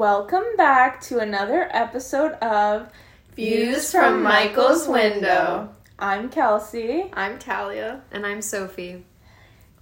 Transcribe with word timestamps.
Welcome 0.00 0.56
back 0.56 1.02
to 1.02 1.18
another 1.18 1.68
episode 1.72 2.32
of 2.40 2.88
Views 3.36 3.90
from 3.90 4.22
Michael's 4.22 4.88
Window. 4.88 5.74
I'm 5.98 6.30
Kelsey. 6.30 7.10
I'm 7.12 7.38
Talia. 7.38 8.00
And 8.10 8.24
I'm 8.24 8.40
Sophie. 8.40 9.04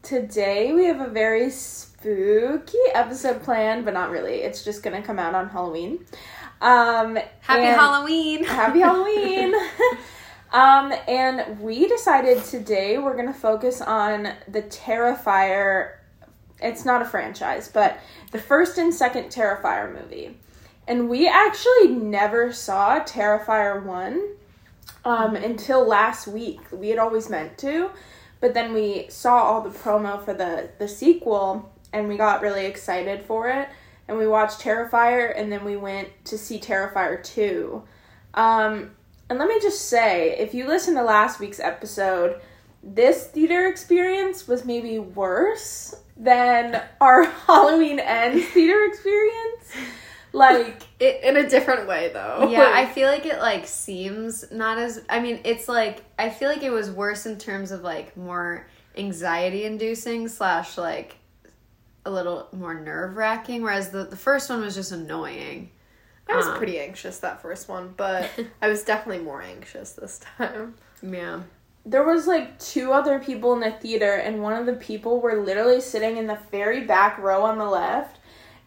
Today 0.02 0.72
we 0.72 0.86
have 0.86 1.00
a 1.00 1.06
very 1.06 1.50
spooky 1.50 2.78
episode 2.94 3.44
planned, 3.44 3.84
but 3.84 3.94
not 3.94 4.10
really. 4.10 4.42
It's 4.42 4.64
just 4.64 4.82
gonna 4.82 5.02
come 5.02 5.20
out 5.20 5.36
on 5.36 5.50
Halloween. 5.50 6.04
Um, 6.60 7.16
Happy 7.38 7.62
Halloween! 7.62 8.42
Happy 8.42 8.80
Halloween! 8.80 9.54
um, 10.52 10.92
and 11.06 11.60
we 11.60 11.86
decided 11.86 12.42
today 12.42 12.98
we're 12.98 13.16
gonna 13.16 13.32
focus 13.32 13.80
on 13.80 14.32
the 14.48 14.62
Terrifier. 14.62 15.97
It's 16.60 16.84
not 16.84 17.02
a 17.02 17.04
franchise, 17.04 17.68
but 17.68 17.98
the 18.32 18.38
first 18.38 18.78
and 18.78 18.92
second 18.92 19.24
Terrifier 19.24 19.92
movie. 19.92 20.36
And 20.86 21.08
we 21.08 21.28
actually 21.28 21.88
never 21.88 22.52
saw 22.52 23.00
Terrifier 23.00 23.84
1 23.84 24.22
um, 25.04 25.36
until 25.36 25.86
last 25.86 26.26
week. 26.26 26.60
We 26.72 26.88
had 26.88 26.98
always 26.98 27.28
meant 27.28 27.58
to, 27.58 27.90
but 28.40 28.54
then 28.54 28.72
we 28.72 29.06
saw 29.10 29.42
all 29.42 29.60
the 29.60 29.70
promo 29.70 30.24
for 30.24 30.34
the, 30.34 30.70
the 30.78 30.88
sequel 30.88 31.70
and 31.92 32.08
we 32.08 32.16
got 32.16 32.42
really 32.42 32.66
excited 32.66 33.22
for 33.22 33.48
it. 33.48 33.68
And 34.08 34.16
we 34.16 34.26
watched 34.26 34.60
Terrifier 34.60 35.32
and 35.36 35.52
then 35.52 35.64
we 35.64 35.76
went 35.76 36.08
to 36.26 36.38
see 36.38 36.58
Terrifier 36.58 37.22
2. 37.22 37.82
Um, 38.34 38.92
and 39.28 39.38
let 39.38 39.48
me 39.48 39.60
just 39.60 39.88
say, 39.88 40.36
if 40.38 40.54
you 40.54 40.66
listen 40.66 40.94
to 40.94 41.02
last 41.02 41.38
week's 41.38 41.60
episode, 41.60 42.40
this 42.82 43.26
theater 43.26 43.66
experience 43.66 44.48
was 44.48 44.64
maybe 44.64 44.98
worse 44.98 45.94
than 46.18 46.82
our 47.00 47.24
Halloween 47.46 47.98
Ends 48.00 48.44
theater 48.46 48.84
experience. 48.86 49.72
Like, 50.32 50.82
It, 51.00 51.22
in 51.24 51.36
a 51.36 51.48
different 51.48 51.88
way, 51.88 52.10
though. 52.12 52.48
Yeah, 52.50 52.70
I 52.74 52.84
feel 52.86 53.08
like 53.08 53.24
it 53.24 53.38
like 53.38 53.66
seems 53.66 54.50
not 54.52 54.76
as 54.78 55.02
I 55.08 55.20
mean, 55.20 55.40
it's 55.44 55.68
like 55.68 56.04
I 56.18 56.28
feel 56.28 56.48
like 56.50 56.62
it 56.62 56.70
was 56.70 56.90
worse 56.90 57.24
in 57.24 57.38
terms 57.38 57.70
of 57.70 57.80
like 57.82 58.16
more 58.16 58.66
anxiety 58.96 59.64
inducing 59.64 60.28
slash 60.28 60.76
like 60.76 61.16
a 62.04 62.10
little 62.10 62.48
more 62.52 62.74
nerve 62.74 63.16
wracking, 63.16 63.62
whereas 63.62 63.90
the, 63.90 64.04
the 64.04 64.16
first 64.16 64.50
one 64.50 64.60
was 64.60 64.74
just 64.74 64.92
annoying. 64.92 65.70
I 66.28 66.36
was 66.36 66.46
Um, 66.46 66.58
pretty 66.58 66.78
anxious 66.78 67.18
that 67.20 67.40
first 67.40 67.68
one, 67.68 67.94
but 67.96 68.28
I 68.62 68.68
was 68.68 68.82
definitely 68.84 69.24
more 69.24 69.40
anxious 69.40 69.92
this 69.92 70.18
time. 70.36 70.74
Yeah. 71.02 71.40
There 71.88 72.04
was 72.04 72.26
like 72.26 72.58
two 72.58 72.92
other 72.92 73.18
people 73.18 73.54
in 73.54 73.60
the 73.60 73.70
theater, 73.70 74.12
and 74.14 74.42
one 74.42 74.52
of 74.52 74.66
the 74.66 74.74
people 74.74 75.20
were 75.20 75.42
literally 75.42 75.80
sitting 75.80 76.16
in 76.18 76.26
the 76.26 76.38
very 76.50 76.84
back 76.84 77.18
row 77.18 77.42
on 77.44 77.58
the 77.58 77.64
left. 77.64 78.18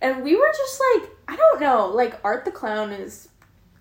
And 0.02 0.24
we 0.24 0.36
were 0.36 0.52
just 0.58 0.82
like, 0.96 1.10
I 1.28 1.36
don't 1.36 1.62
know, 1.62 1.88
like, 1.88 2.20
Art 2.24 2.44
the 2.44 2.52
Clown 2.52 2.92
is 2.92 3.30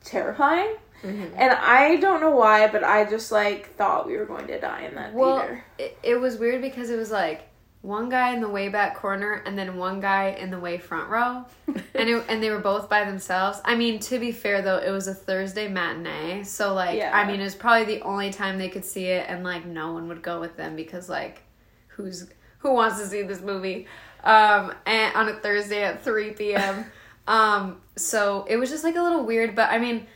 terrifying. 0.05 0.75
Mm-hmm. 1.03 1.35
And 1.35 1.53
I 1.53 1.97
don't 1.97 2.21
know 2.21 2.33
why, 2.33 2.67
but 2.69 2.85
I 2.85 3.09
just 3.09 3.33
like 3.33 3.75
thought 3.77 4.07
we 4.07 4.19
were 4.19 4.27
going 4.27 4.47
to 4.49 4.61
die 4.61 4.83
in 4.83 4.95
that 4.97 5.15
Well, 5.15 5.39
theater. 5.39 5.65
it, 5.79 5.99
it 6.03 6.15
was 6.17 6.37
weird 6.37 6.61
because 6.61 6.91
it 6.91 6.99
was 6.99 7.11
like 7.11 7.49
one 7.83 8.11
guy 8.11 8.35
in 8.35 8.41
the 8.41 8.49
way 8.49 8.69
back 8.69 8.95
corner 8.97 9.43
and 9.47 9.59
then 9.59 9.77
one 9.77 10.01
guy 10.01 10.37
in 10.39 10.51
the 10.51 10.59
way 10.59 10.77
front 10.77 11.09
row, 11.09 11.45
and 11.95 12.09
it, 12.09 12.25
and 12.29 12.43
they 12.43 12.51
were 12.51 12.59
both 12.59 12.89
by 12.91 13.05
themselves. 13.05 13.61
I 13.65 13.75
mean, 13.75 13.99
to 14.01 14.19
be 14.19 14.33
fair 14.33 14.61
though, 14.61 14.79
it 14.79 14.91
was 14.91 15.09
a 15.09 15.15
Thursday 15.15 15.67
matinee, 15.67 16.43
so 16.45 16.75
like 16.75 16.99
Yeah. 16.99 17.17
I 17.17 17.27
mean, 17.27 17.41
it 17.41 17.45
was 17.45 17.55
probably 17.55 17.97
the 17.97 18.03
only 18.03 18.31
time 18.31 18.59
they 18.59 18.69
could 18.69 18.85
see 18.85 19.07
it, 19.07 19.27
and 19.29 19.43
like 19.45 19.65
no 19.65 19.93
one 19.93 20.09
would 20.09 20.23
go 20.23 20.41
with 20.41 20.57
them 20.57 20.77
because 20.77 21.09
like 21.09 21.43
who's 21.89 22.29
who 22.59 22.75
wants 22.75 23.01
to 23.01 23.07
see 23.07 23.23
this 23.23 23.41
movie 23.41 23.87
um 24.23 24.75
and 24.85 25.17
on 25.17 25.29
a 25.29 25.33
Thursday 25.33 25.83
at 25.83 26.05
3 26.05 26.33
p.m. 26.33 26.85
um 27.27 27.81
so 27.97 28.45
it 28.49 28.59
was 28.59 28.69
just 28.69 28.85
like 28.85 28.97
a 28.97 29.03
little 29.03 29.25
weird, 29.25 29.55
but 29.55 29.71
I 29.71 29.79
mean. 29.79 30.07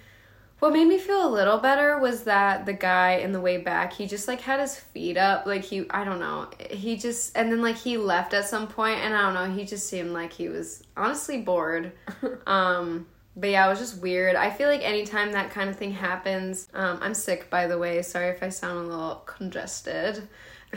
What 0.64 0.72
made 0.72 0.88
me 0.88 0.96
feel 0.96 1.28
a 1.28 1.28
little 1.28 1.58
better 1.58 1.98
was 1.98 2.22
that 2.22 2.64
the 2.64 2.72
guy 2.72 3.16
in 3.16 3.32
the 3.32 3.40
way 3.42 3.58
back, 3.58 3.92
he 3.92 4.06
just 4.06 4.26
like 4.26 4.40
had 4.40 4.60
his 4.60 4.74
feet 4.74 5.18
up, 5.18 5.44
like 5.44 5.62
he, 5.62 5.84
I 5.90 6.04
don't 6.04 6.20
know, 6.20 6.48
he 6.70 6.96
just, 6.96 7.36
and 7.36 7.52
then 7.52 7.60
like 7.60 7.76
he 7.76 7.98
left 7.98 8.32
at 8.32 8.48
some 8.48 8.66
point, 8.66 9.00
and 9.00 9.14
I 9.14 9.20
don't 9.30 9.34
know, 9.34 9.54
he 9.54 9.66
just 9.66 9.86
seemed 9.86 10.12
like 10.12 10.32
he 10.32 10.48
was 10.48 10.82
honestly 10.96 11.42
bored. 11.42 11.92
um, 12.46 13.06
but 13.36 13.50
yeah, 13.50 13.66
it 13.66 13.68
was 13.68 13.78
just 13.78 14.00
weird. 14.00 14.36
I 14.36 14.48
feel 14.48 14.70
like 14.70 14.80
anytime 14.82 15.32
that 15.32 15.50
kind 15.50 15.68
of 15.68 15.76
thing 15.76 15.92
happens, 15.92 16.70
um, 16.72 16.98
I'm 17.02 17.12
sick 17.12 17.50
by 17.50 17.66
the 17.66 17.76
way. 17.76 18.00
Sorry 18.00 18.30
if 18.30 18.42
I 18.42 18.48
sound 18.48 18.86
a 18.86 18.88
little 18.88 19.16
congested. 19.26 20.26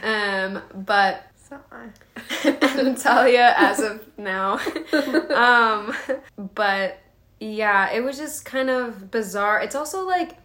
Um, 0.03 0.63
but 0.75 1.27
So 1.47 1.61
I. 1.71 1.87
and 2.45 2.97
as 2.97 3.79
of 3.79 4.05
now. 4.17 4.59
um, 5.33 5.95
but 6.53 6.99
yeah, 7.39 7.91
it 7.91 8.01
was 8.03 8.17
just 8.17 8.45
kind 8.45 8.69
of 8.69 9.11
bizarre. 9.11 9.61
It's 9.61 9.75
also 9.75 10.05
like 10.05 10.37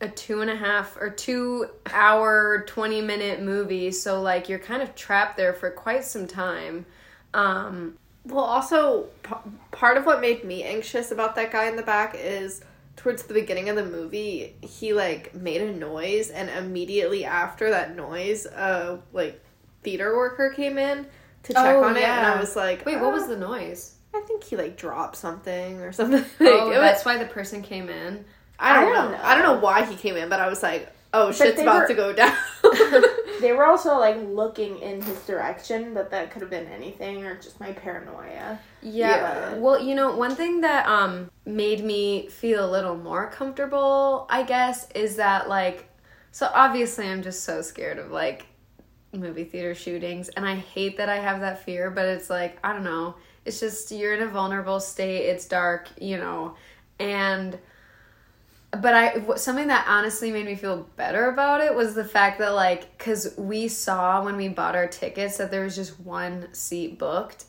a 0.00 0.08
two 0.08 0.40
and 0.40 0.50
a 0.50 0.56
half 0.56 0.96
or 0.96 1.10
two 1.10 1.66
hour, 1.92 2.64
20 2.66 3.00
minute 3.02 3.42
movie. 3.42 3.90
So, 3.92 4.20
like, 4.22 4.48
you're 4.48 4.58
kind 4.58 4.82
of 4.82 4.94
trapped 4.94 5.36
there 5.36 5.52
for 5.52 5.70
quite 5.70 6.04
some 6.04 6.26
time. 6.26 6.86
Um, 7.34 7.98
Well, 8.24 8.44
also, 8.44 9.04
p- 9.22 9.34
part 9.70 9.96
of 9.96 10.04
what 10.06 10.20
made 10.20 10.44
me 10.44 10.62
anxious 10.62 11.10
about 11.10 11.34
that 11.36 11.50
guy 11.50 11.66
in 11.68 11.76
the 11.76 11.82
back 11.82 12.14
is 12.16 12.62
towards 12.96 13.22
the 13.24 13.34
beginning 13.34 13.68
of 13.68 13.76
the 13.76 13.84
movie, 13.84 14.56
he 14.62 14.92
like 14.92 15.34
made 15.34 15.60
a 15.62 15.72
noise, 15.72 16.30
and 16.30 16.50
immediately 16.50 17.24
after 17.24 17.70
that 17.70 17.94
noise, 17.96 18.44
a 18.46 19.00
like 19.12 19.42
theater 19.82 20.16
worker 20.16 20.50
came 20.50 20.78
in 20.78 21.06
to 21.44 21.54
check 21.54 21.78
Oh, 21.78 21.82
on 21.82 21.96
it, 21.96 22.04
and. 22.04 22.26
I 22.26 22.38
was 22.40 22.56
like, 22.56 22.84
wait, 22.86 23.00
what 23.00 23.12
was 23.12 23.24
"Ah." 23.24 23.28
the 23.28 23.36
noise? 23.36 23.94
I 24.18 24.26
think 24.26 24.44
he 24.44 24.56
like 24.56 24.76
dropped 24.76 25.16
something 25.16 25.80
or 25.80 25.92
something. 25.92 26.20
Like, 26.40 26.52
oh, 26.52 26.68
was- 26.68 26.76
that's 26.78 27.04
why 27.04 27.18
the 27.18 27.26
person 27.26 27.62
came 27.62 27.88
in. 27.88 28.24
I 28.58 28.74
don't, 28.74 28.82
I 28.82 28.94
don't 28.94 29.10
know. 29.12 29.16
know. 29.16 29.22
I 29.22 29.34
don't 29.34 29.44
know 29.44 29.60
why 29.60 29.84
he 29.84 29.94
came 29.94 30.16
in, 30.16 30.28
but 30.28 30.40
I 30.40 30.48
was 30.48 30.62
like, 30.62 30.92
oh, 31.14 31.30
shit's 31.30 31.56
they 31.56 31.62
about 31.62 31.82
were- 31.82 31.88
to 31.88 31.94
go 31.94 32.12
down. 32.14 32.36
They 33.40 33.52
were 33.52 33.66
also 33.66 33.96
like 34.00 34.16
looking 34.26 34.80
in 34.80 35.00
his 35.00 35.24
direction, 35.24 35.94
but 35.94 36.10
that 36.10 36.32
could 36.32 36.42
have 36.42 36.50
been 36.50 36.66
anything 36.66 37.24
or 37.24 37.36
just 37.36 37.60
my 37.60 37.70
paranoia. 37.70 38.58
Yeah. 38.82 38.90
Yeah. 39.52 39.54
Well, 39.58 39.80
you 39.80 39.94
know, 39.94 40.16
one 40.16 40.34
thing 40.34 40.62
that 40.62 40.86
um 40.88 41.30
made 41.46 41.84
me 41.84 42.26
feel 42.28 42.68
a 42.68 42.68
little 42.68 42.96
more 42.96 43.30
comfortable, 43.30 44.26
I 44.28 44.42
guess, 44.42 44.90
is 44.90 45.14
that 45.16 45.48
like 45.48 45.88
so 46.32 46.50
obviously 46.52 47.06
I'm 47.08 47.22
just 47.22 47.44
so 47.44 47.62
scared 47.62 47.98
of 47.98 48.10
like 48.10 48.46
movie 49.12 49.44
theater 49.44 49.72
shootings 49.76 50.28
and 50.30 50.44
I 50.44 50.56
hate 50.56 50.96
that 50.96 51.08
I 51.08 51.18
have 51.18 51.38
that 51.42 51.62
fear, 51.64 51.90
but 51.92 52.06
it's 52.06 52.28
like, 52.28 52.58
I 52.64 52.72
don't 52.72 52.82
know. 52.82 53.14
It's 53.48 53.60
just 53.60 53.90
you're 53.90 54.14
in 54.14 54.22
a 54.22 54.28
vulnerable 54.28 54.78
state, 54.78 55.26
it's 55.26 55.46
dark, 55.46 55.88
you 56.00 56.16
know. 56.18 56.54
And 57.00 57.58
but 58.70 58.94
I 58.94 59.36
something 59.36 59.68
that 59.68 59.86
honestly 59.88 60.30
made 60.30 60.44
me 60.44 60.54
feel 60.54 60.86
better 60.96 61.30
about 61.30 61.62
it 61.62 61.74
was 61.74 61.94
the 61.94 62.04
fact 62.04 62.38
that 62.38 62.50
like 62.50 62.98
cuz 62.98 63.34
we 63.38 63.66
saw 63.66 64.22
when 64.22 64.36
we 64.36 64.48
bought 64.48 64.76
our 64.76 64.86
tickets 64.86 65.38
that 65.38 65.50
there 65.50 65.64
was 65.64 65.74
just 65.74 65.98
one 66.00 66.52
seat 66.52 66.98
booked 66.98 67.46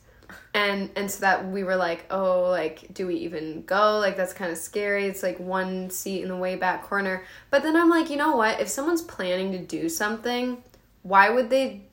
and 0.54 0.90
and 0.96 1.12
so 1.12 1.20
that 1.20 1.50
we 1.50 1.64
were 1.64 1.76
like 1.76 2.06
oh 2.10 2.50
like 2.50 2.94
do 2.94 3.06
we 3.06 3.16
even 3.16 3.64
go? 3.66 4.00
Like 4.00 4.16
that's 4.16 4.34
kind 4.34 4.52
of 4.52 4.58
scary. 4.58 5.06
It's 5.08 5.22
like 5.22 5.40
one 5.40 5.90
seat 5.90 6.24
in 6.24 6.30
the 6.30 6.38
way 6.38 6.56
back 6.56 6.84
corner. 6.84 7.24
But 7.50 7.64
then 7.64 7.76
i'm 7.76 7.90
like 7.90 8.10
you 8.10 8.16
know 8.16 8.38
what? 8.38 8.62
If 8.62 8.70
someone's 8.70 9.02
planning 9.02 9.52
to 9.52 9.60
do 9.60 9.90
something 9.90 10.64
why 11.04 11.30
would 11.30 11.50
they 11.50 11.89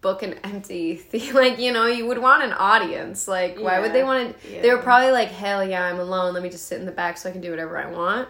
book 0.00 0.22
an 0.22 0.34
empty 0.44 0.96
thing. 0.96 1.34
Like 1.34 1.58
you 1.58 1.72
know 1.72 1.86
you 1.86 2.06
would 2.06 2.18
want 2.18 2.42
an 2.42 2.52
audience. 2.52 3.28
Like 3.28 3.58
why 3.58 3.80
would 3.80 3.92
they 3.92 4.02
want 4.02 4.40
to 4.40 4.60
they 4.62 4.70
were 4.70 4.78
probably 4.78 5.12
like 5.12 5.28
hell 5.28 5.64
yeah 5.64 5.84
i'm 5.84 6.00
alone. 6.00 6.34
Let 6.34 6.42
me 6.42 6.50
just 6.50 6.66
sit 6.66 6.80
in 6.80 6.86
the 6.86 6.92
back 6.92 7.18
so 7.18 7.28
i 7.28 7.32
can 7.32 7.40
do 7.40 7.50
whatever 7.50 7.76
i 7.78 7.90
want. 7.90 8.28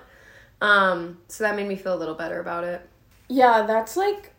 Um 0.61 1.19
so 1.29 1.45
that 1.45 1.57
made 1.57 1.69
me 1.69 1.77
feel 1.77 1.95
a 1.95 1.99
little 1.99 2.15
better 2.15 2.41
about 2.41 2.65
it. 2.65 2.87
Yeah, 3.29 3.63
that's 3.67 3.97
like 3.97 4.33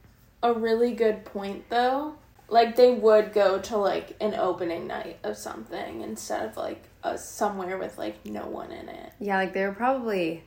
a 0.44 0.54
really 0.54 0.94
good 0.94 1.26
point 1.26 1.70
though. 1.70 2.16
Like 2.50 2.76
they 2.76 2.92
would 2.92 3.32
go 3.32 3.60
to 3.60 3.78
like 3.78 4.18
an 4.20 4.36
opening 4.36 4.88
night 4.88 5.20
of 5.24 5.38
something 5.38 6.02
instead 6.02 6.50
of 6.50 6.58
like 6.58 6.84
a 7.04 7.18
somewhere 7.18 7.78
with 7.78 7.98
like 7.98 8.26
no 8.26 8.46
one 8.46 8.72
in 8.72 8.90
it. 8.90 9.14
Yeah, 9.20 9.38
like 9.38 9.54
they 9.54 9.66
were 9.66 9.72
probably 9.72 10.44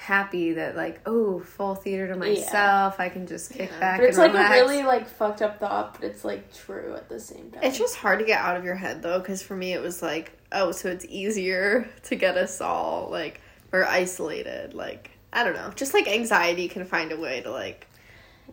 happy 0.00 0.54
that 0.54 0.74
like, 0.76 0.98
oh, 1.04 1.40
full 1.40 1.74
theater 1.74 2.08
to 2.08 2.16
myself. 2.16 2.98
I 2.98 3.10
can 3.10 3.26
just 3.26 3.52
kick 3.52 3.68
back 3.78 3.98
But 4.00 4.08
it's 4.08 4.16
and 4.16 4.32
like 4.32 4.32
relax. 4.32 4.56
a 4.56 4.60
really 4.62 4.82
like 4.82 5.06
fucked 5.06 5.42
up 5.42 5.60
thought, 5.60 5.92
but 6.00 6.04
it's 6.04 6.24
like 6.24 6.54
true 6.54 6.94
at 6.96 7.10
the 7.10 7.20
same 7.20 7.50
time. 7.50 7.62
It's 7.62 7.76
just 7.78 7.96
hard 7.96 8.18
to 8.20 8.24
get 8.24 8.40
out 8.40 8.56
of 8.56 8.64
your 8.64 8.76
head 8.76 9.02
though, 9.02 9.18
because 9.18 9.42
for 9.42 9.54
me 9.54 9.74
it 9.74 9.82
was 9.82 10.00
like, 10.00 10.32
oh, 10.52 10.72
so 10.72 10.88
it's 10.88 11.04
easier 11.08 11.86
to 12.04 12.16
get 12.16 12.38
us 12.38 12.62
all 12.62 13.08
like 13.10 13.42
or 13.72 13.84
isolated. 13.86 14.72
Like 14.72 15.10
I 15.34 15.44
don't 15.44 15.54
know, 15.54 15.70
just 15.76 15.92
like 15.92 16.08
anxiety 16.08 16.66
can 16.68 16.86
find 16.86 17.12
a 17.12 17.16
way 17.18 17.42
to 17.42 17.50
like. 17.50 17.86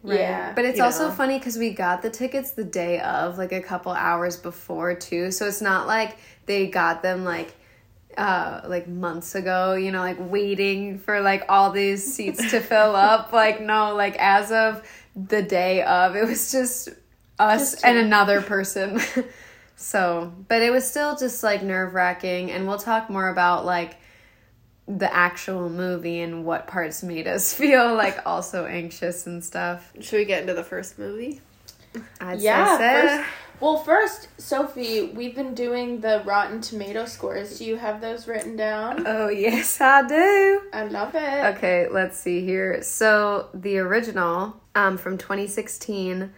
Right. 0.03 0.19
Yeah, 0.19 0.53
But 0.53 0.65
it's 0.65 0.79
also 0.79 1.07
know. 1.07 1.13
funny 1.15 1.39
because 1.39 1.57
we 1.57 1.71
got 1.71 2.03
the 2.03 2.11
tickets 2.11 2.51
the 2.51 2.63
day 2.63 2.99
of, 2.99 3.39
like 3.39 3.51
a 3.51 3.61
couple 3.61 3.91
hours 3.93 4.37
before 4.37 4.93
too. 4.93 5.31
So 5.31 5.47
it's 5.47 5.59
not 5.61 5.87
like 5.87 6.17
they 6.45 6.67
got 6.67 7.01
them 7.01 7.23
like 7.23 7.55
uh 8.17 8.61
like 8.67 8.87
months 8.87 9.35
ago, 9.35 9.75
you 9.75 9.91
know, 9.91 9.99
like 9.99 10.17
waiting 10.19 10.99
for 10.99 11.21
like 11.21 11.45
all 11.49 11.71
these 11.71 12.13
seats 12.13 12.51
to 12.51 12.59
fill 12.59 12.95
up. 12.95 13.31
Like 13.37 13.61
no, 13.61 13.95
like 13.95 14.15
as 14.17 14.51
of 14.51 14.87
the 15.15 15.41
day 15.43 15.83
of, 15.83 16.15
it 16.15 16.25
was 16.27 16.51
just 16.51 16.89
us 17.39 17.73
Just 17.73 17.85
and 17.85 17.97
another 17.97 18.41
person. 18.53 18.99
So, 19.79 20.33
but 20.47 20.63
it 20.63 20.71
was 20.71 20.89
still 20.89 21.15
just 21.15 21.43
like 21.43 21.61
nerve 21.61 21.93
wracking, 21.93 22.49
and 22.49 22.67
we'll 22.67 22.79
talk 22.79 23.11
more 23.11 23.29
about 23.29 23.63
like 23.63 23.97
the 24.87 25.13
actual 25.13 25.69
movie 25.69 26.19
and 26.19 26.45
what 26.45 26.65
parts 26.65 27.03
made 27.03 27.27
us 27.27 27.53
feel 27.53 27.93
like 27.93 28.17
also 28.25 28.65
anxious 28.65 29.27
and 29.27 29.43
stuff. 29.43 29.93
Should 30.01 30.17
we 30.17 30.25
get 30.25 30.41
into 30.41 30.55
the 30.55 30.63
first 30.63 30.97
movie? 30.97 31.41
I'd 32.19 32.39
Yeah, 32.41 33.25
Well, 33.59 33.77
first, 33.77 34.27
Sophie, 34.39 35.01
we've 35.01 35.33
been 35.33 35.55
doing 35.55 35.99
the 36.01 36.21
Rotten 36.25 36.61
Tomato 36.61 37.05
scores. 37.05 37.57
Do 37.57 37.65
you 37.65 37.77
have 37.77 38.01
those 38.01 38.27
written 38.27 38.55
down? 38.55 39.07
Oh, 39.07 39.29
yes, 39.29 39.81
I 39.81 40.07
do. 40.07 40.61
I 40.71 40.83
love 40.83 41.15
it. 41.15 41.57
Okay, 41.57 41.87
let's 41.89 42.19
see 42.19 42.45
here. 42.45 42.83
So 42.83 43.49
the 43.55 43.79
original 43.79 44.61
um, 44.75 44.99
from 44.99 45.17
2016 45.17 46.31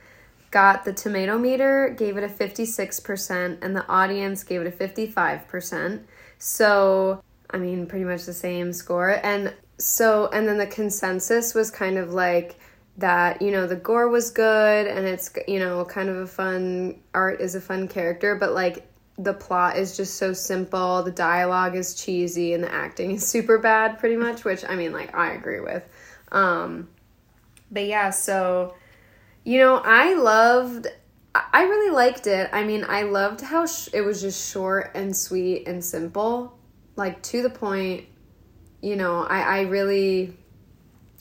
got 0.52 0.86
the 0.86 0.94
tomato 0.94 1.38
meter, 1.38 1.94
gave 1.98 2.16
it 2.16 2.24
a 2.24 2.30
56%, 2.30 3.58
and 3.62 3.76
the 3.76 3.86
audience 3.88 4.44
gave 4.44 4.62
it 4.62 4.68
a 4.68 4.72
55%. 4.72 6.04
So, 6.38 7.22
I 7.50 7.58
mean, 7.58 7.86
pretty 7.86 8.06
much 8.06 8.24
the 8.24 8.34
same 8.34 8.72
score. 8.72 9.20
And 9.24 9.54
so, 9.78 10.28
and 10.28 10.48
then 10.48 10.58
the 10.58 10.68
consensus 10.68 11.54
was 11.54 11.70
kind 11.70 11.98
of 11.98 12.14
like 12.14 12.56
that, 13.00 13.42
you 13.42 13.52
know, 13.52 13.68
the 13.68 13.76
gore 13.76 14.10
was 14.10 14.32
good 14.32 14.88
and 14.88 15.06
it's, 15.06 15.32
you 15.48 15.60
know, 15.60 15.86
kind 15.86 16.10
of 16.10 16.18
a 16.18 16.28
fun, 16.28 17.00
art 17.14 17.42
is 17.42 17.56
a 17.56 17.62
fun 17.62 17.88
character, 17.88 18.36
but 18.36 18.54
like 18.54 18.86
the 19.20 19.34
plot 19.34 19.78
is 19.78 19.98
just 19.98 20.16
so 20.16 20.32
simple, 20.32 21.04
the 21.04 21.12
dialogue 21.12 21.76
is 21.76 21.94
cheesy, 21.94 22.54
and 22.54 22.64
the 22.64 22.74
acting 22.74 23.12
is 23.12 23.28
super 23.28 23.58
bad, 23.58 24.00
pretty 24.00 24.16
much, 24.16 24.46
which 24.46 24.64
I 24.68 24.76
mean, 24.76 24.94
like, 24.94 25.14
I 25.14 25.34
agree 25.34 25.60
with. 25.60 25.84
Um, 26.32 26.88
but 27.70 27.86
yeah, 27.86 28.10
so, 28.12 28.76
you 29.44 29.60
know, 29.60 29.76
I 29.78 30.14
loved, 30.16 30.88
I 31.36 31.64
really 31.64 31.94
liked 31.94 32.28
it. 32.28 32.50
I 32.54 32.64
mean, 32.64 32.86
I 32.88 33.04
loved 33.04 33.42
how 33.42 33.66
sh- 33.66 33.90
it 33.94 34.02
was 34.02 34.22
just 34.22 34.52
short 34.52 34.92
and 34.96 35.16
sweet 35.16 35.68
and 35.68 35.84
simple, 35.84 36.58
like 36.96 37.22
to 37.24 37.42
the 37.42 37.50
point. 37.50 38.06
You 38.82 38.96
know, 38.96 39.24
I, 39.24 39.42
I 39.42 39.62
really, 39.62 40.34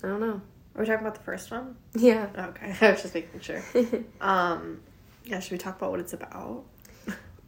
I 0.02 0.06
don't 0.06 0.20
know. 0.20 0.40
Are 0.78 0.82
we 0.82 0.86
talking 0.86 1.04
about 1.04 1.16
the 1.16 1.24
first 1.24 1.50
one? 1.50 1.74
Yeah. 1.96 2.28
Okay, 2.38 2.72
I 2.86 2.92
was 2.92 3.02
just 3.02 3.12
making 3.12 3.40
sure. 3.40 3.60
um, 4.20 4.80
yeah, 5.24 5.40
should 5.40 5.50
we 5.50 5.58
talk 5.58 5.76
about 5.76 5.90
what 5.90 5.98
it's 5.98 6.12
about? 6.12 6.64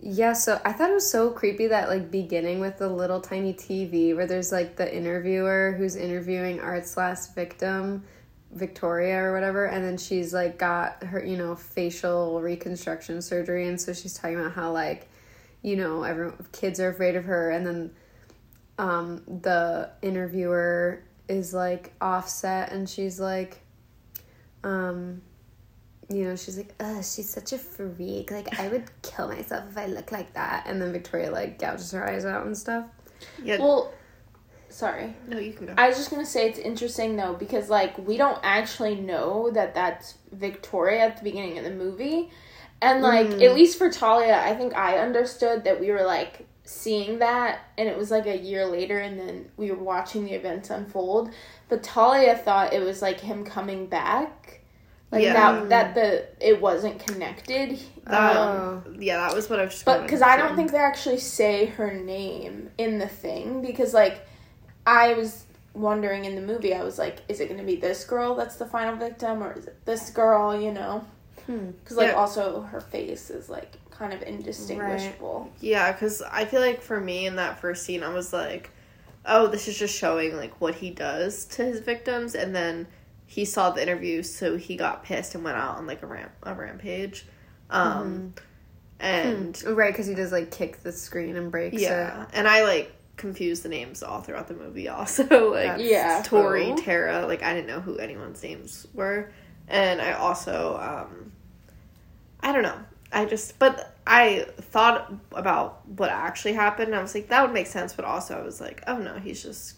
Yeah, 0.03 0.33
so 0.33 0.61
I 0.65 0.73
thought 0.73 0.91
it 0.91 0.95
was 0.95 1.09
so 1.09 1.31
creepy 1.31 1.69
that 1.69 1.89
like 1.89 2.11
beginning 2.11 2.59
with 2.59 2.79
the 2.79 2.89
little 2.89 3.21
tiny 3.21 3.55
TV 3.55 4.17
where 4.17 4.27
there's 4.27 4.51
like 4.51 4.75
the 4.75 4.93
interviewer 4.93 5.77
who's 5.79 5.95
interviewing 5.95 6.59
Art's 6.59 6.97
last 6.97 7.37
victim, 7.37 8.03
Victoria 8.51 9.19
or 9.19 9.33
whatever, 9.33 9.67
and 9.67 9.85
then 9.85 9.97
she's 9.97 10.35
like 10.35 10.59
got 10.59 11.05
her, 11.05 11.25
you 11.25 11.37
know, 11.37 11.55
facial 11.55 12.41
reconstruction 12.41 13.23
surgery 13.23 13.69
and 13.69 13.81
so 13.81 13.93
she's 13.93 14.15
talking 14.15 14.41
about 14.41 14.55
how 14.55 14.73
like, 14.73 15.09
you 15.63 15.77
know, 15.77 16.03
every 16.03 16.33
kids 16.51 16.81
are 16.81 16.89
afraid 16.89 17.15
of 17.15 17.27
her 17.27 17.51
and 17.51 17.65
then 17.65 17.91
um 18.79 19.23
the 19.43 19.89
interviewer 20.03 21.05
is 21.31 21.55
like 21.55 21.93
offset 22.01 22.73
and 22.73 22.89
she's 22.89 23.21
like 23.21 23.61
um 24.65 25.23
you 26.13 26.25
know, 26.25 26.35
she's 26.35 26.57
like, 26.57 26.75
ugh, 26.81 26.97
she's 27.05 27.31
such 27.31 27.53
a 27.53 27.59
freak. 27.59 28.33
Like, 28.33 28.59
I 28.59 28.67
would 28.67 28.83
kill 29.01 29.29
myself 29.29 29.65
if 29.71 29.79
I 29.79 29.87
looked 29.87 30.11
like 30.11 30.33
that. 30.35 30.65
And 30.67 30.83
then 30.83 30.93
Victoria, 30.93 31.31
like, 31.31 31.61
gouges 31.61 31.93
her 31.93 32.05
eyes 32.05 32.25
out 32.25 32.45
and 32.45 32.59
stuff. 32.59 32.85
Yeah, 33.45 33.59
Well, 33.61 33.93
sorry. 34.69 35.15
no, 35.29 35.39
you 35.39 35.53
can 35.53 35.67
go. 35.67 35.75
I 35.79 35.87
was 35.87 35.97
just 35.97 36.11
gonna 36.11 36.27
say 36.27 36.49
it's 36.49 36.59
interesting 36.59 37.15
though 37.17 37.35
because 37.35 37.69
like 37.71 37.97
we 37.99 38.17
don't 38.17 38.39
actually 38.43 38.97
know 38.97 39.51
that 39.53 39.75
that's 39.75 40.15
Victoria 40.33 41.01
at 41.07 41.19
the 41.19 41.23
beginning 41.23 41.59
of 41.59 41.65
the 41.65 41.71
movie, 41.71 42.31
and 42.83 43.03
like 43.03 43.31
at 43.31 43.55
least 43.55 43.79
for 43.79 43.91
Talia, 43.91 44.41
I 44.43 44.55
think 44.55 44.75
I 44.75 44.99
understood 44.99 45.65
that 45.65 45.79
we 45.81 45.91
were 45.91 46.03
like 46.05 46.47
seeing 46.65 47.19
that, 47.19 47.61
and 47.79 47.89
it 47.89 47.97
was 47.97 48.11
like 48.11 48.27
a 48.27 48.37
year 48.37 48.67
later, 48.67 48.99
and 48.99 49.19
then 49.19 49.51
we 49.57 49.71
were 49.71 49.83
watching 49.83 50.25
the 50.25 50.33
events 50.33 50.71
unfold. 50.71 51.31
But 51.69 51.83
Talia 51.83 52.37
thought 52.37 52.73
it 52.73 52.83
was 52.83 53.03
like 53.03 53.21
him 53.21 53.45
coming 53.45 53.87
back, 53.87 54.61
like 55.11 55.23
Yeah. 55.25 55.33
that 55.35 55.69
that 55.69 55.95
the 55.95 56.27
it 56.47 56.61
wasn't 56.61 57.05
connected. 57.05 57.79
That- 58.05 58.37
Um, 58.37 58.97
yeah, 58.99 59.17
that 59.27 59.35
was 59.35 59.49
what 59.51 59.61
I 59.61 59.65
was 59.65 59.73
just 59.75 59.85
but 59.85 60.03
because 60.03 60.23
I 60.23 60.37
don't 60.37 60.57
think 60.57 60.71
they 60.73 60.79
actually 60.79 61.19
say 61.19 61.67
her 61.67 61.93
name 61.93 62.71
in 62.79 62.99
the 62.99 63.09
thing, 63.09 63.63
because 63.63 63.93
like 63.95 64.27
I 64.87 65.15
was 65.15 65.45
wondering 65.75 66.25
in 66.25 66.35
the 66.35 66.41
movie, 66.41 66.75
I 66.75 66.83
was 66.83 66.99
like, 66.99 67.19
is 67.29 67.39
it 67.41 67.47
going 67.47 67.61
to 67.61 67.67
be 67.67 67.77
this 67.77 68.05
girl 68.05 68.35
that's 68.35 68.57
the 68.57 68.67
final 68.67 68.97
victim, 68.97 69.43
or 69.43 69.53
is 69.53 69.67
it 69.67 69.77
this 69.85 70.11
girl? 70.11 70.61
You 70.61 70.73
know, 70.73 71.05
because 71.47 71.97
like 71.97 72.09
Yeah. 72.09 72.15
also 72.15 72.63
her 72.63 72.81
face 72.81 73.31
is 73.31 73.49
like 73.49 73.73
kind 74.01 74.15
of 74.15 74.23
indistinguishable. 74.23 75.53
Yeah, 75.61 75.93
because 75.93 76.23
I 76.23 76.47
feel 76.47 76.63
like 76.63 76.81
for 76.81 76.99
me 76.99 77.27
in 77.27 77.37
that 77.37 77.61
first 77.61 77.85
scene, 77.85 78.03
I 78.03 78.13
was 78.13 78.33
like, 78.33 78.71
oh, 79.27 79.47
this 79.47 79.69
is 79.69 79.79
just 79.79 79.97
showing 79.97 80.37
like 80.37 80.59
what 80.59 80.75
he 80.75 80.91
does 80.91 81.45
to 81.45 81.65
his 81.65 81.81
victims, 81.81 82.35
and 82.35 82.57
then 82.57 82.89
he 83.27 83.45
saw 83.45 83.71
the 83.71 83.83
interview, 83.83 84.23
so 84.23 84.57
he 84.57 84.75
got 84.75 85.05
pissed 85.05 85.35
and 85.35 85.45
went 85.45 85.59
out 85.59 85.77
on 85.77 85.87
like 85.87 86.03
a 86.03 86.07
ramp 86.07 86.33
a 86.43 86.55
rampage, 86.55 87.27
um, 87.69 88.33
and 88.99 89.63
Right, 89.65 89.93
because 89.93 90.07
he 90.07 90.15
does, 90.15 90.33
like, 90.33 90.51
kick 90.51 90.83
the 90.83 90.93
screen 90.93 91.37
and 91.37 91.51
breaks 91.53 91.81
yeah, 91.81 92.27
and 92.33 92.49
I 92.49 92.65
like 92.65 92.93
confused 93.19 93.65
the 93.65 93.69
names 93.69 94.03
all 94.03 94.23
throughout 94.23 94.49
the 94.49 94.55
movie. 94.55 94.89
Also, 94.89 95.25
like 95.53 95.77
That's 95.77 95.83
Yeah. 95.83 96.23
Tori, 96.25 96.65
cool. 96.65 96.77
Tara, 96.79 97.27
like 97.27 97.43
I 97.43 97.53
didn't 97.53 97.67
know 97.67 97.81
who 97.81 97.99
anyone's 97.99 98.43
names 98.43 98.87
were, 98.95 99.31
and 99.69 100.01
I 100.01 100.13
also, 100.13 100.79
um, 100.81 101.33
I 102.41 102.53
don't 102.53 102.63
know. 102.63 102.79
I 103.13 103.25
just, 103.25 103.59
but 103.59 103.97
I 104.07 104.47
thought 104.59 105.13
about 105.33 105.87
what 105.89 106.11
actually 106.11 106.53
happened. 106.53 106.89
And 106.89 106.97
I 106.97 107.03
was 107.03 107.15
like, 107.15 107.29
that 107.29 107.43
would 107.43 107.53
make 107.53 107.67
sense, 107.67 107.93
but 107.93 108.05
also 108.05 108.39
I 108.39 108.43
was 108.43 108.61
like, 108.61 108.83
oh 108.87 108.99
no, 108.99 109.19
he's 109.19 109.43
just 109.43 109.77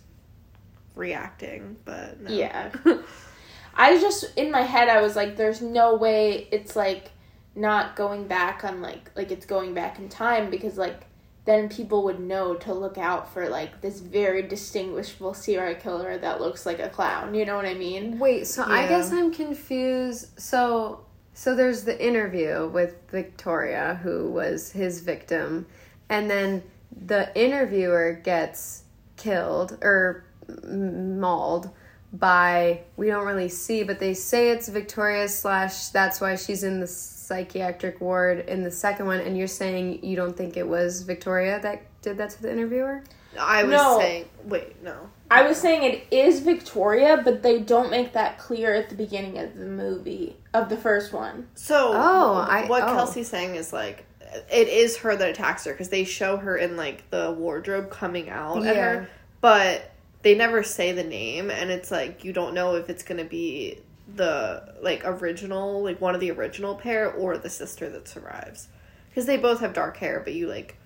reacting. 0.95 1.77
But 1.85 2.21
no. 2.21 2.31
Yeah. 2.31 2.71
I 3.75 3.99
just 3.99 4.37
in 4.37 4.51
my 4.51 4.63
head 4.63 4.89
I 4.89 5.01
was 5.01 5.17
like, 5.17 5.37
there's 5.37 5.63
no 5.63 5.95
way 5.95 6.47
it's 6.51 6.77
like 6.77 7.11
not 7.55 7.97
going 7.97 8.27
back 8.27 8.65
on 8.65 8.81
like 8.81 9.11
like 9.15 9.31
it's 9.31 9.47
going 9.47 9.75
back 9.75 9.99
in 9.99 10.09
time 10.09 10.51
because 10.51 10.79
like 10.79 11.05
then 11.45 11.69
people 11.69 12.05
would 12.05 12.21
know 12.21 12.55
to 12.55 12.73
look 12.73 12.97
out 12.97 13.33
for 13.33 13.49
like 13.49 13.81
this 13.81 13.99
very 13.99 14.43
distinguishable 14.43 15.35
serial 15.35 15.75
killer 15.75 16.17
that 16.17 16.41
looks 16.41 16.65
like 16.65 16.79
a 16.79 16.89
clown. 16.89 17.35
You 17.35 17.45
know 17.45 17.57
what 17.57 17.67
I 17.67 17.75
mean? 17.75 18.19
Wait, 18.19 18.47
so 18.47 18.63
I 18.63 18.87
guess 18.87 19.11
I'm 19.11 19.33
confused. 19.33 20.41
So, 20.41 21.05
so 21.43 21.57
there's 21.57 21.83
the 21.83 22.01
interview 22.01 22.69
with 22.69 22.95
Victoria, 23.11 23.99
who 24.01 24.31
was 24.31 24.71
his 24.71 25.01
victim, 25.01 25.67
and 26.09 26.31
then 26.31 26.63
the 27.05 27.37
interviewer 27.37 28.13
gets 28.13 28.85
killed 29.17 29.77
or 29.83 30.23
mauled 30.65 31.71
by 32.13 32.83
we 32.97 33.09
don't 33.09 33.27
really 33.27 33.49
see, 33.49 33.83
but 33.83 33.99
they 33.99 34.15
say 34.15 34.51
it's 34.51 34.69
Victoria 34.69 35.27
slash 35.27 35.89
that's 35.89 36.21
why 36.21 36.37
she's 36.37 36.63
in 36.63 36.79
the 36.79 36.87
psychiatric 36.87 38.01
ward 38.01 38.49
in 38.49 38.63
the 38.63 38.71
second 38.71 39.07
one, 39.07 39.19
and 39.19 39.37
you're 39.37 39.49
saying 39.49 39.99
you 40.05 40.15
don't 40.15 40.37
think 40.37 40.57
it 40.57 40.69
was 40.69 41.03
Victoria 41.03 41.59
that 41.63 41.83
did 42.03 42.19
that 42.19 42.31
to 42.31 42.43
the 42.43 42.53
interviewer? 42.53 43.03
I 43.37 43.65
was 43.65 43.73
No. 43.73 43.99
saying, 43.99 44.29
wait, 44.45 44.81
no. 44.81 45.11
I 45.29 45.43
was 45.43 45.57
saying 45.57 45.83
it 45.83 46.07
is 46.13 46.39
Victoria, 46.39 47.21
but 47.25 47.43
they 47.43 47.59
don't 47.59 47.91
make 47.91 48.13
that 48.13 48.39
clear 48.39 48.73
at 48.73 48.91
the 48.91 48.95
beginning 48.95 49.39
of 49.39 49.57
the 49.57 49.67
movie 49.67 50.37
of 50.55 50.69
the 50.69 50.77
first 50.77 51.13
one. 51.13 51.49
So, 51.55 51.93
Oh, 51.95 52.35
I- 52.49 52.67
what 52.67 52.83
oh. 52.83 52.87
Kelsey's 52.87 53.29
saying 53.29 53.55
is 53.55 53.73
like, 53.73 54.05
it 54.51 54.69
is 54.69 54.99
her 54.99 55.15
that 55.15 55.29
attacks 55.29 55.65
her 55.65 55.73
because 55.73 55.91
they 55.91 56.05
show 56.05 56.37
her 56.39 56.57
in 56.57 56.77
like 56.77 57.09
the 57.11 57.33
wardrobe 57.33 57.91
coming 57.91 58.31
out 58.31 58.65
at 58.67 58.77
her, 58.77 59.09
but 59.41 59.91
they 60.23 60.35
never 60.35 60.63
say 60.63 60.93
the 60.93 61.05
name, 61.05 61.51
and 61.51 61.71
it's 61.71 61.91
like 61.91 62.25
you 62.25 62.33
don't 62.33 62.55
know 62.55 62.77
if 62.77 62.89
it's 62.89 63.03
gonna 63.03 63.25
be 63.25 63.79
the 64.15 64.75
like 64.81 65.03
original, 65.05 65.83
like 65.83 66.01
one 66.01 66.15
of 66.15 66.21
the 66.21 66.31
original 66.31 66.75
pair, 66.75 67.11
or 67.13 67.37
the 67.37 67.51
sister 67.51 67.91
that 67.91 68.09
survives, 68.09 68.69
because 69.11 69.27
they 69.27 69.37
both 69.37 69.61
have 69.61 69.75
dark 69.75 69.99
hair, 69.99 70.21
but 70.25 70.33
you 70.33 70.47
like 70.49 70.77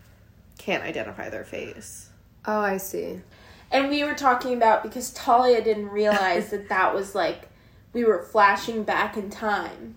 can't 0.58 0.82
identify 0.82 1.28
their 1.28 1.44
face. 1.44 2.08
Oh, 2.46 2.61
I 2.61 2.78
see. 2.78 3.20
And 3.70 3.88
we 3.90 4.02
were 4.04 4.14
talking 4.14 4.54
about 4.54 4.82
because 4.82 5.12
Talia 5.12 5.62
didn't 5.62 5.88
realize 5.88 6.50
that 6.50 6.68
that 6.68 6.94
was 6.94 7.14
like 7.14 7.49
we 7.97 8.05
were 8.05 8.23
flashing 8.23 8.83
back 8.85 9.17
in 9.17 9.31
time. 9.31 9.95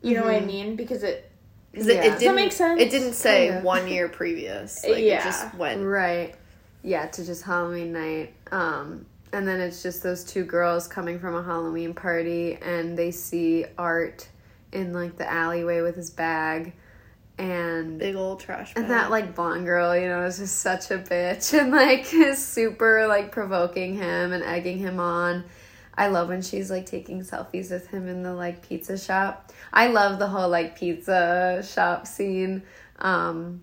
You 0.00 0.14
know 0.16 0.24
what 0.24 0.34
I 0.34 0.40
mean? 0.40 0.76
Because 0.76 1.02
it 1.02 1.30
'Cause 1.74 1.86
Yeah. 1.86 1.92
it, 1.94 1.96
it 1.98 2.02
Does 2.02 2.12
that 2.12 2.18
didn't 2.20 2.36
make 2.36 2.52
sense? 2.52 2.80
It 2.80 2.90
didn't 2.90 3.12
say 3.12 3.48
Kinda. 3.48 3.60
one 3.62 3.86
year 3.86 4.08
previous. 4.08 4.82
Like 4.88 5.04
Yeah. 5.04 5.20
it 5.20 5.24
just 5.24 5.54
went. 5.54 5.84
Right. 5.84 6.34
Yeah, 6.82 7.06
to 7.06 7.24
just 7.26 7.42
Halloween 7.42 7.92
night. 7.92 8.32
Um, 8.50 9.04
and 9.34 9.46
then 9.46 9.60
it's 9.60 9.82
just 9.82 10.02
those 10.02 10.24
two 10.24 10.44
girls 10.44 10.88
coming 10.88 11.18
from 11.20 11.34
a 11.34 11.42
Halloween 11.42 11.92
party 11.92 12.56
and 12.62 12.96
they 12.96 13.10
see 13.10 13.66
Art 13.76 14.26
in 14.72 14.94
like 14.94 15.18
the 15.18 15.30
alleyway 15.30 15.82
with 15.82 15.96
his 15.96 16.08
bag 16.08 16.72
and 17.36 17.98
Big 17.98 18.16
old 18.16 18.40
trash. 18.40 18.72
and 18.74 18.90
that 18.90 19.10
like 19.10 19.34
blonde 19.34 19.66
girl, 19.66 19.94
you 19.94 20.08
know, 20.08 20.24
is 20.24 20.38
just 20.38 20.60
such 20.60 20.90
a 20.90 20.96
bitch 20.98 21.52
and 21.60 21.70
like 21.70 22.12
is 22.14 22.42
super 22.44 23.06
like 23.06 23.30
provoking 23.30 23.94
him 23.96 24.32
and 24.32 24.42
egging 24.42 24.78
him 24.78 24.98
on. 24.98 25.44
I 25.98 26.06
love 26.06 26.28
when 26.28 26.40
she's 26.42 26.70
like 26.70 26.86
taking 26.86 27.20
selfies 27.22 27.70
with 27.70 27.88
him 27.88 28.06
in 28.08 28.22
the 28.22 28.32
like 28.32 28.66
pizza 28.66 28.96
shop. 28.96 29.52
I 29.72 29.88
love 29.88 30.18
the 30.18 30.28
whole 30.28 30.48
like 30.48 30.78
pizza 30.78 31.62
shop 31.68 32.06
scene. 32.06 32.62
Um, 33.00 33.62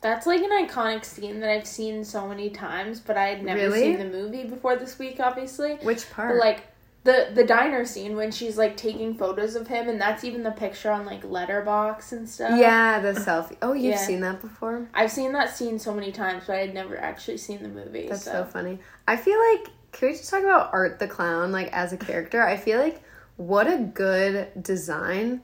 That's 0.00 0.26
like 0.26 0.40
an 0.42 0.66
iconic 0.66 1.04
scene 1.04 1.40
that 1.40 1.50
I've 1.50 1.66
seen 1.66 2.04
so 2.04 2.26
many 2.26 2.50
times, 2.50 3.00
but 3.00 3.16
I 3.16 3.26
had 3.28 3.44
never 3.44 3.60
Really? 3.60 3.80
seen 3.80 3.98
the 3.98 4.04
movie 4.06 4.44
before 4.44 4.76
this 4.76 4.98
week, 4.98 5.20
obviously. 5.20 5.74
which 5.82 6.10
part? 6.10 6.30
But 6.30 6.38
like 6.40 6.68
the 7.04 7.28
the 7.34 7.44
diner 7.44 7.84
scene 7.84 8.16
when 8.16 8.30
she's 8.30 8.56
like 8.56 8.76
taking 8.78 9.14
photos 9.14 9.56
of 9.56 9.66
him, 9.68 9.90
and 9.90 10.00
that's 10.00 10.24
even 10.24 10.42
the 10.42 10.52
picture 10.52 10.90
on 10.90 11.04
like 11.04 11.22
Letterboxd 11.22 12.12
and 12.12 12.26
stuff. 12.28 12.58
yeah, 12.58 12.98
the 13.00 13.12
selfie. 13.12 13.58
Oh, 13.60 13.74
you've 13.74 13.92
Yeah. 13.94 13.98
seen 13.98 14.20
that 14.20 14.40
before? 14.40 14.88
I've 14.94 15.10
seen 15.12 15.32
that 15.32 15.54
scene 15.54 15.78
so 15.78 15.92
many 15.92 16.12
times, 16.12 16.44
but 16.46 16.56
I 16.56 16.60
had 16.60 16.72
never 16.72 16.96
actually 16.98 17.36
seen 17.36 17.62
the 17.62 17.68
movie. 17.68 18.06
That's 18.08 18.24
so. 18.24 18.32
so, 18.32 18.44
funny. 18.44 18.78
I 19.06 19.16
feel 19.18 19.38
like 19.52 19.68
can 19.94 20.08
we 20.08 20.14
just 20.14 20.28
talk 20.28 20.42
about 20.42 20.70
Art 20.72 20.98
the 20.98 21.06
clown 21.06 21.52
like 21.52 21.72
as 21.72 21.92
a 21.92 21.96
character? 21.96 22.42
I 22.42 22.56
feel 22.56 22.78
like 22.80 23.02
what 23.36 23.66
a 23.66 23.78
good 23.78 24.50
design. 24.62 25.40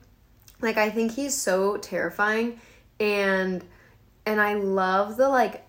Like 0.61 0.77
I 0.77 0.91
think 0.91 1.13
he's 1.13 1.35
so 1.35 1.77
terrifying 1.79 2.61
and 2.99 3.65
and 4.27 4.41
I 4.41 4.55
love 4.55 5.17
the 5.17 5.29
like 5.29 5.67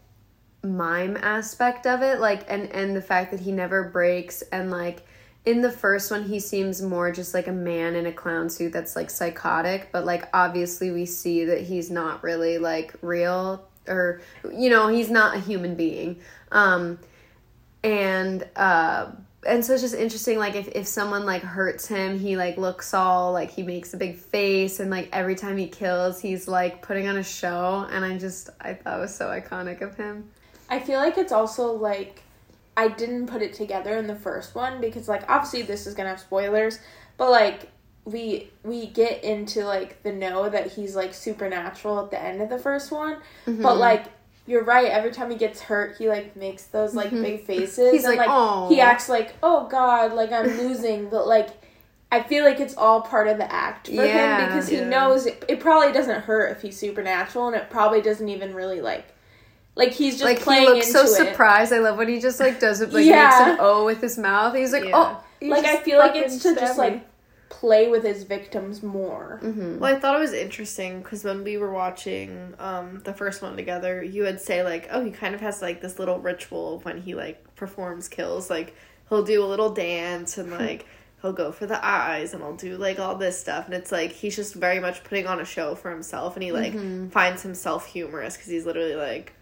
mime 0.64 1.18
aspect 1.18 1.88
of 1.88 2.02
it 2.02 2.20
like 2.20 2.46
and 2.48 2.70
and 2.72 2.96
the 2.96 3.02
fact 3.02 3.32
that 3.32 3.40
he 3.40 3.52
never 3.52 3.90
breaks 3.90 4.44
and 4.52 4.70
like 4.70 5.08
in 5.44 5.62
the 5.62 5.72
first 5.72 6.12
one 6.12 6.24
he 6.24 6.40
seems 6.40 6.84
more 6.84 7.12
just 7.12 7.34
like 7.34 7.48
a 7.48 7.52
man 7.52 7.96
in 7.96 8.06
a 8.06 8.12
clown 8.12 8.48
suit 8.48 8.72
that's 8.72 8.96
like 8.96 9.10
psychotic 9.10 9.90
but 9.92 10.06
like 10.06 10.30
obviously 10.36 10.92
we 10.92 11.04
see 11.04 11.46
that 11.46 11.62
he's 11.62 11.90
not 11.90 12.22
really 12.22 12.60
like 12.60 12.94
real 13.02 13.68
or 13.88 14.22
you 14.54 14.70
know 14.70 14.88
he's 14.88 15.10
not 15.10 15.36
a 15.36 15.40
human 15.40 15.74
being 15.74 16.22
um 16.52 17.00
and 17.84 18.48
uh 18.56 19.08
and 19.48 19.66
so 19.66 19.74
it's 19.74 19.82
just 19.82 19.96
interesting 19.96 20.38
like 20.38 20.56
if, 20.56 20.68
if 20.70 20.86
someone 20.86 21.26
like 21.26 21.42
hurts 21.42 21.88
him 21.88 22.20
he 22.20 22.38
like 22.38 22.58
looks 22.58 22.94
all 22.94 23.32
like 23.34 23.50
he 23.50 23.64
makes 23.64 23.92
a 23.94 23.98
big 23.98 24.18
face 24.18 24.80
and 24.80 24.92
like 24.92 25.10
every 25.12 25.34
time 25.34 25.58
he 25.58 25.68
kills 25.68 26.22
he's 26.22 26.48
like 26.48 26.84
putting 26.84 27.08
on 27.08 27.18
a 27.18 27.24
show. 27.24 27.88
And 27.90 28.06
i 28.06 28.18
just 28.20 28.52
i 28.60 28.74
thought 28.74 28.98
it 29.00 29.02
was 29.02 29.16
so 29.16 29.28
iconic 29.30 29.82
of 29.82 29.96
him. 29.98 30.30
I 30.70 30.80
feel 30.80 31.00
like 31.00 31.18
it's 31.18 31.32
also 31.32 31.74
like 31.74 32.22
I 32.78 32.88
didn't 32.88 33.28
put 33.28 33.42
it 33.42 33.54
together 33.54 33.98
in 33.98 34.08
the 34.08 34.16
first 34.16 34.54
one 34.56 34.80
because 34.80 35.08
like 35.10 35.30
obviously 35.30 35.64
this 35.64 35.88
is 35.88 35.96
gonna 35.96 36.10
have 36.10 36.20
spoilers, 36.20 36.80
but 37.18 37.32
like 37.32 37.70
we 38.06 38.50
we 38.64 38.88
get 38.88 39.24
into 39.24 39.66
like 39.66 40.02
the 40.04 40.12
know 40.12 40.50
that 40.50 40.72
he's 40.72 40.96
like 40.96 41.14
supernatural 41.14 42.00
at 42.04 42.12
the 42.12 42.22
end 42.22 42.42
of 42.42 42.50
the 42.50 42.58
first 42.60 42.92
one, 42.92 43.18
Mm-hmm. 43.48 43.62
but 43.64 43.78
like 43.78 44.06
you're 44.48 44.64
right. 44.64 44.88
Every 44.88 45.12
time 45.12 45.30
he 45.32 45.38
gets 45.38 45.62
hurt, 45.62 45.98
he 45.98 46.10
like 46.10 46.36
makes 46.36 46.66
those 46.66 46.94
like 46.96 47.12
big 47.12 47.42
faces. 47.46 47.78
Mm-hmm. 47.80 47.94
He's 47.96 48.04
and, 48.06 48.18
like, 48.18 48.28
like 48.28 48.70
he 48.70 48.82
acts 48.82 49.08
like, 49.10 49.36
oh 49.44 49.68
god, 49.68 50.14
like 50.14 50.32
I'm 50.32 50.48
losing, 50.58 51.10
but 51.10 51.28
like. 51.28 51.50
I 52.14 52.22
feel 52.22 52.44
like 52.44 52.60
it's 52.60 52.76
all 52.76 53.00
part 53.04 53.30
of 53.30 53.38
the 53.38 53.50
act 53.50 53.88
for 53.88 53.94
Yeah. 53.94 54.42
him 54.42 54.48
because 54.50 54.68
he 54.68 54.76
Yeah. 54.80 54.90
knows 54.90 55.26
it, 55.28 55.46
it 55.48 55.62
probably 55.62 55.94
doesn't 55.94 56.24
hurt 56.24 56.52
if 56.52 56.62
he's 56.62 56.78
supernatural 56.78 57.48
and 57.48 57.56
it 57.56 57.70
probably 57.70 58.02
doesn't 58.02 58.28
even 58.28 58.54
really 58.54 58.82
like 58.82 59.06
like 59.76 59.94
he's 59.94 60.16
just 60.16 60.26
like 60.26 60.42
playing 60.42 60.64
he 60.68 60.74
looks 60.74 60.92
so 60.92 61.04
into 61.08 61.14
it. 61.14 61.16
surprised 61.30 61.72
i 61.72 61.80
love 61.80 61.98
when 61.98 62.10
he 62.10 62.20
just 62.20 62.38
like 62.42 62.60
does 62.60 62.82
it 62.82 62.92
like 62.92 63.06
Yeah. 63.06 63.30
makes 63.30 63.36
an 63.52 63.58
o 63.62 63.86
with 63.86 64.02
his 64.02 64.18
mouth 64.18 64.54
he's 64.54 64.74
like 64.74 64.84
Yeah. 64.84 64.92
oh 64.94 65.24
he 65.40 65.48
like 65.50 65.64
I 65.64 65.78
feel 65.78 66.00
like 66.00 66.18
it's 66.18 66.44
to 66.44 66.54
just 66.54 66.78
like 66.78 67.02
play 67.52 67.88
with 67.90 68.04
his 68.04 68.24
victims 68.24 68.82
more. 68.82 69.40
Mhm. 69.44 69.78
Well, 69.78 69.94
I 69.94 70.00
thought 70.00 70.16
it 70.16 70.20
was 70.20 70.34
interesting 70.34 71.02
because 71.04 71.24
when 71.24 71.44
we 71.44 71.58
were 71.58 71.72
watching 71.72 72.56
um, 72.58 73.02
the 73.04 73.14
first 73.14 73.42
one 73.42 73.56
together, 73.56 74.02
you 74.02 74.24
would 74.24 74.40
say 74.42 74.64
like, 74.64 74.88
"Oh, 74.90 75.04
he 75.04 75.12
kind 75.12 75.36
of 75.36 75.42
has 75.42 75.62
like 75.62 75.82
this 75.82 76.00
little 76.00 76.18
ritual 76.20 76.80
when 76.84 76.98
he 77.02 77.14
like 77.14 77.56
performs 77.56 78.08
kills. 78.08 78.50
Like 78.50 78.74
he'll 79.10 79.24
do 79.24 79.44
a 79.44 79.46
little 79.46 79.72
dance 79.74 80.38
and 80.38 80.50
like 80.66 80.86
he'll 81.22 81.34
go 81.34 81.52
for 81.52 81.68
the 81.68 81.86
eyes 81.86 82.34
and 82.34 82.42
he'll 82.42 82.56
do 82.56 82.78
like 82.78 82.98
all 83.00 83.16
this 83.16 83.38
stuff. 83.40 83.66
And 83.66 83.74
it's 83.76 83.92
like 83.92 84.12
he's 84.12 84.36
just 84.36 84.56
very 84.56 84.80
much 84.80 85.04
putting 85.04 85.28
on 85.28 85.40
a 85.42 85.46
show 85.46 85.76
for 85.76 85.92
himself, 85.92 86.36
and 86.36 86.44
he 86.44 86.52
like 86.54 86.74
finds 87.12 87.44
himself 87.44 87.86
humorous 87.86 88.38
because 88.38 88.50
he's 88.50 88.66
literally 88.66 88.96
like, 88.96 89.34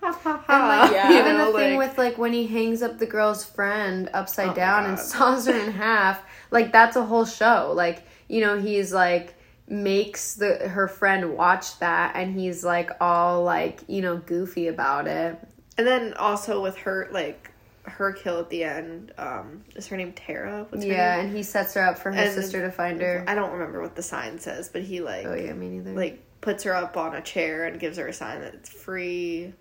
ha 0.00 0.12
ha 0.12 0.36
ha. 0.46 0.82
like 0.84 0.92
Yeah. 0.98 1.12
even 1.12 1.32
You 1.32 1.38
know, 1.38 1.52
the 1.52 1.58
thing 1.58 1.76
like- 1.78 1.88
with 1.88 1.98
like 1.98 2.18
when 2.18 2.32
he 2.32 2.46
hangs 2.46 2.82
up 2.82 2.98
the 2.98 3.06
girl's 3.06 3.44
friend 3.44 4.08
upside 4.14 4.50
Oh 4.50 4.54
down 4.54 4.84
and 4.86 4.96
God. 4.96 5.04
saws 5.06 5.46
her 5.46 5.56
in 5.56 5.72
half, 5.72 6.22
like 6.50 6.72
that's 6.72 6.96
a 6.96 7.04
whole 7.04 7.24
show. 7.26 7.72
Like 7.74 8.02
you 8.28 8.40
know 8.40 8.58
he's 8.58 8.92
like 8.92 9.34
makes 9.70 10.34
the 10.34 10.68
her 10.68 10.88
friend 10.88 11.34
watch 11.36 11.78
that 11.78 12.16
and 12.16 12.38
he's 12.38 12.64
like 12.64 12.90
all 13.02 13.42
like 13.44 13.80
you 13.86 14.00
know 14.00 14.16
goofy 14.16 14.68
about 14.68 15.06
it. 15.06 15.38
And 15.76 15.86
then 15.86 16.14
also 16.14 16.62
with 16.62 16.76
her 16.78 17.08
like 17.12 17.50
her 17.84 18.12
kill 18.12 18.38
at 18.40 18.50
the 18.50 18.64
end, 18.64 19.12
um, 19.16 19.64
is 19.74 19.86
her 19.86 19.96
name 19.96 20.12
Tara? 20.12 20.66
What's 20.68 20.84
her 20.84 20.90
yeah, 20.90 21.16
name? 21.16 21.26
and 21.28 21.36
he 21.36 21.42
sets 21.42 21.72
her 21.74 21.82
up 21.82 21.98
for 21.98 22.10
his 22.10 22.34
And- 22.34 22.42
sister 22.44 22.60
to 22.62 22.70
find 22.70 23.00
her. 23.00 23.24
I 23.26 23.34
don't 23.34 23.52
remember 23.52 23.80
what 23.80 23.96
the 23.96 24.02
sign 24.02 24.38
says, 24.38 24.68
but 24.68 24.82
he 24.82 25.00
like 25.00 25.24
Oh 25.26 25.34
yeah, 25.34 25.52
me 25.54 25.68
neither. 25.68 25.92
like 25.92 26.22
puts 26.40 26.64
her 26.64 26.74
up 26.74 26.96
on 26.96 27.14
a 27.14 27.20
chair 27.22 27.64
and 27.66 27.80
gives 27.80 27.96
her 27.98 28.06
a 28.08 28.12
sign 28.12 28.40
that 28.42 28.54
it's 28.54 28.68
free 28.70 29.52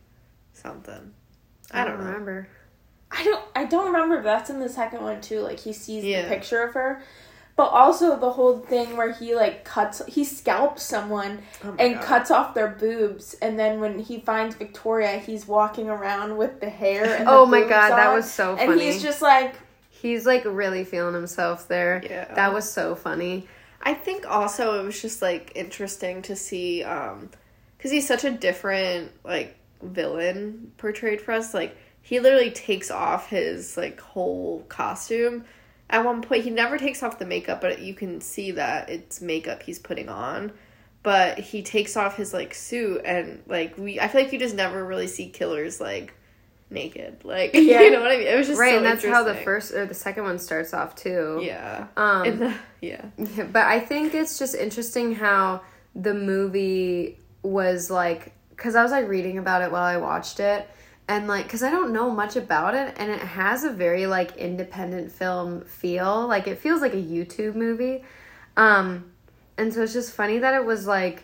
something. 0.58 1.14
I 1.72 1.84
don't, 1.86 2.00
know. 2.00 2.06
remember. 2.06 2.48
I 3.12 3.24
don't 3.24 3.44
I 3.56 3.66
don't 3.66 3.88
remember 3.88 4.18
if 4.18 4.24
that's 4.24 4.50
in 4.50 4.60
the 4.60 4.70
second 4.70 5.02
one 5.04 5.22
too. 5.22 5.40
Like 5.42 5.60
he 5.60 5.74
sees 5.74 6.04
Yeah. 6.04 6.24
the 6.24 6.28
picture 6.30 6.62
of 6.64 6.74
her. 6.74 7.02
But 7.56 7.70
also 7.70 8.20
the 8.20 8.30
whole 8.30 8.60
thing 8.60 8.96
where 8.98 9.12
he 9.12 9.34
like 9.36 9.66
cuts 9.66 10.02
he 10.08 10.24
scalps 10.24 10.84
someone 10.84 11.40
Oh 11.64 11.76
and 11.80 11.96
God. 11.96 12.04
cuts 12.04 12.32
off 12.32 12.54
their 12.54 12.68
boobs 12.68 13.34
and 13.42 13.58
then 13.58 13.80
when 13.80 13.98
he 14.00 14.20
finds 14.20 14.56
Victoria 14.56 15.18
he's 15.18 15.48
walking 15.48 15.90
around 15.90 16.38
with 16.38 16.60
the 16.62 16.70
hair 16.70 17.16
and 17.16 17.28
Oh 17.28 17.46
the 17.46 17.52
my 17.52 17.60
boobs 17.62 17.70
God, 17.72 17.90
that 17.92 18.14
was 18.14 18.32
so 18.32 18.56
funny. 18.56 18.72
And 18.74 18.82
he's 18.82 19.02
just 19.02 19.22
like 19.22 19.56
He's 19.90 20.28
like 20.28 20.44
really 20.46 20.84
feeling 20.84 21.16
himself 21.16 21.68
there. 21.68 22.04
Yeah. 22.08 22.32
That 22.36 22.54
was 22.54 22.72
so 22.72 22.94
funny. 22.94 23.48
I 23.82 23.96
think 23.96 24.30
also 24.30 24.80
it 24.80 24.86
was 24.86 25.02
just 25.02 25.24
like 25.24 25.52
interesting 25.56 26.22
to 26.24 26.36
see 26.36 26.84
um 26.84 27.32
cuz 27.80 27.90
he's 27.90 28.08
such 28.08 28.24
a 28.24 28.30
different 28.32 29.12
like 29.24 29.57
villain 29.82 30.72
portrayed 30.78 31.22
for 31.22 31.32
us 31.34 31.54
like 31.54 31.76
he 32.02 32.20
literally 32.20 32.52
takes 32.52 32.90
off 32.90 33.30
his 33.30 33.76
like 33.78 34.00
whole 34.00 34.64
costume. 34.70 35.44
At 35.90 36.04
one 36.06 36.22
point 36.22 36.44
he 36.44 36.50
never 36.50 36.78
takes 36.78 37.04
off 37.04 37.20
the 37.20 37.26
makeup 37.26 37.62
but 37.62 37.80
you 37.82 37.94
can 37.94 38.22
see 38.22 38.52
that 38.52 38.90
it's 38.90 39.22
makeup 39.22 39.64
he's 39.64 39.80
putting 39.80 40.10
on. 40.10 40.52
But 41.04 41.38
he 41.40 41.64
takes 41.64 41.96
off 41.96 42.18
his 42.18 42.34
like 42.34 42.54
suit 42.54 43.02
and 43.06 43.42
like 43.48 43.78
we 43.78 44.00
I 44.00 44.08
feel 44.08 44.22
like 44.24 44.34
you 44.34 44.40
just 44.40 44.56
never 44.56 44.84
really 44.86 45.08
see 45.08 45.30
killers 45.30 45.80
like 45.80 46.14
naked. 46.70 47.24
Like 47.24 47.52
Yeah. 47.54 47.82
you 47.82 47.92
know 47.92 48.02
what 48.02 48.12
I 48.12 48.18
mean? 48.18 48.28
It 48.28 48.36
was 48.36 48.48
just 48.48 48.60
right, 48.60 48.72
so 48.72 48.78
and 48.78 48.86
that's 48.86 49.06
how 49.06 49.24
the 49.24 49.36
first 49.36 49.72
or 49.74 49.86
the 49.86 49.94
second 49.94 50.24
one 50.24 50.40
starts 50.40 50.74
off 50.74 50.96
too. 50.96 51.40
yeah. 51.44 51.88
Um 51.96 52.40
the- 52.40 52.54
yeah 52.82 53.06
Yeah, 53.18 53.44
but 53.52 53.66
I 53.66 53.80
think 53.80 54.14
it's 54.14 54.38
just 54.40 54.56
interesting 54.56 55.16
how 55.16 55.62
the 55.96 56.14
movie 56.14 57.18
was 57.44 57.90
like 57.90 58.34
because 58.58 58.76
I 58.76 58.84
was 58.84 58.92
like 58.92 59.08
reading 59.08 59.38
about 59.38 59.62
it 59.62 59.72
while 59.72 59.84
I 59.84 59.98
watched 59.98 60.40
it 60.40 60.68
and 61.08 61.28
like 61.28 61.46
because 61.46 61.64
I 61.64 61.70
don't 61.70 61.94
know 61.94 62.10
much 62.10 62.36
about 62.36 62.76
it 62.76 62.96
and 62.98 63.10
it 63.10 63.20
has 63.20 63.64
a 63.64 63.70
very 63.70 64.08
like 64.08 64.36
independent 64.36 65.12
film 65.12 65.62
feel. 65.62 66.28
Like 66.28 66.48
it 66.48 66.58
feels 66.58 66.82
like 66.82 66.94
a 66.94 67.02
YouTube 67.02 67.56
movie. 67.56 68.04
Um 68.58 69.12
and 69.58 69.74
so 69.74 69.84
it's 69.84 69.94
just 69.94 70.14
funny 70.14 70.40
that 70.40 70.54
it 70.54 70.66
was 70.66 70.86
like 70.88 71.24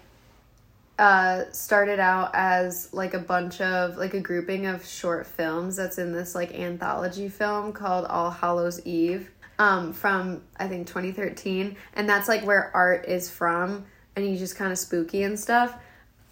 uh 1.00 1.46
started 1.52 2.00
out 2.00 2.32
as 2.36 2.94
like 2.94 3.16
a 3.16 3.20
bunch 3.20 3.60
of 3.62 3.98
like 3.98 4.13
a 4.13 4.20
grouping 4.20 4.68
of 4.68 4.86
short 4.86 5.25
films 5.25 5.75
that's 5.75 5.98
in 5.98 6.13
this 6.13 6.36
like 6.36 6.54
anthology 6.54 7.28
film 7.28 7.74
called 7.74 8.06
All 8.06 8.30
Hallows 8.30 8.86
Eve 8.86 9.32
um 9.58 9.92
from 9.92 10.44
I 10.58 10.68
think 10.68 10.86
2013 10.88 11.75
and 11.96 12.08
that's 12.08 12.30
like 12.30 12.46
where 12.46 12.72
art 12.75 13.06
is 13.08 13.30
from 13.30 13.86
and 14.16 14.24
he's 14.24 14.40
just 14.40 14.56
kind 14.56 14.72
of 14.72 14.78
spooky 14.78 15.24
and 15.24 15.40
stuff 15.40 15.75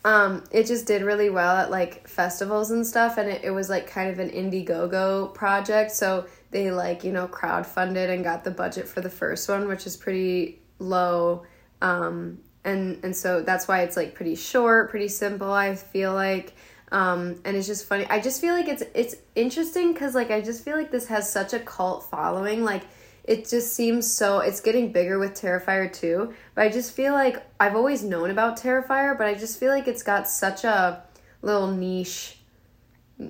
um 0.03 0.43
it 0.51 0.65
just 0.65 0.87
did 0.87 1.03
really 1.03 1.29
well 1.29 1.57
at 1.57 1.69
like 1.69 2.07
festivals 2.07 2.71
and 2.71 2.85
stuff 2.85 3.17
and 3.17 3.29
it, 3.29 3.43
it 3.43 3.51
was 3.51 3.69
like 3.69 3.85
kind 3.85 4.09
of 4.09 4.17
an 4.17 4.29
indiegogo 4.29 5.31
project 5.33 5.91
so 5.91 6.25
they 6.49 6.71
like 6.71 7.03
you 7.03 7.11
know 7.11 7.27
crowdfunded 7.27 8.09
and 8.09 8.23
got 8.23 8.43
the 8.43 8.51
budget 8.51 8.87
for 8.87 9.01
the 9.01 9.09
first 9.09 9.47
one 9.47 9.67
which 9.67 9.85
is 9.85 9.95
pretty 9.95 10.59
low. 10.79 11.43
Um 11.81 12.39
and 12.63 13.03
and 13.03 13.15
so 13.15 13.41
that's 13.41 13.67
why 13.67 13.81
it's 13.81 13.95
like 13.95 14.13
pretty 14.15 14.35
short 14.35 14.89
pretty 14.89 15.07
simple 15.07 15.51
i 15.51 15.75
feel 15.75 16.13
like. 16.13 16.53
Um 16.91 17.39
and 17.45 17.55
it's 17.55 17.67
just 17.67 17.85
funny 17.85 18.05
i 18.09 18.19
just 18.19 18.41
feel 18.41 18.53
like 18.53 18.67
it's 18.67 18.83
it's 18.93 19.15
interesting 19.35 19.93
because 19.93 20.13
like 20.13 20.29
i 20.29 20.41
just 20.41 20.65
feel 20.65 20.75
like 20.75 20.91
this 20.91 21.07
has 21.07 21.31
such 21.31 21.53
a 21.53 21.59
cult 21.59 22.09
following 22.09 22.63
like 22.63 22.83
it 23.23 23.47
just 23.47 23.73
seems 23.73 24.11
so 24.11 24.39
it's 24.39 24.59
getting 24.59 24.91
bigger 24.91 25.19
with 25.19 25.33
Terrifier 25.33 25.91
2. 25.91 26.33
but 26.55 26.65
i 26.65 26.69
just 26.69 26.93
feel 26.93 27.13
like 27.13 27.45
i've 27.59 27.75
always 27.75 28.03
known 28.03 28.31
about 28.31 28.57
terrifier 28.57 29.17
but 29.17 29.27
i 29.27 29.33
just 29.33 29.59
feel 29.59 29.69
like 29.69 29.87
it's 29.87 30.03
got 30.03 30.27
such 30.27 30.63
a 30.63 31.03
little 31.41 31.67
niche 31.67 32.37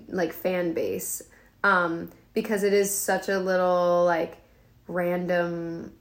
like 0.08 0.32
fan 0.34 0.74
base 0.74 1.22
um 1.64 2.10
because 2.34 2.64
it 2.64 2.74
is 2.74 2.96
such 2.96 3.30
a 3.30 3.38
little 3.40 4.06
like 4.06 4.38
random 4.88 5.92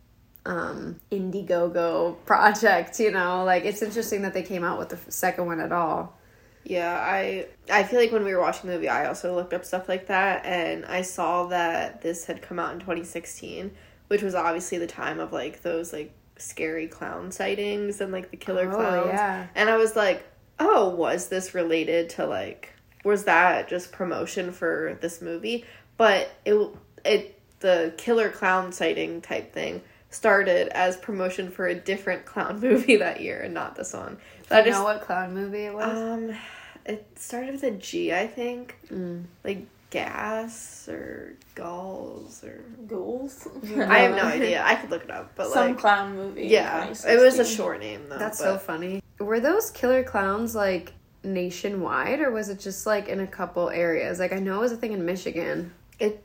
um 0.46 1.00
indiegogo 1.10 2.16
project 2.24 2.98
you 3.00 3.10
know 3.10 3.44
like 3.44 3.64
it's 3.64 3.82
interesting 3.82 4.22
that 4.22 4.32
they 4.32 4.42
came 4.42 4.64
out 4.64 4.78
with 4.78 4.88
the 4.88 4.98
second 5.10 5.46
one 5.46 5.60
at 5.60 5.72
all 5.72 6.16
Yeah, 6.64 6.92
I 6.92 7.46
I 7.70 7.82
feel 7.84 7.98
like 7.98 8.12
when 8.12 8.24
we 8.24 8.34
were 8.34 8.40
watching 8.40 8.68
the 8.68 8.76
movie, 8.76 8.88
I 8.88 9.06
also 9.06 9.34
looked 9.34 9.54
up 9.54 9.64
stuff 9.64 9.88
like 9.88 10.06
that, 10.08 10.44
and 10.44 10.84
I 10.86 11.02
saw 11.02 11.46
that 11.46 12.02
this 12.02 12.26
had 12.26 12.42
come 12.42 12.58
out 12.58 12.72
in 12.74 12.80
2016, 12.80 13.70
which 14.08 14.22
was 14.22 14.34
obviously 14.34 14.78
the 14.78 14.86
time 14.86 15.20
of 15.20 15.32
like 15.32 15.62
those 15.62 15.92
like 15.92 16.12
scary 16.36 16.86
clown 16.86 17.30
sightings 17.32 18.00
and 18.00 18.12
like 18.12 18.30
the 18.30 18.36
killer 18.36 18.70
Oh, 18.70 18.76
clowns. 18.76 19.08
yeah. 19.08 19.46
And 19.54 19.68
I 19.70 19.76
was 19.76 19.96
like, 19.96 20.24
oh, 20.58 20.90
was 20.90 21.28
this 21.28 21.54
related 21.54 22.10
to 22.10 22.26
like 22.26 22.72
was 23.04 23.24
that 23.24 23.68
just 23.68 23.92
promotion 23.92 24.52
for 24.52 24.98
this 25.00 25.22
movie? 25.22 25.64
But 25.96 26.30
it 26.44 26.68
it 27.04 27.40
the 27.60 27.94
killer 27.96 28.30
clown 28.30 28.72
sighting 28.72 29.20
type 29.22 29.52
thing 29.52 29.82
started 30.12 30.68
as 30.76 30.96
promotion 30.96 31.50
for 31.50 31.66
a 31.68 31.74
different 31.74 32.24
clown 32.26 32.58
movie 32.62 32.96
that 32.96 33.20
year 33.20 33.40
and 33.40 33.54
not 33.54 33.76
this 33.76 33.92
one. 33.94 34.18
Do 34.50 34.56
That 34.56 34.64
you 34.66 34.72
is 34.72 34.76
know 34.78 34.84
what 34.84 35.00
clown 35.02 35.32
movie 35.32 35.66
it 35.66 35.74
was? 35.74 35.96
um 35.96 36.36
it 36.84 37.06
started 37.14 37.52
with 37.52 37.62
a 37.62 37.70
G, 37.70 38.12
I 38.12 38.26
think. 38.26 38.76
Mm. 38.90 39.24
Like 39.44 39.66
gas 39.90 40.88
or 40.88 41.34
gulls 41.54 42.42
or 42.42 42.60
Ghouls. 42.88 43.46
I 43.76 43.98
have 44.00 44.16
no 44.16 44.22
idea. 44.24 44.62
I 44.64 44.74
could 44.74 44.90
look 44.90 45.04
it 45.04 45.10
up, 45.10 45.32
but 45.36 45.50
Some 45.50 45.68
like 45.70 45.78
clown 45.78 46.16
movie. 46.16 46.46
yeah, 46.48 46.84
it 46.86 47.20
was 47.20 47.38
a 47.38 47.44
short 47.44 47.80
name 47.80 48.08
though. 48.08 48.18
That's 48.18 48.38
but- 48.38 48.44
so 48.44 48.58
funny. 48.58 49.02
Were 49.20 49.38
those 49.40 49.70
killer 49.70 50.02
clowns 50.02 50.54
like 50.54 50.94
nationwide 51.22 52.20
or 52.20 52.30
was 52.30 52.48
it 52.48 52.58
just 52.58 52.86
like 52.86 53.08
in 53.08 53.20
a 53.20 53.26
couple 53.26 53.68
areas? 53.70 54.18
Like 54.18 54.32
I 54.32 54.38
know 54.38 54.56
it 54.56 54.60
was 54.60 54.72
a 54.72 54.76
thing 54.76 54.92
in 54.92 55.04
Michigan. 55.04 55.72
It 56.00 56.24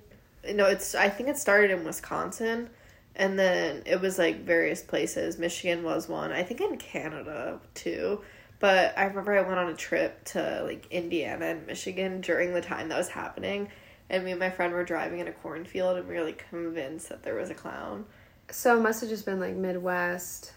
no, 0.53 0.65
it's 0.65 0.95
I 0.95 1.09
think 1.09 1.29
it 1.29 1.37
started 1.37 1.71
in 1.71 1.83
Wisconsin 1.83 2.69
and 3.15 3.37
then 3.39 3.83
it 3.85 4.01
was 4.01 4.17
like 4.17 4.41
various 4.43 4.81
places. 4.81 5.37
Michigan 5.37 5.83
was 5.83 6.07
one. 6.09 6.31
I 6.31 6.43
think 6.43 6.61
in 6.61 6.77
Canada 6.77 7.59
too. 7.73 8.21
But 8.59 8.97
I 8.97 9.03
remember 9.05 9.37
I 9.37 9.41
went 9.41 9.59
on 9.59 9.69
a 9.69 9.75
trip 9.75 10.23
to 10.25 10.63
like 10.63 10.87
Indiana 10.91 11.47
and 11.47 11.67
Michigan 11.67 12.21
during 12.21 12.53
the 12.53 12.61
time 12.61 12.89
that 12.89 12.97
was 12.97 13.09
happening. 13.09 13.69
And 14.09 14.23
me 14.23 14.31
and 14.31 14.39
my 14.39 14.49
friend 14.49 14.73
were 14.73 14.83
driving 14.83 15.19
in 15.19 15.27
a 15.27 15.31
cornfield 15.31 15.97
and 15.97 16.07
we 16.07 16.15
were 16.15 16.23
like 16.23 16.45
convinced 16.49 17.09
that 17.09 17.23
there 17.23 17.35
was 17.35 17.49
a 17.49 17.53
clown. 17.55 18.05
So 18.51 18.77
it 18.77 18.81
must 18.81 19.01
have 19.01 19.09
just 19.09 19.25
been 19.25 19.39
like 19.39 19.55
Midwest. 19.55 20.53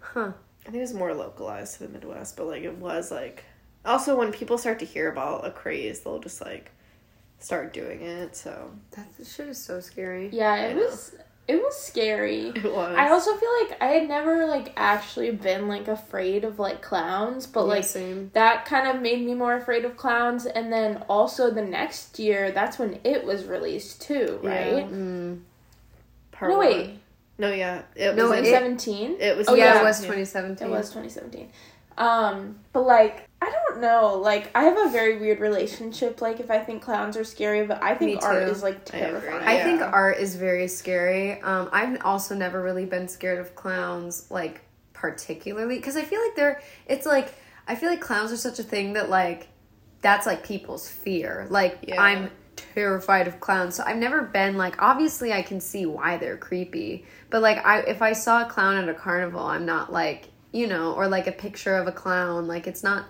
Huh. 0.00 0.32
I 0.62 0.64
think 0.70 0.76
it 0.76 0.80
was 0.80 0.94
more 0.94 1.14
localized 1.14 1.74
to 1.78 1.86
the 1.86 1.88
Midwest, 1.88 2.36
but 2.36 2.46
like 2.46 2.62
it 2.62 2.76
was 2.76 3.10
like 3.10 3.44
also 3.84 4.16
when 4.16 4.32
people 4.32 4.58
start 4.58 4.78
to 4.80 4.84
hear 4.84 5.10
about 5.10 5.46
a 5.46 5.50
craze, 5.50 6.00
they'll 6.00 6.18
just 6.18 6.40
like 6.40 6.72
start 7.38 7.72
doing 7.72 8.02
it. 8.02 8.36
So 8.36 8.70
That 8.92 9.06
shit 9.24 9.48
is 9.48 9.58
so 9.62 9.80
scary. 9.80 10.28
Yeah, 10.32 10.52
I 10.52 10.58
it 10.66 10.76
know. 10.76 10.82
was. 10.84 11.14
It 11.48 11.56
was 11.56 11.76
scary. 11.80 12.48
it 12.54 12.62
was. 12.62 12.94
I 12.94 13.08
also 13.08 13.34
feel 13.34 13.48
like 13.62 13.80
I 13.82 13.86
had 13.86 14.06
never 14.06 14.46
like 14.46 14.72
actually 14.76 15.30
been 15.30 15.66
like 15.66 15.88
afraid 15.88 16.44
of 16.44 16.58
like 16.58 16.82
clowns, 16.82 17.46
but 17.46 17.60
Yeah, 17.62 17.66
like 17.68 17.84
same. 17.84 18.30
that 18.34 18.66
kind 18.66 18.86
of 18.86 19.00
made 19.00 19.24
me 19.24 19.32
more 19.34 19.54
afraid 19.56 19.86
of 19.86 19.96
clowns. 19.96 20.44
And 20.44 20.70
then 20.70 21.02
also 21.08 21.50
the 21.50 21.62
next 21.64 22.18
year, 22.18 22.50
that's 22.52 22.78
when 22.78 22.98
it 23.02 23.24
was 23.24 23.46
released 23.46 24.02
too, 24.02 24.40
Yeah. 24.42 24.50
right? 24.74 24.92
Mm. 24.92 25.40
Part 26.32 26.50
no, 26.52 26.58
one. 26.58 26.66
wait, 26.66 26.98
No, 27.38 27.50
yeah. 27.52 27.82
It 27.94 28.14
No, 28.16 28.28
was 28.30 28.40
in- 28.40 28.44
it- 28.44 29.20
it 29.20 29.36
was 29.36 29.48
Oh, 29.48 29.54
yeah, 29.54 29.74
yeah. 29.74 29.80
it 29.80 29.84
was 29.84 30.00
2017. 30.00 30.66
It 30.68 30.70
was 30.70 30.88
2017. 30.90 31.48
Um, 31.96 32.58
but 32.72 32.82
like 32.82 33.27
I 33.40 33.50
don't 33.50 33.80
know, 33.80 34.16
like 34.16 34.50
I 34.56 34.64
have 34.64 34.76
a 34.76 34.90
very 34.90 35.18
weird 35.18 35.38
relationship. 35.40 36.20
Like 36.20 36.40
if 36.40 36.50
I 36.50 36.58
think 36.58 36.82
clowns 36.82 37.16
are 37.16 37.24
scary, 37.24 37.64
but 37.66 37.82
I 37.82 37.94
think 37.94 38.22
art 38.22 38.42
is 38.48 38.62
like 38.62 38.92
I 38.92 38.98
agree. 38.98 39.20
terrifying. 39.20 39.48
I 39.48 39.62
think 39.62 39.80
Yeah. 39.80 39.90
art 39.90 40.18
is 40.18 40.34
very 40.36 40.66
scary. 40.66 41.40
Um, 41.42 41.68
I've 41.72 42.04
also 42.04 42.34
never 42.34 42.60
really 42.62 42.84
been 42.84 43.06
scared 43.06 43.38
of 43.38 43.54
clowns, 43.54 44.28
like 44.30 44.62
particularly, 44.92 45.76
because 45.76 45.96
I 45.96 46.02
feel 46.02 46.20
like 46.20 46.34
they're. 46.34 46.60
It's 46.86 47.06
like 47.06 47.32
I 47.68 47.76
feel 47.76 47.88
like 47.90 48.00
clowns 48.00 48.32
are 48.32 48.36
such 48.36 48.58
a 48.58 48.64
thing 48.64 48.94
that 48.94 49.08
like 49.08 49.46
that's 50.00 50.26
like 50.26 50.44
people's 50.44 50.88
fear. 50.88 51.46
Like 51.48 51.78
Yeah. 51.82 52.00
I'm 52.02 52.30
terrified 52.56 53.28
of 53.28 53.38
clowns, 53.38 53.76
so 53.76 53.84
I've 53.86 53.98
never 53.98 54.22
been 54.22 54.56
like. 54.56 54.82
Obviously, 54.82 55.32
I 55.32 55.42
can 55.42 55.60
see 55.60 55.86
why 55.86 56.16
they're 56.16 56.36
creepy, 56.36 57.06
but 57.30 57.40
like 57.40 57.64
I 57.64 57.80
if 57.82 58.02
I 58.02 58.14
saw 58.14 58.42
a 58.42 58.46
clown 58.50 58.76
at 58.76 58.88
a 58.88 58.94
carnival, 58.94 59.46
I'm 59.46 59.64
not 59.64 59.92
like 59.92 60.30
you 60.50 60.66
know, 60.66 60.94
or 60.94 61.06
like 61.06 61.28
a 61.28 61.32
picture 61.32 61.76
of 61.76 61.86
a 61.86 61.92
clown, 61.92 62.48
like 62.48 62.66
it's 62.66 62.82
not 62.82 63.04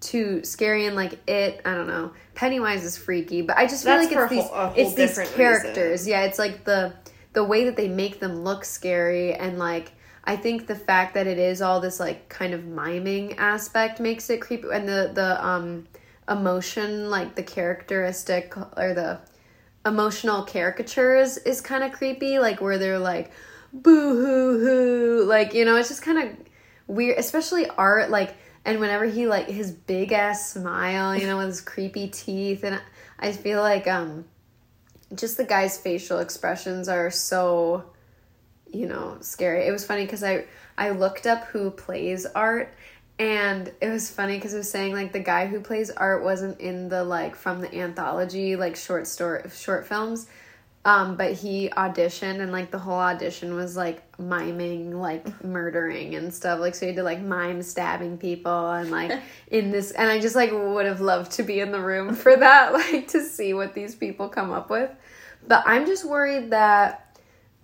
too 0.00 0.44
scary 0.44 0.86
and 0.86 0.94
like 0.94 1.18
it 1.28 1.60
i 1.64 1.74
don't 1.74 1.86
know 1.88 2.12
pennywise 2.34 2.84
is 2.84 2.96
freaky 2.96 3.42
but 3.42 3.56
i 3.56 3.66
just 3.66 3.84
feel 3.84 3.96
That's 3.96 4.12
like 4.12 4.20
it's 4.22 4.30
these 4.30 4.44
whole- 4.44 4.72
it's 4.76 4.94
these 4.94 5.34
characters 5.34 5.90
reason. 6.02 6.10
yeah 6.12 6.22
it's 6.22 6.38
like 6.38 6.64
the 6.64 6.92
the 7.32 7.42
way 7.44 7.64
that 7.64 7.76
they 7.76 7.88
make 7.88 8.20
them 8.20 8.44
look 8.44 8.64
scary 8.64 9.34
and 9.34 9.58
like 9.58 9.90
i 10.24 10.36
think 10.36 10.66
the 10.68 10.76
fact 10.76 11.14
that 11.14 11.26
it 11.26 11.38
is 11.38 11.60
all 11.60 11.80
this 11.80 11.98
like 11.98 12.28
kind 12.28 12.54
of 12.54 12.64
miming 12.64 13.32
aspect 13.38 13.98
makes 13.98 14.30
it 14.30 14.40
creepy 14.40 14.68
and 14.72 14.88
the 14.88 15.10
the 15.14 15.44
um 15.44 15.86
emotion 16.28 17.10
like 17.10 17.34
the 17.34 17.42
characteristic 17.42 18.54
or 18.76 18.94
the 18.94 19.18
emotional 19.86 20.44
caricatures 20.44 21.38
is 21.38 21.60
kind 21.60 21.82
of 21.82 21.92
creepy 21.92 22.38
like 22.38 22.60
where 22.60 22.78
they're 22.78 22.98
like 22.98 23.30
boo 23.72 24.14
hoo 24.16 24.58
hoo 24.60 25.24
like 25.24 25.54
you 25.54 25.64
know 25.64 25.76
it's 25.76 25.88
just 25.88 26.02
kind 26.02 26.18
of 26.18 26.36
weird 26.86 27.18
especially 27.18 27.66
art 27.70 28.10
like 28.10 28.34
and 28.64 28.80
whenever 28.80 29.04
he 29.04 29.26
like 29.26 29.48
his 29.48 29.70
big 29.70 30.12
ass 30.12 30.52
smile 30.52 31.16
you 31.16 31.26
know 31.26 31.38
with 31.38 31.46
his 31.46 31.60
creepy 31.60 32.08
teeth 32.08 32.64
and 32.64 32.80
i 33.18 33.32
feel 33.32 33.60
like 33.60 33.86
um 33.86 34.24
just 35.14 35.36
the 35.36 35.44
guy's 35.44 35.78
facial 35.78 36.18
expressions 36.18 36.88
are 36.88 37.10
so 37.10 37.84
you 38.70 38.86
know 38.86 39.16
scary. 39.20 39.66
It 39.66 39.72
was 39.72 39.86
funny 39.86 40.04
because 40.04 40.22
i 40.22 40.44
i 40.76 40.90
looked 40.90 41.26
up 41.26 41.44
who 41.46 41.70
plays 41.70 42.26
art 42.26 42.74
and 43.18 43.72
it 43.80 43.88
was 43.88 44.10
funny 44.10 44.36
because 44.36 44.54
it 44.54 44.58
was 44.58 44.70
saying 44.70 44.92
like 44.92 45.12
the 45.12 45.20
guy 45.20 45.46
who 45.46 45.60
plays 45.60 45.90
art 45.90 46.22
wasn't 46.22 46.60
in 46.60 46.88
the 46.88 47.02
like 47.02 47.34
from 47.34 47.60
the 47.60 47.74
anthology 47.74 48.56
like 48.56 48.76
short 48.76 49.06
story 49.06 49.42
short 49.50 49.86
films 49.86 50.28
um 50.88 51.16
but 51.16 51.32
he 51.32 51.68
auditioned 51.70 52.40
and 52.40 52.50
like 52.50 52.70
the 52.70 52.78
whole 52.78 52.98
audition 52.98 53.54
was 53.54 53.76
like 53.76 54.02
miming 54.18 54.98
like 54.98 55.44
murdering 55.44 56.14
and 56.14 56.32
stuff 56.32 56.58
like 56.60 56.74
so 56.74 56.86
he 56.86 56.92
did 56.92 57.02
like 57.02 57.20
mime 57.20 57.62
stabbing 57.62 58.16
people 58.16 58.70
and 58.70 58.90
like 58.90 59.12
in 59.48 59.70
this 59.70 59.90
and 59.92 60.10
i 60.10 60.18
just 60.18 60.34
like 60.36 60.50
would 60.52 60.86
have 60.86 61.00
loved 61.00 61.32
to 61.32 61.42
be 61.42 61.60
in 61.60 61.72
the 61.72 61.80
room 61.80 62.14
for 62.14 62.36
that 62.36 62.72
like 62.92 63.08
to 63.08 63.22
see 63.22 63.52
what 63.54 63.74
these 63.74 63.94
people 63.94 64.28
come 64.28 64.50
up 64.50 64.70
with 64.70 64.90
but 65.46 65.62
i'm 65.66 65.86
just 65.86 66.04
worried 66.04 66.50
that 66.50 67.04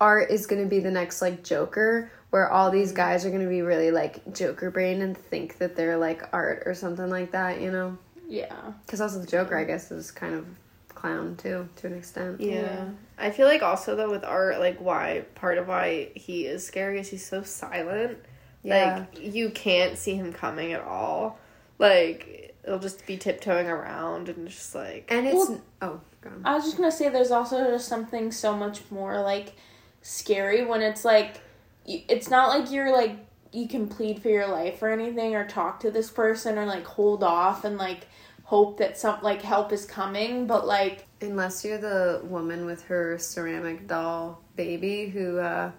art 0.00 0.30
is 0.30 0.46
going 0.46 0.62
to 0.62 0.68
be 0.68 0.80
the 0.80 0.90
next 0.90 1.22
like 1.22 1.42
Joker, 1.42 2.10
where 2.30 2.50
all 2.50 2.70
these 2.70 2.92
guys 2.92 3.24
are 3.24 3.30
going 3.30 3.42
to 3.42 3.48
be 3.48 3.62
really 3.62 3.90
like 3.90 4.34
Joker 4.34 4.70
brain 4.70 5.00
and 5.02 5.16
think 5.16 5.58
that 5.58 5.76
they're 5.76 5.96
like 5.96 6.22
art 6.32 6.64
or 6.66 6.74
something 6.74 7.08
like 7.08 7.30
that, 7.32 7.60
you 7.60 7.70
know? 7.70 7.96
yeah. 8.28 8.72
Because 8.84 9.00
also 9.00 9.20
the 9.20 9.26
Joker, 9.26 9.56
I 9.56 9.64
guess, 9.64 9.90
is 9.90 10.10
kind 10.10 10.34
of 10.34 10.46
clown 10.88 11.36
too, 11.36 11.68
to 11.76 11.86
an 11.86 11.94
extent. 11.94 12.40
Yeah. 12.40 12.52
Yeah. 12.54 12.84
I 13.18 13.30
feel 13.30 13.46
like 13.46 13.62
also 13.62 13.94
though 13.96 14.10
with 14.10 14.24
art, 14.24 14.58
like 14.58 14.78
why 14.80 15.24
part 15.34 15.58
of 15.58 15.68
why 15.68 16.10
he 16.14 16.46
is 16.46 16.66
scary 16.66 16.98
is 17.00 17.08
he's 17.08 17.26
so 17.26 17.42
silent. 17.42 18.18
Yeah. 18.62 19.06
Like 19.12 19.22
you 19.22 19.50
can't 19.50 19.96
see 19.96 20.14
him 20.14 20.32
coming 20.32 20.72
at 20.72 20.80
all. 20.82 21.38
Like 21.78 22.54
it'll 22.64 22.78
just 22.78 23.06
be 23.06 23.16
tiptoeing 23.16 23.66
around 23.66 24.28
and 24.28 24.48
just 24.48 24.74
like 24.74 25.06
And 25.08 25.26
it's 25.26 25.34
Well- 25.34 25.62
oh, 25.82 26.00
go 26.20 26.30
on. 26.30 26.42
I 26.44 26.54
was 26.54 26.64
just 26.64 26.76
gonna 26.76 26.90
say, 26.90 27.08
there's 27.08 27.30
also 27.30 27.64
just 27.70 27.88
something 27.88 28.32
so 28.32 28.56
much 28.56 28.80
more 28.90 29.20
like 29.20 29.54
scary 30.02 30.64
when 30.64 30.82
it's 30.82 31.04
like, 31.04 31.40
it's 31.86 32.30
not 32.30 32.48
like 32.48 32.72
you're 32.72 32.92
like 32.92 33.16
you 33.52 33.68
can 33.68 33.86
plead 33.86 34.20
for 34.20 34.28
your 34.28 34.48
life 34.48 34.82
or 34.82 34.90
anything 34.90 35.36
or 35.36 35.46
talk 35.46 35.78
to 35.80 35.90
this 35.90 36.10
person 36.10 36.58
or 36.58 36.66
like 36.66 36.84
hold 36.84 37.22
off 37.22 37.64
and 37.64 37.78
like 37.78 38.08
hope 38.42 38.78
that 38.78 38.98
some 38.98 39.22
like 39.22 39.42
help 39.42 39.72
is 39.72 39.86
coming, 39.86 40.46
but 40.46 40.66
like 40.66 41.06
unless 41.24 41.64
you're 41.64 41.78
the 41.78 42.20
woman 42.24 42.66
with 42.66 42.82
her 42.84 43.18
ceramic 43.18 43.86
doll 43.86 44.42
baby 44.56 45.08
who, 45.08 45.38
uh, 45.38 45.70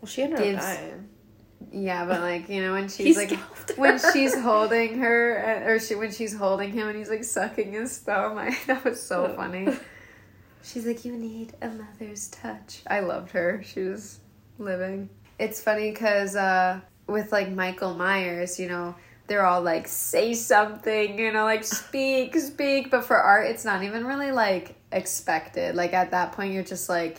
well 0.00 0.08
she 0.08 0.22
ended 0.22 0.56
up 0.56 0.62
dying. 0.62 1.08
yeah, 1.72 2.04
but 2.06 2.20
like 2.20 2.48
you 2.48 2.62
know 2.62 2.72
when 2.72 2.88
she's 2.96 3.16
like 3.16 3.38
when 3.76 3.98
she's 4.12 4.38
holding 4.40 4.98
her 4.98 5.62
uh, 5.66 5.70
or 5.70 5.78
she 5.78 5.94
when 5.94 6.10
she's 6.12 6.34
holding 6.34 6.72
him 6.72 6.88
and 6.88 6.96
he's 6.96 7.10
like 7.10 7.24
sucking 7.24 7.72
his 7.72 7.98
thumb. 7.98 8.38
I, 8.38 8.56
that 8.66 8.84
was 8.84 9.02
so 9.02 9.28
funny. 9.36 9.68
She's 10.62 10.84
like, 10.84 11.04
you 11.04 11.16
need 11.16 11.52
a 11.62 11.68
mother's 11.68 12.28
touch. 12.28 12.82
I 12.88 12.98
loved 13.00 13.30
her. 13.30 13.62
She 13.64 13.82
was 13.82 14.18
living. 14.58 15.08
It's 15.38 15.60
funny 15.60 15.92
because 15.92 16.34
uh, 16.34 16.80
with 17.06 17.30
like 17.30 17.50
Michael 17.50 17.94
Myers, 17.94 18.58
you 18.58 18.68
know, 18.68 18.96
they're 19.26 19.44
all 19.44 19.62
like, 19.62 19.88
say 19.88 20.34
something, 20.34 21.18
you 21.18 21.32
know, 21.32 21.44
like 21.44 21.64
speak, 21.64 22.36
speak. 22.36 22.90
But 22.90 23.04
for 23.04 23.16
art, 23.16 23.46
it's 23.46 23.64
not 23.64 23.82
even 23.82 24.06
really 24.06 24.32
like 24.32 24.76
expected. 24.92 25.74
Like 25.74 25.92
at 25.92 26.12
that 26.12 26.32
point, 26.32 26.52
you're 26.52 26.62
just 26.62 26.88
like, 26.88 27.18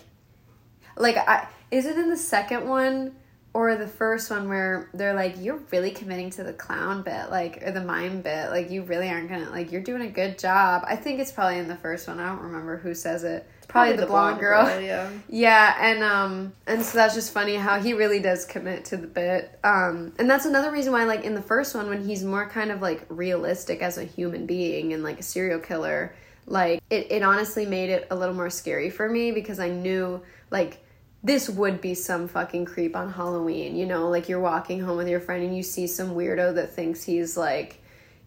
like, 0.95 1.17
I 1.17 1.47
is 1.69 1.85
it 1.85 1.97
in 1.97 2.09
the 2.09 2.17
second 2.17 2.67
one 2.67 3.15
or 3.57 3.75
the 3.75 3.87
first 3.87 4.29
one 4.29 4.47
where 4.47 4.87
they're 4.93 5.15
like, 5.15 5.33
you're 5.39 5.59
really 5.71 5.89
committing 5.89 6.29
to 6.29 6.43
the 6.43 6.53
clown 6.53 7.01
bit, 7.01 7.31
like, 7.31 7.63
or 7.65 7.71
the 7.71 7.83
mime 7.83 8.21
bit, 8.21 8.51
like, 8.51 8.69
you 8.69 8.83
really 8.83 9.09
aren't 9.09 9.29
gonna, 9.29 9.49
like, 9.49 9.71
you're 9.71 9.81
doing 9.81 10.03
a 10.03 10.09
good 10.09 10.37
job. 10.37 10.83
I 10.85 10.95
think 10.95 11.19
it's 11.19 11.31
probably 11.31 11.57
in 11.57 11.67
the 11.67 11.75
first 11.75 12.07
one. 12.07 12.19
I 12.19 12.27
don't 12.27 12.43
remember 12.43 12.77
who 12.77 12.93
says 12.93 13.23
it. 13.23 13.49
It's 13.57 13.65
probably, 13.65 13.95
the, 13.95 14.05
blonde, 14.05 14.39
girl. 14.39 14.63
Yeah. 14.79 15.09
Yeah, 15.27 15.75
and 15.79 16.03
um 16.03 16.53
and 16.67 16.83
so 16.83 16.99
that's 16.99 17.15
just 17.15 17.33
funny 17.33 17.55
how 17.55 17.79
he 17.79 17.93
really 17.93 18.19
does 18.19 18.45
commit 18.45 18.85
to 18.85 18.97
the 18.97 19.07
bit. 19.07 19.57
Um 19.63 20.13
and 20.19 20.29
that's 20.29 20.45
another 20.45 20.71
reason 20.71 20.93
why 20.93 21.05
like 21.05 21.23
in 21.23 21.33
the 21.33 21.41
first 21.41 21.73
one 21.73 21.89
when 21.89 22.05
he's 22.07 22.23
more 22.23 22.47
kind 22.47 22.69
of 22.71 22.83
like 22.83 23.05
realistic 23.09 23.81
as 23.81 23.97
a 23.97 24.03
human 24.03 24.45
being 24.45 24.93
and 24.93 25.01
like 25.01 25.19
a 25.19 25.23
serial 25.23 25.59
killer, 25.59 26.15
like 26.45 26.79
it, 26.91 27.11
it 27.11 27.23
honestly 27.23 27.65
made 27.65 27.89
it 27.89 28.05
a 28.11 28.15
little 28.15 28.35
more 28.35 28.51
scary 28.51 28.91
for 28.91 29.09
me 29.09 29.31
because 29.31 29.59
I 29.59 29.69
knew 29.69 30.21
like 30.51 30.83
this 31.23 31.49
would 31.49 31.81
be 31.81 31.93
some 31.93 32.27
fucking 32.27 32.65
creep 32.65 32.95
on 32.95 33.11
Halloween, 33.11 33.75
you 33.75 33.85
know, 33.85 34.09
like 34.09 34.29
you're 34.29 34.39
walking 34.39 34.79
home 34.79 34.97
with 34.97 35.09
your 35.09 35.19
friend 35.19 35.43
and 35.43 35.55
you 35.55 35.63
see 35.63 35.87
some 35.87 36.11
weirdo 36.11 36.55
that 36.55 36.73
thinks 36.73 37.03
he's 37.03 37.35
like, 37.35 37.81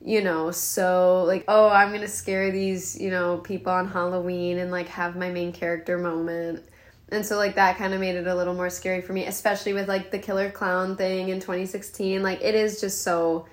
you 0.04 0.22
know, 0.22 0.50
so 0.50 1.24
like, 1.24 1.44
oh, 1.46 1.68
I'm 1.68 1.92
gonna 1.92 2.08
scare 2.08 2.50
these, 2.50 3.00
you 3.00 3.10
know, 3.10 3.38
people 3.38 3.72
on 3.72 3.86
Halloween 3.88 4.58
and 4.58 4.70
like 4.70 4.88
have 4.88 5.16
my 5.16 5.30
main 5.30 5.52
character 5.52 5.98
moment. 5.98 6.64
And 7.12 7.24
so 7.24 7.36
like 7.36 7.56
that 7.56 7.76
kind 7.76 7.92
of 7.92 8.00
made 8.00 8.16
it 8.16 8.26
a 8.26 8.34
little 8.34 8.54
more 8.54 8.70
scary 8.70 9.02
for 9.02 9.12
me, 9.12 9.26
especially 9.26 9.72
with 9.72 9.88
like 9.88 10.10
the 10.10 10.18
killer 10.18 10.50
clown 10.50 10.96
thing 10.96 11.28
in 11.28 11.40
2016. 11.40 12.22
Like 12.22 12.40
it 12.40 12.54
is 12.54 12.80
just 12.80 13.02
so 13.02 13.46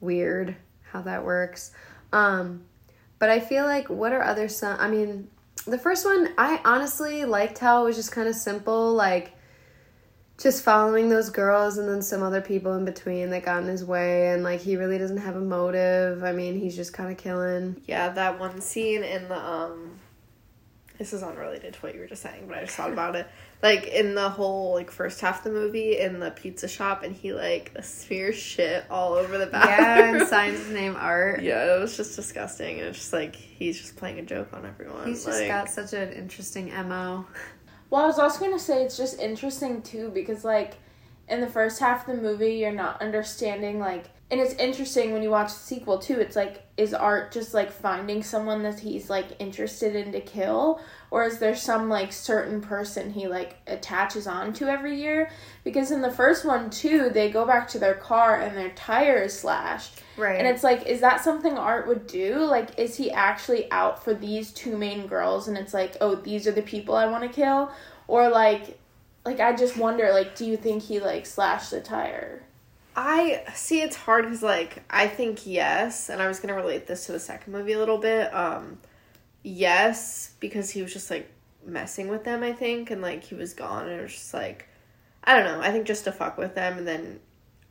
weird 0.00 0.54
how 0.82 1.02
that 1.02 1.24
works. 1.24 1.72
Um 2.12 2.64
but 3.18 3.30
I 3.30 3.40
feel 3.40 3.64
like 3.64 3.88
what 3.88 4.12
are 4.12 4.22
other 4.22 4.48
some 4.48 4.78
I 4.78 4.88
mean, 4.88 5.28
the 5.70 5.78
first 5.78 6.04
one 6.04 6.32
I 6.38 6.60
honestly 6.64 7.24
liked 7.24 7.58
how 7.58 7.82
it 7.82 7.86
was 7.86 7.96
just 7.96 8.12
kind 8.12 8.28
of 8.28 8.34
simple 8.34 8.94
like 8.94 9.32
just 10.38 10.62
following 10.62 11.08
those 11.08 11.30
girls 11.30 11.78
and 11.78 11.88
then 11.88 12.02
some 12.02 12.22
other 12.22 12.40
people 12.40 12.74
in 12.74 12.84
between 12.84 13.30
that 13.30 13.44
got 13.44 13.62
in 13.62 13.68
his 13.68 13.84
way 13.84 14.32
and 14.32 14.42
like 14.42 14.60
he 14.60 14.76
really 14.76 14.98
doesn't 14.98 15.16
have 15.16 15.34
a 15.34 15.40
motive. 15.40 16.22
I 16.22 16.32
mean, 16.32 16.58
he's 16.58 16.76
just 16.76 16.92
kind 16.92 17.10
of 17.10 17.16
killing. 17.16 17.80
Yeah, 17.86 18.10
that 18.10 18.38
one 18.38 18.60
scene 18.60 19.02
in 19.02 19.28
the 19.28 19.38
um 19.38 19.98
this 20.98 21.12
is 21.12 21.22
unrelated 21.22 21.74
to 21.74 21.80
what 21.80 21.94
you 21.94 22.00
were 22.00 22.06
just 22.06 22.22
saying, 22.22 22.44
but 22.48 22.58
I 22.58 22.60
just 22.62 22.76
thought 22.76 22.92
about 22.92 23.16
it. 23.16 23.26
Like 23.62 23.86
in 23.86 24.14
the 24.14 24.28
whole 24.28 24.74
like 24.74 24.90
first 24.90 25.20
half 25.20 25.38
of 25.38 25.44
the 25.44 25.58
movie 25.58 25.98
in 25.98 26.20
the 26.20 26.30
pizza 26.30 26.68
shop 26.68 27.02
and 27.02 27.16
he 27.16 27.32
like 27.32 27.72
smears 27.82 28.36
shit 28.36 28.84
all 28.90 29.14
over 29.14 29.38
the 29.38 29.46
bathroom. 29.46 29.78
Yeah, 29.78 30.20
and 30.20 30.28
signs 30.28 30.58
his 30.58 30.70
name 30.70 30.94
Art. 30.96 31.42
Yeah, 31.42 31.76
it 31.76 31.80
was 31.80 31.96
just 31.96 32.14
disgusting 32.16 32.78
and 32.78 32.88
it's 32.88 32.98
just 32.98 33.12
like 33.12 33.34
he's 33.34 33.80
just 33.80 33.96
playing 33.96 34.18
a 34.18 34.22
joke 34.22 34.52
on 34.52 34.66
everyone. 34.66 35.06
He's 35.06 35.24
just 35.24 35.40
like, 35.40 35.48
got 35.48 35.70
such 35.70 35.94
an 35.94 36.12
interesting 36.12 36.68
MO. 36.68 37.26
Well, 37.88 38.02
I 38.02 38.06
was 38.06 38.18
also 38.18 38.40
gonna 38.40 38.58
say 38.58 38.84
it's 38.84 38.96
just 38.96 39.18
interesting 39.18 39.80
too 39.82 40.10
because 40.10 40.44
like 40.44 40.74
in 41.28 41.40
the 41.40 41.48
first 41.48 41.80
half 41.80 42.06
of 42.06 42.16
the 42.16 42.22
movie 42.22 42.56
you're 42.56 42.72
not 42.72 43.00
understanding 43.00 43.80
like 43.80 44.06
and 44.30 44.40
it's 44.40 44.54
interesting 44.54 45.12
when 45.12 45.22
you 45.22 45.30
watch 45.30 45.48
the 45.48 45.58
sequel 45.58 45.98
too. 45.98 46.18
It's 46.18 46.34
like 46.34 46.66
is 46.76 46.92
Art 46.92 47.32
just 47.32 47.54
like 47.54 47.70
finding 47.70 48.22
someone 48.22 48.62
that 48.64 48.80
he's 48.80 49.08
like 49.08 49.28
interested 49.38 49.94
in 49.94 50.12
to 50.12 50.20
kill 50.20 50.80
or 51.10 51.24
is 51.24 51.38
there 51.38 51.54
some 51.54 51.88
like 51.88 52.12
certain 52.12 52.60
person 52.60 53.12
he 53.12 53.28
like 53.28 53.56
attaches 53.66 54.26
on 54.26 54.52
to 54.54 54.68
every 54.68 55.00
year? 55.00 55.30
Because 55.64 55.90
in 55.90 56.02
the 56.02 56.10
first 56.10 56.44
one 56.44 56.70
too, 56.70 57.10
they 57.10 57.30
go 57.30 57.46
back 57.46 57.68
to 57.68 57.78
their 57.78 57.94
car 57.94 58.40
and 58.40 58.56
their 58.56 58.70
tire 58.70 59.22
is 59.22 59.38
slashed. 59.38 60.02
Right. 60.16 60.38
And 60.38 60.46
it's 60.46 60.64
like, 60.64 60.86
is 60.86 61.00
that 61.00 61.22
something 61.22 61.56
Art 61.58 61.86
would 61.86 62.06
do? 62.06 62.38
Like, 62.38 62.78
is 62.78 62.96
he 62.96 63.10
actually 63.10 63.70
out 63.70 64.02
for 64.02 64.14
these 64.14 64.52
two 64.52 64.76
main 64.76 65.06
girls 65.06 65.48
and 65.48 65.56
it's 65.56 65.74
like, 65.74 65.96
oh, 66.00 66.14
these 66.14 66.46
are 66.46 66.52
the 66.52 66.62
people 66.62 66.96
I 66.96 67.06
want 67.06 67.22
to 67.22 67.28
kill? 67.28 67.70
Or 68.08 68.28
like, 68.28 68.78
like 69.24 69.40
I 69.40 69.54
just 69.54 69.76
wonder, 69.76 70.12
like, 70.12 70.36
do 70.36 70.46
you 70.46 70.56
think 70.56 70.82
he 70.82 71.00
like 71.00 71.26
slashed 71.26 71.70
the 71.70 71.80
tire? 71.80 72.42
I 72.96 73.42
see 73.54 73.82
it's 73.82 73.94
hard 73.94 74.24
because 74.24 74.42
like 74.42 74.82
I 74.88 75.06
think 75.06 75.46
yes, 75.46 76.08
and 76.08 76.22
I 76.22 76.28
was 76.28 76.40
gonna 76.40 76.54
relate 76.54 76.86
this 76.86 77.06
to 77.06 77.12
the 77.12 77.20
second 77.20 77.52
movie 77.52 77.72
a 77.72 77.78
little 77.78 77.98
bit. 77.98 78.34
Um, 78.34 78.78
yes, 79.46 80.34
because 80.40 80.70
he 80.70 80.82
was 80.82 80.92
just 80.92 81.10
like 81.10 81.30
messing 81.64 82.08
with 82.08 82.24
them, 82.24 82.42
I 82.42 82.52
think, 82.52 82.90
and 82.90 83.00
like 83.00 83.22
he 83.24 83.34
was 83.34 83.54
gone, 83.54 83.88
and 83.88 84.00
it 84.00 84.02
was 84.02 84.12
just 84.12 84.34
like 84.34 84.68
I 85.24 85.34
don't 85.34 85.44
know. 85.44 85.60
I 85.60 85.70
think 85.72 85.86
just 85.86 86.04
to 86.04 86.12
fuck 86.12 86.36
with 86.36 86.54
them, 86.54 86.78
and 86.78 86.86
then 86.86 87.20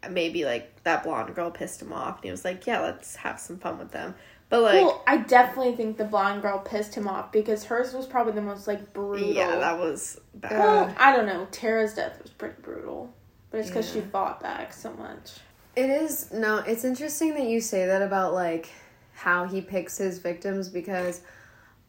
maybe 0.09 0.45
like 0.45 0.83
that 0.83 1.03
blonde 1.03 1.35
girl 1.35 1.51
pissed 1.51 1.81
him 1.81 1.93
off, 1.93 2.15
and 2.17 2.25
he 2.25 2.31
was 2.31 2.45
like, 2.45 2.65
yeah, 2.65 2.79
let's 2.81 3.15
have 3.17 3.39
some 3.39 3.57
fun 3.57 3.77
with 3.77 3.91
them. 3.91 4.15
But 4.47 4.61
like, 4.61 4.75
well, 4.75 5.03
I 5.07 5.17
definitely 5.17 5.75
think 5.75 5.97
the 5.97 6.05
blonde 6.05 6.41
girl 6.43 6.59
pissed 6.59 6.95
him 6.95 7.07
off 7.07 7.31
because 7.31 7.63
hers 7.65 7.93
was 7.93 8.05
probably 8.05 8.33
the 8.33 8.41
most 8.41 8.67
like 8.67 8.93
brutal. 8.93 9.27
yeah, 9.31 9.55
that 9.57 9.77
was 9.77 10.19
bad. 10.35 10.51
Well, 10.51 10.95
I 10.97 11.15
don't 11.15 11.25
know. 11.25 11.47
Tara's 11.51 11.95
death 11.95 12.21
was 12.21 12.31
pretty 12.31 12.61
brutal, 12.61 13.11
but 13.51 13.59
it's 13.59 13.69
because 13.69 13.93
Yeah. 13.93 14.01
she 14.03 14.07
fought 14.07 14.41
back 14.41 14.71
so 14.71 14.93
much. 14.93 15.33
It 15.75 15.89
is 15.89 16.31
no, 16.31 16.59
it's 16.59 16.85
interesting 16.85 17.33
that 17.33 17.43
you 17.47 17.59
say 17.59 17.85
that 17.87 18.01
about 18.01 18.33
like 18.33 18.69
how 19.13 19.45
he 19.45 19.61
picks 19.61 19.97
his 19.97 20.19
victims 20.19 20.69
because 20.69 21.21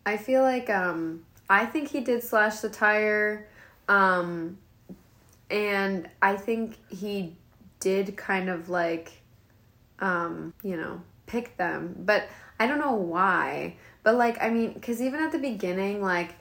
I 0.06 0.16
feel 0.16 0.42
like 0.42 0.70
um 0.70 1.24
I 1.50 1.66
think 1.66 1.88
he 1.88 2.00
did 2.00 2.22
slash 2.22 2.60
the 2.60 2.70
tire 2.70 3.48
um 3.88 4.56
and 5.50 6.08
I 6.22 6.36
think 6.36 6.78
he 6.88 7.36
did 7.80 8.16
kind 8.16 8.48
of 8.48 8.70
like 8.70 9.20
um 9.98 10.54
you 10.62 10.76
know 10.76 11.02
pick 11.26 11.56
them 11.56 11.96
but 11.98 12.28
I 12.58 12.68
don't 12.68 12.78
know 12.78 12.94
why 12.94 13.74
but 14.04 14.14
like 14.14 14.40
I 14.40 14.48
mean 14.48 14.80
cuz 14.80 15.02
even 15.02 15.20
at 15.20 15.32
the 15.32 15.38
beginning 15.38 16.00
like 16.00 16.34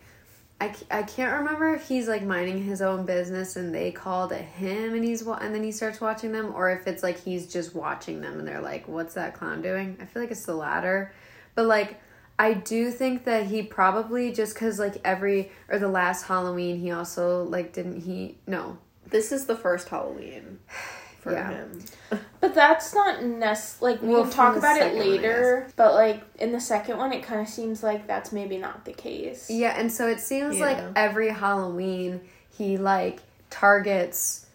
I, 0.61 0.73
I 0.89 1.03
can't 1.03 1.39
remember 1.39 1.73
if 1.73 1.87
he's 1.87 2.07
like 2.07 2.23
minding 2.23 2.63
his 2.63 2.81
own 2.81 3.05
business 3.05 3.57
and 3.57 3.75
they 3.75 3.91
call 3.91 4.29
to 4.29 4.37
him 4.37 4.93
and 4.93 5.03
he's 5.03 5.21
and 5.21 5.53
then 5.53 5.63
he 5.63 5.71
starts 5.71 5.99
watching 5.99 6.31
them 6.31 6.53
or 6.55 6.69
if 6.69 6.87
it's 6.87 7.03
like 7.03 7.19
he's 7.19 7.51
just 7.51 7.75
watching 7.75 8.21
them 8.21 8.39
and 8.39 8.47
they're 8.47 8.61
like 8.61 8.87
what's 8.87 9.15
that 9.15 9.33
clown 9.33 9.61
doing? 9.61 9.97
I 9.99 10.05
feel 10.05 10.21
like 10.21 10.31
it's 10.31 10.45
the 10.45 10.55
latter 10.55 11.11
but 11.55 11.65
like 11.65 11.99
I 12.37 12.53
do 12.53 12.91
think 12.91 13.23
that 13.25 13.45
he 13.47 13.63
probably 13.63 14.31
just 14.31 14.55
cuz 14.55 14.77
like 14.79 14.97
every 15.05 15.51
or 15.69 15.79
the 15.79 15.87
last 15.87 16.23
Halloween 16.23 16.79
he 16.79 16.91
also 16.91 17.43
like 17.43 17.71
didn't 17.73 18.01
he 18.01 18.37
no 18.45 18.77
this 19.07 19.31
is 19.31 19.45
the 19.45 19.55
first 19.55 19.87
Halloween 19.89 20.59
for 21.21 21.31
Yeah. 21.31 21.49
him. 21.49 21.83
But 22.41 22.53
that's 22.53 22.93
not 22.93 23.23
nec- 23.23 23.57
like 23.81 23.99
we'll, 24.03 24.21
can 24.23 24.31
from 24.31 24.31
talk 24.31 24.55
about 24.57 24.77
it 24.77 24.81
second 24.81 24.97
one, 24.99 25.07
later. 25.09 25.67
But 25.75 25.95
like 25.95 26.21
in 26.37 26.51
the 26.51 26.59
second 26.59 26.97
one, 26.99 27.11
it 27.11 27.23
kind 27.23 27.41
of 27.41 27.47
seems 27.47 27.81
like 27.81 28.05
that's 28.05 28.31
maybe 28.31 28.57
not 28.57 28.85
the 28.85 28.93
case. 28.93 29.49
Yeah, 29.49 29.73
and 29.75 29.91
so 29.91 30.07
it 30.07 30.19
seems 30.19 30.59
like 30.59 30.77
every 30.95 31.29
Halloween 31.29 32.21
he 32.55 32.77
like 32.77 33.21
targets 33.49 34.45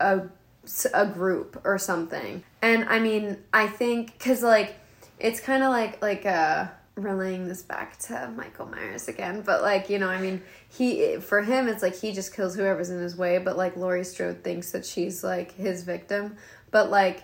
a 0.00 0.22
a 0.92 1.06
group 1.06 1.60
or 1.64 1.78
something. 1.78 2.42
And 2.60 2.88
I 2.88 2.98
mean, 2.98 3.36
I 3.52 3.68
think 3.68 4.18
cuz 4.18 4.42
like 4.42 4.74
it's 5.20 5.38
kind 5.38 5.62
of 5.62 5.70
like 5.70 6.02
like 6.02 6.26
uh 6.26 6.66
relaying 6.98 7.48
this 7.48 7.62
back 7.62 7.98
to 7.98 8.32
Michael 8.36 8.66
Myers 8.66 9.08
again, 9.08 9.42
but 9.42 9.62
like, 9.62 9.88
you 9.88 9.98
know, 9.98 10.08
I 10.08 10.20
mean, 10.20 10.42
he 10.68 11.16
for 11.16 11.42
him 11.42 11.68
it's 11.68 11.82
like 11.82 11.96
he 11.96 12.12
just 12.12 12.34
kills 12.34 12.54
whoever's 12.54 12.90
in 12.90 13.00
his 13.00 13.16
way, 13.16 13.38
but 13.38 13.56
like 13.56 13.76
Laurie 13.76 14.04
Strode 14.04 14.42
thinks 14.42 14.72
that 14.72 14.84
she's 14.84 15.22
like 15.22 15.52
his 15.52 15.82
victim. 15.84 16.36
But 16.70 16.90
like 16.90 17.22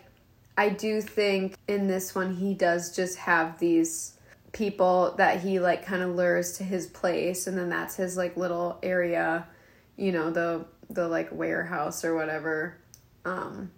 I 0.56 0.68
do 0.68 1.00
think 1.00 1.56
in 1.66 1.88
this 1.88 2.14
one 2.14 2.36
he 2.36 2.54
does 2.54 2.94
just 2.94 3.18
have 3.18 3.58
these 3.58 4.14
people 4.52 5.14
that 5.18 5.40
he 5.40 5.58
like 5.58 5.84
kind 5.84 6.02
of 6.02 6.14
lures 6.14 6.58
to 6.58 6.64
his 6.64 6.86
place 6.86 7.46
and 7.46 7.58
then 7.58 7.68
that's 7.68 7.96
his 7.96 8.16
like 8.16 8.36
little 8.36 8.78
area, 8.82 9.46
you 9.96 10.12
know, 10.12 10.30
the 10.30 10.64
the 10.90 11.08
like 11.08 11.30
warehouse 11.32 12.04
or 12.04 12.14
whatever. 12.14 12.76
Um 13.24 13.70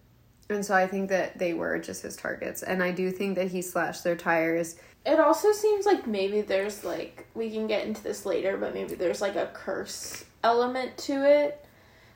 and 0.49 0.65
so 0.65 0.75
I 0.75 0.87
think 0.87 1.09
that 1.09 1.39
they 1.39 1.55
were 1.55 1.79
just 1.79 2.03
his 2.03 2.15
targets 2.15 2.63
and 2.63 2.83
I 2.83 2.93
do 2.93 3.11
think 3.11 3.37
that 3.37 3.49
he 3.49 3.63
slashed 3.63 4.05
their 4.05 4.17
tires. 4.17 4.77
It 5.07 5.21
also 5.21 5.53
seems 5.53 5.87
like 5.87 6.07
maybe 6.07 6.41
there's 6.41 6.85
like 6.85 7.27
we 7.35 7.51
can 7.51 7.67
get 7.67 7.87
into 7.87 8.03
this 8.03 8.27
later, 8.27 8.57
but 8.57 8.75
maybe 8.75 8.95
there's 8.95 9.21
like 9.21 9.37
a 9.37 9.47
curse 9.55 10.25
element 10.43 10.99
to 10.99 11.25
it. 11.25 11.65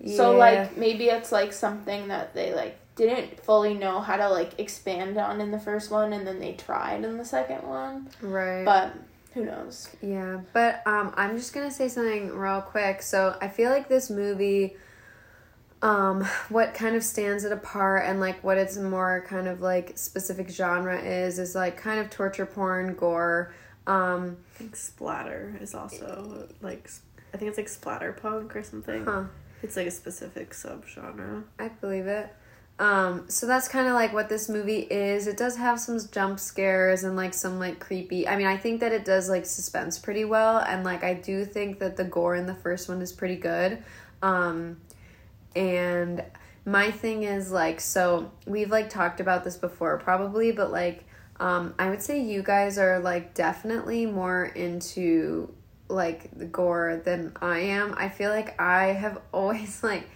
Yeah. 0.00 0.16
So 0.16 0.36
like 0.36 0.76
maybe 0.76 1.06
it's 1.06 1.30
like 1.30 1.52
something 1.52 2.08
that 2.08 2.34
they 2.34 2.52
like 2.54 2.78
didn't 2.96 3.42
fully 3.44 3.74
know 3.74 4.00
how 4.00 4.16
to 4.16 4.28
like 4.28 4.58
expand 4.58 5.16
on 5.18 5.40
in 5.40 5.50
the 5.50 5.58
first 5.58 5.90
one 5.90 6.12
and 6.12 6.26
then 6.26 6.38
they 6.38 6.52
tried 6.52 7.04
in 7.04 7.16
the 7.16 7.24
second 7.24 7.62
one. 7.66 8.08
right. 8.20 8.64
But 8.64 8.94
who 9.34 9.44
knows? 9.44 9.88
Yeah, 10.02 10.40
but 10.52 10.82
um, 10.86 11.12
I'm 11.16 11.36
just 11.36 11.52
gonna 11.52 11.70
say 11.70 11.88
something 11.88 12.36
real 12.36 12.60
quick. 12.60 13.02
So 13.02 13.36
I 13.40 13.48
feel 13.48 13.70
like 13.70 13.88
this 13.88 14.10
movie, 14.10 14.76
um, 15.82 16.24
what 16.48 16.74
kind 16.74 16.94
of 16.94 17.02
stands 17.02 17.44
it 17.44 17.52
apart 17.52 18.04
and 18.06 18.20
like 18.20 18.42
what 18.44 18.58
its 18.58 18.76
more 18.76 19.24
kind 19.26 19.48
of 19.48 19.60
like 19.60 19.96
specific 19.96 20.50
genre 20.50 21.00
is 21.00 21.38
is 21.38 21.54
like 21.54 21.76
kind 21.76 21.98
of 22.00 22.10
torture 22.10 22.46
porn, 22.46 22.94
gore. 22.94 23.54
Um, 23.86 24.36
I 24.54 24.58
think 24.58 24.76
splatter 24.76 25.56
is 25.60 25.74
also 25.74 26.48
like 26.60 26.90
I 27.32 27.36
think 27.38 27.48
it's 27.48 27.58
like 27.58 27.68
splatter 27.68 28.12
punk 28.12 28.54
or 28.54 28.62
something. 28.62 29.04
huh. 29.04 29.24
It's 29.62 29.76
like 29.76 29.86
a 29.86 29.90
specific 29.90 30.50
subgenre. 30.50 31.44
I 31.58 31.68
believe 31.68 32.06
it. 32.06 32.34
Um, 32.78 33.28
so 33.28 33.46
that's 33.46 33.68
kind 33.68 33.86
of 33.86 33.92
like 33.92 34.14
what 34.14 34.30
this 34.30 34.48
movie 34.48 34.80
is. 34.80 35.26
It 35.26 35.36
does 35.36 35.56
have 35.56 35.78
some 35.78 35.98
jump 36.10 36.40
scares 36.40 37.04
and 37.04 37.14
like 37.14 37.34
some 37.34 37.58
like 37.58 37.78
creepy. 37.78 38.26
I 38.26 38.36
mean, 38.36 38.46
I 38.46 38.56
think 38.56 38.80
that 38.80 38.92
it 38.92 39.04
does 39.04 39.28
like 39.28 39.44
suspense 39.44 39.98
pretty 39.98 40.24
well, 40.24 40.58
and 40.58 40.82
like 40.82 41.04
I 41.04 41.12
do 41.12 41.44
think 41.44 41.78
that 41.80 41.98
the 41.98 42.04
gore 42.04 42.36
in 42.36 42.46
the 42.46 42.54
first 42.54 42.88
one 42.88 43.02
is 43.02 43.12
pretty 43.12 43.36
good. 43.36 43.82
Um, 44.22 44.78
and 45.54 46.24
my 46.64 46.90
thing 46.90 47.22
is 47.22 47.50
like, 47.50 47.80
so 47.80 48.30
we've 48.46 48.70
like 48.70 48.90
talked 48.90 49.20
about 49.20 49.44
this 49.44 49.56
before, 49.56 49.98
probably, 49.98 50.52
but 50.52 50.70
like, 50.70 51.04
um, 51.38 51.74
I 51.78 51.88
would 51.90 52.02
say 52.02 52.22
you 52.22 52.42
guys 52.42 52.78
are 52.78 52.98
like 52.98 53.34
definitely 53.34 54.06
more 54.06 54.44
into 54.44 55.54
like 55.88 56.30
the 56.38 56.44
gore 56.44 57.00
than 57.04 57.32
I 57.40 57.60
am. 57.60 57.94
I 57.96 58.08
feel 58.08 58.30
like 58.30 58.60
I 58.60 58.86
have 58.88 59.20
always 59.32 59.82
like 59.82 60.08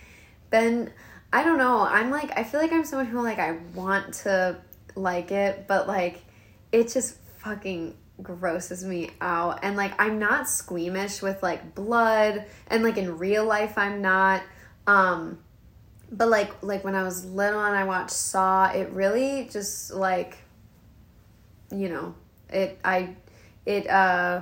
been 0.50 0.92
I 1.32 1.42
don't 1.42 1.58
know. 1.58 1.80
I'm 1.80 2.10
like 2.10 2.38
I 2.38 2.44
feel 2.44 2.60
like 2.60 2.72
I'm 2.72 2.84
someone 2.84 3.06
who 3.06 3.20
like 3.22 3.38
I 3.38 3.58
want 3.74 4.14
to 4.14 4.58
like 4.94 5.32
it, 5.32 5.66
but 5.66 5.88
like 5.88 6.22
it 6.70 6.92
just 6.92 7.16
fucking 7.38 7.96
grosses 8.22 8.84
me 8.84 9.10
out 9.20 9.58
and 9.62 9.76
like 9.76 9.92
i'm 10.00 10.20
not 10.20 10.48
squeamish 10.48 11.20
with 11.20 11.42
like 11.42 11.74
blood 11.74 12.44
and 12.68 12.84
like 12.84 12.96
in 12.96 13.18
real 13.18 13.44
life 13.44 13.76
i'm 13.76 14.00
not 14.00 14.40
um 14.86 15.38
but 16.10 16.28
like 16.28 16.62
like 16.62 16.84
when 16.84 16.94
i 16.94 17.02
was 17.02 17.24
little 17.24 17.60
and 17.60 17.76
i 17.76 17.84
watched 17.84 18.10
saw 18.10 18.70
it 18.70 18.90
really 18.90 19.48
just 19.50 19.92
like 19.92 20.38
you 21.70 21.88
know 21.88 22.14
it 22.50 22.78
i 22.84 23.14
it 23.66 23.88
uh 23.88 24.40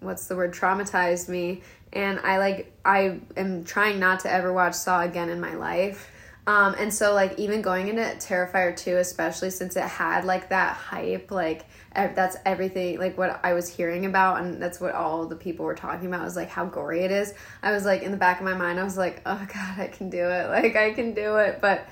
what's 0.00 0.26
the 0.26 0.36
word 0.36 0.52
traumatized 0.52 1.28
me. 1.28 1.62
And 1.92 2.20
i 2.20 2.38
like 2.38 2.72
i 2.84 3.20
am 3.36 3.64
trying 3.64 3.98
not 3.98 4.20
to 4.20 4.32
ever 4.32 4.52
watch 4.52 4.74
saw 4.74 5.02
again 5.02 5.30
in 5.30 5.40
my 5.40 5.54
life 5.54 6.10
um, 6.46 6.76
and 6.78 6.92
so 6.94 7.12
like 7.12 7.38
even 7.38 7.60
going 7.60 7.88
into 7.88 8.02
Terrifier 8.02 8.76
2 8.76 8.96
especially 8.96 9.50
since 9.50 9.76
it 9.76 9.82
had 9.82 10.24
like 10.24 10.48
that 10.50 10.76
hype 10.76 11.30
like 11.30 11.64
ev- 11.92 12.14
that's 12.14 12.36
everything 12.46 12.98
like 12.98 13.18
what 13.18 13.40
I 13.42 13.52
was 13.52 13.68
hearing 13.68 14.06
about 14.06 14.40
and 14.40 14.62
that's 14.62 14.80
what 14.80 14.94
all 14.94 15.26
the 15.26 15.36
people 15.36 15.64
were 15.64 15.74
talking 15.74 16.06
about 16.06 16.22
was 16.22 16.36
like 16.36 16.48
how 16.48 16.64
gory 16.64 17.00
it 17.00 17.10
is. 17.10 17.34
I 17.62 17.72
was 17.72 17.84
like 17.84 18.02
in 18.02 18.12
the 18.12 18.16
back 18.16 18.38
of 18.38 18.44
my 18.44 18.54
mind 18.54 18.78
I 18.78 18.84
was 18.84 18.96
like 18.96 19.22
oh 19.26 19.46
god 19.54 19.78
I 19.78 19.88
can 19.88 20.08
do 20.10 20.28
it 20.28 20.48
like 20.48 20.76
I 20.76 20.92
can 20.92 21.14
do 21.14 21.36
it 21.36 21.60
but 21.60 21.86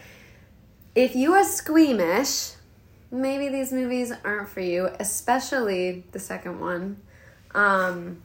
if 0.95 1.17
you 1.17 1.35
are 1.35 1.45
squeamish 1.45 2.53
maybe 3.11 3.49
these 3.49 3.73
movies 3.73 4.13
aren't 4.25 4.49
for 4.49 4.61
you 4.61 4.89
especially 5.01 6.05
the 6.13 6.21
second 6.21 6.61
one. 6.61 7.01
Um 7.55 8.23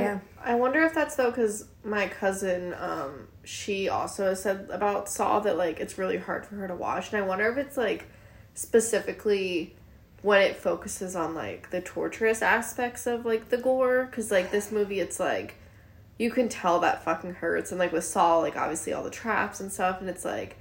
yeah. 0.00 0.18
I 0.42 0.54
wonder 0.54 0.82
if 0.82 0.94
that's 0.94 1.16
though 1.16 1.30
because 1.30 1.66
my 1.84 2.08
cousin, 2.08 2.74
um, 2.78 3.28
she 3.44 3.88
also 3.88 4.34
said 4.34 4.68
about 4.70 5.08
Saw 5.08 5.40
that 5.40 5.56
like 5.56 5.80
it's 5.80 5.98
really 5.98 6.18
hard 6.18 6.46
for 6.46 6.56
her 6.56 6.68
to 6.68 6.74
watch, 6.74 7.12
and 7.12 7.22
I 7.22 7.26
wonder 7.26 7.50
if 7.50 7.58
it's 7.58 7.76
like 7.76 8.06
specifically 8.54 9.74
when 10.22 10.40
it 10.40 10.56
focuses 10.56 11.16
on 11.16 11.34
like 11.34 11.70
the 11.70 11.80
torturous 11.80 12.42
aspects 12.42 13.06
of 13.06 13.24
like 13.26 13.48
the 13.48 13.58
gore, 13.58 14.06
because 14.10 14.30
like 14.30 14.50
this 14.50 14.70
movie, 14.70 15.00
it's 15.00 15.18
like 15.18 15.56
you 16.18 16.30
can 16.30 16.48
tell 16.48 16.80
that 16.80 17.02
fucking 17.04 17.34
hurts, 17.34 17.72
and 17.72 17.78
like 17.78 17.92
with 17.92 18.04
Saw, 18.04 18.38
like 18.38 18.56
obviously 18.56 18.92
all 18.92 19.02
the 19.02 19.10
traps 19.10 19.60
and 19.60 19.72
stuff, 19.72 20.00
and 20.00 20.08
it's 20.08 20.24
like 20.24 20.56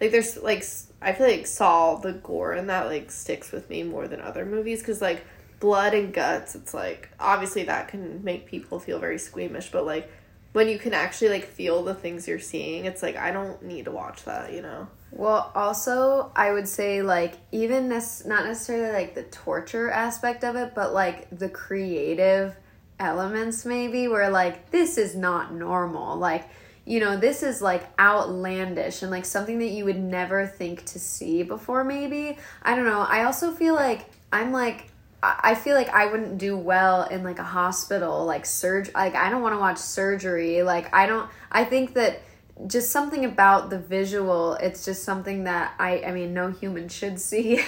like 0.00 0.12
there's 0.12 0.36
like 0.38 0.64
I 1.02 1.12
feel 1.12 1.26
like 1.26 1.46
Saw 1.46 1.96
the 1.96 2.12
gore 2.12 2.52
and 2.52 2.68
that 2.70 2.86
like 2.86 3.10
sticks 3.10 3.52
with 3.52 3.68
me 3.68 3.82
more 3.82 4.08
than 4.08 4.20
other 4.20 4.46
movies. 4.46 4.80
Because 4.80 5.02
like 5.02 5.24
blood 5.58 5.92
and 5.92 6.14
guts 6.14 6.54
it's 6.54 6.72
like 6.72 7.10
obviously 7.20 7.64
that 7.64 7.88
can 7.88 8.24
make 8.24 8.46
people 8.46 8.78
feel 8.80 8.98
very 8.98 9.18
squeamish. 9.18 9.70
But 9.70 9.84
like 9.84 10.10
when 10.52 10.68
you 10.68 10.78
can 10.78 10.92
actually 10.92 11.28
like 11.28 11.44
feel 11.44 11.82
the 11.84 11.94
things 11.94 12.26
you're 12.26 12.38
seeing 12.38 12.84
it's 12.84 13.02
like 13.02 13.16
i 13.16 13.30
don't 13.30 13.62
need 13.62 13.84
to 13.84 13.90
watch 13.90 14.24
that 14.24 14.52
you 14.52 14.62
know 14.62 14.86
Well, 15.12 15.50
also, 15.54 16.30
I 16.36 16.52
would 16.52 16.68
say 16.68 17.02
like 17.02 17.34
even 17.50 17.88
this 17.88 18.24
not 18.24 18.44
necessarily 18.44 18.92
like 18.92 19.14
the 19.14 19.24
torture 19.24 19.90
aspect 19.90 20.44
of 20.44 20.56
it, 20.56 20.72
but 20.74 20.94
like 20.94 21.28
the 21.36 21.48
creative 21.48 22.54
elements 22.98 23.64
maybe 23.64 24.06
where 24.08 24.30
like 24.30 24.70
this 24.70 24.98
is 24.98 25.16
not 25.16 25.52
normal. 25.52 26.16
Like, 26.16 26.48
you 26.84 27.00
know, 27.00 27.16
this 27.16 27.42
is 27.42 27.60
like 27.60 27.82
outlandish 27.98 29.02
and 29.02 29.10
like 29.10 29.24
something 29.24 29.58
that 29.58 29.70
you 29.70 29.84
would 29.84 29.98
never 29.98 30.46
think 30.46 30.84
to 30.86 30.98
see 30.98 31.42
before 31.42 31.82
maybe. 31.82 32.38
I 32.62 32.76
don't 32.76 32.86
know. 32.86 33.00
I 33.00 33.24
also 33.24 33.50
feel 33.52 33.74
like 33.74 34.06
I'm 34.32 34.52
like 34.52 34.89
I 35.22 35.40
I 35.50 35.54
feel 35.54 35.74
like 35.76 35.88
I 35.90 36.06
wouldn't 36.06 36.38
do 36.38 36.56
well 36.56 37.02
in 37.04 37.22
like 37.24 37.38
a 37.38 37.44
hospital, 37.44 38.24
like 38.24 38.46
surg. 38.46 38.90
Like 38.94 39.14
I 39.14 39.30
don't 39.30 39.42
want 39.42 39.54
to 39.54 39.58
watch 39.58 39.78
surgery. 39.78 40.62
Like 40.62 40.92
I 40.94 41.06
don't. 41.06 41.28
I 41.52 41.64
think 41.64 41.94
that 41.94 42.22
just 42.66 42.90
something 42.90 43.24
about 43.24 43.70
the 43.70 43.78
visual. 43.78 44.54
It's 44.54 44.84
just 44.84 45.02
something 45.04 45.44
that 45.44 45.74
I. 45.78 46.02
I 46.02 46.12
mean, 46.12 46.34
no 46.34 46.50
human 46.50 46.88
should 46.88 47.20
see, 47.28 47.62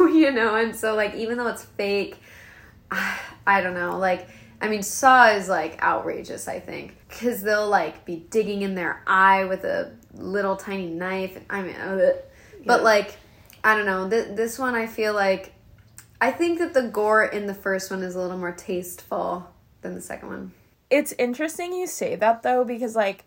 you 0.00 0.30
know. 0.32 0.54
And 0.56 0.74
so, 0.74 0.94
like, 0.94 1.14
even 1.14 1.38
though 1.38 1.48
it's 1.48 1.64
fake, 1.64 2.20
I 2.90 3.60
don't 3.60 3.74
know. 3.74 3.98
Like, 3.98 4.28
I 4.60 4.68
mean, 4.68 4.82
Saw 4.82 5.28
is 5.30 5.48
like 5.48 5.82
outrageous. 5.82 6.48
I 6.48 6.60
think 6.60 6.96
because 7.08 7.42
they'll 7.42 7.68
like 7.68 8.04
be 8.04 8.16
digging 8.30 8.62
in 8.62 8.74
their 8.74 9.02
eye 9.06 9.44
with 9.44 9.64
a 9.64 9.92
little 10.14 10.56
tiny 10.56 10.86
knife. 10.88 11.38
I 11.50 11.62
mean, 11.62 11.76
but 11.78 12.30
Yeah. 12.64 12.76
like, 12.76 13.16
I 13.64 13.76
don't 13.76 13.86
know. 13.86 14.08
Th- 14.08 14.36
this 14.36 14.58
one, 14.58 14.74
I 14.74 14.86
feel 14.86 15.14
like 15.14 15.52
I 16.22 16.30
think 16.30 16.60
that 16.60 16.72
the 16.72 16.82
gore 16.82 17.24
in 17.24 17.48
the 17.48 17.54
first 17.54 17.90
one 17.90 18.04
is 18.04 18.14
a 18.14 18.20
little 18.20 18.38
more 18.38 18.52
tasteful 18.52 19.50
than 19.80 19.96
the 19.96 20.00
second 20.00 20.28
one. 20.28 20.52
It's 20.88 21.10
interesting 21.18 21.72
you 21.72 21.88
say 21.88 22.14
that 22.14 22.44
though 22.44 22.62
because 22.64 22.94
like 22.94 23.24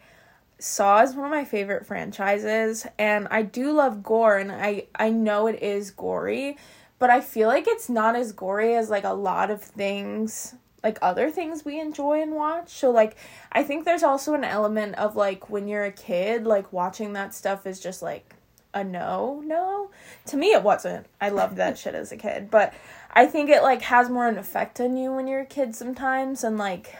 Saw 0.59 1.03
is 1.03 1.13
one 1.13 1.25
of 1.25 1.31
my 1.31 1.43
favorite 1.43 1.85
franchises 1.85 2.87
and 2.97 3.27
I 3.29 3.41
do 3.41 3.73
love 3.73 4.01
gore 4.01 4.37
and 4.37 4.49
I 4.49 4.85
I 4.95 5.09
know 5.09 5.47
it 5.47 5.61
is 5.61 5.91
gory, 5.91 6.55
but 6.97 7.09
I 7.09 7.19
feel 7.19 7.49
like 7.49 7.67
it's 7.67 7.89
not 7.89 8.15
as 8.15 8.31
gory 8.31 8.75
as 8.77 8.89
like 8.89 9.03
a 9.03 9.09
lot 9.09 9.51
of 9.51 9.61
things 9.61 10.55
like 10.81 10.97
other 11.01 11.29
things 11.29 11.65
we 11.65 11.81
enjoy 11.81 12.21
and 12.21 12.31
watch. 12.31 12.69
So 12.69 12.91
like 12.91 13.17
I 13.51 13.63
think 13.63 13.83
there's 13.83 14.03
also 14.03 14.35
an 14.35 14.45
element 14.45 14.95
of 14.95 15.17
like 15.17 15.49
when 15.49 15.67
you're 15.67 15.83
a 15.83 15.91
kid 15.91 16.45
like 16.45 16.71
watching 16.71 17.11
that 17.11 17.33
stuff 17.33 17.67
is 17.67 17.81
just 17.81 18.01
like 18.01 18.35
a 18.75 18.83
no, 18.83 19.41
no. 19.43 19.89
To 20.27 20.37
me 20.37 20.47
it 20.53 20.61
wasn't. 20.61 21.07
I 21.19 21.29
loved 21.29 21.55
that 21.57 21.77
shit 21.79 21.95
as 21.95 22.11
a 22.11 22.17
kid, 22.17 22.51
but 22.51 22.73
I 23.11 23.25
think 23.25 23.49
it 23.49 23.63
like 23.63 23.81
has 23.83 24.09
more 24.09 24.27
an 24.27 24.37
effect 24.37 24.79
on 24.79 24.97
you 24.97 25.11
when 25.13 25.27
you're 25.27 25.41
a 25.41 25.45
kid 25.45 25.73
sometimes 25.75 26.43
and 26.43 26.57
like 26.57 26.95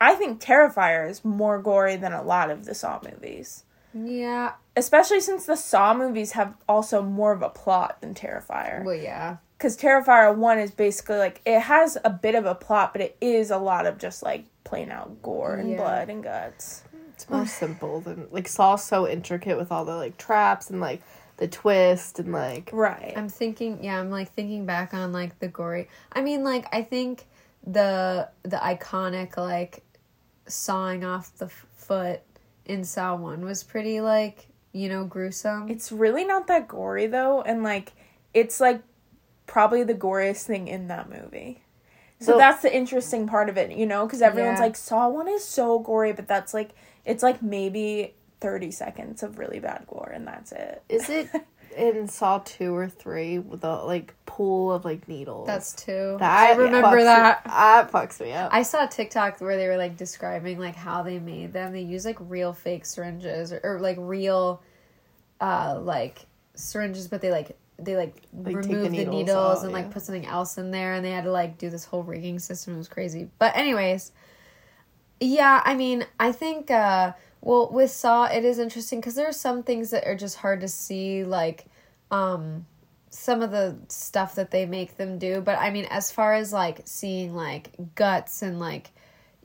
I 0.00 0.14
think 0.16 0.40
Terrifier 0.40 1.08
is 1.08 1.24
more 1.24 1.60
gory 1.60 1.96
than 1.96 2.12
a 2.12 2.22
lot 2.22 2.50
of 2.50 2.64
the 2.64 2.74
Saw 2.74 2.98
movies. 3.04 3.62
Yeah. 3.94 4.54
Especially 4.76 5.20
since 5.20 5.46
the 5.46 5.54
Saw 5.56 5.94
movies 5.94 6.32
have 6.32 6.54
also 6.68 7.00
more 7.00 7.32
of 7.32 7.42
a 7.42 7.48
plot 7.48 8.00
than 8.00 8.12
Terrifier. 8.12 8.84
Well, 8.84 8.96
yeah. 8.96 9.36
Because 9.56 9.76
Terrifier 9.78 10.34
1 10.34 10.58
is 10.58 10.72
basically 10.72 11.16
like, 11.16 11.40
it 11.46 11.60
has 11.60 11.96
a 12.04 12.10
bit 12.10 12.34
of 12.34 12.44
a 12.44 12.56
plot, 12.56 12.92
but 12.92 13.00
it 13.02 13.16
is 13.20 13.50
a 13.52 13.56
lot 13.56 13.86
of 13.86 13.98
just 13.98 14.22
like 14.22 14.46
plain 14.64 14.90
out 14.90 15.22
gore 15.22 15.54
and 15.54 15.70
Yeah. 15.70 15.76
blood 15.76 16.10
and 16.10 16.24
guts. 16.24 16.82
It's 17.24 17.30
more 17.30 17.46
simple 17.46 18.00
than 18.00 18.26
like 18.30 18.46
Saw's 18.48 18.84
so 18.84 19.08
intricate 19.08 19.56
with 19.56 19.72
all 19.72 19.84
the 19.84 19.96
like 19.96 20.16
traps 20.18 20.70
and 20.70 20.80
like 20.80 21.00
the 21.38 21.48
twist 21.48 22.18
and 22.18 22.32
like 22.32 22.70
Right. 22.72 23.12
I'm 23.16 23.28
thinking, 23.28 23.82
yeah, 23.82 23.98
I'm 23.98 24.10
like 24.10 24.32
thinking 24.32 24.66
back 24.66 24.92
on 24.94 25.12
like 25.12 25.38
the 25.38 25.48
gory. 25.48 25.88
I 26.12 26.20
mean, 26.20 26.44
like 26.44 26.66
I 26.72 26.82
think 26.82 27.24
the 27.66 28.28
the 28.42 28.58
iconic 28.58 29.36
like 29.36 29.82
sawing 30.46 31.04
off 31.04 31.34
the 31.38 31.46
f- 31.46 31.66
foot 31.76 32.20
in 32.66 32.84
Saw 32.84 33.16
One 33.16 33.44
was 33.44 33.62
pretty 33.62 34.00
like 34.00 34.46
you 34.72 34.88
know 34.88 35.04
gruesome. 35.04 35.68
It's 35.70 35.90
really 35.90 36.24
not 36.24 36.46
that 36.48 36.68
gory 36.68 37.06
though, 37.06 37.40
and 37.42 37.62
like, 37.62 37.92
it's 38.34 38.60
like 38.60 38.82
probably 39.46 39.82
the 39.82 39.94
goriest 39.94 40.44
thing 40.44 40.68
in 40.68 40.88
that 40.88 41.08
movie. 41.08 41.62
So 42.20 42.32
So- 42.32 42.38
that's 42.38 42.62
the 42.62 42.74
interesting 42.74 43.26
part 43.26 43.48
of 43.48 43.56
it, 43.58 43.72
you 43.72 43.86
know, 43.86 44.06
because 44.06 44.22
everyone's 44.22 44.58
Yeah. 44.58 44.64
like, 44.66 44.76
Saw 44.76 45.08
1 45.08 45.28
is 45.28 45.44
so 45.44 45.78
gory, 45.80 46.12
but 46.12 46.26
that's 46.26 46.54
like, 46.54 46.70
it's 47.04 47.22
like 47.22 47.42
maybe 47.42 48.14
30 48.40 48.70
seconds 48.70 49.22
of 49.22 49.38
really 49.38 49.58
bad 49.58 49.84
gore, 49.86 50.10
and 50.14 50.26
that's 50.26 50.52
it. 50.52 50.82
is 50.88 51.08
it 51.08 51.28
in 51.76 52.06
Saw 52.06 52.38
two 52.44 52.72
or 52.74 52.88
three 52.88 53.38
with 53.40 53.62
the 53.62 53.68
like 53.74 54.14
pool 54.26 54.70
of 54.72 54.84
like 54.84 55.08
needles 55.08 55.46
That's 55.46 55.72
two. 55.72 56.16
that 56.20 56.50
I 56.50 56.52
remember 56.54 56.98
fucks- 56.98 57.04
that. 57.04 57.44
that 57.44 57.90
fucks 57.90 58.20
me 58.20 58.32
up 58.32 58.50
I 58.54 58.62
saw 58.62 58.84
a 58.84 58.88
TikTok 58.88 59.40
where 59.40 59.56
they 59.56 59.66
were 59.66 59.76
like 59.76 59.96
describing 59.96 60.58
like 60.60 60.76
how 60.76 61.02
they 61.02 61.18
made 61.18 61.52
them. 61.52 61.72
They 61.72 61.80
use 61.82 62.04
like 62.04 62.16
real 62.20 62.52
fake 62.52 62.86
syringes 62.86 63.52
or, 63.52 63.60
or 63.64 63.80
like 63.80 63.96
real 63.98 64.62
uh 65.40 65.80
like 65.82 66.26
syringes 66.54 67.08
but 67.08 67.20
they 67.20 67.32
like 67.32 67.56
they 67.76 67.96
like, 67.96 68.22
Like, 68.32 68.54
take 68.54 68.62
the 68.62 68.68
remove 68.68 68.82
the 68.84 68.88
needles 68.90 69.14
needles, 69.14 69.58
out, 69.58 69.64
and 69.64 69.72
like 69.72 69.90
put 69.90 70.02
something 70.02 70.26
else 70.26 70.58
in 70.58 70.70
there 70.70 70.94
and 70.94 71.04
they 71.04 71.10
had 71.10 71.24
to 71.24 71.32
like 71.32 71.58
do 71.58 71.70
this 71.70 71.84
whole 71.84 72.04
rigging 72.04 72.38
system. 72.38 72.74
It 72.74 72.78
was 72.78 72.86
crazy. 72.88 73.30
But 73.40 73.56
anyways, 73.56 74.12
yeah, 75.20 75.62
I 75.64 75.74
mean, 75.74 76.06
I 76.18 76.32
think 76.32 76.70
uh 76.70 77.12
well 77.40 77.70
with 77.70 77.90
Saw 77.90 78.24
it 78.24 78.44
is 78.44 78.58
interesting 78.58 79.00
cuz 79.02 79.14
there 79.14 79.28
are 79.28 79.32
some 79.32 79.62
things 79.62 79.90
that 79.90 80.06
are 80.06 80.16
just 80.16 80.36
hard 80.38 80.60
to 80.60 80.68
see 80.68 81.24
like 81.24 81.66
um 82.10 82.66
some 83.10 83.42
of 83.42 83.50
the 83.52 83.76
stuff 83.88 84.34
that 84.34 84.50
they 84.50 84.66
make 84.66 84.96
them 84.96 85.18
do, 85.18 85.40
but 85.40 85.58
I 85.58 85.70
mean 85.70 85.86
as 85.86 86.10
far 86.10 86.34
as 86.34 86.52
like 86.52 86.82
seeing 86.84 87.34
like 87.34 87.70
guts 87.94 88.42
and 88.42 88.58
like 88.58 88.90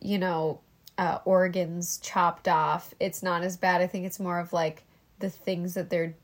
you 0.02 0.18
know 0.18 0.60
uh 0.98 1.20
organs 1.26 1.98
chopped 2.00 2.48
off, 2.48 2.94
it's 3.00 3.22
not 3.24 3.44
as 3.44 3.58
bad. 3.58 3.82
I 3.82 3.88
think 3.88 4.06
it's 4.06 4.20
more 4.20 4.40
of 4.40 4.54
like 4.54 4.84
the 5.20 5.30
things 5.30 5.74
that 5.76 5.90
they're 5.90 6.16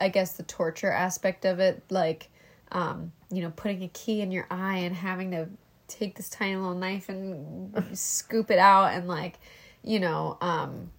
I 0.00 0.08
guess 0.08 0.32
the 0.32 0.42
torture 0.44 0.90
aspect 0.90 1.44
of 1.44 1.60
it 1.60 1.82
like 1.90 2.28
um 2.72 3.12
you 3.30 3.42
know 3.42 3.52
putting 3.54 3.82
a 3.82 3.88
key 3.88 4.20
in 4.20 4.30
your 4.32 4.46
eye 4.50 4.78
and 4.78 4.94
having 4.94 5.30
to 5.32 5.48
take 5.88 6.16
this 6.16 6.28
tiny 6.28 6.56
little 6.56 6.74
knife 6.74 7.08
and 7.08 7.96
scoop 7.96 8.50
it 8.50 8.58
out 8.58 8.92
and 8.92 9.06
like 9.06 9.38
you 9.82 10.00
know 10.00 10.38
um 10.40 10.90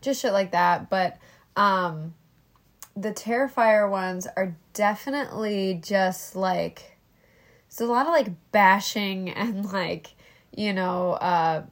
just 0.00 0.20
shit 0.20 0.32
like 0.32 0.52
that. 0.52 0.90
But 0.90 1.18
um 1.56 2.14
the 2.96 3.12
terrifier 3.12 3.88
ones 3.90 4.26
are 4.36 4.56
definitely 4.74 5.80
just 5.82 6.36
like 6.36 6.98
it's 7.66 7.80
a 7.80 7.86
lot 7.86 8.06
of 8.06 8.12
like 8.12 8.30
bashing 8.52 9.30
and 9.34 9.72
like 9.72 10.14
you 10.54 10.72
know 10.72 11.12
uh 11.12 11.64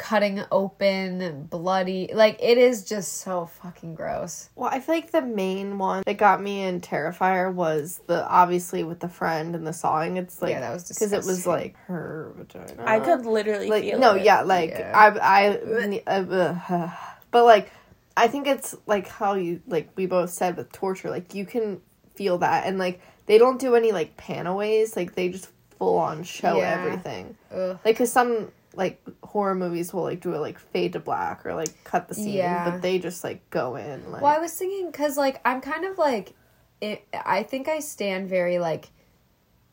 cutting 0.00 0.42
open, 0.50 1.44
bloody. 1.44 2.08
Like 2.14 2.38
it 2.42 2.56
is 2.56 2.84
just 2.84 3.18
so 3.18 3.44
fucking 3.62 3.94
gross. 3.94 4.48
Well, 4.56 4.70
I 4.72 4.80
feel 4.80 4.94
like 4.94 5.10
the 5.10 5.20
main 5.20 5.76
one 5.76 6.02
that 6.06 6.16
got 6.16 6.40
me 6.42 6.62
in 6.62 6.80
Terrifier 6.80 7.52
was 7.52 8.00
the 8.06 8.26
obviously 8.26 8.82
with 8.82 9.00
the 9.00 9.10
friend 9.10 9.54
and 9.54 9.66
the 9.66 9.74
sawing. 9.74 10.16
It's 10.16 10.40
like 10.40 10.52
Yeah, 10.52 10.60
that 10.60 10.72
was 10.72 10.88
because 10.88 11.12
it 11.12 11.18
was 11.24 11.46
like 11.46 11.76
her 11.84 12.32
vagina. 12.34 12.82
I 12.86 12.98
could 13.00 13.26
literally 13.26 13.68
like 13.68 13.84
feel 13.84 13.98
no, 13.98 14.14
it. 14.14 14.24
yeah, 14.24 14.40
like 14.40 14.70
Yeah. 14.70 15.12
I 15.22 15.50
I, 15.58 16.02
uh, 16.06 16.90
but 17.30 17.44
like 17.44 17.70
I 18.16 18.26
think 18.28 18.46
it's 18.46 18.74
like 18.86 19.06
how 19.06 19.34
you 19.34 19.60
like 19.66 19.90
we 19.96 20.06
both 20.06 20.30
said 20.30 20.56
with 20.56 20.72
torture, 20.72 21.10
like 21.10 21.34
you 21.34 21.44
can 21.44 21.82
feel 22.14 22.38
that, 22.38 22.66
and 22.66 22.78
like 22.78 23.00
they 23.26 23.36
don't 23.36 23.60
do 23.60 23.74
any 23.74 23.92
like 23.92 24.16
panaways, 24.16 24.96
like 24.96 25.14
they 25.14 25.28
just 25.28 25.50
full 25.78 25.98
on 25.98 26.22
show 26.24 26.56
Yeah. 26.56 26.82
everything. 26.82 27.36
Ugh. 27.54 27.78
Like, 27.84 27.98
cause 27.98 28.10
some 28.10 28.50
like 28.74 29.02
horror 29.22 29.54
movies 29.54 29.92
will 29.92 30.02
like 30.04 30.20
do 30.20 30.32
it 30.34 30.38
like 30.38 30.58
fade 30.58 30.92
to 30.92 31.00
black 31.00 31.44
or 31.44 31.54
like 31.54 31.72
cut 31.84 32.08
the 32.08 32.14
scene, 32.14 32.34
Yeah. 32.34 32.70
but 32.70 32.82
they 32.82 32.98
just 32.98 33.24
like 33.24 33.48
go 33.50 33.76
in. 33.76 34.10
Like, 34.10 34.22
Well, 34.22 34.34
I 34.34 34.38
was 34.38 34.52
thinking 34.52 34.90
because 34.90 35.16
like 35.16 35.40
I'm 35.44 35.60
kind 35.60 35.84
of 35.84 35.98
like, 35.98 36.34
it, 36.80 37.06
I 37.12 37.42
think 37.42 37.68
I 37.68 37.80
stand 37.80 38.28
very 38.28 38.58
like, 38.58 38.88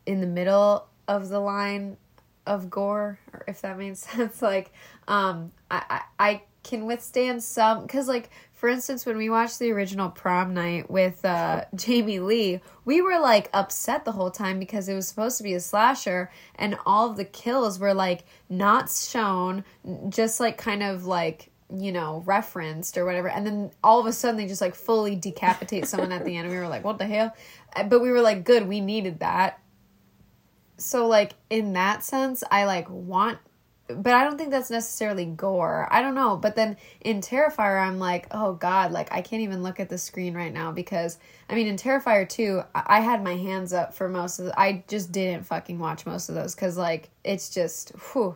in 0.05 0.21
the 0.21 0.27
middle 0.27 0.87
of 1.07 1.29
the 1.29 1.39
line 1.39 1.97
of 2.45 2.69
gore, 2.69 3.19
or 3.33 3.43
if 3.47 3.61
that 3.61 3.77
makes 3.77 3.99
sense. 4.11 4.41
Like, 4.41 4.71
um, 5.07 5.51
I 5.69 5.83
I, 5.89 6.01
I 6.29 6.41
can 6.63 6.85
withstand 6.85 7.43
some 7.43 7.81
because 7.83 8.07
like 8.07 8.29
for 8.57 8.67
instance 8.67 9.05
when 9.05 9.17
we 9.17 9.29
watched 9.29 9.59
the 9.59 9.71
original 9.71 10.09
prom 10.09 10.53
night 10.53 10.89
with 10.89 11.23
uh 11.23 11.63
Jamie 11.75 12.19
Lee, 12.19 12.59
we 12.83 13.01
were 13.01 13.19
like 13.19 13.49
upset 13.53 14.03
the 14.03 14.11
whole 14.11 14.31
time 14.31 14.59
because 14.59 14.89
it 14.89 14.95
was 14.95 15.07
supposed 15.07 15.37
to 15.37 15.43
be 15.43 15.53
a 15.53 15.59
slasher 15.59 16.31
and 16.55 16.75
all 16.85 17.09
of 17.09 17.17
the 17.17 17.25
kills 17.25 17.79
were 17.79 17.93
like 17.93 18.25
not 18.49 18.89
shown, 18.89 19.63
just 20.09 20.39
like 20.39 20.57
kind 20.57 20.83
of 20.83 21.05
like 21.05 21.51
you 21.69 21.91
know, 21.91 22.23
referenced 22.25 22.97
or 22.97 23.05
whatever. 23.05 23.27
And 23.27 23.45
then 23.45 23.71
all 23.83 23.99
of 23.99 24.05
a 24.05 24.13
sudden 24.13 24.37
they 24.37 24.47
just 24.47 24.61
like 24.61 24.75
fully 24.75 25.15
decapitate 25.15 25.85
someone 25.91 26.11
at 26.11 26.25
the 26.25 26.35
end. 26.37 26.47
And 26.47 26.55
we 26.55 26.59
were 26.59 26.67
like, 26.67 26.83
what 26.83 26.97
the 26.97 27.05
hell? 27.05 27.35
Uh, 27.75 27.83
But 27.83 27.99
we 27.99 28.09
were 28.09 28.21
like, 28.21 28.43
good, 28.43 28.67
we 28.67 28.79
needed 28.79 29.19
that. 29.19 29.59
So, 30.77 31.07
like, 31.07 31.33
in 31.49 31.73
that 31.73 32.03
sense, 32.03 32.43
I 32.51 32.65
like 32.65 32.87
want, 32.89 33.39
but 33.87 34.13
I 34.13 34.23
don't 34.23 34.37
think 34.37 34.51
that's 34.51 34.69
necessarily 34.69 35.25
gore. 35.25 35.87
I 35.91 36.01
don't 36.01 36.15
know. 36.15 36.35
But 36.35 36.55
then 36.55 36.77
in 37.01 37.21
Terrifier, 37.21 37.81
I'm 37.81 37.99
like, 37.99 38.27
oh 38.31 38.53
God, 38.53 38.91
like, 38.91 39.11
I 39.11 39.21
can't 39.21 39.41
even 39.43 39.63
look 39.63 39.79
at 39.79 39.89
the 39.89 39.97
screen 39.97 40.33
right 40.33 40.53
now 40.53 40.71
because, 40.71 41.17
I 41.49 41.55
mean, 41.55 41.67
in 41.67 41.77
Terrifier 41.77 42.27
2, 42.27 42.61
I 42.75 42.83
I 42.97 42.99
had 42.99 43.23
my 43.23 43.35
hands 43.35 43.73
up 43.73 43.93
for 43.93 44.09
most 44.09 44.39
of 44.39 44.45
the, 44.45 44.59
I 44.59 44.83
just 44.87 45.11
didn't 45.11 45.45
fucking 45.45 45.79
watch 45.79 46.05
most 46.05 46.29
of 46.29 46.35
those 46.35 46.55
because, 46.55 46.77
like, 46.77 47.09
it's 47.23 47.49
just, 47.49 47.89
whew, 47.89 48.35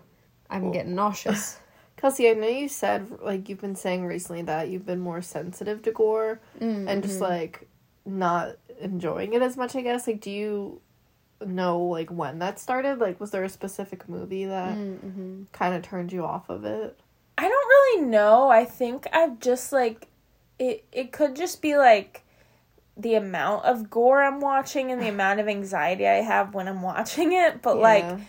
I'm 0.50 0.72
getting 0.72 0.96
nauseous. 0.96 1.58
Kelsey, 1.98 2.30
I 2.30 2.34
know 2.34 2.48
you 2.48 2.68
said 2.68 3.20
like 3.22 3.48
you've 3.48 3.62
been 3.62 3.76
saying 3.76 4.06
recently 4.06 4.42
that 4.44 4.70
you've 4.70 4.88
been 4.88 5.00
more 5.00 5.22
sensitive 5.22 5.84
to 5.84 5.92
gore 5.92 6.40
Mm, 6.60 6.90
and 6.90 7.04
just 7.04 7.20
mm-hmm. 7.20 7.32
like 7.32 7.68
not 8.06 8.58
enjoying 8.80 9.34
it 9.34 9.42
as 9.44 9.56
much. 9.56 9.76
I 9.76 9.82
guess. 9.82 10.08
Like, 10.08 10.20
do 10.20 10.32
you 10.32 10.82
know 11.46 11.80
like 11.80 12.10
when 12.10 12.40
that 12.40 12.60
started? 12.60 13.00
Like, 13.00 13.20
was 13.20 13.32
there 13.32 13.44
a 13.44 13.50
specific 13.50 14.08
movie 14.10 14.46
that 14.46 14.76
Mm-hmm. 14.78 15.44
kind 15.52 15.76
of 15.76 15.82
turned 15.82 16.12
you 16.12 16.26
off 16.26 16.50
of 16.50 16.66
it? 16.66 17.00
I 17.38 17.44
don't 17.44 17.52
really 17.52 18.06
know. 18.08 18.50
I 18.50 18.66
think 18.66 19.08
I've 19.14 19.40
just 19.40 19.72
like 19.72 20.08
it 20.60 20.86
it 20.92 21.12
could 21.12 21.36
just 21.36 21.62
be 21.62 21.76
like 21.78 22.24
the 22.98 23.16
amount 23.16 23.66
of 23.66 23.90
gore 23.90 24.22
I'm 24.22 24.40
watching 24.42 24.92
and 24.92 25.02
the 25.02 25.08
amount 25.16 25.40
of 25.40 25.48
anxiety 25.48 26.08
I 26.08 26.22
have 26.22 26.54
when 26.54 26.68
I'm 26.68 26.82
watching 26.82 27.34
it, 27.34 27.62
but 27.62 27.78
Yeah. 27.78 27.82
like 27.82 28.20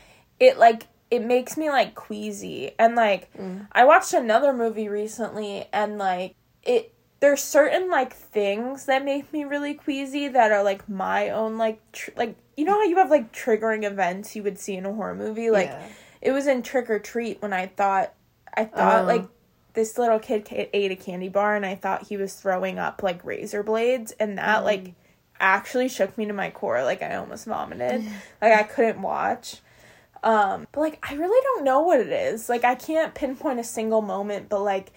it 0.40 0.59
like 0.59 0.87
it 1.11 1.22
makes 1.25 1.57
me 1.59 1.68
like 1.68 1.94
queasy. 1.94 2.72
And 2.79 2.94
like 2.96 3.33
Mm. 3.37 3.68
I 3.72 3.85
watched 3.85 4.14
another 4.14 4.53
movie 4.53 4.88
recently 4.88 5.66
and 5.72 5.98
like 5.98 6.35
it 6.62 6.94
there's 7.20 7.40
certain 7.42 7.88
like 7.90 8.12
things 8.14 8.87
that 8.87 9.05
make 9.05 9.33
me 9.33 9.44
really 9.44 9.75
queasy 9.75 10.27
that 10.29 10.51
are 10.53 10.62
like 10.64 10.88
my 10.88 11.29
own 11.31 11.59
like 11.59 11.81
tr- 11.92 12.11
like 12.16 12.35
you 12.57 12.65
know 12.65 12.73
how 12.75 12.83
you 12.83 12.97
have 12.97 13.11
like 13.11 13.33
triggering 13.33 13.85
events 13.85 14.37
you 14.37 14.43
would 14.43 14.59
see 14.59 14.75
in 14.75 14.87
a 14.87 14.93
horror 14.93 15.15
movie? 15.15 15.51
Like 15.51 15.69
Yeah. 15.69 15.88
it 16.21 16.33
was 16.33 16.47
in 16.47 16.62
Trick 16.62 16.91
or 16.91 16.99
Treat 16.99 17.41
when 17.41 17.53
I 17.53 17.67
thought 17.67 18.12
I 18.55 18.65
thought 18.65 19.03
Oh. 19.03 19.07
like 19.07 19.25
this 19.75 19.97
little 19.97 20.19
kid 20.19 20.47
ate 20.51 20.93
a 20.93 20.97
candy 20.97 21.29
bar 21.29 21.57
and 21.57 21.65
I 21.65 21.75
thought 21.75 22.09
he 22.09 22.17
was 22.17 22.35
throwing 22.35 22.79
up 22.79 23.03
like 23.03 23.25
razor 23.25 23.62
blades 23.62 24.12
and 24.21 24.37
that 24.37 24.61
mm. 24.61 24.65
like 24.65 24.95
actually 25.41 25.88
shook 25.88 26.17
me 26.19 26.27
to 26.27 26.33
my 26.33 26.51
core 26.51 26.85
like 26.85 27.03
I 27.03 27.17
almost 27.17 27.47
vomited. 27.47 28.05
Like 28.43 28.53
I 28.53 28.62
couldn't 28.65 29.01
watch. 29.01 29.57
Um 30.23 30.67
but 30.73 30.81
like 30.81 30.99
I 31.09 31.15
really 31.15 31.41
don't 31.43 31.65
know 31.65 31.81
what 31.81 32.01
it 32.01 32.11
is. 32.11 32.49
Like 32.49 32.65
I 32.65 32.75
can't 32.75 33.15
pinpoint 33.15 33.61
a 33.61 33.65
single 33.65 34.03
moment 34.03 34.49
but 34.49 34.61
like 34.61 34.93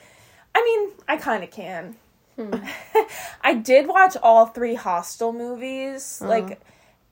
I 0.54 0.62
mean 0.62 0.94
I 1.08 1.18
kind 1.18 1.44
of 1.44 1.52
can 1.52 1.96
hmm. 2.36 2.54
I 3.42 3.54
did 3.54 3.88
watch 3.88 4.18
all 4.22 4.48
three 4.48 4.76
Hostel 4.76 5.32
movies 5.32 6.22
like 6.22 6.44
uh-huh. 6.44 6.56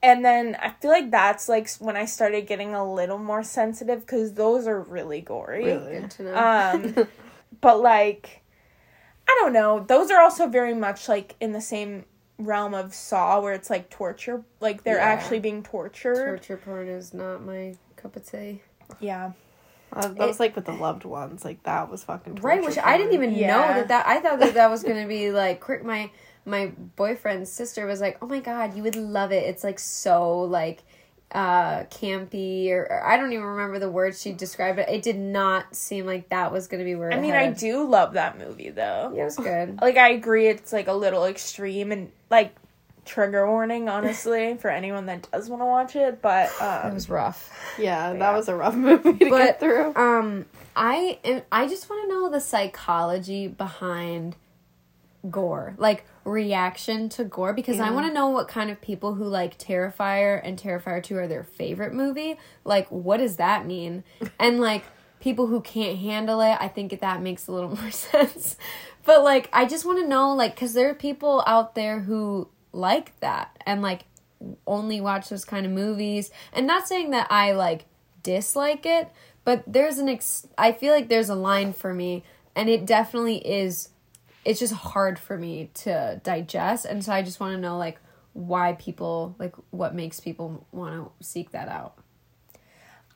And 0.03 0.23
then 0.23 0.55
I 0.61 0.69
feel 0.69 0.91
like 0.91 1.09
that's 1.09 1.47
like 1.47 1.71
when 1.79 1.95
I 1.95 2.03
started 2.05 2.45
getting 2.45 2.75
a 2.75 2.93
little 2.93 3.17
more 3.17 3.41
sensitive 3.41 4.01
because 4.01 4.33
those 4.33 4.67
are 4.67 4.81
really 4.81 5.21
gory. 5.21 5.65
Really? 5.65 6.01
Good 6.01 6.11
to 6.11 6.23
know. 6.23 6.35
Um, 6.37 7.07
but 7.61 7.79
like, 7.79 8.43
I 9.27 9.37
don't 9.41 9.53
know. 9.53 9.79
Those 9.79 10.11
are 10.11 10.21
also 10.21 10.47
very 10.47 10.73
much 10.73 11.07
like 11.07 11.35
in 11.39 11.53
the 11.53 11.61
same 11.61 12.03
realm 12.37 12.73
of 12.73 12.93
Saw, 12.93 13.39
where 13.39 13.53
it's 13.53 13.69
like 13.69 13.89
torture. 13.89 14.43
Like 14.59 14.83
they're 14.83 14.97
Yeah. 14.97 15.05
actually 15.05 15.39
being 15.39 15.63
tortured. 15.63 16.25
Torture 16.25 16.57
porn 16.57 16.89
is 16.89 17.13
not 17.13 17.41
my 17.41 17.75
cup 17.95 18.17
of 18.17 18.29
tea. 18.29 18.61
Yeah. 18.99 19.31
Uh, 19.93 20.07
that 20.09 20.27
was 20.27 20.39
like 20.39 20.55
with 20.55 20.65
the 20.65 20.73
loved 20.73 21.05
ones. 21.05 21.45
Like 21.45 21.63
that 21.63 21.89
was 21.89 22.03
fucking 22.03 22.35
Right, 22.35 22.61
torture 22.61 22.75
which 22.81 22.85
I 22.85 22.97
didn't 22.97 23.13
even 23.13 23.35
Yeah. 23.35 23.47
know 23.47 23.67
that 23.75 23.87
that 23.87 24.07
I 24.07 24.19
thought 24.19 24.39
that 24.39 24.55
that 24.55 24.69
was 24.69 24.83
gonna 24.83 25.07
be 25.07 25.31
like 25.31 25.61
quick. 25.61 25.85
My 25.85 26.09
my 26.45 26.67
boyfriend's 26.95 27.51
sister 27.51 27.85
was 27.85 28.01
like, 28.01 28.17
"Oh 28.21 28.27
my 28.27 28.39
god, 28.39 28.75
you 28.75 28.83
would 28.83 28.95
love 28.95 29.31
it. 29.31 29.43
It's 29.45 29.63
like 29.63 29.79
so 29.79 30.41
like 30.41 30.83
uh 31.31 31.85
campy 31.85 32.69
or, 32.69 32.83
or 32.83 33.03
I 33.07 33.17
don't 33.17 33.33
even 33.33 33.45
remember 33.45 33.79
the 33.79 33.89
words 33.89 34.21
she 34.21 34.33
described 34.33 34.77
it. 34.77 34.87
It 34.87 35.01
did 35.01 35.17
not 35.17 35.75
seem 35.75 36.05
like 36.05 36.29
that 36.29 36.51
was 36.51 36.67
gonna 36.67 36.83
be 36.83 36.93
where 36.95 37.11
I 37.11 37.19
mean, 37.19 37.33
I 37.33 37.43
headed. 37.45 37.57
do 37.57 37.83
love 37.87 38.13
that 38.13 38.37
movie 38.37 38.69
though. 38.69 39.11
Yeah, 39.15 39.21
it 39.23 39.25
was 39.25 39.35
good. 39.37 39.79
Like 39.81 39.97
I 39.97 40.09
agree, 40.09 40.47
it's 40.47 40.71
like 40.71 40.87
a 40.87 40.93
little 40.93 41.25
extreme 41.25 41.91
and 41.91 42.11
like 42.29 42.53
trigger 43.05 43.47
warning, 43.49 43.89
honestly, 43.89 44.55
for 44.59 44.69
anyone 44.69 45.07
that 45.07 45.27
does 45.31 45.49
want 45.49 45.61
to 45.61 45.65
watch 45.65 45.95
it. 45.95 46.21
But 46.21 46.51
It 46.61 46.63
um, 46.63 46.93
was 46.93 47.09
rough. 47.09 47.51
Yeah, 47.79 48.11
that 48.13 48.19
Yeah. 48.19 48.35
was 48.35 48.47
a 48.47 48.55
rough 48.55 48.75
movie 48.87 49.13
to 49.17 49.29
But- 49.29 49.37
get 49.39 49.59
through. 49.59 49.95
Um, 49.95 50.45
I 50.75 51.19
am, 51.23 51.41
I 51.51 51.67
just 51.67 51.89
want 51.89 52.03
to 52.03 52.09
know 52.15 52.29
the 52.29 52.39
psychology 52.41 53.47
behind 53.47 54.35
gore, 55.29 55.73
like 55.77 56.05
reaction 56.25 57.09
to 57.09 57.23
gore, 57.23 57.53
because 57.53 57.79
I 57.79 57.91
want 57.91 58.07
to 58.07 58.13
know 58.13 58.29
what 58.29 58.47
kind 58.47 58.69
of 58.69 58.81
people 58.81 59.15
who 59.15 59.25
like 59.25 59.57
Terrifier 59.57 60.39
and 60.43 60.57
Terrifier 60.57 61.03
Two 61.03 61.17
are 61.17 61.27
their 61.27 61.43
favorite 61.43 61.93
movie. 61.93 62.37
Like, 62.63 62.89
what 62.89 63.17
does 63.17 63.37
that 63.37 63.65
mean? 63.65 64.03
And 64.39 64.59
like 64.59 64.83
people 65.19 65.47
who 65.47 65.61
can't 65.61 65.99
handle 65.99 66.41
it, 66.41 66.57
I 66.59 66.67
think 66.67 66.99
that 66.99 67.21
makes 67.21 67.47
a 67.47 67.51
little 67.51 67.75
more 67.75 67.91
sense. 67.91 68.57
But 69.05 69.23
like, 69.23 69.49
I 69.53 69.65
just 69.65 69.85
want 69.85 69.99
to 69.99 70.07
know, 70.07 70.33
like, 70.33 70.55
because 70.55 70.73
there 70.73 70.89
are 70.89 70.95
people 70.95 71.43
out 71.45 71.75
there 71.75 72.01
who 72.01 72.49
like 72.73 73.17
that 73.19 73.55
and 73.65 73.81
like 73.81 74.05
only 74.67 74.99
watch 74.99 75.29
those 75.29 75.45
kind 75.45 75.65
of 75.65 75.71
movies 75.71 76.31
and 76.51 76.67
not 76.67 76.87
saying 76.87 77.11
that 77.11 77.27
i 77.29 77.51
like 77.51 77.85
dislike 78.23 78.85
it 78.85 79.09
but 79.45 79.63
there's 79.65 79.99
an 79.99 80.09
ex 80.09 80.47
i 80.57 80.71
feel 80.71 80.93
like 80.93 81.07
there's 81.07 81.29
a 81.29 81.35
line 81.35 81.71
for 81.71 81.93
me 81.93 82.23
and 82.55 82.69
it 82.69 82.85
definitely 82.85 83.37
is 83.37 83.89
it's 84.45 84.59
just 84.59 84.73
hard 84.73 85.17
for 85.17 85.37
me 85.37 85.69
to 85.73 86.19
digest 86.23 86.85
and 86.85 87.03
so 87.03 87.11
i 87.11 87.21
just 87.21 87.39
want 87.39 87.53
to 87.53 87.59
know 87.59 87.77
like 87.77 87.99
why 88.33 88.73
people 88.73 89.35
like 89.39 89.55
what 89.69 89.93
makes 89.93 90.19
people 90.19 90.65
want 90.71 90.93
to 90.93 91.25
seek 91.25 91.51
that 91.51 91.67
out 91.67 91.95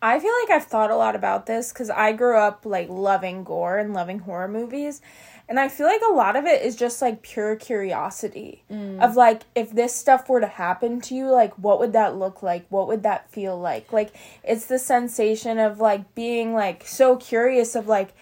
I 0.02 0.20
feel 0.20 0.32
like 0.42 0.52
I've 0.52 0.68
thought 0.68 0.92
a 0.92 0.96
lot 0.96 1.16
about 1.16 1.48
this 1.48 1.74
because 1.74 1.90
I 1.90 2.12
grew 2.12 2.38
up 2.38 2.66
like 2.66 2.88
loving 2.90 3.44
gore 3.44 3.78
and 3.78 3.94
loving 3.94 4.20
horror 4.20 4.48
movies. 4.48 5.02
And 5.50 5.60
I 5.60 5.70
feel 5.70 5.88
like 5.88 6.02
a 6.08 6.14
lot 6.14 6.36
of 6.36 6.46
it 6.46 6.62
is 6.62 6.76
just 6.76 7.02
like 7.02 7.22
pure 7.22 7.56
curiosity 7.56 8.64
mm. 8.70 9.02
of 9.02 9.16
like, 9.16 9.44
if 9.56 9.72
this 9.72 9.96
stuff 9.96 10.30
were 10.30 10.42
to 10.42 10.48
happen 10.48 11.00
to 11.02 11.16
you, 11.16 11.32
like, 11.32 11.54
what 11.58 11.80
would 11.80 11.94
that 11.94 12.18
look 12.18 12.44
like? 12.44 12.66
What 12.70 12.88
would 12.90 13.04
that 13.04 13.32
feel 13.32 13.58
like? 13.58 13.94
Like, 13.94 14.14
it's 14.44 14.66
the 14.66 14.78
sensation 14.78 15.58
of 15.58 15.80
like 15.80 16.14
being 16.16 16.54
like 16.54 16.86
so 16.86 17.16
curious 17.16 17.76
of 17.76 17.88
like, 17.88 18.14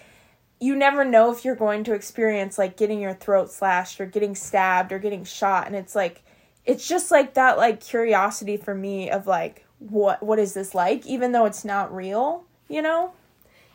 you 0.60 0.76
never 0.76 1.04
know 1.04 1.32
if 1.32 1.44
you're 1.44 1.56
going 1.56 1.84
to 1.86 1.94
experience 1.94 2.58
like 2.58 2.78
getting 2.78 3.00
your 3.00 3.13
throat 3.13 3.52
slashed 3.52 4.00
or 4.00 4.06
getting 4.06 4.36
stabbed 4.36 4.91
or 4.91 5.00
getting 5.00 5.24
shot. 5.24 5.68
And 5.68 5.76
it's 5.76 5.96
like, 5.96 6.24
it's 6.65 6.88
just 6.88 7.12
like 7.12 7.34
that 7.36 7.58
like 7.58 7.82
curiosity 7.82 8.58
for 8.58 8.74
me 8.74 9.10
of 9.10 9.28
like, 9.28 9.66
what 9.80 10.24
what 10.24 10.39
is 10.39 10.53
this 10.53 10.74
like 10.74 11.06
even 11.06 11.34
though 11.34 11.43
it's 11.45 11.66
not 11.66 11.93
real 11.93 12.45
you 12.70 12.82
know 12.82 13.12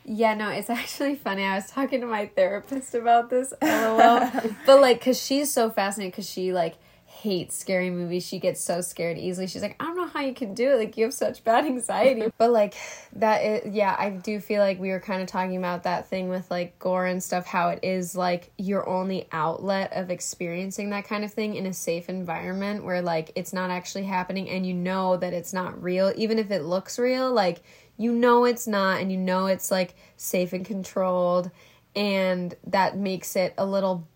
Yeah, 0.04 0.32
no, 0.34 0.48
it's 0.48 0.70
actually 0.80 1.14
funny. 1.14 1.44
I 1.44 1.56
was 1.56 1.66
talking 1.70 2.00
to 2.00 2.06
my 2.06 2.26
therapist 2.26 2.94
about 2.94 3.28
this, 3.28 3.52
lol. 3.62 4.30
but 4.64 4.80
like, 4.80 5.04
cause 5.04 5.20
she's 5.20 5.52
so 5.52 5.68
fascinated, 5.70 6.14
cause 6.14 6.28
she 6.28 6.52
like 6.54 6.76
hates 7.20 7.56
scary 7.56 7.90
movies. 7.90 8.26
She 8.26 8.38
gets 8.38 8.62
so 8.62 8.80
scared 8.80 9.18
easily. 9.18 9.46
She's 9.46 9.62
like, 9.62 9.76
I 9.78 9.84
don't 9.84 9.96
know 9.96 10.06
how 10.06 10.20
you 10.20 10.32
can 10.32 10.54
do 10.54 10.72
it. 10.72 10.76
Like 10.76 10.96
you 10.96 11.04
have 11.04 11.14
such 11.14 11.44
bad 11.44 11.66
anxiety. 11.66 12.32
but 12.38 12.50
like 12.50 12.74
that 13.14 13.38
is 13.38 13.74
yeah, 13.74 13.94
I 13.98 14.10
do 14.10 14.40
feel 14.40 14.62
like 14.62 14.80
we 14.80 14.90
were 14.90 15.00
kind 15.00 15.20
of 15.20 15.28
talking 15.28 15.56
about 15.56 15.82
that 15.82 16.08
thing 16.08 16.28
with 16.28 16.50
like 16.50 16.78
gore 16.78 17.06
and 17.06 17.22
stuff 17.22 17.46
how 17.46 17.68
it 17.68 17.80
is 17.82 18.16
like 18.16 18.50
your 18.56 18.88
only 18.88 19.28
outlet 19.32 19.92
of 19.92 20.10
experiencing 20.10 20.90
that 20.90 21.04
kind 21.04 21.24
of 21.24 21.32
thing 21.32 21.54
in 21.56 21.66
a 21.66 21.72
safe 21.72 22.08
environment 22.08 22.84
where 22.84 23.02
like 23.02 23.32
it's 23.34 23.52
not 23.52 23.70
actually 23.70 24.04
happening 24.04 24.48
and 24.48 24.66
you 24.66 24.74
know 24.74 25.16
that 25.16 25.32
it's 25.32 25.52
not 25.52 25.82
real 25.82 26.12
even 26.16 26.38
if 26.38 26.50
it 26.50 26.62
looks 26.62 26.98
real 26.98 27.32
like 27.32 27.62
you 27.96 28.12
know 28.12 28.44
it's 28.44 28.66
not 28.66 29.00
and 29.00 29.12
you 29.12 29.18
know 29.18 29.46
it's 29.46 29.70
like 29.70 29.94
safe 30.16 30.52
and 30.52 30.64
controlled 30.64 31.50
and 31.94 32.54
that 32.66 32.96
makes 32.96 33.36
it 33.36 33.52
a 33.58 33.66
little 33.66 34.06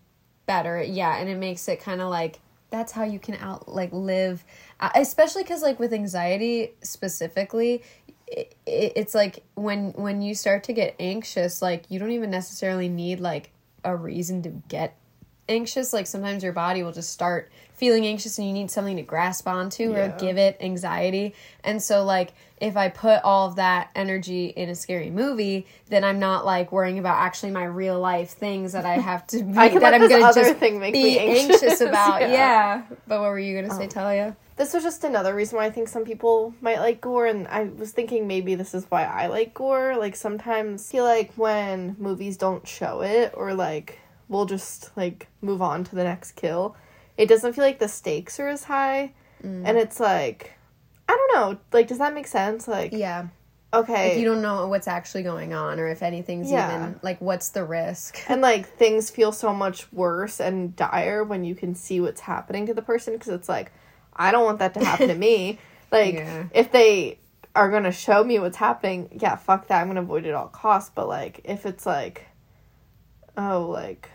better 0.45 0.81
yeah 0.81 1.17
and 1.17 1.29
it 1.29 1.37
makes 1.37 1.67
it 1.67 1.79
kind 1.79 2.01
of 2.01 2.09
like 2.09 2.39
that's 2.75 2.91
how 2.91 3.03
you 3.03 3.19
can 3.19 3.35
out 3.35 3.67
like 3.67 3.91
live 3.91 4.43
uh, 4.79 4.89
especially 4.95 5.43
because 5.43 5.61
like 5.61 5.79
with 5.79 5.93
anxiety 5.93 6.73
specifically 6.81 7.81
it, 8.27 8.55
it, 8.65 8.93
it's 8.95 9.15
like 9.15 9.43
when 9.55 9.91
when 9.93 10.21
you 10.21 10.35
start 10.35 10.63
to 10.63 10.73
get 10.73 10.95
anxious 10.99 11.61
like 11.61 11.85
you 11.89 11.99
don't 11.99 12.11
even 12.11 12.29
necessarily 12.29 12.89
need 12.89 13.19
like 13.19 13.51
a 13.85 13.95
reason 13.95 14.41
to 14.41 14.49
get 14.67 14.97
anxious. 15.47 15.93
Like 15.93 16.07
sometimes 16.07 16.43
your 16.43 16.53
body 16.53 16.83
will 16.83 16.91
just 16.91 17.11
start 17.11 17.51
feeling 17.75 18.05
anxious 18.05 18.37
and 18.37 18.47
you 18.47 18.53
need 18.53 18.71
something 18.71 18.95
to 18.95 19.03
grasp 19.03 19.47
onto 19.47 19.93
or 19.93 20.15
give 20.17 20.37
it 20.37 20.57
anxiety 20.61 21.33
and 21.63 21.81
so 21.81 22.03
like 22.03 22.33
if 22.61 22.77
i 22.77 22.87
put 22.89 23.21
all 23.23 23.47
of 23.47 23.57
that 23.57 23.89
energy 23.95 24.45
in 24.47 24.69
a 24.69 24.75
scary 24.75 25.09
movie 25.09 25.65
then 25.89 26.03
i'm 26.03 26.19
not 26.19 26.45
like 26.45 26.71
worrying 26.71 26.97
about 26.99 27.17
actually 27.17 27.51
my 27.51 27.65
real 27.65 27.99
life 27.99 28.31
things 28.31 28.71
that 28.73 28.85
i 28.85 28.93
have 28.93 29.27
to 29.27 29.43
be, 29.43 29.57
I 29.57 29.69
that 29.69 29.93
i'm 29.93 30.07
gonna 30.07 30.33
just 30.33 30.55
thing 30.55 30.79
make 30.79 30.93
be 30.93 31.03
me 31.03 31.19
anxious. 31.19 31.81
about 31.81 32.21
Yeah. 32.21 32.31
yeah. 32.31 32.81
but 33.07 33.19
what 33.19 33.29
were 33.29 33.39
you 33.39 33.61
gonna 33.61 33.73
say 33.73 33.85
Oh. 33.85 33.87
talia 33.89 34.37
This 34.57 34.73
was 34.73 34.83
just 34.83 35.03
another 35.03 35.35
reason 35.35 35.57
why 35.57 35.65
I 35.65 35.69
think 35.69 35.89
some 35.89 36.05
people 36.05 36.53
might 36.61 36.79
like 36.79 37.01
gore, 37.01 37.25
and 37.27 37.45
I 37.49 37.65
was 37.65 37.91
thinking 37.91 38.25
maybe 38.25 38.55
this 38.55 38.73
is 38.73 38.85
why 38.87 39.03
I 39.03 39.27
like 39.27 39.53
gore. 39.53 39.97
Like 39.97 40.15
sometimes 40.15 40.87
I 40.87 40.91
feel 40.93 41.03
like 41.03 41.33
when 41.35 41.97
movies 41.99 42.37
don't 42.37 42.65
show 42.65 43.01
it, 43.01 43.33
or 43.35 43.53
like 43.53 43.99
we'll 44.29 44.45
just 44.45 44.95
like 44.95 45.27
move 45.41 45.61
on 45.61 45.83
to 45.83 45.93
the 45.95 46.05
next 46.05 46.37
kill, 46.37 46.77
it 47.17 47.27
doesn't 47.27 47.53
feel 47.53 47.63
like 47.63 47.79
the 47.79 47.87
stakes 47.87 48.39
are 48.39 48.47
as 48.47 48.63
high, 48.65 49.13
mm. 49.43 49.63
and 49.65 49.77
it's 49.77 49.99
like 49.99 50.53
I 51.07 51.13
don't 51.15 51.35
know. 51.35 51.59
Like, 51.71 51.87
does 51.87 51.99
that 51.99 52.13
make 52.13 52.27
sense? 52.27 52.67
Like, 52.67 52.91
yeah 52.93 53.27
okay, 53.75 54.09
Like 54.09 54.19
you 54.19 54.25
don't 54.25 54.41
know 54.41 54.67
what's 54.67 54.87
actually 54.87 55.23
going 55.23 55.53
on 55.53 55.79
or 55.79 55.87
if 55.87 56.01
anything's 56.01 56.49
Yeah. 56.49 56.75
even 56.75 56.99
like 57.01 57.19
what's 57.19 57.49
the 57.49 57.63
risk. 57.63 58.17
and 58.29 58.41
like 58.41 58.67
things 58.67 59.09
feel 59.09 59.31
so 59.31 59.53
much 59.53 59.91
worse 59.91 60.39
and 60.39 60.75
dire 60.75 61.23
when 61.23 61.43
you 61.43 61.55
can 61.55 61.75
see 61.75 61.99
what's 61.99 62.21
happening 62.21 62.65
to 62.67 62.73
the 62.73 62.81
person 62.81 63.13
because 63.13 63.29
it's 63.29 63.49
like 63.49 63.71
i 64.15 64.31
don't 64.31 64.45
want 64.45 64.59
that 64.59 64.73
to 64.75 64.83
happen 64.83 65.09
to 65.09 65.15
me 65.15 65.59
like 65.91 66.15
Yeah. 66.15 66.45
if 66.53 66.71
they 66.71 67.19
are 67.53 67.69
gonna 67.69 67.91
show 67.91 68.23
me 68.23 68.39
what's 68.39 68.57
happening 68.57 69.17
yeah 69.21 69.35
fuck 69.35 69.67
that 69.67 69.81
i'm 69.81 69.87
gonna 69.87 70.01
avoid 70.01 70.25
it 70.25 70.29
at 70.29 70.35
all 70.35 70.47
costs 70.47 70.91
but 70.93 71.07
like 71.07 71.41
if 71.43 71.65
it's 71.65 71.85
like 71.85 72.27
oh 73.37 73.67
like 73.69 74.09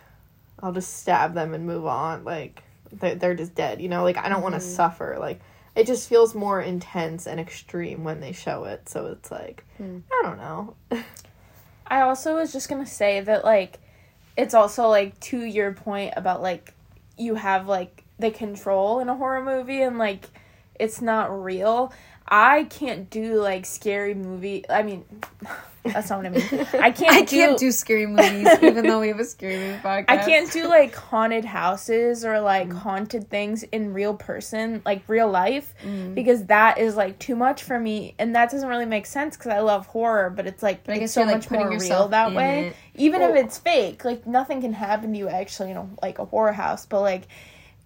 i'll 0.63 0.73
just 0.73 0.99
stab 0.99 1.35
them 1.35 1.53
and 1.55 1.67
move 1.67 1.85
on 1.87 2.25
like 2.25 2.63
they're, 2.93 3.15
they're 3.15 3.35
just 3.35 3.55
dead 3.55 3.81
you 3.81 3.89
know? 3.89 4.05
Like 4.05 4.17
i 4.17 4.29
don't 4.29 4.43
want 4.43 4.55
to 4.55 4.61
mm-hmm. 4.61 4.75
suffer. 4.75 5.17
Like 5.19 5.41
it 5.77 5.87
just 5.87 6.09
feels 6.09 6.35
more 6.35 6.61
intense 6.61 7.27
and 7.27 7.39
extreme 7.39 8.05
when 8.05 8.21
they 8.21 8.33
show 8.33 8.65
it. 8.65 8.89
So 8.89 9.07
it's 9.07 9.31
like 9.31 9.65
hmm. 9.77 9.99
i 10.13 10.21
don't 10.23 10.39
know. 10.39 10.75
I 11.87 12.03
also 12.03 12.37
was 12.37 12.53
just 12.53 12.69
gonna 12.69 12.87
say 12.87 13.21
that 13.21 13.45
like 13.45 13.79
it's 14.37 14.55
also 14.55 14.89
like 14.89 15.19
to 15.21 15.43
your 15.43 15.73
point 15.73 16.15
about 16.17 16.41
like 16.41 16.73
you 17.19 17.35
have 17.35 17.67
like 17.67 18.05
the 18.19 18.31
control 18.31 19.01
in 19.01 19.09
a 19.09 19.17
horror 19.17 19.43
movie 19.43 19.83
and 19.83 19.99
like 19.99 20.27
it's 20.79 21.03
not 21.03 21.45
real. 21.45 21.93
I 22.27 22.65
can't 22.65 23.11
do 23.11 23.35
like 23.41 23.67
scary 23.67 24.15
movie. 24.15 24.65
I 24.69 24.83
mean, 24.83 25.05
that's 25.83 26.11
not 26.11 26.19
what 26.19 26.27
I 26.27 26.31
mean. 26.31 26.67
I 26.83 26.91
can't. 26.91 27.13
I 27.13 27.23
do, 27.23 27.37
can't 27.37 27.59
do 27.59 27.73
scary 27.73 28.07
movies 28.07 28.49
even 28.63 28.87
though 28.87 29.01
we 29.01 29.09
have 29.09 29.21
a 29.21 29.25
scary 29.25 29.57
movie 29.57 29.79
podcast. 29.79 30.05
I 30.09 30.17
can't 30.19 30.51
do 30.53 30.69
like 30.69 30.95
haunted 30.95 31.45
houses 31.45 32.25
or 32.25 32.41
like 32.41 32.69
mm-hmm. 32.69 32.79
haunted 32.79 33.31
things 33.31 33.63
in 33.63 33.95
real 33.95 34.15
person, 34.15 34.83
like 34.85 35.03
real 35.09 35.31
life, 35.31 35.75
mm-hmm. 35.83 36.15
because 36.15 36.45
that 36.47 36.79
is 36.79 36.97
like 36.97 37.19
too 37.19 37.35
much 37.35 37.63
for 37.63 37.79
me, 37.79 38.15
and 38.19 38.35
that 38.35 38.51
doesn't 38.51 38.69
really 38.69 38.85
make 38.85 39.07
sense 39.07 39.37
because 39.37 39.53
I 39.53 39.61
love 39.61 39.87
horror, 39.87 40.31
but 40.31 40.47
it's 40.47 40.63
like 40.63 40.85
But 40.85 40.99
it's 40.99 41.13
so 41.13 41.23
like, 41.23 41.37
much 41.37 41.49
putting 41.49 41.69
more 41.69 41.79
real 41.79 42.09
that 42.09 42.35
way. 42.35 42.69
it. 42.69 42.77
Even 42.97 43.23
if 43.23 43.35
it's 43.35 43.59
fake, 43.59 44.05
like 44.05 44.27
nothing 44.27 44.61
can 44.61 44.75
happen 44.75 45.13
to 45.13 45.19
you 45.19 45.29
actually 45.29 45.71
in 45.71 45.77
a, 45.79 45.89
like 46.03 46.19
a 46.19 46.27
horror 46.27 46.53
house, 46.53 46.85
but 46.85 47.01
like 47.01 47.23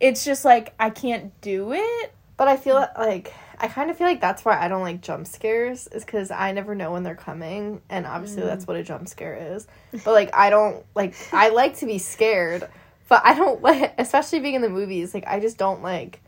it's 0.01 0.25
just 0.25 0.45
like 0.45 0.75
I 0.81 0.91
can't 0.91 1.39
do 1.41 1.73
it. 1.73 2.15
But 2.37 2.49
I 2.49 2.57
feel 2.57 2.85
like 2.99 3.33
I 3.59 3.69
kind 3.69 3.91
of 3.91 3.99
feel 3.99 4.07
like 4.07 4.21
that's 4.21 4.45
why 4.45 4.59
I 4.59 4.69
don't 4.69 4.83
like 4.83 5.01
jump 5.01 5.27
scares 5.27 5.87
is 5.89 6.05
because 6.05 6.31
I 6.31 6.53
never 6.53 6.75
know 6.75 6.93
when 6.93 7.03
they're 7.03 7.15
coming, 7.15 7.81
and 7.89 8.07
obviously 8.07 8.43
mm. 8.43 8.47
that's 8.47 8.67
what 8.67 8.77
a 8.77 8.83
jump 8.83 9.09
scare 9.09 9.55
is. 9.55 9.67
But 9.93 10.13
like 10.13 10.35
I 10.35 10.51
don't 10.51 10.85
like 10.95 11.15
I 11.33 11.51
like 11.51 11.77
to 11.79 11.87
be 11.87 11.99
scared, 11.99 12.69
but 13.09 13.23
I 13.25 13.35
don't 13.35 13.63
like 13.63 13.95
especially 13.99 14.41
being 14.41 14.55
in 14.55 14.63
the 14.63 14.69
movies. 14.69 15.15
Like 15.15 15.27
I 15.27 15.41
just 15.41 15.59
don't 15.59 15.83
like. 15.83 16.21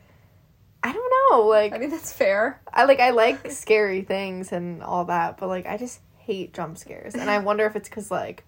I 0.82 0.92
don't 0.92 1.12
know. 1.30 1.46
Like 1.46 1.72
I 1.72 1.78
mean 1.78 1.90
that's 1.90 2.12
fair. 2.12 2.60
I 2.72 2.84
like 2.84 3.00
I 3.00 3.10
like 3.10 3.50
scary 3.50 4.02
things 4.02 4.52
and 4.52 4.82
all 4.82 5.06
that, 5.06 5.38
but 5.38 5.48
like 5.48 5.66
I 5.66 5.76
just 5.76 6.00
hate 6.18 6.52
jump 6.54 6.78
scares, 6.78 7.14
and 7.14 7.28
I 7.30 7.38
wonder 7.38 7.66
if 7.66 7.76
it's 7.76 7.88
because 7.88 8.10
like 8.10 8.44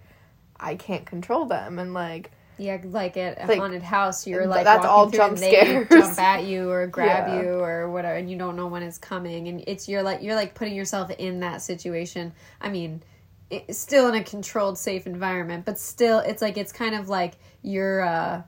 I 0.58 0.74
can't 0.74 1.06
control 1.06 1.46
them 1.46 1.78
and 1.78 1.94
like 1.94 2.30
Yeah, 2.58 2.78
like 2.84 3.16
at 3.16 3.42
a 3.42 3.46
Like, 3.46 3.58
haunted 3.58 3.82
house, 3.82 4.26
you're 4.26 4.46
like 4.46 4.64
that's 4.64 4.84
walking 4.84 4.90
all 4.90 5.08
through 5.08 5.18
jump 5.18 5.32
and 5.34 5.42
they 5.42 5.50
scares. 5.50 5.88
jump 5.88 6.18
at 6.18 6.44
you 6.44 6.70
or 6.70 6.86
grab 6.88 7.28
Yeah. 7.28 7.42
you 7.42 7.48
or 7.60 7.90
whatever, 7.90 8.16
and 8.16 8.30
you 8.30 8.36
don't 8.36 8.56
know 8.56 8.66
when 8.66 8.82
it's 8.82 8.98
coming, 8.98 9.48
and 9.48 9.62
it's 9.66 9.88
you're 9.88 10.02
like 10.02 10.22
you're 10.22 10.34
like 10.34 10.54
putting 10.54 10.74
yourself 10.74 11.10
in 11.10 11.40
that 11.40 11.62
situation. 11.62 12.32
I 12.60 12.68
mean, 12.68 13.02
it's 13.50 13.78
still 13.78 14.08
in 14.08 14.14
a 14.14 14.24
controlled, 14.24 14.76
safe 14.78 15.06
environment, 15.06 15.64
but 15.64 15.78
still, 15.78 16.18
it's 16.18 16.42
like 16.42 16.56
it's 16.58 16.72
kind 16.72 16.94
of 16.94 17.08
like 17.08 17.34
you're 17.62 18.02
uh 18.02 18.42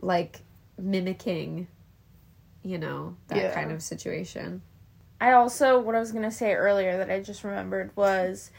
like 0.00 0.40
mimicking, 0.78 1.68
you 2.64 2.78
know, 2.78 3.16
that 3.28 3.36
Yeah. 3.38 3.54
kind 3.54 3.70
of 3.70 3.82
situation. 3.82 4.62
I 5.20 5.32
also 5.32 5.78
what 5.78 5.94
I 5.94 6.00
was 6.00 6.10
gonna 6.10 6.32
say 6.32 6.52
earlier 6.54 6.96
that 6.98 7.10
I 7.10 7.20
just 7.20 7.44
remembered 7.44 7.92
was 7.96 8.50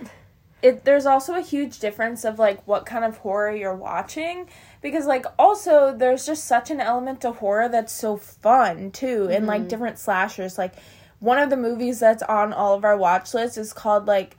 it 0.64 0.86
there's 0.86 1.05
also 1.05 1.36
a 1.36 1.41
huge 1.41 1.80
difference 1.80 2.24
of 2.24 2.39
like 2.39 2.66
what 2.66 2.86
kind 2.86 3.05
of 3.05 3.18
horror 3.18 3.51
you're 3.51 3.76
watching 3.76 4.47
because 4.82 5.05
like 5.05 5.26
also 5.38 5.95
there's 5.95 6.26
just 6.26 6.45
such 6.45 6.72
an 6.72 6.80
element 6.80 7.22
to 7.22 7.32
horror 7.32 7.70
that's 7.70 7.93
so 7.93 8.18
fun 8.18 8.89
too 8.89 9.28
and 9.30 9.45
like 9.45 9.61
mm-hmm. 9.61 9.68
different 9.68 9.99
slashers 9.99 10.57
like 10.57 10.74
one 11.20 11.38
of 11.38 11.49
the 11.49 11.57
movies 11.57 11.99
that's 11.99 12.24
on 12.24 12.53
all 12.53 12.74
of 12.74 12.84
our 12.84 12.97
watch 12.97 13.34
lists 13.34 13.57
is 13.57 13.74
called 13.74 14.07
like 14.07 14.38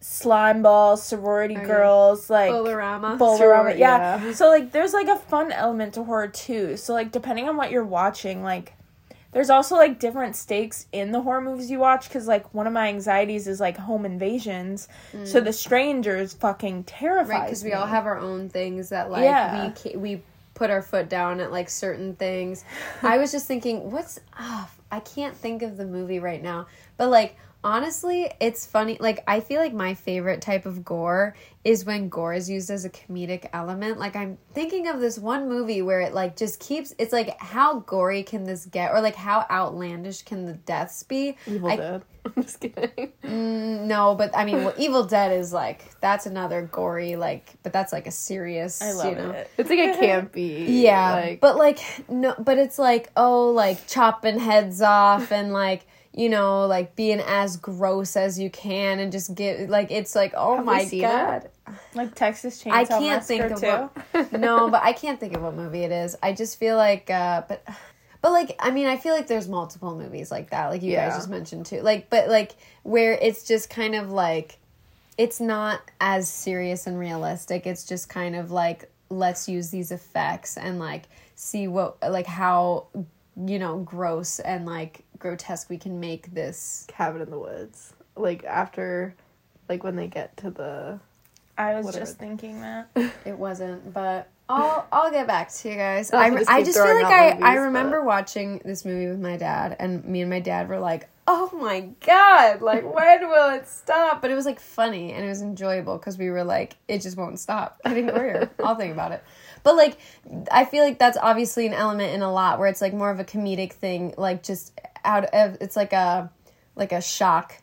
slime 0.00 0.60
ball 0.60 0.98
sorority 0.98 1.54
girls 1.54 2.28
like. 2.28 2.50
Bowl-O-Rama, 2.50 3.16
Sorority, 3.38 3.80
yeah. 3.80 4.22
yeah. 4.22 4.32
So 4.32 4.48
like 4.48 4.70
there's 4.70 4.92
like 4.92 5.08
a 5.08 5.16
fun 5.16 5.50
element 5.50 5.94
to 5.94 6.04
horror 6.04 6.28
too. 6.28 6.76
So 6.76 6.92
like 6.92 7.10
depending 7.10 7.48
on 7.48 7.56
what 7.56 7.70
you're 7.70 7.84
watching, 7.84 8.42
like 8.42 8.73
there's 9.34 9.50
also 9.50 9.74
like 9.76 9.98
different 9.98 10.36
stakes 10.36 10.86
in 10.92 11.12
the 11.12 11.20
horror 11.20 11.42
movies 11.42 11.70
you 11.70 11.78
watch 11.78 12.08
because 12.08 12.26
like 12.26 12.54
one 12.54 12.66
of 12.66 12.72
my 12.72 12.88
anxieties 12.88 13.46
is 13.46 13.60
like 13.60 13.76
home 13.76 14.06
invasions. 14.06 14.88
So 15.24 15.40
the 15.40 15.52
strangers 15.52 16.32
fucking 16.32 16.84
terrifies 16.84 17.28
right 17.28 17.44
because 17.44 17.62
we 17.64 17.72
all 17.74 17.86
have 17.86 18.06
our 18.06 18.18
own 18.18 18.48
things 18.48 18.88
that 18.88 19.10
like 19.10 19.24
Yeah. 19.24 19.66
we 19.66 19.72
ca- 19.74 19.98
we 19.98 20.22
put 20.54 20.70
our 20.70 20.80
foot 20.82 21.08
down 21.08 21.40
at 21.40 21.50
like 21.50 21.68
certain 21.68 22.14
things 22.14 22.64
i 23.02 23.18
was 23.18 23.32
just 23.32 23.44
thinking 23.48 23.90
what's 23.90 24.20
ah, 24.38 24.70
i 24.92 25.00
can't 25.00 25.36
think 25.36 25.62
of 25.62 25.76
the 25.76 25.84
movie 25.84 26.20
right 26.20 26.40
now 26.44 26.64
but 26.96 27.08
like 27.10 27.36
honestly 27.64 28.30
it's 28.40 28.66
funny 28.66 28.96
like 29.00 29.24
i 29.26 29.40
feel 29.40 29.60
like 29.60 29.72
my 29.72 29.94
favorite 29.94 30.42
type 30.42 30.66
of 30.66 30.84
gore 30.84 31.34
is 31.64 31.86
when 31.86 32.10
gore 32.10 32.34
is 32.34 32.48
used 32.48 32.70
as 32.70 32.84
a 32.84 32.90
comedic 32.90 33.48
element 33.54 33.98
like 33.98 34.14
i'm 34.14 34.36
thinking 34.52 34.86
of 34.86 35.00
this 35.00 35.18
one 35.18 35.48
movie 35.48 35.80
where 35.80 36.02
it 36.02 36.12
like 36.12 36.36
just 36.36 36.60
keeps 36.60 36.94
it's 36.98 37.12
like 37.12 37.40
how 37.40 37.80
gory 37.80 38.22
can 38.22 38.44
this 38.44 38.66
get 38.66 38.92
or 38.92 39.00
like 39.00 39.16
how 39.16 39.46
outlandish 39.50 40.22
can 40.22 40.44
the 40.44 40.52
deaths 40.52 41.02
be 41.02 41.36
Evil 41.46 41.70
I- 41.70 41.76
Dead. 41.76 42.02
I'm 42.36 42.42
just 42.42 42.60
kidding. 42.60 43.12
Mm, 43.22 43.82
no, 43.82 44.14
but 44.14 44.34
I 44.34 44.46
mean, 44.46 44.64
well, 44.64 44.72
Evil 44.78 45.04
Dead 45.04 45.30
is 45.38 45.52
like 45.52 46.00
that's 46.00 46.24
another 46.24 46.62
gory, 46.62 47.16
like, 47.16 47.52
but 47.62 47.70
that's 47.72 47.92
like 47.92 48.06
a 48.06 48.10
serious. 48.10 48.80
I 48.80 48.92
love 48.92 49.06
you 49.06 49.14
know? 49.16 49.30
it. 49.32 49.50
It's 49.58 49.68
like 49.68 49.78
a 49.78 49.98
campy. 49.98 50.64
Yeah, 50.66 51.12
like, 51.12 51.40
but 51.40 51.56
like 51.56 51.80
no, 52.08 52.34
but 52.38 52.56
it's 52.56 52.78
like 52.78 53.10
oh, 53.14 53.50
like 53.50 53.86
chopping 53.86 54.38
heads 54.38 54.80
off 54.80 55.32
and 55.32 55.52
like 55.52 55.86
you 56.16 56.28
know, 56.28 56.66
like 56.66 56.94
being 56.94 57.18
as 57.20 57.56
gross 57.56 58.16
as 58.16 58.38
you 58.38 58.48
can 58.48 59.00
and 59.00 59.10
just 59.10 59.34
get 59.34 59.68
like 59.68 59.90
it's 59.90 60.14
like 60.14 60.32
oh 60.36 60.56
Have 60.56 60.64
my 60.64 60.84
god. 60.84 61.50
Like 61.94 62.14
Texas 62.14 62.62
Chainsaw 62.62 62.72
I 62.72 62.84
can't 62.84 63.24
think 63.24 63.42
Massacre 63.48 63.88
of 63.88 63.90
too. 63.92 64.28
what. 64.30 64.40
no, 64.40 64.68
but 64.70 64.82
I 64.84 64.92
can't 64.92 65.18
think 65.18 65.34
of 65.34 65.42
what 65.42 65.54
movie 65.54 65.80
it 65.82 65.90
is. 65.92 66.14
I 66.22 66.32
just 66.32 66.58
feel 66.58 66.76
like, 66.76 67.08
uh, 67.10 67.42
but, 67.48 67.66
but 68.20 68.32
like, 68.32 68.54
I 68.60 68.70
mean, 68.70 68.86
I 68.86 68.96
feel 68.96 69.14
like 69.14 69.26
there's 69.28 69.48
multiple 69.48 69.96
movies 69.96 70.30
like 70.30 70.50
that, 70.50 70.68
like 70.68 70.82
you 70.82 70.92
Yeah. 70.92 71.08
guys 71.08 71.16
just 71.18 71.30
mentioned 71.30 71.66
too. 71.66 71.80
Like, 71.80 72.10
but 72.10 72.28
like 72.28 72.52
where 72.82 73.12
it's 73.14 73.44
just 73.44 73.70
kind 73.70 73.94
of 73.94 74.10
like, 74.12 74.58
it's 75.16 75.40
not 75.40 75.80
as 76.00 76.28
serious 76.28 76.86
and 76.86 76.98
realistic. 76.98 77.66
It's 77.66 77.84
just 77.84 78.08
kind 78.08 78.36
of 78.36 78.50
like 78.50 78.90
let's 79.10 79.48
use 79.48 79.70
these 79.70 79.90
effects 79.90 80.56
and 80.56 80.78
like 80.78 81.04
see 81.34 81.66
what 81.66 81.96
like 82.08 82.26
how 82.26 82.86
you 83.36 83.58
know, 83.58 83.78
gross 83.78 84.38
and 84.38 84.64
like 84.66 85.03
grotesque 85.18 85.68
we 85.70 85.78
can 85.78 86.00
make 86.00 86.32
this. 86.34 86.84
Cabin 86.88 87.22
in 87.22 87.30
the 87.30 87.38
Woods. 87.38 87.92
Like 88.16 88.44
after, 88.44 89.14
like 89.68 89.82
when 89.84 89.96
they 89.96 90.06
get 90.06 90.36
to 90.38 90.50
the. 90.50 91.00
I 91.56 91.74
was 91.76 91.86
Whatever. 91.86 92.04
just 92.04 92.18
thinking 92.18 92.60
that. 92.62 92.88
It 93.24 93.38
wasn't, 93.38 93.92
but 93.94 94.28
I'll 94.48 94.86
I'll 94.92 95.10
get 95.10 95.26
back 95.26 95.50
to 95.52 95.68
you 95.70 95.76
guys. 95.76 96.12
I, 96.12 96.30
just 96.30 96.50
I 96.50 96.62
just 96.62 96.76
feel 96.76 96.94
like 96.94 97.04
out 97.04 97.42
I, 97.42 97.52
I 97.52 97.54
remember 97.54 98.00
but- 98.00 98.06
watching 98.06 98.60
this 98.64 98.84
movie 98.84 99.06
with 99.08 99.20
my 99.20 99.36
dad, 99.36 99.76
and 99.78 100.04
me 100.04 100.20
and 100.20 100.28
my 100.30 100.40
dad 100.40 100.68
were 100.68 100.78
like, 100.80 101.08
"Oh 101.26 101.50
my 101.54 101.88
god! 102.04 102.60
Like 102.60 102.82
when 102.82 103.28
will 103.28 103.50
it 103.54 103.66
stop?" 103.68 104.20
But 104.20 104.30
it 104.30 104.34
was 104.34 104.44
like 104.46 104.60
funny 104.60 105.12
and 105.12 105.24
it 105.24 105.28
was 105.28 105.42
enjoyable 105.42 105.96
because 105.96 106.18
we 106.18 106.28
were 106.28 106.44
like, 106.44 106.76
"It 106.88 107.00
just 107.02 107.16
won't 107.16 107.38
stop." 107.38 107.80
I 107.84 107.94
think 107.94 108.12
we're 108.12 108.24
here. 108.24 108.50
I'll 108.62 108.74
think 108.74 108.92
about 108.92 109.12
it. 109.12 109.22
But 109.62 109.76
like, 109.76 109.96
I 110.50 110.66
feel 110.66 110.84
like 110.84 110.98
that's 110.98 111.16
obviously 111.16 111.66
an 111.66 111.72
element 111.72 112.12
in 112.14 112.20
a 112.20 112.30
lot 112.32 112.58
where 112.58 112.68
it's 112.68 112.82
like 112.82 112.92
more 112.92 113.10
of 113.10 113.18
a 113.20 113.24
comedic 113.24 113.72
thing, 113.72 114.12
like 114.18 114.42
just 114.42 114.78
out 115.04 115.24
of 115.26 115.58
it's 115.60 115.76
like 115.76 115.92
a 115.92 116.30
like 116.76 116.92
a 116.92 117.00
shock 117.00 117.60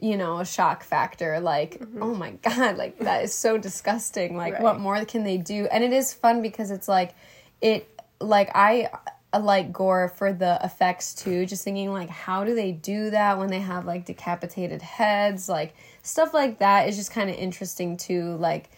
you 0.00 0.16
know, 0.16 0.38
a 0.38 0.46
shock 0.46 0.84
factor. 0.84 1.40
Like, 1.40 1.82
oh 2.00 2.14
my 2.14 2.30
God, 2.42 2.76
like 2.76 2.98
that 3.00 3.24
is 3.24 3.34
so 3.34 3.58
disgusting. 3.58 4.36
Like, 4.36 4.60
what 4.60 4.78
more 4.78 5.04
can 5.04 5.24
they 5.24 5.38
do? 5.38 5.66
And 5.70 5.82
it 5.82 5.92
is 5.92 6.12
fun 6.12 6.42
because 6.42 6.70
it's 6.70 6.88
like, 6.88 7.14
it, 7.60 7.88
like, 8.20 8.50
I 8.54 8.90
like 9.38 9.72
gore 9.72 10.08
for 10.08 10.32
the 10.32 10.58
effects 10.62 11.14
too. 11.14 11.46
Just 11.46 11.64
thinking, 11.64 11.92
like, 11.92 12.08
how 12.08 12.44
do 12.44 12.54
they 12.54 12.72
do 12.72 13.10
that 13.10 13.38
when 13.38 13.48
they 13.48 13.60
have 13.60 13.86
like 13.86 14.04
decapitated 14.04 14.82
heads? 14.82 15.48
Like, 15.48 15.74
stuff 16.02 16.32
like 16.32 16.60
that 16.60 16.88
is 16.88 16.96
just 16.96 17.10
kind 17.10 17.28
of 17.28 17.36
interesting 17.36 17.96
too. 17.96 18.36
Like, 18.36 18.70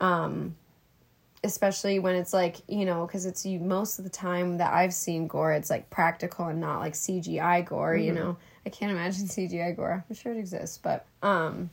um, 0.00 0.56
especially 1.44 1.98
when 1.98 2.14
it's 2.14 2.32
like 2.32 2.58
you 2.68 2.84
know 2.84 3.06
because 3.06 3.26
it's 3.26 3.44
you 3.44 3.58
most 3.58 3.98
of 3.98 4.04
the 4.04 4.10
time 4.10 4.58
that 4.58 4.72
i've 4.72 4.94
seen 4.94 5.26
gore 5.26 5.52
it's 5.52 5.70
like 5.70 5.88
practical 5.90 6.46
and 6.46 6.60
not 6.60 6.78
like 6.78 6.92
cgi 6.92 7.66
gore 7.66 7.96
you 7.96 8.12
know? 8.12 8.36
I 8.64 8.70
can't 8.70 8.92
imagine 8.92 9.26
cgi 9.26 9.74
gore. 9.76 10.04
I'm 10.08 10.14
sure 10.14 10.32
it 10.32 10.38
exists 10.38 10.78
but 10.78 11.06
um 11.22 11.70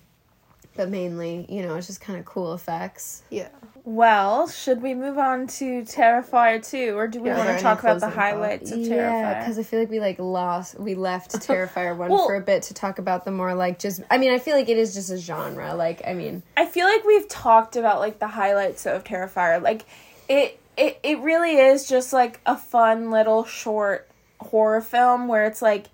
but 0.76 0.90
mainly 0.90 1.46
you 1.50 1.62
know 1.62 1.76
it's 1.76 1.88
just 1.88 2.02
kind 2.02 2.18
of 2.20 2.26
cool 2.26 2.54
effects. 2.54 3.24
Yeah. 3.30 3.50
Well, 3.90 4.48
should 4.48 4.84
we 4.84 4.94
move 4.94 5.18
on 5.18 5.48
to 5.48 5.82
Terrifier 5.82 6.64
2 6.64 6.96
or 6.96 7.08
do 7.08 7.22
we 7.22 7.30
Yeah, 7.30 7.44
want 7.44 7.58
to 7.58 7.64
talk 7.64 7.80
about 7.80 7.96
the 7.96 8.02
closing 8.02 8.10
thoughts? 8.10 8.16
highlights 8.16 8.72
of 8.72 8.78
yeah 8.82 9.40
because 9.40 9.58
i 9.58 9.64
feel 9.64 9.80
like 9.80 9.90
we 9.90 10.00
like 10.00 10.20
lost 10.20 10.80
we 10.80 10.94
left 10.94 11.32
terrifier 11.40 11.98
one 11.98 12.12
Well- 12.12 12.28
for 12.28 12.36
a 12.36 12.40
bit 12.42 12.62
to 12.64 12.76
talk 12.76 13.00
about 13.00 13.26
the 13.26 13.32
more 13.32 13.56
like 13.56 13.80
just 13.80 14.02
i 14.12 14.20
mean 14.20 14.32
i 14.32 14.38
feel 14.38 14.56
like 14.56 14.70
it 14.70 14.78
is 14.78 14.94
just 14.94 15.10
a 15.10 15.18
genre 15.18 15.74
like 15.74 16.04
i 16.06 16.14
mean 16.14 16.44
I 16.56 16.68
feel 16.68 16.86
like 16.86 17.04
we've 17.04 17.28
talked 17.28 17.76
about 17.78 17.98
like 18.00 18.20
the 18.20 18.28
highlights 18.28 18.86
of 18.86 19.04
Terrifier. 19.04 19.60
Like 19.60 19.86
it 20.28 20.60
it 20.78 21.00
it 21.02 21.18
really 21.22 21.56
is 21.58 21.90
just 21.90 22.14
like 22.14 22.42
a 22.46 22.56
fun 22.56 23.10
little 23.10 23.44
short 23.44 24.08
horror 24.40 24.82
film 24.82 25.28
where 25.28 25.46
it's 25.48 25.64
like 25.64 25.88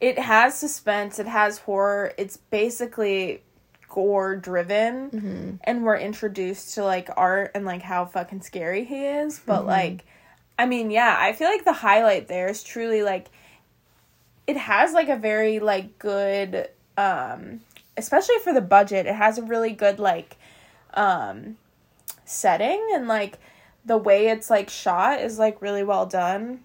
it 0.00 0.18
has 0.18 0.58
suspense, 0.58 1.20
it 1.20 1.26
has 1.28 1.58
horror. 1.58 2.12
It's 2.18 2.36
basically 2.36 3.42
gore 3.98 4.36
driven 4.36 5.58
and 5.64 5.82
we're 5.82 5.96
introduced 5.96 6.76
to 6.76 6.84
like 6.84 7.08
art 7.16 7.50
and 7.56 7.66
like 7.66 7.82
how 7.82 8.04
fucking 8.04 8.40
scary 8.42 8.84
he 8.84 9.04
is, 9.04 9.40
but 9.44 9.66
like 9.66 10.04
I 10.56 10.66
mean, 10.66 10.92
yeah, 10.92 11.16
I 11.18 11.32
feel 11.32 11.48
like 11.48 11.64
the 11.64 11.72
highlight 11.72 12.28
there 12.28 12.46
is 12.48 12.62
truly 12.62 13.02
like 13.02 13.26
it 14.46 14.56
has 14.56 14.92
like 14.92 15.08
a 15.08 15.16
very 15.16 15.58
like 15.58 15.98
good 15.98 16.68
um 16.96 17.60
especially 17.96 18.36
for 18.44 18.52
the 18.52 18.60
budget 18.60 19.06
it 19.06 19.14
has 19.16 19.36
a 19.36 19.42
really 19.42 19.72
good 19.72 19.98
like 19.98 20.36
um 20.94 21.56
setting 22.24 22.80
and 22.94 23.08
like 23.08 23.40
the 23.84 23.96
way 23.96 24.28
it's 24.28 24.48
like 24.48 24.70
shot 24.70 25.20
is 25.20 25.40
like 25.40 25.60
really 25.60 25.82
well 25.82 26.06
done. 26.06 26.60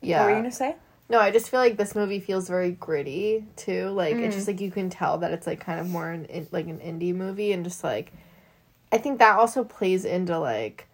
Yeah. 0.00 0.22
what 0.22 0.24
were 0.24 0.30
you 0.32 0.42
gonna 0.42 0.50
say 0.50 0.74
No, 1.08 1.20
I 1.20 1.30
just 1.30 1.50
feel 1.50 1.60
like 1.60 1.76
this 1.76 1.94
movie 1.94 2.18
feels 2.20 2.48
very 2.48 2.70
gritty 2.70 3.44
too. 3.56 3.90
Like 3.90 4.16
it's 4.16 4.34
Mm. 4.34 4.38
just 4.38 4.48
like 4.48 4.60
you 4.60 4.70
can 4.70 4.88
tell 4.90 5.18
that 5.18 5.32
it's 5.32 5.46
like 5.46 5.60
kind 5.60 5.78
of 5.80 5.88
more 5.88 6.10
an 6.10 6.24
in, 6.26 6.46
like 6.50 6.66
an 6.66 6.78
indie 6.78 7.14
movie, 7.14 7.52
and 7.52 7.62
just 7.64 7.84
like 7.84 8.12
I 8.90 8.98
think 8.98 9.18
that 9.18 9.38
also 9.38 9.64
plays 9.64 10.04
into 10.04 10.38
like 10.38 10.86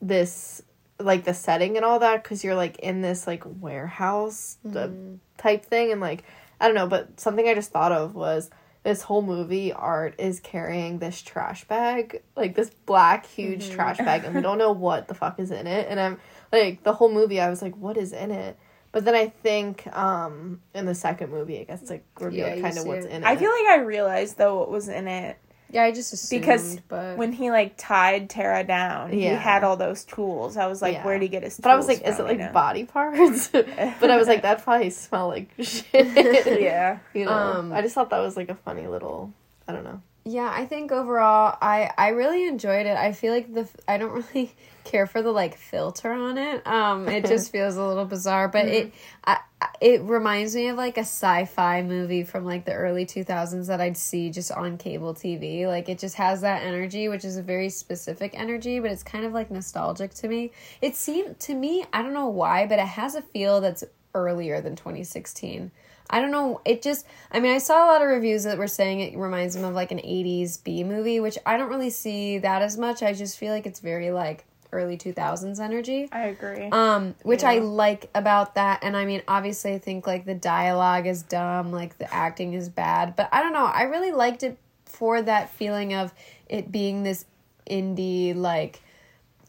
this 0.00 0.62
like 1.00 1.24
the 1.24 1.34
setting 1.34 1.76
and 1.76 1.84
all 1.84 2.00
that 2.00 2.22
because 2.24 2.42
you're 2.42 2.56
like 2.56 2.78
in 2.80 3.02
this 3.02 3.26
like 3.26 3.44
warehouse 3.46 4.56
uh, 4.74 4.88
type 5.36 5.64
thing, 5.64 5.92
and 5.92 6.00
like 6.00 6.24
I 6.60 6.66
don't 6.66 6.74
know, 6.74 6.88
but 6.88 7.20
something 7.20 7.46
I 7.48 7.54
just 7.54 7.70
thought 7.70 7.92
of 7.92 8.16
was 8.16 8.50
this 8.82 9.02
whole 9.02 9.22
movie 9.22 9.72
art 9.72 10.14
is 10.18 10.40
carrying 10.40 10.98
this 10.98 11.20
trash 11.20 11.64
bag 11.66 12.22
like 12.36 12.54
this 12.54 12.70
black 12.86 13.26
huge 13.26 13.68
trash 13.70 13.98
bag 13.98 14.24
and 14.24 14.34
we 14.34 14.40
don't 14.48 14.56
know 14.56 14.72
what 14.72 15.08
the 15.08 15.14
fuck 15.14 15.38
is 15.38 15.50
in 15.50 15.66
it 15.66 15.86
and 15.90 15.98
i'm 16.00 16.16
like 16.52 16.82
the 16.84 16.92
whole 16.94 17.10
movie 17.10 17.40
i 17.40 17.50
was 17.50 17.60
like 17.60 17.76
what 17.76 17.96
is 17.98 18.12
in 18.12 18.30
it 18.30 18.56
but 18.92 19.04
then 19.04 19.14
i 19.14 19.26
think 19.28 19.86
um 19.96 20.60
in 20.74 20.86
the 20.86 20.94
second 20.94 21.30
movie 21.30 21.60
i 21.60 21.64
guess 21.64 21.88
like 21.90 22.04
revealed 22.20 22.56
Yeah, 22.56 22.60
kind 22.62 22.78
of 22.78 22.86
what's 22.86 23.04
it. 23.06 23.10
in 23.10 23.22
it. 23.22 23.26
i 23.26 23.36
feel 23.36 23.50
like 23.50 23.66
i 23.68 23.76
realized 23.82 24.38
though 24.38 24.58
what 24.58 24.70
was 24.70 24.88
in 24.88 25.06
it. 25.08 25.36
Yeah 25.70 25.82
i 25.84 25.92
just 25.92 26.12
assumed 26.14 26.40
because 26.40 26.78
but 26.88 27.18
when 27.18 27.32
he 27.32 27.50
like 27.50 27.74
tied 27.76 28.30
tara 28.30 28.64
down 28.64 29.12
he 29.12 29.24
had 29.24 29.64
all 29.64 29.76
those 29.76 30.04
tools. 30.04 30.56
I 30.56 30.66
was 30.66 30.80
like 30.80 30.94
Yeah. 30.94 31.04
where'd 31.04 31.20
he 31.20 31.28
get 31.28 31.42
his 31.42 31.56
tools 31.56 31.62
but 31.64 31.70
i 31.72 31.76
was 31.76 31.86
like 31.88 32.00
is 32.06 32.18
it 32.18 32.22
like 32.22 32.38
know? 32.38 32.52
body 32.52 32.84
parts? 32.84 33.48
But 34.00 34.10
i 34.10 34.16
was 34.16 34.28
like 34.28 34.42
that 34.42 34.62
probably 34.64 34.88
smell 34.90 35.28
like 35.28 35.50
shit. 35.60 35.92
Yeah. 36.60 36.98
You 37.12 37.26
know 37.26 37.32
Um, 37.32 37.72
i 37.72 37.82
just 37.82 37.94
thought 37.94 38.08
that 38.10 38.20
was 38.20 38.36
like 38.36 38.48
a 38.48 38.54
funny 38.54 38.86
little 38.86 39.32
i 39.68 39.72
don't 39.72 39.84
know 39.84 40.00
Yeah, 40.30 40.52
I 40.54 40.66
think 40.66 40.92
overall 40.92 41.56
I 41.62 41.90
I 41.96 42.08
really 42.08 42.46
enjoyed 42.46 42.84
it. 42.84 42.98
I 42.98 43.12
feel 43.12 43.32
like 43.32 43.52
the 43.54 43.66
I 43.88 43.96
don't 43.96 44.12
really 44.34 44.52
care 44.84 45.06
for 45.06 45.22
the 45.22 45.32
like 45.32 45.56
filter 45.56 46.12
on 46.12 46.36
it. 46.36 46.66
Um 46.66 47.08
it 47.08 47.24
just 47.32 47.50
feels 47.50 47.76
a 47.76 47.82
little 47.82 48.04
bizarre, 48.04 48.46
but 48.48 48.66
it 48.66 48.92
I, 49.24 49.38
I- 49.62 49.68
it 49.80 50.02
reminds 50.02 50.54
me 50.54 50.68
of 50.68 50.76
like 50.76 50.98
a 50.98 51.00
sci-fi 51.00 51.82
movie 51.82 52.24
from 52.24 52.44
like 52.44 52.64
the 52.66 52.74
early 52.74 53.06
2000s 53.06 53.68
that 53.68 53.80
I'd 53.80 53.96
see 53.96 54.28
just 54.30 54.52
on 54.52 54.76
cable 54.76 55.14
TV. 55.14 55.66
Like 55.66 55.88
it 55.88 55.98
just 55.98 56.16
has 56.16 56.42
that 56.42 56.62
energy, 56.62 57.08
which 57.08 57.24
is 57.24 57.38
a 57.38 57.42
very 57.42 57.70
specific 57.70 58.32
energy, 58.34 58.80
but 58.80 58.90
it's 58.90 59.02
kind 59.02 59.24
of 59.24 59.32
like 59.32 59.50
nostalgic 59.50 60.12
to 60.14 60.28
me. 60.28 60.52
It 60.82 60.94
seemed 60.94 61.38
to 61.40 61.54
me, 61.54 61.84
I 61.92 62.02
don't 62.02 62.12
know 62.12 62.28
why, 62.28 62.66
but 62.66 62.78
it 62.78 62.86
has 62.86 63.14
a 63.14 63.22
feel 63.22 63.60
that's 63.60 63.82
earlier 64.14 64.60
than 64.60 64.76
2016. 64.76 65.70
I 66.10 66.20
don't 66.20 66.30
know. 66.30 66.60
It 66.64 66.82
just, 66.82 67.06
I 67.30 67.40
mean, 67.40 67.54
I 67.54 67.58
saw 67.58 67.84
a 67.84 67.86
lot 67.86 68.02
of 68.02 68.08
reviews 68.08 68.44
that 68.44 68.58
were 68.58 68.66
saying 68.66 69.00
it 69.00 69.16
reminds 69.16 69.54
them 69.54 69.64
of 69.64 69.74
like 69.74 69.92
an 69.92 69.98
80s 69.98 70.62
B 70.62 70.84
movie, 70.84 71.20
which 71.20 71.38
I 71.44 71.56
don't 71.56 71.68
really 71.68 71.90
see 71.90 72.38
that 72.38 72.62
as 72.62 72.78
much. 72.78 73.02
I 73.02 73.12
just 73.12 73.38
feel 73.38 73.52
like 73.52 73.66
it's 73.66 73.80
very 73.80 74.10
like 74.10 74.44
early 74.72 74.96
2000s 74.98 75.60
energy. 75.60 76.08
i 76.12 76.26
agree 76.26 76.68
Um, 76.70 77.14
which 77.22 77.42
I 77.44 77.58
like 77.58 78.10
about 78.14 78.54
that. 78.56 78.80
And 78.82 78.96
I 78.96 79.04
mean, 79.04 79.22
obviously, 79.28 79.74
I 79.74 79.78
think 79.78 80.06
like 80.06 80.24
the 80.24 80.34
dialogue 80.34 81.06
is 81.06 81.22
dumb, 81.22 81.72
like 81.72 81.98
the 81.98 82.12
acting 82.12 82.54
is 82.54 82.68
bad, 82.68 83.16
but 83.16 83.28
I 83.32 83.42
don't 83.42 83.52
know. 83.52 83.64
I 83.66 83.82
really 83.82 84.12
liked 84.12 84.42
it 84.42 84.58
for 84.84 85.20
that 85.22 85.50
feeling 85.50 85.94
of 85.94 86.12
it 86.48 86.72
being 86.72 87.02
this 87.02 87.24
indie, 87.70 88.34
like 88.34 88.80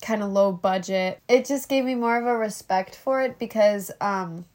kind 0.01 0.23
of 0.23 0.29
low 0.29 0.51
budget. 0.51 1.19
It 1.27 1.45
just 1.45 1.67
gave 1.69 1.83
me 1.83 1.95
more 1.95 2.17
of 2.17 2.25
a 2.25 2.37
respect 2.37 2.95
for 2.95 3.21
it 3.21 3.39
because, 3.39 3.91
um, 3.99 4.45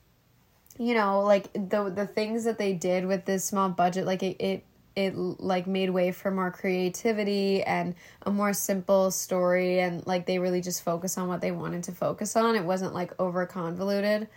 you 0.78 0.94
know, 0.94 1.20
like 1.22 1.52
the 1.52 1.90
the 1.94 2.06
things 2.06 2.44
that 2.44 2.58
they 2.58 2.72
did 2.72 3.06
with 3.06 3.24
this 3.24 3.44
small 3.44 3.68
budget, 3.68 4.06
like 4.06 4.22
it, 4.22 4.36
it 4.40 4.64
it 4.96 5.16
like 5.16 5.66
made 5.66 5.90
way 5.90 6.12
for 6.12 6.30
more 6.30 6.50
creativity 6.52 7.62
and 7.64 7.94
a 8.22 8.30
more 8.30 8.52
simple 8.52 9.10
story 9.10 9.80
and 9.80 10.06
like 10.06 10.24
they 10.26 10.38
really 10.38 10.60
just 10.60 10.82
focus 10.84 11.18
on 11.18 11.26
what 11.26 11.40
they 11.40 11.50
wanted 11.50 11.82
to 11.84 11.92
focus 11.92 12.36
on. 12.36 12.54
It 12.56 12.64
wasn't 12.64 12.94
like 12.94 13.12
over 13.18 13.44
convoluted. 13.46 14.28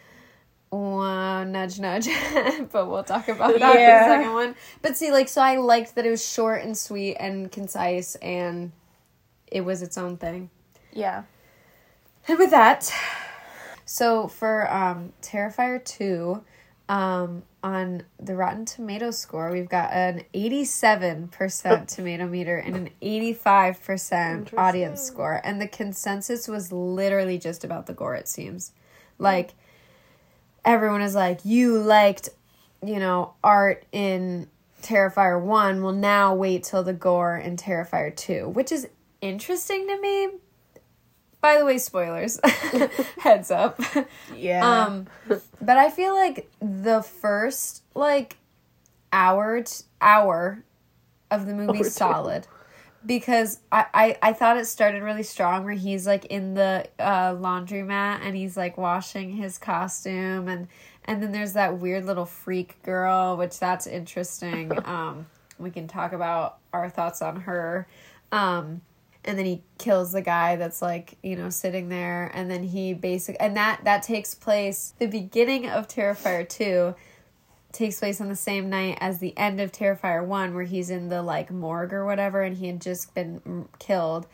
Wow, 0.72 1.44
nudge 1.44 1.80
nudge. 1.80 2.08
but 2.72 2.90
we'll 2.90 3.04
talk 3.04 3.28
about 3.30 3.58
that 3.60 3.76
in 3.76 3.80
Yeah. 3.82 4.00
the 4.08 4.16
second 4.16 4.34
one. 4.34 4.56
But 4.82 4.98
see, 4.98 5.12
like 5.12 5.30
so 5.30 5.42
I 5.42 5.58
liked 5.58 5.96
that 5.96 6.06
it 6.06 6.10
was 6.10 6.28
short 6.28 6.64
and 6.64 6.78
sweet 6.78 7.16
and 7.16 7.52
concise 7.52 8.16
and 8.16 8.72
it 9.48 9.62
was 9.62 9.82
its 9.82 9.98
own 9.98 10.18
thing. 10.18 10.50
yeah 10.92 11.24
And 12.28 12.38
with 12.38 12.50
that, 12.52 12.92
so 13.88 14.28
for 14.28 14.70
um, 14.72 15.14
Terrifier 15.22 15.84
2, 15.84 16.44
um, 16.90 17.44
on 17.64 18.04
the 18.20 18.36
Rotten 18.36 18.66
Tomato 18.66 19.12
score, 19.12 19.50
we've 19.50 19.70
got 19.70 19.94
an 19.94 20.26
87% 20.34 21.88
tomato 21.96 22.28
meter 22.28 22.58
and 22.58 22.76
an 22.76 22.90
85% 23.02 24.54
audience 24.58 25.02
score. 25.02 25.40
And 25.42 25.62
the 25.62 25.70
consensus 25.70 26.50
was 26.50 26.74
literally 26.74 27.38
just 27.38 27.64
about 27.64 27.86
the 27.86 27.94
gore, 27.94 28.16
it 28.16 28.28
seems. 28.28 28.74
Like, 29.20 29.54
everyone 30.66 31.02
is 31.02 31.16
like, 31.16 31.46
you 31.46 31.80
liked, 31.80 32.28
you 32.86 33.00
know, 33.00 33.36
art 33.42 33.86
in 33.94 34.50
Terrifier 34.82 35.42
1. 35.42 35.82
Well, 35.82 35.94
now 35.94 36.36
wait 36.36 36.64
till 36.64 36.84
the 36.84 36.94
gore 36.94 37.38
in 37.38 37.56
Terrifier 37.56 38.14
2, 38.14 38.50
which 38.50 38.74
is 38.74 38.86
interesting 39.22 39.88
to 39.88 40.02
me. 40.02 40.30
By 41.48 41.58
the 41.60 41.66
way, 41.66 41.78
spoilers. 41.78 42.40
Heads 43.20 43.52
up. 43.52 43.80
yeah 44.36 44.86
Um, 44.86 45.08
but 45.62 45.78
I 45.78 45.90
feel 45.90 46.14
like 46.14 46.50
the 46.62 47.02
first 47.02 47.84
like 47.96 48.36
hour 49.14 49.62
t- 49.62 49.86
hour 50.02 50.64
of 51.32 51.46
the 51.46 51.54
movie 51.54 51.80
two. 51.80 51.84
solid. 51.86 52.48
because 53.06 53.60
I, 53.72 53.86
I 53.94 54.18
I 54.22 54.34
thought 54.34 54.58
it 54.58 54.66
started 54.66 55.04
really 55.04 55.24
strong 55.24 55.64
where 55.64 55.74
he's 55.74 56.06
like 56.06 56.26
in 56.26 56.54
the 56.54 56.86
uh, 57.00 57.32
laundromat 57.34 58.20
and 58.24 58.36
he's 58.36 58.58
like 58.58 58.78
washing 58.78 59.32
his 59.32 59.58
costume 59.58 60.50
and 60.50 60.68
and 61.06 61.24
then 61.24 61.32
there's 61.32 61.54
that 61.54 61.78
weird 61.80 62.04
little 62.06 62.26
freak 62.26 62.84
girl 62.84 63.38
which 63.38 63.58
that's 63.58 63.88
interesting. 63.88 64.72
um, 64.86 65.28
we 65.58 65.72
can 65.72 65.88
talk 65.88 66.12
about 66.12 66.58
our 66.74 66.90
thoughts 66.90 67.22
on 67.22 67.42
her. 67.42 67.88
Um, 68.34 68.82
and 69.28 69.38
then 69.38 69.46
he 69.46 69.62
kills 69.78 70.14
the 70.14 70.22
guy 70.22 70.56
that's 70.56 70.82
like 70.82 71.18
you 71.22 71.36
know 71.36 71.50
sitting 71.50 71.90
there 71.90 72.32
and 72.34 72.50
then 72.50 72.64
he 72.64 72.94
basically 72.94 73.40
and 73.40 73.56
that 73.58 73.82
that 73.84 74.02
takes 74.02 74.34
place 74.34 74.94
the 74.98 75.06
beginning 75.06 75.70
of 75.70 75.88
terrifier 75.88 76.48
2 76.48 76.96
takes 77.74 78.00
place 78.00 78.22
on 78.22 78.30
the 78.30 78.36
same 78.36 78.70
night 78.70 78.98
as 79.02 79.20
the 79.20 79.38
end 79.38 79.60
of 79.60 79.72
terrifier 79.72 80.26
1 80.26 80.56
where 80.56 80.64
he's 80.64 80.90
in 80.90 81.10
the 81.10 81.22
like 81.22 81.52
morgue 81.52 81.94
or 81.94 82.06
whatever 82.06 82.42
and 82.42 82.58
he 82.58 82.68
had 82.68 82.82
just 82.82 83.14
been 83.14 83.68
killed 83.78 84.26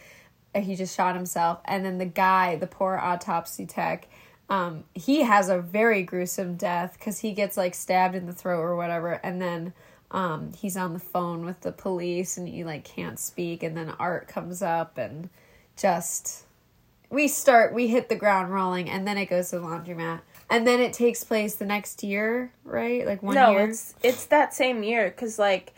he 0.55 0.75
just 0.75 0.95
shot 0.95 1.15
himself 1.15 1.59
and 1.65 1.83
then 1.83 1.97
the 1.97 2.05
guy 2.05 2.55
the 2.55 2.67
poor 2.67 2.97
autopsy 2.97 3.65
tech 3.65 4.07
um 4.49 4.83
he 4.93 5.23
has 5.23 5.49
a 5.49 5.59
very 5.59 6.03
gruesome 6.03 6.55
death 6.55 6.93
because 6.99 7.19
he 7.19 7.33
gets 7.33 7.57
like 7.57 7.73
stabbed 7.73 8.13
in 8.13 8.27
the 8.27 8.33
throat 8.33 8.61
or 8.61 8.75
whatever 8.75 9.13
and 9.23 9.41
then 9.41 9.73
um, 10.13 10.53
he's 10.57 10.77
on 10.77 10.93
the 10.93 10.99
phone 10.99 11.45
with 11.45 11.59
the 11.61 11.71
police 11.71 12.37
and 12.37 12.47
he 12.47 12.63
like 12.63 12.85
can't 12.85 13.19
speak 13.19 13.63
and 13.63 13.75
then 13.75 13.89
art 13.99 14.27
comes 14.27 14.61
up 14.61 14.97
and 14.97 15.29
just 15.75 16.43
we 17.09 17.27
start 17.27 17.73
we 17.73 17.87
hit 17.87 18.09
the 18.09 18.15
ground 18.15 18.53
rolling 18.53 18.89
and 18.89 19.07
then 19.07 19.17
it 19.17 19.25
goes 19.25 19.49
to 19.49 19.59
the 19.59 19.65
laundromat 19.65 20.21
and 20.49 20.65
then 20.65 20.79
it 20.79 20.93
takes 20.93 21.23
place 21.23 21.55
the 21.55 21.65
next 21.65 22.03
year 22.03 22.51
right 22.63 23.05
like 23.05 23.21
one 23.21 23.35
no, 23.35 23.51
year 23.51 23.69
it's 23.69 23.95
it's 24.03 24.25
that 24.27 24.53
same 24.53 24.83
year 24.83 25.09
because 25.09 25.37
like 25.39 25.73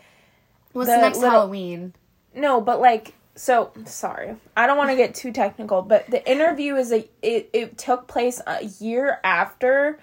what's 0.72 0.88
the 0.88 0.96
the 0.96 1.00
next 1.00 1.18
little- 1.18 1.30
halloween 1.30 1.94
no, 2.36 2.60
but 2.60 2.80
like 2.80 3.14
so 3.34 3.72
sorry. 3.86 4.36
I 4.56 4.66
don't 4.66 4.76
want 4.76 4.90
to 4.90 4.96
get 4.96 5.14
too 5.14 5.32
technical, 5.32 5.82
but 5.82 6.08
the 6.10 6.28
interview 6.30 6.76
is 6.76 6.92
a 6.92 7.08
it, 7.22 7.50
it 7.52 7.78
took 7.78 8.06
place 8.06 8.40
a 8.46 8.64
year 8.64 9.18
after 9.24 9.98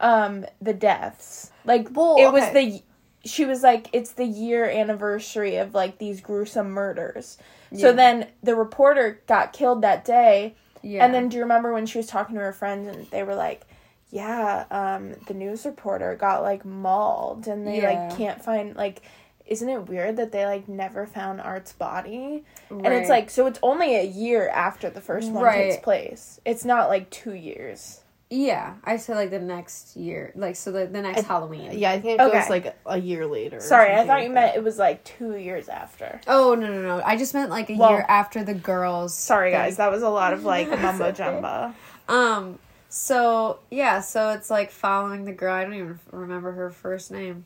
um 0.00 0.44
the 0.60 0.74
deaths. 0.74 1.52
Like 1.64 1.88
Well, 1.92 2.16
it 2.18 2.32
was 2.32 2.42
okay. 2.42 2.70
the 2.70 2.82
she 3.26 3.44
was 3.44 3.62
like 3.62 3.88
it's 3.92 4.12
the 4.12 4.24
year 4.24 4.64
anniversary 4.64 5.56
of 5.56 5.74
like 5.74 5.98
these 5.98 6.20
gruesome 6.20 6.70
murders. 6.70 7.38
So 7.76 7.92
then 7.92 8.28
the 8.42 8.54
reporter 8.54 9.20
got 9.26 9.52
killed 9.52 9.82
that 9.82 10.04
day. 10.04 10.54
yeah 10.82 11.04
And 11.04 11.12
then 11.12 11.28
do 11.28 11.36
you 11.36 11.42
remember 11.42 11.72
when 11.74 11.84
she 11.84 11.98
was 11.98 12.06
talking 12.06 12.36
to 12.36 12.40
her 12.40 12.52
friends 12.52 12.88
and 12.88 13.06
they 13.10 13.22
were 13.22 13.34
like, 13.34 13.66
Yeah, 14.10 14.64
um, 14.70 15.14
the 15.26 15.34
news 15.34 15.66
reporter 15.66 16.14
got 16.14 16.42
like 16.42 16.64
mauled 16.64 17.46
and 17.48 17.66
they 17.66 17.82
Yeah. 17.82 17.90
like 18.08 18.16
can't 18.16 18.42
find 18.42 18.74
like 18.76 19.02
isn't 19.46 19.68
it 19.68 19.88
weird 19.88 20.16
that 20.16 20.32
they 20.32 20.44
like 20.44 20.68
never 20.68 21.06
found 21.06 21.40
Art's 21.40 21.72
body? 21.72 22.44
And 22.70 22.86
it's 22.86 23.08
like 23.08 23.28
so 23.30 23.46
it's 23.46 23.58
only 23.62 23.96
a 23.96 24.02
year 24.04 24.48
after 24.48 24.88
the 24.90 25.00
first 25.00 25.30
one 25.32 25.42
Right. 25.44 25.70
takes 25.72 25.82
place. 25.84 26.40
It's 26.44 26.64
not 26.64 26.88
like 26.88 27.10
two 27.10 27.34
years. 27.34 28.00
Yeah 28.28 28.74
i 28.82 28.96
said 28.96 29.14
like 29.14 29.30
the 29.30 29.38
next 29.38 29.94
year 29.96 30.32
like 30.34 30.56
so 30.56 30.72
the, 30.72 30.86
the 30.86 31.00
next 31.00 31.22
halloween 31.22 31.70
Yeah, 31.78 31.92
I 31.92 32.00
think 32.00 32.20
it 32.20 32.24
Okay. 32.24 32.40
goes 32.40 32.50
like 32.50 32.76
a 32.84 32.98
year 32.98 33.24
later. 33.24 33.60
Sorry, 33.60 33.92
I 33.92 33.98
thought 33.98 34.08
like 34.08 34.22
you 34.24 34.28
that. 34.30 34.34
meant 34.34 34.56
it 34.56 34.64
was 34.64 34.78
like 34.78 35.04
two 35.04 35.36
years 35.36 35.68
after. 35.68 36.20
oh 36.26 36.54
no 36.56 36.66
no 36.66 36.82
no 36.82 37.02
i 37.04 37.16
just 37.16 37.34
meant 37.34 37.50
like 37.50 37.70
a 37.70 37.76
Well- 37.76 37.90
year 37.90 38.04
after 38.08 38.42
the 38.42 38.54
girls 38.54 39.14
Sorry 39.14 39.52
thing. 39.52 39.60
guys, 39.60 39.76
that 39.76 39.92
was 39.92 40.02
a 40.02 40.08
lot 40.10 40.32
of 40.32 40.44
like 40.44 40.66
It's 40.68 40.82
mumbo 40.82 41.12
jumbo. 41.12 41.72
Um. 42.08 42.58
So 42.88 43.58
yeah. 43.70 44.00
So 44.00 44.30
it's 44.30 44.48
like 44.50 44.70
following 44.70 45.24
the 45.24 45.32
girl. 45.32 45.52
I 45.54 45.62
don't 45.64 45.74
even 45.74 45.98
remember 46.12 46.50
her 46.52 46.70
first 46.70 47.10
name. 47.10 47.44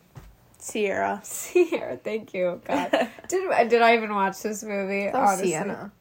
Sierra. 0.58 1.20
Sierra. 1.24 1.96
Thank 1.96 2.32
you. 2.34 2.60
God. 2.66 2.90
did 3.28 3.68
did 3.68 3.82
I 3.82 3.96
even 3.96 4.14
watch 4.14 4.40
this 4.42 4.62
movie? 4.62 5.04
That 5.06 5.14
was 5.14 5.28
honestly? 5.30 5.50
Sienna. 5.50 5.92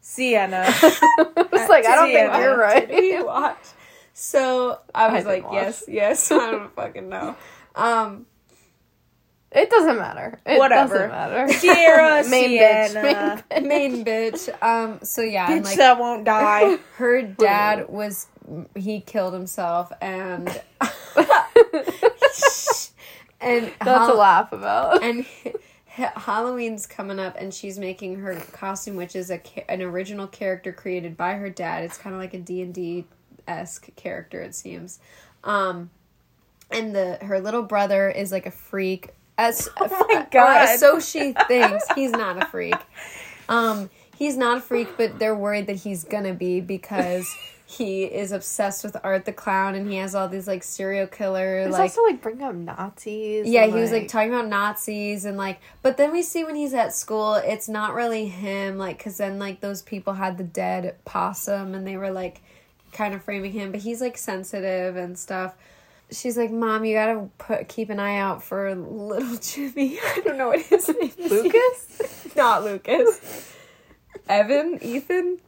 Sienna. 0.00 0.64
It's 0.68 1.68
like 1.68 1.86
I 1.86 1.94
don't 1.96 2.08
Sienna. 2.08 2.30
think 2.32 2.42
you're 2.42 2.58
right. 2.58 2.88
Did 2.88 2.98
we 3.00 3.16
right. 3.16 3.26
watch? 3.26 3.58
So 4.14 4.78
I 4.94 5.08
was 5.08 5.24
didn't 5.24 5.26
like, 5.26 5.44
watch. 5.44 5.54
yes, 5.54 5.84
yes. 5.88 6.30
I 6.32 6.50
don't 6.50 6.74
fucking 6.74 7.08
know. 7.08 7.36
Um. 7.74 8.26
It 9.54 9.68
doesn't 9.68 9.98
matter. 9.98 10.40
It 10.46 10.58
Whatever. 10.58 10.94
doesn't 10.94 11.10
matter. 11.10 11.52
Sierra 11.58 12.26
Main 12.26 12.48
Sienna. 12.48 13.44
bitch. 13.50 13.66
Main 13.66 14.02
bitch. 14.04 14.62
Um. 14.62 14.98
So 15.02 15.20
yeah. 15.20 15.46
Bitch 15.48 15.64
like 15.64 15.76
that 15.76 15.98
won't 15.98 16.24
die. 16.24 16.78
her 16.96 17.20
dad 17.22 17.88
was 17.90 18.26
he 18.74 19.00
killed 19.00 19.34
himself 19.34 19.92
and 20.00 20.48
and 23.40 23.72
to 23.80 23.84
Hall- 23.84 24.16
laugh 24.16 24.52
about. 24.52 25.02
and 25.02 25.26
Ha- 25.94 26.12
Halloween's 26.16 26.86
coming 26.86 27.18
up, 27.18 27.36
and 27.38 27.52
she's 27.52 27.78
making 27.78 28.20
her 28.20 28.34
costume, 28.52 28.96
which 28.96 29.14
is 29.14 29.28
a 29.30 29.36
ca- 29.36 29.66
an 29.68 29.82
original 29.82 30.26
character 30.26 30.72
created 30.72 31.18
by 31.18 31.34
her 31.34 31.50
dad. 31.50 31.84
It's 31.84 31.98
kind 31.98 32.14
of 32.14 32.20
like 32.22 32.32
a 32.32 32.38
D 32.38 32.62
and 32.62 32.72
D 32.72 33.04
esque 33.46 33.94
character, 33.96 34.40
it 34.40 34.54
seems. 34.54 34.98
Um, 35.44 35.90
and 36.70 36.94
the 36.94 37.18
her 37.22 37.40
little 37.40 37.62
brother 37.62 38.10
is 38.10 38.32
like 38.32 38.46
a 38.46 38.50
freak. 38.50 39.10
As 39.38 39.68
Oh 39.80 40.06
my 40.08 40.20
or 40.20 40.28
God. 40.30 40.78
so 40.78 41.00
she 41.00 41.34
thinks 41.48 41.84
he's 41.94 42.12
not 42.12 42.42
a 42.42 42.46
freak. 42.46 42.74
Um, 43.48 43.90
he's 44.16 44.36
not 44.36 44.58
a 44.58 44.60
freak, 44.60 44.96
but 44.96 45.18
they're 45.18 45.34
worried 45.34 45.66
that 45.66 45.76
he's 45.76 46.04
gonna 46.04 46.34
be 46.34 46.60
because 46.60 47.26
he 47.66 48.04
is 48.04 48.32
obsessed 48.32 48.84
with 48.84 48.96
Art 49.02 49.24
the 49.24 49.32
Clown, 49.32 49.74
and 49.74 49.90
he 49.90 49.96
has 49.96 50.14
all 50.14 50.28
these 50.28 50.46
like 50.46 50.62
serial 50.62 51.06
killer 51.06 51.64
He's 51.64 51.72
like 51.72 51.80
also 51.82 52.02
like 52.04 52.20
bring 52.20 52.42
up 52.42 52.54
Nazis. 52.54 53.48
yeah, 53.48 53.64
and, 53.64 53.74
he 53.74 53.80
was 53.80 53.90
like 53.90 54.08
talking 54.08 54.28
about 54.28 54.46
Nazis 54.48 55.24
and 55.24 55.38
like, 55.38 55.58
but 55.80 55.96
then 55.96 56.12
we 56.12 56.22
see 56.22 56.44
when 56.44 56.54
he's 56.54 56.74
at 56.74 56.94
school, 56.94 57.34
it's 57.34 57.68
not 57.68 57.94
really 57.94 58.26
him, 58.28 58.76
like, 58.76 58.98
because 58.98 59.16
then 59.16 59.38
like 59.38 59.60
those 59.60 59.80
people 59.82 60.12
had 60.12 60.36
the 60.36 60.44
dead 60.44 60.96
possum 61.06 61.74
and 61.74 61.86
they 61.86 61.96
were 61.96 62.10
like 62.10 62.42
kind 62.92 63.14
of 63.14 63.22
framing 63.22 63.52
him, 63.52 63.72
but 63.72 63.80
he's 63.80 64.00
like 64.00 64.16
sensitive 64.18 64.96
and 64.96 65.18
stuff. 65.18 65.54
She's 66.10 66.36
like, 66.36 66.50
Mom, 66.50 66.84
you 66.84 66.94
gotta 66.94 67.28
put 67.38 67.68
keep 67.68 67.88
an 67.90 67.98
eye 67.98 68.18
out 68.18 68.42
for 68.42 68.74
little 68.74 69.36
Jimmy. 69.40 69.98
I 70.04 70.20
don't 70.24 70.36
know 70.38 70.48
what 70.48 70.60
his 70.60 70.88
name 70.88 71.12
is. 71.18 71.30
Lucas? 71.30 72.28
not 72.36 72.64
Lucas. 72.64 73.50
Evan, 74.28 74.78
Ethan, 74.82 75.38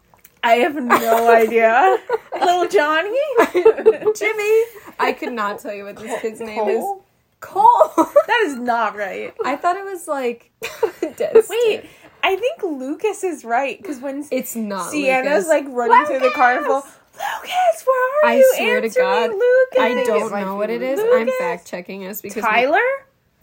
I 0.42 0.54
have 0.56 0.74
no 0.74 1.30
idea. 1.30 1.98
Little 2.32 2.66
Johnny? 2.66 3.10
Jimmy. 4.16 4.62
I 4.98 5.14
could 5.18 5.32
not 5.32 5.58
tell 5.60 5.72
you 5.74 5.84
what 5.84 5.96
this 5.96 6.20
kid's 6.20 6.40
name 6.40 6.68
is. 6.68 6.80
Cole? 6.80 7.04
Cole. 7.40 7.92
That 8.26 8.42
is 8.46 8.56
not 8.56 8.96
right. 8.96 9.34
I 9.44 9.56
thought 9.56 9.76
it 9.76 9.84
was 9.84 10.08
like. 10.08 10.50
Wait, 11.02 11.88
I 12.22 12.36
think 12.36 12.62
Lucas 12.62 13.22
is 13.22 13.44
right 13.44 13.80
because 13.80 14.00
when 14.00 14.26
It's 14.30 14.56
not. 14.56 14.90
Sienna's 14.90 15.46
Lucas. 15.46 15.48
like 15.48 15.64
running 15.68 16.06
through 16.06 16.20
the 16.20 16.32
carnival, 16.34 16.82
Lucas, 17.42 17.86
where 17.86 18.10
are 18.24 18.26
I 18.30 18.36
you? 18.36 18.52
swear 18.56 18.80
to 18.80 18.86
Answer 18.86 19.00
me, 19.00 19.04
God, 19.06 19.30
Lucas. 19.30 19.78
I 19.78 20.04
don't 20.04 20.40
know 20.46 20.56
what 20.56 20.70
it 20.70 20.82
is. 20.82 21.00
I'm 21.02 21.30
fact 21.38 21.66
checking 21.66 22.06
us 22.06 22.20
because 22.20 22.42
Tyler? 22.42 22.80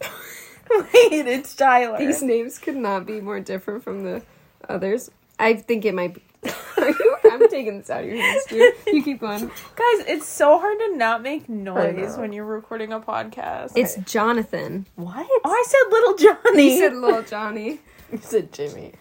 Wait, 0.70 1.26
it's 1.26 1.54
Tyler. 1.54 1.98
these 1.98 2.22
names 2.22 2.58
could 2.58 2.76
not 2.76 3.04
be 3.06 3.20
more 3.20 3.40
different 3.40 3.82
from 3.84 4.04
the 4.04 4.22
others. 4.68 5.10
I 5.38 5.54
think 5.54 5.84
it 5.84 5.94
might 5.94 6.14
be. 6.14 6.22
I'm 7.24 7.48
taking 7.48 7.78
this 7.78 7.90
out 7.90 8.02
of 8.02 8.08
your 8.08 8.20
hands, 8.20 8.44
dude. 8.48 8.74
You 8.86 9.02
keep 9.02 9.20
going. 9.20 9.46
Guys, 9.46 10.06
it's 10.06 10.26
so 10.26 10.58
hard 10.58 10.78
to 10.78 10.96
not 10.96 11.22
make 11.22 11.48
noise 11.48 12.16
when 12.16 12.32
you're 12.32 12.44
recording 12.44 12.92
a 12.92 13.00
podcast. 13.00 13.72
It's 13.76 13.96
Jonathan. 14.10 14.86
What? 14.96 15.26
oh, 15.44 15.50
I 15.50 15.64
said 15.66 15.90
little 15.90 16.16
Johnny. 16.16 16.70
He 16.70 16.78
said 16.80 16.94
little 16.94 17.22
Johnny. 17.22 17.80
You 18.12 18.18
said 18.18 18.52
Jimmy. 18.52 18.92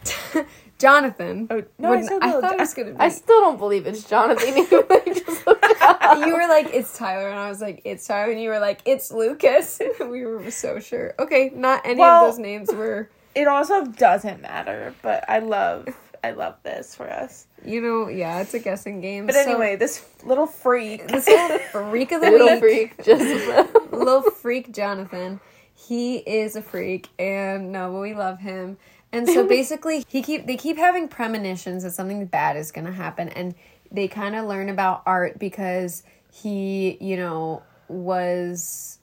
Jonathan. 0.82 1.48
Oh, 1.50 1.64
no, 1.78 1.88
I 1.94 1.96
Wouldn't- 2.02 2.24
I 2.24 2.32
thought 2.42 2.54
it 2.54 2.60
was 2.60 2.74
gonna 2.74 2.92
be. 2.92 3.00
I 3.00 3.10
still 3.10 3.40
don't 3.42 3.58
believe 3.58 3.86
it's 3.88 4.04
Jonathan. 4.04 4.48
even 4.50 4.64
you 4.72 5.14
just 5.14 5.48
looked 5.48 5.64
it 5.66 5.82
up. 5.82 6.18
you 6.26 6.34
were 6.34 6.48
like, 6.48 6.74
it's 6.74 6.98
Tyler, 6.98 7.30
and 7.30 7.40
I 7.40 7.48
was 7.50 7.62
like, 7.62 7.82
it's 7.86 8.06
Tyler, 8.08 8.32
and 8.32 8.42
you 8.42 8.50
were 8.50 8.60
like, 8.60 8.82
it's 8.86 9.12
Lucas. 9.12 9.80
we 10.00 10.26
were 10.26 10.50
so 10.52 10.80
sure. 10.80 11.14
Okay, 11.20 11.52
not 11.56 11.86
any 11.86 12.00
Well- 12.00 12.26
of 12.26 12.32
those 12.32 12.40
names 12.40 12.72
were. 12.74 13.10
it 13.36 13.48
also 13.48 13.86
doesn't 13.86 14.42
matter, 14.42 14.94
but 15.02 15.24
I 15.30 15.40
love 15.40 15.88
I 16.24 16.32
love 16.32 16.56
this 16.62 16.94
for 16.94 17.10
us. 17.10 17.48
You 17.66 17.82
know, 17.82 18.08
yeah, 18.08 18.42
it's 18.42 18.54
a 18.54 18.60
guessing 18.60 19.02
game. 19.02 19.26
But 19.26 19.34
So, 19.36 19.42
anyway, 19.42 19.76
this 19.76 20.06
little 20.24 20.46
freak. 20.46 21.08
this 21.08 21.28
little 21.28 21.58
freak 21.60 22.12
of 22.12 22.22
the 22.22 22.30
Little 22.30 22.60
week. 22.60 22.94
freak. 22.96 23.04
Just 23.04 23.92
little 23.92 24.22
freak 24.30 24.72
Jonathan. 24.72 25.40
He 25.74 26.18
is 26.18 26.56
a 26.56 26.62
freak, 26.62 27.08
and 27.18 27.72
no, 27.72 27.92
but 27.92 28.00
we 28.02 28.14
love 28.14 28.38
him. 28.40 28.78
And 29.12 29.28
so 29.28 29.48
basically, 29.48 30.06
he 30.08 30.22
keep 30.22 30.48
they 30.48 30.58
keep 30.58 30.78
having 30.78 31.08
premonitions 31.08 31.84
that 31.84 31.92
something 31.92 32.26
bad 32.26 32.58
is 32.58 32.72
going 32.72 32.86
to 32.86 32.92
happen, 32.92 33.30
and 33.30 33.56
they 33.92 34.08
kind 34.08 34.36
of 34.36 34.46
learn 34.46 34.70
about 34.70 35.04
art 35.06 35.38
because 35.38 36.04
he, 36.32 36.98
you 37.02 37.18
know, 37.18 37.62
was 37.88 39.00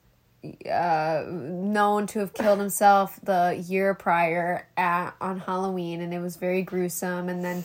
uh, 0.70 1.24
known 1.28 2.06
to 2.06 2.20
have 2.20 2.32
killed 2.32 2.58
himself 2.58 3.18
the 3.22 3.62
year 3.66 3.94
prior 3.94 4.66
at, 4.76 5.14
on 5.20 5.40
Halloween, 5.40 6.00
and 6.00 6.14
it 6.14 6.20
was 6.20 6.36
very 6.36 6.62
gruesome. 6.62 7.28
And 7.28 7.44
then 7.44 7.64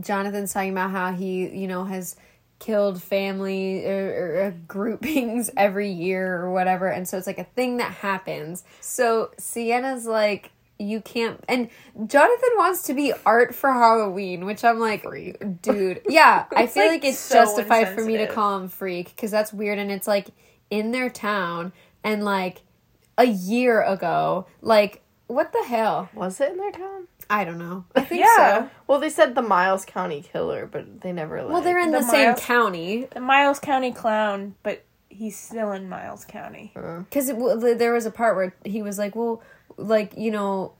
Jonathan's 0.00 0.52
talking 0.52 0.72
about 0.72 0.90
how 0.90 1.12
he, 1.12 1.48
you 1.48 1.68
know, 1.68 1.84
has 1.84 2.16
killed 2.58 3.00
family 3.00 3.86
er, 3.86 3.90
er, 3.90 3.92
er, 3.92 4.42
or, 4.42 4.46
or 4.46 4.50
groupings 4.66 5.50
every 5.56 5.90
year 5.90 6.36
or 6.36 6.52
whatever, 6.52 6.88
and 6.88 7.08
so 7.08 7.16
it's 7.16 7.26
like 7.26 7.38
a 7.38 7.44
thing 7.44 7.78
that 7.78 7.92
happens. 7.92 8.64
So 8.80 9.30
Sienna's 9.38 10.06
like, 10.06 10.50
you 10.78 11.00
can't. 11.00 11.42
And 11.48 11.68
Jonathan 12.06 12.50
wants 12.56 12.82
to 12.84 12.94
be 12.94 13.12
art 13.26 13.54
for 13.54 13.72
Halloween, 13.72 14.44
which 14.46 14.64
I'm 14.64 14.78
like, 14.78 15.04
dude, 15.62 16.02
yeah. 16.08 16.44
I 16.56 16.66
feel 16.66 16.84
like, 16.84 17.02
like, 17.02 17.04
it's 17.04 17.18
so 17.18 17.34
justified 17.36 17.88
for 17.94 18.04
me 18.04 18.16
to 18.18 18.26
call 18.26 18.56
him 18.58 18.68
freak 18.68 19.06
because 19.14 19.30
that's 19.30 19.52
weird, 19.52 19.78
and 19.78 19.90
it's 19.90 20.06
like 20.06 20.28
in 20.70 20.92
their 20.92 21.10
town 21.10 21.72
and 22.04 22.24
like 22.24 22.62
a 23.16 23.24
year 23.24 23.82
ago, 23.82 24.46
like 24.60 25.02
what 25.26 25.52
the 25.52 25.62
hell? 25.66 26.08
Was 26.14 26.40
it 26.40 26.52
in 26.52 26.56
their 26.56 26.72
town? 26.72 27.06
I 27.28 27.44
don't 27.44 27.58
know. 27.58 27.84
I 27.94 28.00
think 28.00 28.22
Yeah. 28.24 28.36
so. 28.60 28.70
Well, 28.86 28.98
they 28.98 29.10
said 29.10 29.34
the 29.34 29.42
Miles 29.42 29.84
County 29.84 30.22
killer, 30.22 30.66
but 30.66 31.02
they 31.02 31.12
never. 31.12 31.42
Like, 31.42 31.52
Well, 31.52 31.60
they're 31.60 31.78
in 31.78 31.90
The 31.90 31.98
the, 31.98 32.08
same 32.08 32.34
county 32.36 33.08
The 33.12 33.20
Miles 33.20 33.58
County 33.58 33.92
clown, 33.92 34.54
but 34.62 34.84
he's 35.10 35.36
still 35.38 35.72
in 35.72 35.88
Miles 35.88 36.24
County. 36.24 36.72
Uh-huh. 36.74 37.00
because 37.00 37.26
there 37.78 37.92
was 37.92 38.06
a 38.06 38.10
part 38.10 38.36
where 38.36 38.54
he 38.64 38.80
was 38.80 38.98
like, 38.98 39.14
"Well, 39.14 39.42
like 39.78 40.12
you 40.18 40.30
know." 40.30 40.74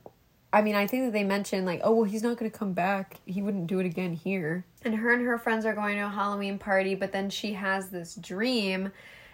I 0.50 0.62
mean, 0.62 0.74
I 0.74 0.86
think 0.86 1.04
that 1.04 1.12
they 1.12 1.24
mentioned 1.24 1.66
like, 1.66 1.82
oh 1.84 1.92
well, 1.92 2.04
he's 2.04 2.22
not 2.22 2.38
gonna 2.38 2.48
come 2.50 2.72
back. 2.72 3.20
He 3.26 3.42
wouldn't 3.42 3.66
do 3.66 3.80
it 3.80 3.86
again 3.86 4.14
here. 4.14 4.64
And 4.82 4.94
her 4.94 5.12
and 5.12 5.26
her 5.26 5.36
friends 5.38 5.66
are 5.66 5.74
going 5.74 5.96
to 5.96 6.06
a 6.06 6.08
Halloween 6.08 6.58
party, 6.58 6.94
but 6.94 7.12
then 7.12 7.28
she 7.28 7.52
has 7.52 7.90
this 7.90 8.14
dream, 8.14 8.90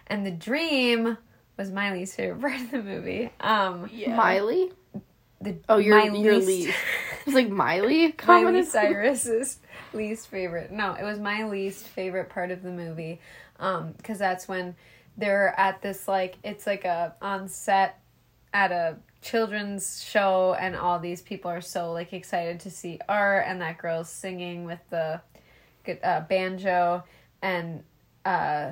and 0.07 0.25
the 0.25 0.31
dream 0.31 1.17
was 1.57 1.71
Miley's 1.71 2.13
favorite 2.13 2.41
part 2.41 2.59
of 2.59 2.71
the 2.71 2.83
movie. 2.83 3.29
Um, 3.39 3.89
Miley. 4.09 4.73
the 5.39 5.55
Oh, 5.69 5.77
your 5.77 5.97
my 5.97 6.17
your 6.17 6.35
least- 6.35 6.47
least. 6.67 6.77
It's 7.25 7.33
like 7.33 7.49
Miley. 7.49 8.13
Miley 8.27 8.63
Cyrus's 8.63 9.59
least 9.93 10.27
favorite. 10.27 10.69
No, 10.71 10.95
it 10.95 11.03
was 11.03 11.17
my 11.17 11.45
least 11.47 11.87
favorite 11.87 12.27
part 12.27 12.51
of 12.51 12.61
the 12.61 12.71
movie. 12.71 13.21
Um, 13.57 13.93
because 13.93 14.19
that's 14.19 14.49
when 14.49 14.75
they're 15.15 15.57
at 15.57 15.81
this 15.81 16.09
like 16.09 16.35
it's 16.43 16.67
like 16.67 16.83
a 16.83 17.15
on 17.21 17.47
set 17.47 18.01
at 18.53 18.73
a 18.73 18.97
children's 19.25 20.03
show 20.03 20.55
and 20.59 20.75
all 20.75 20.99
these 20.99 21.23
people 21.23 21.49
are 21.49 21.59
so 21.59 21.91
like 21.91 22.13
excited 22.13 22.59
to 22.59 22.69
see 22.69 22.99
art 23.09 23.43
and 23.47 23.59
that 23.59 23.75
girl's 23.79 24.07
singing 24.07 24.65
with 24.65 24.79
the 24.91 25.19
uh, 26.03 26.19
banjo 26.21 27.03
and 27.41 27.83
uh 28.23 28.69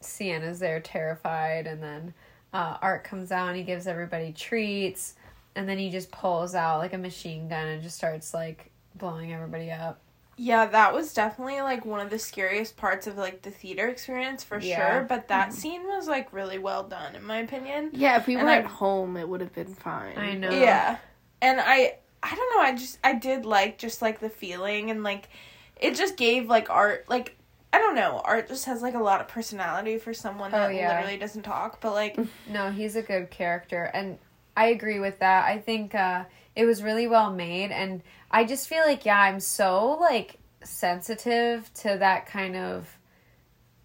Sienna's 0.00 0.60
there 0.60 0.78
terrified 0.78 1.66
and 1.66 1.82
then 1.82 2.14
uh, 2.52 2.78
Art 2.80 3.02
comes 3.04 3.32
out 3.32 3.48
and 3.48 3.56
he 3.56 3.64
gives 3.64 3.86
everybody 3.86 4.32
treats 4.32 5.14
and 5.56 5.68
then 5.68 5.78
he 5.78 5.90
just 5.90 6.10
pulls 6.12 6.54
out 6.54 6.78
like 6.78 6.92
a 6.92 6.98
machine 6.98 7.48
gun 7.48 7.66
and 7.66 7.82
just 7.82 7.96
starts 7.96 8.32
like 8.32 8.70
blowing 8.94 9.32
everybody 9.32 9.70
up. 9.70 10.00
Yeah, 10.38 10.66
that 10.66 10.92
was 10.94 11.14
definitely 11.14 11.60
like 11.62 11.86
one 11.86 12.00
of 12.00 12.10
the 12.10 12.18
scariest 12.18 12.76
parts 12.76 13.06
of 13.06 13.16
like 13.16 13.42
the 13.42 13.50
theater 13.50 13.88
experience 13.88 14.44
for 14.44 14.58
Yeah. 14.58 14.76
sure. 14.98 15.06
But 15.08 15.28
that 15.28 15.52
scene 15.54 15.84
was 15.86 16.06
like 16.08 16.32
really 16.32 16.58
well 16.58 16.82
done 16.82 17.16
in 17.16 17.24
my 17.24 17.38
opinion. 17.38 17.90
Yeah, 17.94 18.16
if 18.18 18.26
we 18.26 18.34
And 18.36 18.44
were 18.44 18.50
I- 18.50 18.58
at 18.58 18.66
home, 18.66 19.16
it 19.16 19.28
would 19.28 19.40
have 19.40 19.54
been 19.54 19.74
fine. 19.74 20.18
I 20.18 20.34
know. 20.34 20.50
Yeah. 20.50 20.98
And 21.40 21.60
I 21.60 21.96
I 22.22 22.34
don't 22.34 22.54
know, 22.56 22.62
I 22.62 22.74
just 22.74 22.98
I 23.04 23.14
did 23.14 23.46
like 23.46 23.78
just 23.78 24.02
like 24.02 24.20
the 24.20 24.28
feeling 24.28 24.90
and 24.90 25.02
like 25.02 25.28
it 25.76 25.94
just 25.94 26.16
gave 26.16 26.48
like 26.48 26.68
art 26.70 27.06
like 27.08 27.36
I 27.72 27.78
don't 27.78 27.94
know, 27.94 28.20
art 28.24 28.48
just 28.48 28.64
has 28.66 28.82
like 28.82 28.94
a 28.94 28.98
lot 29.02 29.20
of 29.20 29.28
personality 29.28 29.98
for 29.98 30.12
someone 30.14 30.50
Oh, 30.54 30.58
that 30.58 30.74
yeah. 30.74 30.88
literally 30.96 31.18
doesn't 31.18 31.42
talk, 31.42 31.80
but 31.80 31.92
like 31.94 32.18
No, 32.50 32.70
he's 32.70 32.94
a 32.96 33.02
good 33.02 33.30
character 33.30 33.84
and 33.94 34.18
I 34.56 34.66
agree 34.66 34.98
with 34.98 35.18
that. 35.20 35.44
I 35.46 35.58
think 35.58 35.94
uh 35.94 36.24
it 36.56 36.64
was 36.64 36.82
really 36.82 37.06
well 37.06 37.30
made 37.32 37.70
and 37.70 38.02
I 38.30 38.44
just 38.44 38.68
feel 38.68 38.82
like 38.84 39.04
yeah, 39.04 39.20
I'm 39.20 39.38
so 39.40 39.98
like 40.00 40.38
sensitive 40.64 41.72
to 41.74 41.96
that 41.98 42.26
kind 42.26 42.56
of 42.56 42.88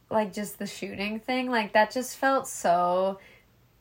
like 0.09 0.33
just 0.33 0.57
the 0.57 0.65
shooting 0.65 1.19
thing. 1.19 1.49
Like 1.49 1.73
that 1.73 1.91
just 1.91 2.17
felt 2.17 2.47
so 2.47 3.19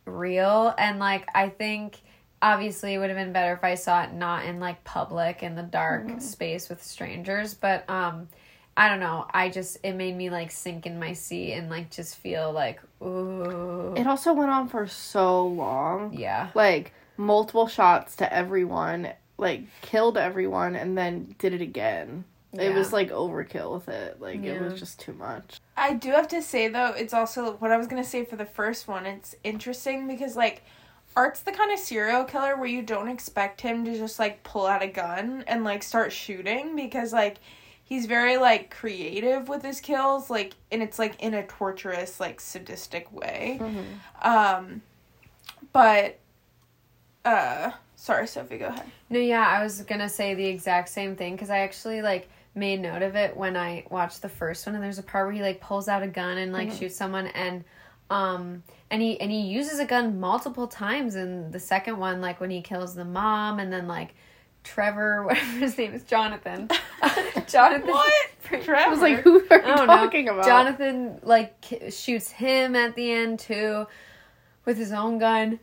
real 0.04 0.74
and 0.76 0.98
like 0.98 1.26
I 1.34 1.48
think 1.48 1.98
obviously 2.42 2.94
it 2.94 2.98
would 2.98 3.10
have 3.10 3.18
been 3.18 3.32
better 3.32 3.52
if 3.52 3.62
I 3.64 3.74
saw 3.74 4.02
it 4.02 4.12
not 4.12 4.44
in 4.44 4.60
like 4.60 4.82
public 4.84 5.42
in 5.42 5.54
the 5.54 5.62
dark 5.62 6.20
space 6.20 6.68
with 6.68 6.82
strangers, 6.82 7.54
but 7.54 7.88
um 7.88 8.28
I 8.76 8.88
don't 8.88 9.00
know. 9.00 9.26
I 9.32 9.50
just 9.50 9.78
it 9.82 9.92
made 9.94 10.16
me 10.16 10.30
like 10.30 10.50
sink 10.50 10.86
in 10.86 10.98
my 10.98 11.12
seat 11.12 11.52
and 11.54 11.68
like 11.70 11.90
just 11.90 12.16
feel 12.16 12.52
like 12.52 12.80
ooh 13.02 13.94
It 13.96 14.06
also 14.06 14.32
went 14.32 14.50
on 14.50 14.68
for 14.68 14.86
so 14.86 15.46
long. 15.46 16.12
yeah. 16.12 16.50
Like 16.54 16.92
multiple 17.20 17.68
shots 17.68 18.16
to 18.16 18.32
everyone, 18.32 19.12
like 19.38 19.62
killed 19.82 20.16
everyone, 20.16 20.74
and 20.74 20.96
then 20.96 21.34
did 21.38 21.52
it 21.52 21.60
again. 21.60 22.24
It 22.52 22.74
was 22.74 22.92
like 22.92 23.10
overkill 23.10 23.74
with 23.74 23.88
it. 23.88 24.20
Like 24.20 24.42
it 24.42 24.60
was 24.60 24.78
just 24.78 24.98
too 24.98 25.12
much. 25.12 25.60
I 25.76 25.94
do 25.94 26.10
have 26.10 26.26
to 26.28 26.42
say 26.42 26.66
though, 26.66 26.92
it's 26.96 27.14
also 27.14 27.52
what 27.58 27.70
I 27.70 27.76
was 27.76 27.86
gonna 27.86 28.02
say 28.02 28.24
for 28.24 28.36
the 28.36 28.44
first 28.44 28.88
one. 28.88 29.06
It's 29.06 29.36
interesting 29.44 30.08
because 30.08 30.34
like 30.34 30.64
Art's 31.14 31.40
the 31.40 31.52
kind 31.52 31.72
of 31.72 31.78
serial 31.78 32.24
killer 32.24 32.56
where 32.56 32.66
you 32.66 32.82
don't 32.82 33.08
expect 33.08 33.60
him 33.60 33.84
to 33.84 33.96
just 33.96 34.18
like 34.18 34.42
pull 34.42 34.66
out 34.66 34.82
a 34.82 34.88
gun 34.88 35.44
and 35.46 35.62
like 35.62 35.82
start 35.82 36.12
shooting 36.12 36.74
because 36.74 37.12
like 37.12 37.36
he's 37.84 38.06
very 38.06 38.36
like 38.36 38.70
creative 38.70 39.48
with 39.48 39.62
his 39.62 39.80
kills, 39.80 40.30
like 40.30 40.54
and 40.72 40.82
it's 40.82 40.98
like 40.98 41.20
in 41.20 41.34
a 41.34 41.46
torturous, 41.46 42.18
like 42.18 42.40
sadistic 42.40 43.12
way. 43.12 43.60
Um 44.22 44.82
but 45.72 46.18
uh 47.24 47.72
sorry, 47.96 48.26
Sophie, 48.26 48.58
go 48.58 48.66
ahead. 48.68 48.86
No, 49.10 49.18
yeah, 49.18 49.46
I 49.46 49.62
was 49.62 49.82
gonna 49.82 50.08
say 50.08 50.34
the 50.34 50.46
exact 50.46 50.88
same 50.88 51.16
thing 51.16 51.34
because 51.34 51.50
I 51.50 51.58
actually 51.58 52.02
like 52.02 52.28
made 52.54 52.80
note 52.80 53.02
of 53.02 53.14
it 53.14 53.36
when 53.36 53.56
I 53.56 53.84
watched 53.90 54.22
the 54.22 54.28
first 54.28 54.66
one, 54.66 54.74
and 54.74 54.82
there's 54.82 54.98
a 54.98 55.02
part 55.02 55.26
where 55.26 55.34
he 55.34 55.42
like 55.42 55.60
pulls 55.60 55.88
out 55.88 56.02
a 56.02 56.08
gun 56.08 56.38
and 56.38 56.52
like 56.52 56.72
shoots 56.72 56.96
someone, 56.96 57.28
and 57.28 57.64
um, 58.10 58.62
and 58.90 59.00
he 59.00 59.20
and 59.20 59.30
he 59.30 59.40
uses 59.40 59.78
a 59.78 59.84
gun 59.84 60.18
multiple 60.18 60.66
times 60.66 61.14
in 61.14 61.50
the 61.50 61.60
second 61.60 61.98
one, 61.98 62.20
like 62.20 62.40
when 62.40 62.50
he 62.50 62.60
kills 62.60 62.94
the 62.94 63.04
mom, 63.04 63.58
and 63.60 63.72
then 63.72 63.86
like 63.86 64.14
Trevor, 64.64 65.22
whatever 65.26 65.58
his 65.58 65.78
name 65.78 65.94
is, 65.94 66.02
Jonathan, 66.04 66.68
Jonathan. 67.48 67.88
What? 67.88 68.12
I 68.52 68.88
was 68.88 69.00
like, 69.00 69.20
who 69.20 69.46
are 69.48 69.58
you 69.58 69.86
talking 69.86 70.24
know. 70.24 70.32
about? 70.34 70.44
Jonathan 70.44 71.20
like 71.22 71.60
ki- 71.60 71.90
shoots 71.90 72.30
him 72.32 72.74
at 72.74 72.96
the 72.96 73.12
end 73.12 73.38
too, 73.38 73.86
with 74.64 74.76
his 74.76 74.90
own 74.90 75.18
gun, 75.18 75.60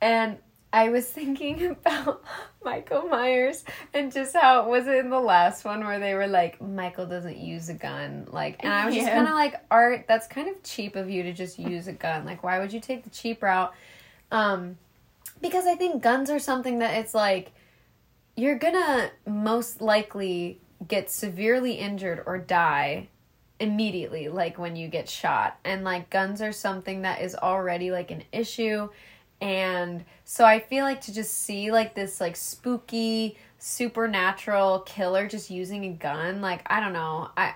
and 0.00 0.38
I 0.72 0.88
was 0.88 1.06
thinking 1.06 1.64
about 1.70 2.24
Michael 2.64 3.02
Myers 3.02 3.64
and 3.92 4.12
just 4.12 4.34
how 4.34 4.68
was 4.68 4.86
it 4.86 4.96
in 4.96 5.10
the 5.10 5.20
last 5.20 5.64
one 5.64 5.84
where 5.84 5.98
they 5.98 6.14
were 6.14 6.26
like 6.26 6.60
Michael 6.60 7.06
doesn't 7.06 7.36
use 7.36 7.68
a 7.68 7.74
gun, 7.74 8.26
like, 8.30 8.56
and 8.60 8.72
I 8.72 8.86
was 8.86 8.94
just 8.94 9.08
kind 9.08 9.28
of 9.28 9.34
like 9.34 9.54
Art, 9.70 10.06
that's 10.08 10.26
kind 10.26 10.48
of 10.48 10.62
cheap 10.62 10.96
of 10.96 11.10
you 11.10 11.22
to 11.24 11.32
just 11.32 11.58
use 11.58 11.88
a 11.88 11.92
gun. 11.92 12.24
Like, 12.24 12.42
why 12.42 12.58
would 12.58 12.72
you 12.72 12.80
take 12.80 13.04
the 13.04 13.10
cheap 13.10 13.42
route? 13.42 13.72
Um, 14.30 14.78
because 15.40 15.66
I 15.66 15.74
think 15.74 16.02
guns 16.02 16.30
are 16.30 16.38
something 16.38 16.78
that 16.78 16.96
it's 16.96 17.14
like 17.14 17.52
you're 18.36 18.58
gonna 18.58 19.10
most 19.26 19.82
likely 19.82 20.60
get 20.88 21.10
severely 21.10 21.72
injured 21.74 22.22
or 22.26 22.38
die 22.38 23.08
immediately 23.60 24.28
like 24.28 24.58
when 24.58 24.74
you 24.74 24.88
get 24.88 25.08
shot 25.08 25.56
and 25.64 25.84
like 25.84 26.10
guns 26.10 26.42
are 26.42 26.50
something 26.50 27.02
that 27.02 27.20
is 27.20 27.36
already 27.36 27.92
like 27.92 28.10
an 28.10 28.24
issue 28.32 28.88
and 29.42 30.04
so 30.24 30.44
i 30.44 30.60
feel 30.60 30.84
like 30.84 31.00
to 31.00 31.12
just 31.12 31.34
see 31.34 31.72
like 31.72 31.94
this 31.94 32.20
like 32.20 32.36
spooky 32.36 33.36
supernatural 33.58 34.80
killer 34.80 35.26
just 35.26 35.50
using 35.50 35.84
a 35.84 35.90
gun 35.90 36.40
like 36.40 36.62
i 36.66 36.80
don't 36.80 36.92
know. 36.92 37.28
I 37.36 37.54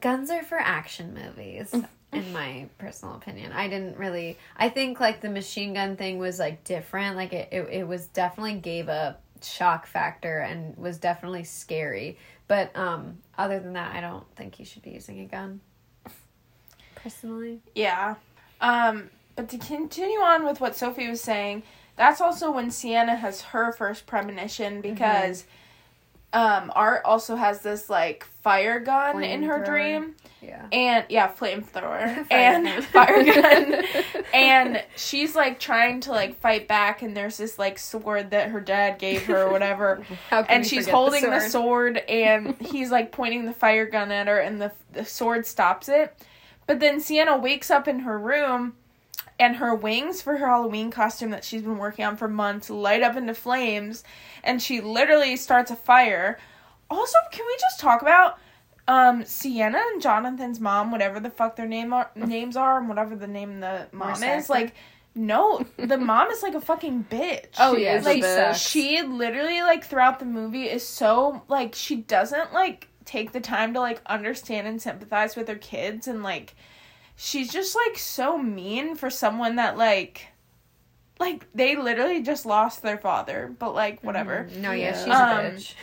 guns 0.00 0.30
are 0.30 0.42
for 0.42 0.58
action 0.58 1.14
movies 1.14 1.74
in 2.12 2.32
my 2.32 2.68
personal 2.76 3.14
opinion. 3.14 3.52
I 3.52 3.68
didn't 3.68 3.96
really 3.96 4.36
i 4.56 4.68
think 4.68 5.00
like 5.00 5.22
the 5.22 5.30
machine 5.30 5.72
gun 5.72 5.96
thing 5.96 6.18
was 6.18 6.38
like 6.38 6.64
different. 6.64 7.16
Like 7.16 7.32
it, 7.32 7.48
it, 7.50 7.68
it 7.70 7.88
was 7.88 8.06
definitely 8.08 8.54
gave 8.54 8.88
a 8.88 9.16
shock 9.42 9.86
factor 9.86 10.38
and 10.40 10.76
was 10.76 10.98
definitely 10.98 11.44
scary. 11.44 12.18
But 12.46 12.76
um 12.76 13.18
other 13.38 13.58
than 13.58 13.72
that 13.72 13.94
i 13.94 14.02
don't 14.02 14.26
think 14.36 14.54
he 14.54 14.64
should 14.64 14.82
be 14.82 14.90
using 14.90 15.20
a 15.20 15.24
gun. 15.24 15.60
Personally? 16.94 17.60
Yeah. 17.74 18.16
Um, 18.60 19.08
but 19.38 19.48
to 19.50 19.58
continue 19.58 20.18
on 20.18 20.44
with 20.44 20.60
what 20.60 20.74
Sophie 20.74 21.08
was 21.08 21.20
saying, 21.20 21.62
that's 21.94 22.20
also 22.20 22.50
when 22.50 22.72
Sienna 22.72 23.14
has 23.14 23.40
her 23.40 23.70
first 23.72 24.04
premonition 24.04 24.80
because 24.80 25.44
um 26.32 26.72
Art 26.74 27.02
also 27.04 27.36
has 27.36 27.62
this 27.62 27.88
like 27.88 28.26
fire 28.42 28.80
gun 28.80 29.22
in 29.22 29.44
her 29.44 29.60
Flamethrower. 29.60 29.64
dream. 29.64 30.14
yeah 30.42 30.66
And 30.72 31.04
yeah, 31.08 31.30
flamethrower. 31.32 32.26
And 32.32 32.84
fire 32.86 33.24
gun. 33.24 33.82
and 34.34 34.82
she's 34.96 35.36
like 35.36 35.60
trying 35.60 36.00
to 36.00 36.10
like 36.10 36.38
fight 36.40 36.66
back 36.66 37.00
and 37.02 37.16
there's 37.16 37.36
this 37.36 37.60
like 37.60 37.78
sword 37.78 38.30
that 38.32 38.50
her 38.50 38.60
dad 38.60 38.98
gave 38.98 39.22
her 39.26 39.44
or 39.44 39.52
whatever. 39.52 40.04
And 40.32 40.66
she's 40.66 40.88
holding 40.88 41.22
the 41.30 41.40
sword. 41.40 41.96
and 41.96 42.56
he's 42.60 42.90
like 42.90 43.12
pointing 43.12 43.46
the 43.46 43.52
fire 43.54 43.86
gun 43.86 44.10
at 44.10 44.26
her 44.26 44.38
and 44.40 44.60
the 44.60 44.72
the 44.92 45.04
sword 45.04 45.46
stops 45.46 45.88
it 45.88 46.12
but 46.66 46.80
then 46.80 46.98
sienna 47.00 47.36
wakes 47.38 47.70
up 47.70 47.86
in 47.86 48.00
her 48.00 48.18
room 48.18 48.74
and 49.38 49.56
her 49.56 49.74
wings 49.74 50.20
for 50.22 50.36
her 50.36 50.46
halloween 50.48 50.90
costume 50.90 51.30
that 51.30 51.44
she's 51.44 51.62
been 51.62 51.78
working 51.78 52.04
on 52.04 52.16
for 52.16 52.28
months 52.28 52.68
light 52.70 53.02
up 53.02 53.16
into 53.16 53.34
flames 53.34 54.04
and 54.44 54.60
she 54.62 54.80
literally 54.80 55.36
starts 55.36 55.70
a 55.70 55.76
fire 55.76 56.38
also 56.90 57.16
can 57.32 57.44
we 57.46 57.56
just 57.60 57.80
talk 57.80 58.02
about 58.02 58.38
um 58.88 59.22
Sienna 59.26 59.78
and 59.92 60.00
Jonathan's 60.00 60.60
mom, 60.60 60.90
whatever 60.90 61.20
the 61.20 61.28
fuck 61.28 61.56
their 61.56 61.66
name 61.66 61.92
are, 61.92 62.10
names 62.16 62.56
are, 62.56 62.78
and 62.78 62.88
whatever 62.88 63.14
the 63.16 63.26
name 63.26 63.56
of 63.56 63.60
the 63.60 63.86
mom 63.92 64.12
is, 64.12 64.46
Saxon? 64.46 64.54
like 64.54 64.74
no, 65.14 65.66
the 65.76 65.98
mom 65.98 66.28
is 66.30 66.42
like 66.42 66.54
a 66.54 66.60
fucking 66.60 67.06
bitch. 67.10 67.48
Oh, 67.58 67.74
She 67.76 67.82
yeah, 67.82 67.96
is 67.96 68.04
she 68.04 68.22
like 68.22 68.24
sucks. 68.24 68.58
she 68.58 69.02
literally 69.02 69.60
like 69.60 69.84
throughout 69.84 70.20
the 70.20 70.24
movie 70.24 70.64
is 70.64 70.86
so 70.86 71.42
like 71.48 71.74
she 71.74 71.96
doesn't 71.96 72.54
like 72.54 72.88
take 73.04 73.32
the 73.32 73.40
time 73.40 73.74
to 73.74 73.80
like 73.80 74.00
understand 74.06 74.66
and 74.66 74.80
sympathize 74.80 75.36
with 75.36 75.48
her 75.48 75.56
kids 75.56 76.08
and 76.08 76.22
like 76.22 76.54
she's 77.20 77.50
just 77.52 77.74
like 77.74 77.98
so 77.98 78.38
mean 78.38 78.94
for 78.94 79.10
someone 79.10 79.56
that 79.56 79.76
like 79.76 80.28
like 81.18 81.46
they 81.52 81.74
literally 81.74 82.22
just 82.22 82.46
lost 82.46 82.80
their 82.82 82.96
father 82.96 83.52
but 83.58 83.74
like 83.74 84.02
whatever 84.04 84.48
No, 84.56 84.70
yeah, 84.70 84.90
Yeah. 84.90 85.04
she's 85.04 85.14
Um, 85.14 85.38
a 85.38 85.50
bitch. 85.50 85.74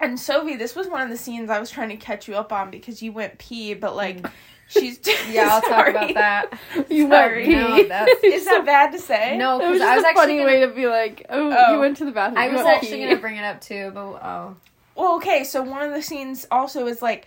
and 0.00 0.20
sophie 0.20 0.56
this 0.56 0.76
was 0.76 0.88
one 0.88 1.00
of 1.00 1.08
the 1.08 1.16
scenes 1.16 1.48
i 1.48 1.58
was 1.58 1.70
trying 1.70 1.88
to 1.88 1.96
catch 1.96 2.28
you 2.28 2.36
up 2.36 2.52
on 2.52 2.70
because 2.70 3.02
you 3.02 3.10
went 3.10 3.38
pee 3.38 3.72
but 3.72 3.96
like 3.96 4.24
she's 4.68 5.00
Yeah, 5.30 5.48
I'll 5.52 5.62
talk 5.62 5.88
about 5.88 6.12
that. 6.14 6.58
You 6.90 7.08
Sorry. 7.08 7.48
went 7.48 7.68
No, 7.70 7.88
that's- 7.88 8.16
is 8.22 8.44
that 8.44 8.64
bad 8.66 8.92
to 8.92 8.98
say 8.98 9.36
No, 9.38 9.60
It 9.60 9.70
was 9.70 9.78
because 9.78 9.78
just 9.80 9.90
I 9.90 9.96
was 9.96 10.04
a 10.04 10.08
actually 10.08 10.20
funny 10.22 10.36
gonna, 10.38 10.46
way 10.46 10.60
to 10.60 10.68
be 10.68 10.86
like, 10.88 11.26
oh, 11.30 11.54
Oh. 11.58 11.72
you 11.74 11.80
went 11.80 11.96
to 11.98 12.04
the 12.04 12.12
bathroom. 12.12 12.38
I 12.38 12.48
was 12.48 12.60
actually 12.60 12.98
pee. 12.98 13.04
gonna 13.04 13.16
bring 13.20 13.36
it 13.36 13.44
up 13.44 13.60
too, 13.62 13.90
but 13.94 14.00
oh, 14.00 14.56
Well, 14.94 15.16
okay, 15.16 15.44
so 15.44 15.62
one 15.62 15.82
of 15.82 15.92
the 15.94 16.02
scenes 16.02 16.46
also 16.50 16.86
is 16.86 17.00
like 17.02 17.26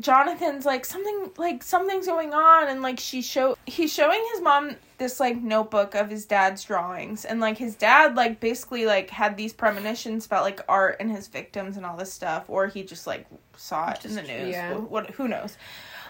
Jonathan's 0.00 0.64
like 0.64 0.84
something 0.84 1.30
like 1.36 1.62
something's 1.62 2.06
going 2.06 2.32
on 2.32 2.68
and 2.68 2.80
like 2.80 2.98
she 2.98 3.20
show 3.20 3.56
he's 3.66 3.92
showing 3.92 4.24
his 4.32 4.40
mom 4.40 4.74
this 4.98 5.20
like 5.20 5.36
notebook 5.36 5.94
of 5.94 6.08
his 6.08 6.24
dad's 6.24 6.64
drawings 6.64 7.24
and 7.24 7.40
like 7.40 7.58
his 7.58 7.74
dad 7.74 8.14
like 8.16 8.40
basically 8.40 8.86
like 8.86 9.10
had 9.10 9.36
these 9.36 9.52
premonitions 9.52 10.26
about 10.26 10.42
like 10.42 10.60
art 10.68 10.96
and 11.00 11.10
his 11.10 11.28
victims 11.28 11.76
and 11.76 11.84
all 11.84 11.96
this 11.96 12.12
stuff 12.12 12.44
or 12.48 12.66
he 12.66 12.82
just 12.82 13.06
like 13.06 13.26
saw 13.56 13.90
it 13.90 14.04
in 14.04 14.14
the 14.14 14.22
news 14.22 14.50
yeah. 14.50 14.74
what 14.74 15.10
who 15.10 15.28
knows 15.28 15.58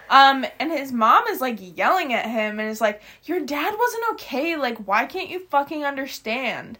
um 0.09 0.45
and 0.59 0.71
his 0.71 0.93
mom 0.93 1.27
is 1.27 1.41
like 1.41 1.59
yelling 1.77 2.13
at 2.13 2.27
him 2.27 2.61
and 2.61 2.69
is 2.69 2.81
like 2.81 3.03
your 3.25 3.41
dad 3.41 3.75
wasn't 3.79 4.05
okay 4.13 4.57
like 4.57 4.79
why 4.87 5.05
can't 5.05 5.31
you 5.31 5.41
fucking 5.49 5.85
understand 5.85 6.79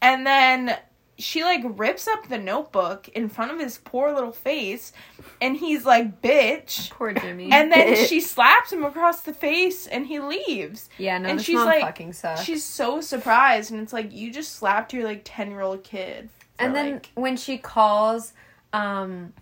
and 0.00 0.26
then 0.26 0.76
she 1.18 1.44
like 1.44 1.62
rips 1.64 2.08
up 2.08 2.28
the 2.28 2.38
notebook 2.38 3.08
in 3.08 3.28
front 3.28 3.52
of 3.52 3.58
his 3.60 3.78
poor 3.78 4.12
little 4.12 4.32
face 4.32 4.92
and 5.40 5.56
he's 5.56 5.84
like 5.84 6.20
bitch 6.22 6.90
poor 6.90 7.12
Jimmy. 7.12 7.50
and 7.52 7.70
then 7.70 7.94
Bitch. 7.94 8.06
she 8.08 8.18
slaps 8.20 8.72
him 8.72 8.84
across 8.84 9.20
the 9.20 9.34
face 9.34 9.86
and 9.86 10.06
he 10.06 10.18
leaves 10.20 10.88
yeah, 10.98 11.18
no, 11.18 11.28
and 11.28 11.38
this 11.38 11.46
she's 11.46 11.56
mom 11.56 11.66
like- 11.66 11.82
fucking 11.82 12.12
sucks. 12.12 12.42
she's 12.42 12.64
so 12.64 13.00
surprised 13.00 13.70
and 13.70 13.80
it's 13.80 13.92
like 13.92 14.12
you 14.12 14.32
just 14.32 14.56
slapped 14.56 14.92
your 14.92 15.04
like 15.04 15.20
10 15.24 15.50
year 15.50 15.60
old 15.60 15.84
kid 15.84 16.28
for, 16.58 16.64
and 16.64 16.74
then 16.74 16.92
like- 16.94 17.10
when 17.14 17.36
she 17.36 17.58
calls, 17.58 18.32
um, 18.72 19.32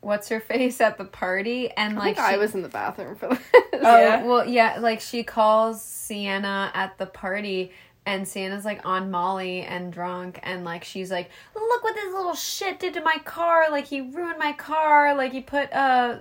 what's 0.00 0.28
her 0.30 0.40
face 0.40 0.80
at 0.80 0.96
the 0.98 1.04
party, 1.04 1.70
and 1.72 1.94
I 1.94 1.96
like 2.06 2.16
think 2.16 2.28
she, 2.28 2.34
I 2.34 2.38
was 2.38 2.54
in 2.54 2.62
the 2.62 2.68
bathroom 2.70 3.14
for 3.16 3.28
this. 3.28 3.38
Oh 3.74 3.78
Yeah. 4.00 4.24
well, 4.24 4.46
yeah. 4.48 4.78
Like 4.80 5.00
she 5.00 5.22
calls 5.22 5.82
Sienna 5.82 6.70
at 6.74 6.96
the 6.98 7.06
party, 7.06 7.72
and 8.10 8.26
Sienna's 8.26 8.64
like 8.64 8.84
on 8.84 9.12
Molly 9.12 9.62
and 9.62 9.92
drunk, 9.92 10.40
and 10.42 10.64
like 10.64 10.82
she's 10.82 11.12
like, 11.12 11.30
"Look 11.54 11.84
what 11.84 11.94
this 11.94 12.12
little 12.12 12.34
shit 12.34 12.80
did 12.80 12.94
to 12.94 13.00
my 13.02 13.18
car! 13.24 13.70
Like 13.70 13.86
he 13.86 14.00
ruined 14.00 14.38
my 14.38 14.52
car! 14.52 15.14
Like 15.14 15.30
he 15.30 15.40
put 15.40 15.72
uh 15.72 16.18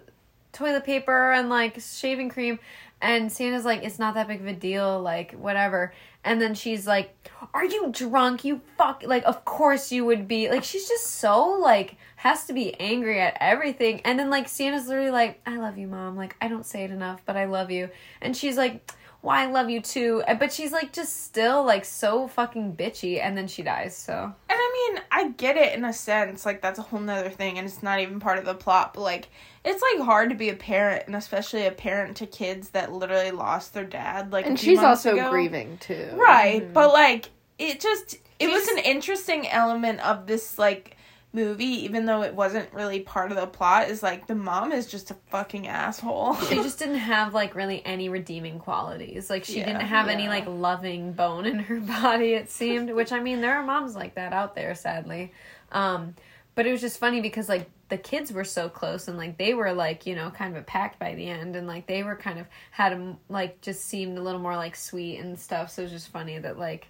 toilet 0.54 0.84
paper 0.84 1.32
and 1.32 1.50
like 1.50 1.82
shaving 1.82 2.30
cream." 2.30 2.60
And 3.02 3.32
Sienna's 3.32 3.66
like, 3.66 3.84
"It's 3.84 3.98
not 3.98 4.14
that 4.14 4.28
big 4.28 4.40
of 4.40 4.46
a 4.46 4.54
deal. 4.54 5.02
Like 5.02 5.32
whatever." 5.32 5.92
And 6.24 6.40
then 6.40 6.54
she's 6.54 6.86
like, 6.86 7.16
"Are 7.56 7.66
you 7.66 7.90
drunk? 7.92 8.46
You 8.46 8.62
fuck! 8.78 9.02
Like 9.04 9.24
of 9.26 9.44
course 9.44 9.92
you 9.92 10.06
would 10.06 10.28
be. 10.28 10.48
Like 10.48 10.64
she's 10.64 10.88
just 10.88 11.08
so 11.08 11.58
like." 11.60 11.98
has 12.20 12.46
to 12.46 12.52
be 12.52 12.78
angry 12.82 13.22
at 13.22 13.38
everything. 13.40 14.02
And 14.04 14.20
then 14.20 14.30
like 14.30 14.50
Sienna's 14.50 14.90
literally 14.90 15.10
like, 15.10 15.40
I 15.46 15.56
love 15.56 15.78
you, 15.78 15.88
mom. 15.88 16.18
Like 16.18 16.36
I 16.42 16.50
don't 16.50 16.66
say 16.66 16.84
it 16.84 16.92
enough, 16.92 17.22
but 17.26 17.38
I 17.38 17.46
love 17.46 17.72
you. 17.72 17.90
And 18.20 18.36
she's 18.36 18.58
like, 18.58 18.92
Well, 19.22 19.36
I 19.36 19.48
love 19.48 19.70
you 19.70 19.82
too. 19.82 20.24
Uh, 20.28 20.36
But 20.36 20.54
she's 20.54 20.72
like 20.72 20.94
just 20.94 21.26
still 21.26 21.66
like 21.66 21.84
so 21.84 22.28
fucking 22.28 22.76
bitchy 22.76 23.22
and 23.22 23.38
then 23.38 23.48
she 23.48 23.64
dies, 23.64 23.96
so 23.96 24.14
And 24.14 24.34
I 24.50 24.92
mean, 24.94 25.04
I 25.12 25.30
get 25.30 25.58
it 25.58 25.78
in 25.78 25.84
a 25.84 25.94
sense, 25.94 26.46
like 26.46 26.62
that's 26.62 26.80
a 26.80 26.84
whole 26.84 27.00
nother 27.00 27.30
thing, 27.30 27.58
and 27.58 27.68
it's 27.68 27.84
not 27.84 28.00
even 28.00 28.20
part 28.20 28.38
of 28.38 28.46
the 28.46 28.56
plot. 28.56 28.94
But 28.94 29.02
like, 29.02 29.30
it's 29.66 29.82
like 29.82 30.06
hard 30.06 30.30
to 30.30 30.36
be 30.36 30.50
a 30.50 30.56
parent, 30.56 31.04
and 31.08 31.16
especially 31.16 31.66
a 31.66 31.72
parent 31.72 32.18
to 32.18 32.26
kids 32.26 32.70
that 32.70 32.94
literally 32.94 33.32
lost 33.32 33.74
their 33.74 33.84
dad. 33.86 34.32
Like, 34.32 34.46
and 34.46 34.60
she's 34.60 34.80
also 34.80 35.14
ago. 35.14 35.30
grieving 35.30 35.78
too. 35.80 36.10
right? 36.14 36.74
But 36.74 36.94
like, 36.94 37.30
it 37.58 37.82
just 37.82 38.18
it 38.40 38.48
was 38.50 38.68
an 38.70 38.78
interesting 38.80 39.48
element 39.50 40.00
of 40.00 40.28
this 40.28 40.58
like 40.58 40.96
movie, 41.32 41.66
even 41.86 42.06
though 42.06 42.24
it 42.24 42.34
wasn't 42.34 42.72
really 42.74 43.00
part 43.02 43.32
of 43.32 43.38
the 43.38 43.46
plot. 43.48 43.90
Is 43.90 44.02
like 44.02 44.28
the 44.28 44.36
mom 44.36 44.72
is 44.72 44.88
just 44.88 45.12
a 45.12 45.16
fucking 45.30 45.68
asshole. 45.68 46.36
she 46.36 46.56
just 46.56 46.80
didn't 46.80 46.96
have 46.96 47.34
like 47.34 47.56
really 47.56 47.86
any 47.86 48.10
redeeming 48.10 48.60
qualities. 48.60 49.30
Like 49.30 49.46
she 49.46 49.60
Yeah, 49.60 49.66
didn't 49.66 49.82
have 49.82 50.08
any 50.08 50.28
like 50.28 50.46
loving 50.48 51.14
bone 51.14 51.46
in 51.46 51.60
her 51.60 51.80
body, 52.02 52.34
it 52.34 52.50
seemed. 52.50 52.90
Which 52.94 53.12
I 53.12 53.20
mean, 53.20 53.42
there 53.42 53.56
are 53.56 53.64
moms 53.64 53.96
like 53.96 54.16
that 54.16 54.34
out 54.34 54.56
there, 54.56 54.74
sadly. 54.76 55.32
Um, 55.72 56.16
but 56.56 56.66
it 56.66 56.72
was 56.72 56.82
just 56.82 57.00
funny 57.00 57.22
because 57.22 57.48
like 57.48 57.70
the 57.90 57.98
kids 57.98 58.32
were 58.32 58.44
so 58.44 58.70
close 58.70 59.08
and 59.08 59.18
like 59.18 59.38
they 59.38 59.54
were 59.54 59.72
like 59.74 60.06
you 60.06 60.14
know 60.16 60.30
kind 60.30 60.56
of 60.56 60.62
a 60.62 60.66
pact 60.66 61.00
by 61.00 61.16
the 61.16 61.26
end 61.28 61.56
and 61.56 61.66
like 61.68 61.88
they 61.88 62.04
were 62.04 62.16
kind 62.16 62.38
of 62.38 62.46
had 62.72 62.92
them 62.92 63.18
like 63.30 63.62
just 63.62 63.82
seemed 63.86 64.18
a 64.18 64.22
little 64.22 64.42
more 64.42 64.56
like 64.56 64.76
sweet 64.76 65.18
and 65.20 65.40
stuff. 65.40 65.72
So 65.72 65.82
it 65.82 65.86
was 65.86 65.92
just 65.92 66.10
funny 66.10 66.38
that 66.40 66.58
like 66.60 66.88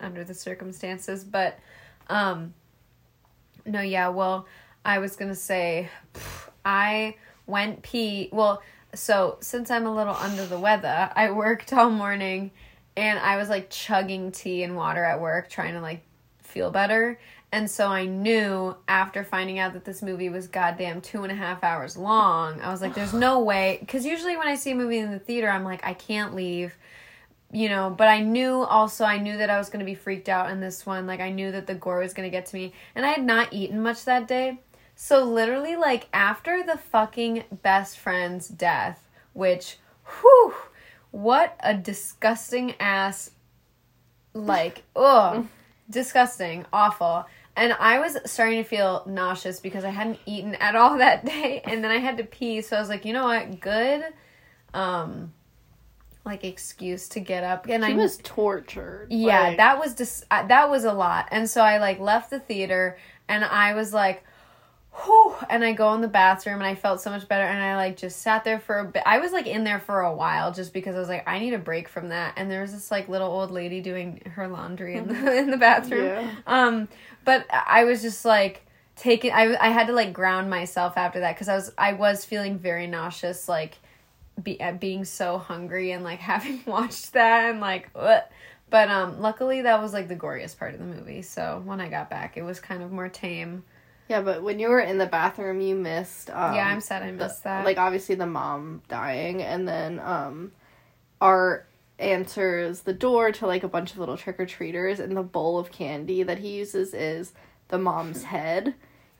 under 0.00 0.24
the 0.24 0.34
circumstances, 0.34 1.24
but 1.24 1.58
um 2.08 2.52
no, 3.64 3.80
yeah, 3.80 4.08
well, 4.08 4.46
I 4.84 4.98
was 4.98 5.16
gonna 5.16 5.34
say, 5.34 5.88
I 6.64 7.16
went 7.46 7.82
pee. 7.82 8.28
Well, 8.32 8.62
so 8.94 9.38
since 9.40 9.70
I'm 9.70 9.86
a 9.86 9.94
little 9.94 10.14
under 10.14 10.46
the 10.46 10.58
weather, 10.58 11.10
I 11.14 11.30
worked 11.30 11.72
all 11.72 11.90
morning 11.90 12.50
and 12.96 13.18
I 13.18 13.36
was 13.36 13.48
like 13.48 13.70
chugging 13.70 14.32
tea 14.32 14.62
and 14.62 14.76
water 14.76 15.02
at 15.02 15.20
work 15.20 15.48
trying 15.48 15.74
to 15.74 15.80
like 15.80 16.02
feel 16.42 16.70
better. 16.70 17.18
And 17.54 17.70
so 17.70 17.88
I 17.88 18.06
knew 18.06 18.74
after 18.88 19.24
finding 19.24 19.58
out 19.58 19.74
that 19.74 19.84
this 19.84 20.02
movie 20.02 20.30
was 20.30 20.46
goddamn 20.46 21.02
two 21.02 21.22
and 21.22 21.30
a 21.30 21.34
half 21.34 21.62
hours 21.62 21.98
long, 21.98 22.60
I 22.62 22.70
was 22.70 22.80
like, 22.80 22.94
there's 22.94 23.12
no 23.12 23.40
way. 23.40 23.76
Because 23.80 24.06
usually 24.06 24.38
when 24.38 24.48
I 24.48 24.54
see 24.54 24.70
a 24.70 24.74
movie 24.74 24.98
in 24.98 25.10
the 25.10 25.18
theater, 25.18 25.50
I'm 25.50 25.64
like, 25.64 25.84
I 25.84 25.92
can't 25.92 26.34
leave 26.34 26.74
you 27.52 27.68
know 27.68 27.94
but 27.96 28.08
i 28.08 28.20
knew 28.20 28.62
also 28.62 29.04
i 29.04 29.18
knew 29.18 29.36
that 29.36 29.50
i 29.50 29.58
was 29.58 29.68
going 29.68 29.78
to 29.78 29.86
be 29.86 29.94
freaked 29.94 30.28
out 30.28 30.50
in 30.50 30.60
this 30.60 30.86
one 30.86 31.06
like 31.06 31.20
i 31.20 31.30
knew 31.30 31.52
that 31.52 31.66
the 31.66 31.74
gore 31.74 31.98
was 31.98 32.14
going 32.14 32.26
to 32.26 32.30
get 32.30 32.46
to 32.46 32.56
me 32.56 32.72
and 32.94 33.04
i 33.04 33.10
had 33.10 33.22
not 33.22 33.52
eaten 33.52 33.80
much 33.80 34.04
that 34.04 34.26
day. 34.26 34.58
So 34.94 35.24
literally 35.24 35.74
like 35.74 36.08
after 36.12 36.62
the 36.62 36.78
fucking 36.78 37.44
best 37.62 37.98
friend's 37.98 38.48
death 38.48 39.08
which 39.32 39.76
whew 40.20 40.54
what 41.10 41.56
a 41.60 41.74
disgusting 41.74 42.74
ass 42.80 43.30
like 44.32 44.82
ugh 44.96 45.46
disgusting 45.90 46.64
awful. 46.72 47.26
And 47.54 47.74
i 47.74 47.98
was 47.98 48.16
starting 48.24 48.62
to 48.62 48.68
feel 48.68 49.02
nauseous 49.06 49.60
because 49.60 49.84
i 49.84 49.90
hadn't 49.90 50.18
eaten 50.24 50.54
at 50.54 50.74
all 50.74 50.96
that 51.04 51.24
day 51.24 51.60
and 51.64 51.84
then 51.84 51.90
i 51.90 51.98
had 51.98 52.16
to 52.16 52.24
pee 52.24 52.62
so 52.62 52.76
i 52.76 52.80
was 52.80 52.88
like 52.88 53.04
you 53.04 53.12
know 53.12 53.24
what? 53.24 53.60
Good 53.60 54.04
um 54.72 55.32
like 56.24 56.44
excuse 56.44 57.08
to 57.08 57.20
get 57.20 57.42
up 57.44 57.66
and 57.68 57.84
She 57.84 57.92
I 57.92 57.96
was 57.96 58.18
tortured. 58.22 59.08
yeah, 59.10 59.40
like- 59.48 59.56
that 59.56 59.78
was 59.78 59.94
just 59.94 60.24
uh, 60.30 60.46
that 60.46 60.70
was 60.70 60.84
a 60.84 60.92
lot. 60.92 61.28
And 61.30 61.48
so 61.50 61.62
I 61.62 61.78
like 61.78 61.98
left 61.98 62.30
the 62.30 62.38
theater 62.40 62.96
and 63.28 63.44
I 63.44 63.74
was 63.74 63.92
like 63.92 64.24
whew, 65.04 65.34
and 65.48 65.64
I 65.64 65.72
go 65.72 65.94
in 65.94 66.02
the 66.02 66.06
bathroom 66.08 66.56
and 66.56 66.66
I 66.66 66.74
felt 66.74 67.00
so 67.00 67.08
much 67.08 67.26
better 67.26 67.44
and 67.44 67.62
I 67.62 67.76
like 67.76 67.96
just 67.96 68.20
sat 68.20 68.44
there 68.44 68.60
for 68.60 68.78
a 68.78 68.84
bit. 68.84 69.02
I 69.06 69.20
was 69.20 69.32
like 69.32 69.46
in 69.46 69.64
there 69.64 69.80
for 69.80 70.00
a 70.02 70.14
while 70.14 70.52
just 70.52 70.74
because 70.74 70.94
I 70.94 70.98
was 70.98 71.08
like 71.08 71.26
I 71.26 71.38
need 71.38 71.54
a 71.54 71.58
break 71.58 71.88
from 71.88 72.10
that. 72.10 72.34
And 72.36 72.50
there 72.50 72.60
was 72.60 72.72
this 72.72 72.90
like 72.90 73.08
little 73.08 73.28
old 73.30 73.50
lady 73.50 73.80
doing 73.80 74.20
her 74.34 74.46
laundry 74.48 74.96
in 74.96 75.08
the 75.08 75.32
in 75.38 75.50
the 75.50 75.56
bathroom. 75.56 76.04
Yeah. 76.04 76.30
Um 76.46 76.88
but 77.24 77.46
I 77.50 77.84
was 77.84 78.02
just 78.02 78.24
like 78.24 78.66
taking 78.94 79.32
I 79.32 79.56
I 79.58 79.70
had 79.70 79.86
to 79.86 79.94
like 79.94 80.12
ground 80.12 80.50
myself 80.50 80.96
after 80.96 81.20
that 81.20 81.36
cuz 81.38 81.48
I 81.48 81.54
was 81.54 81.72
I 81.78 81.94
was 81.94 82.24
feeling 82.26 82.58
very 82.58 82.86
nauseous 82.86 83.48
like 83.48 83.78
be, 84.40 84.60
at 84.60 84.78
being 84.80 85.04
so 85.04 85.38
hungry 85.38 85.90
and 85.92 86.04
like 86.04 86.18
having 86.32 86.62
watched 86.66 87.12
that 87.14 87.50
and 87.50 87.60
like 87.60 87.90
what 87.92 88.30
but 88.70 88.88
um 88.88 89.20
luckily 89.20 89.62
that 89.62 89.82
was 89.82 89.92
like 89.92 90.08
the 90.08 90.16
goriest 90.16 90.58
part 90.58 90.72
of 90.74 90.78
the 90.80 90.86
movie. 90.86 91.22
So 91.22 91.60
when 91.64 91.80
i 91.80 91.88
got 91.88 92.08
back 92.10 92.36
it 92.36 92.42
was 92.42 92.60
kind 92.60 92.82
of 92.82 92.92
more 92.92 93.08
tame. 93.08 93.64
Yeah, 94.08 94.20
but 94.20 94.42
when 94.42 94.58
you 94.58 94.68
were 94.68 94.80
in 94.80 94.98
the 94.98 95.06
bathroom, 95.06 95.60
you 95.60 95.74
missed. 95.74 96.28
Um, 96.30 96.54
yeah 96.54 96.66
i'm 96.66 96.80
sad 96.80 97.02
i 97.02 97.06
the- 97.06 97.12
missed 97.12 97.44
that. 97.44 97.64
Like 97.64 97.78
obviously 97.78 98.14
the 98.14 98.26
mom 98.26 98.82
dying, 98.88 99.42
and 99.42 99.66
then 99.66 100.00
um, 100.00 100.52
Art 101.20 101.66
answers 101.98 102.80
the 102.80 102.92
door 102.92 103.30
to 103.32 103.46
like 103.46 103.62
a 103.62 103.68
bunch 103.68 103.92
of 103.92 103.98
little 103.98 104.16
trick 104.16 104.40
or 104.40 104.46
treaters, 104.46 104.98
and 105.00 105.16
the 105.16 105.22
bowl 105.22 105.58
of 105.58 105.70
candy 105.70 106.22
that 106.24 106.38
he 106.38 106.56
uses 106.56 106.92
is 106.94 107.32
the 107.68 107.78
mom's 107.78 108.24
head, 108.34 108.74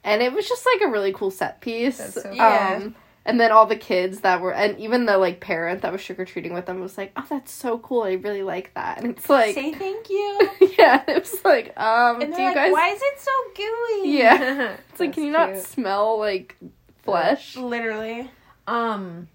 and 0.05 0.21
it 0.23 0.33
was 0.33 0.49
just 0.49 0.67
like 0.67 0.83
a 0.83 0.91
really 0.91 1.13
cool 1.13 1.31
set 1.31 1.61
piece. 1.61 1.99
That's 1.99 2.23
so 2.23 2.33
Yeah. 2.33 2.89
And 3.25 3.39
then 3.41 3.53
all 3.53 3.67
the 3.67 3.77
kids 3.77 4.21
that 4.23 4.41
were, 4.41 4.53
and 4.53 4.79
even 4.81 5.07
the 5.07 5.17
like 5.17 5.39
parent 5.41 5.83
that 5.83 5.93
was 5.93 6.03
trick 6.05 6.19
or 6.19 6.25
treating 6.25 6.55
with 6.55 6.67
them 6.67 6.81
was 6.81 6.99
like, 6.99 7.13
"Oh, 7.17 7.25
that's 7.31 7.53
so 7.53 7.79
cool! 7.79 8.03
I 8.03 8.15
really 8.15 8.43
like 8.43 8.75
that." 8.75 8.99
And 9.01 9.13
it's 9.17 9.31
like, 9.31 9.55
Say 9.55 9.73
thank 9.73 10.11
you. 10.11 10.51
yeah, 10.79 11.05
it 11.07 11.21
was 11.21 11.45
like, 11.45 11.73
um, 11.79 12.21
And 12.21 12.35
do 12.35 12.41
you 12.41 12.47
like, 12.49 12.57
guys? 12.57 12.73
why 12.73 12.89
is 12.91 13.01
it 13.01 13.21
so 13.21 13.31
gooey? 13.55 14.19
Yeah, 14.19 14.77
it's 14.91 14.99
like, 14.99 15.13
can 15.13 15.23
you 15.25 15.31
not 15.31 15.57
smell 15.59 16.19
like 16.19 16.57
flesh? 17.05 17.57
Literally. 17.57 18.29
um 18.67 19.29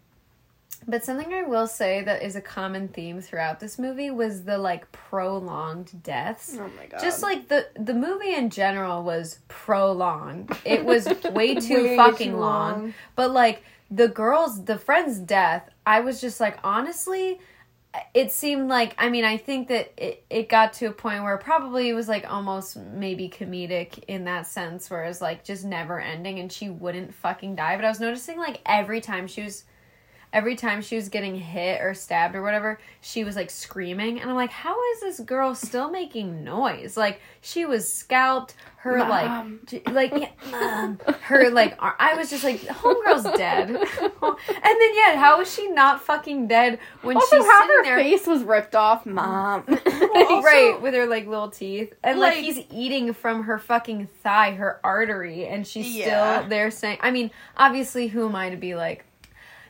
But 0.86 1.06
something 1.06 1.34
I 1.34 1.44
will 1.44 1.68
say 1.68 2.02
that 2.04 2.22
is 2.24 2.36
a 2.36 2.42
common 2.42 2.90
theme 2.90 3.22
throughout 3.22 3.60
this 3.62 3.80
movie 3.80 4.10
was 4.12 4.44
the 4.44 4.58
like 4.58 4.92
prolonged 4.92 6.04
deaths. 6.04 6.58
Oh 6.60 6.70
my 6.78 6.88
god. 6.88 7.00
Just 7.02 7.22
like 7.24 7.48
the 7.48 7.68
the 7.80 7.94
movie 7.94 8.34
in 8.34 8.50
general 8.50 9.04
was 9.04 9.40
prolonged. 9.48 10.52
It 10.66 10.84
was 10.84 11.08
way 11.32 11.56
too 11.56 11.84
Way 11.84 11.96
fucking 11.98 12.32
too 12.32 12.38
long. 12.38 12.82
long. 12.82 12.94
But 13.16 13.32
like 13.32 13.64
the 13.90 14.08
girl's 14.08 14.66
the 14.66 14.78
friend's 14.78 15.20
death, 15.20 15.70
I 15.86 16.02
was 16.02 16.22
just 16.22 16.40
like 16.40 16.60
honestly 16.64 17.40
it 18.14 18.32
seemed 18.32 18.68
like 18.68 18.94
I 18.98 19.10
mean 19.10 19.24
I 19.24 19.38
think 19.38 19.70
that 19.70 19.92
it, 19.98 20.24
it 20.30 20.50
got 20.50 20.74
to 20.74 20.88
a 20.88 20.92
point 20.92 21.24
where 21.24 21.38
probably 21.38 21.90
it 21.90 21.94
was 21.94 22.08
like 22.08 22.30
almost 22.32 22.78
maybe 22.78 23.30
comedic 23.30 24.04
in 24.08 24.26
that 24.26 24.48
sense 24.48 24.90
where 24.90 25.04
it's 25.06 25.22
like 25.22 25.44
just 25.44 25.66
never 25.66 26.00
ending 26.00 26.40
and 26.40 26.52
she 26.52 26.70
wouldn't 26.70 27.14
fucking 27.14 27.56
die. 27.56 27.76
But 27.76 27.86
I 27.86 27.90
was 27.90 28.00
noticing 28.00 28.38
like 28.38 28.62
every 28.66 29.02
time 29.02 29.28
she 29.28 29.44
was 29.44 29.64
every 30.38 30.56
time 30.56 30.84
she 30.84 30.96
was 30.96 31.10
getting 31.10 31.36
hit 31.36 31.82
or 31.82 31.96
stabbed 31.96 32.36
or 32.36 32.44
whatever, 32.44 32.80
she 33.02 33.24
was 33.24 33.36
like 33.36 33.50
screaming. 33.50 34.20
And 34.22 34.30
I'm 34.30 34.36
like, 34.36 34.52
how 34.52 34.76
is 34.94 35.00
this 35.02 35.20
girl 35.22 35.56
still 35.56 35.90
making 35.90 36.44
noise? 36.44 36.96
Like, 36.96 37.20
she 37.42 37.66
was 37.66 37.92
scalped. 37.92 38.54
Her, 38.82 39.00
Mom. 39.00 39.60
like, 39.72 39.90
like, 39.92 40.14
yeah, 40.16 40.52
mom. 40.52 41.00
Her, 41.24 41.50
like, 41.50 41.76
ar- 41.80 41.96
I 42.00 42.14
was 42.14 42.30
just 42.30 42.44
like, 42.44 42.62
homegirl's 42.62 43.24
dead. 43.36 43.70
and 43.72 43.78
then, 43.82 44.96
yeah, 44.96 45.18
how 45.18 45.42
is 45.42 45.52
she 45.54 45.68
not 45.70 46.02
fucking 46.04 46.48
dead 46.48 46.80
when 47.02 47.18
also, 47.18 47.36
she's 47.38 47.46
how 47.46 47.62
sitting 47.62 47.76
her 47.78 47.84
there? 47.84 47.98
face 47.98 48.28
was 48.28 48.44
ripped 48.44 48.76
off, 48.76 49.06
mom. 49.06 49.64
right, 49.68 50.78
with 50.82 50.94
her 50.94 51.06
like 51.08 51.28
little 51.28 51.50
teeth. 51.50 51.94
And 52.04 52.20
like, 52.20 52.36
like- 52.36 52.44
he's 52.46 52.64
eating 52.72 53.14
from 53.14 53.44
her 53.44 53.58
fucking 53.58 54.08
thigh, 54.24 54.52
her 54.52 54.80
artery, 54.84 55.48
and 55.48 55.66
she's 55.68 55.94
Yeah. 55.96 56.40
still 56.40 56.50
there 56.50 56.72
saying 56.72 57.00
I 57.02 57.12
mean, 57.12 57.32
obviously 57.58 58.08
who 58.08 58.26
am 58.30 58.36
I 58.36 58.52
to 58.52 58.58
be 58.58 58.76
like 58.76 59.04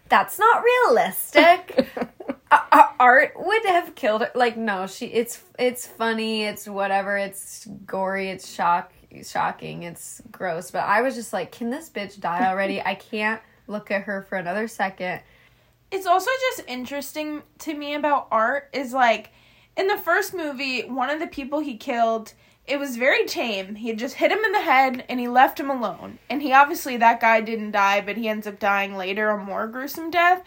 that's 0.09 0.39
not 0.39 0.63
realistic. 0.63 1.87
Art 2.99 3.33
would 3.35 3.65
have 3.65 3.95
killed 3.95 4.21
her. 4.21 4.31
Like 4.33 4.57
no, 4.57 4.87
she 4.87 5.07
it's 5.07 5.41
it's 5.59 5.85
funny, 5.85 6.43
it's 6.43 6.67
whatever, 6.67 7.17
it's 7.17 7.67
gory, 7.85 8.29
it's 8.29 8.49
shock 8.49 8.91
shocking, 9.23 9.83
it's 9.83 10.21
gross, 10.31 10.71
but 10.71 10.83
I 10.83 11.01
was 11.01 11.15
just 11.15 11.33
like, 11.33 11.51
can 11.51 11.69
this 11.69 11.89
bitch 11.89 12.19
die 12.19 12.47
already? 12.47 12.81
I 12.81 12.95
can't 12.95 13.41
look 13.67 13.91
at 13.91 14.03
her 14.03 14.21
for 14.23 14.37
another 14.37 14.67
second. 14.67 15.21
it's 15.91 16.05
also 16.05 16.29
just 16.49 16.67
interesting 16.67 17.43
to 17.59 17.73
me 17.73 17.95
about 17.95 18.27
art 18.31 18.69
is 18.73 18.93
like 18.93 19.31
in 19.77 19.87
the 19.87 19.97
first 19.97 20.33
movie 20.33 20.81
one 20.83 21.09
of 21.09 21.19
the 21.19 21.27
people 21.27 21.59
he 21.59 21.77
killed 21.77 22.33
it 22.67 22.79
was 22.79 22.97
very 22.97 23.25
tame 23.25 23.75
he 23.75 23.87
had 23.87 23.97
just 23.97 24.15
hit 24.15 24.31
him 24.31 24.43
in 24.43 24.51
the 24.51 24.61
head 24.61 25.03
and 25.09 25.19
he 25.19 25.27
left 25.27 25.59
him 25.59 25.69
alone 25.69 26.19
and 26.29 26.41
he 26.41 26.51
obviously 26.53 26.97
that 26.97 27.19
guy 27.21 27.41
didn't 27.41 27.71
die 27.71 28.01
but 28.01 28.17
he 28.17 28.27
ends 28.27 28.45
up 28.47 28.59
dying 28.59 28.95
later 28.95 29.29
a 29.29 29.43
more 29.43 29.67
gruesome 29.67 30.09
death 30.11 30.43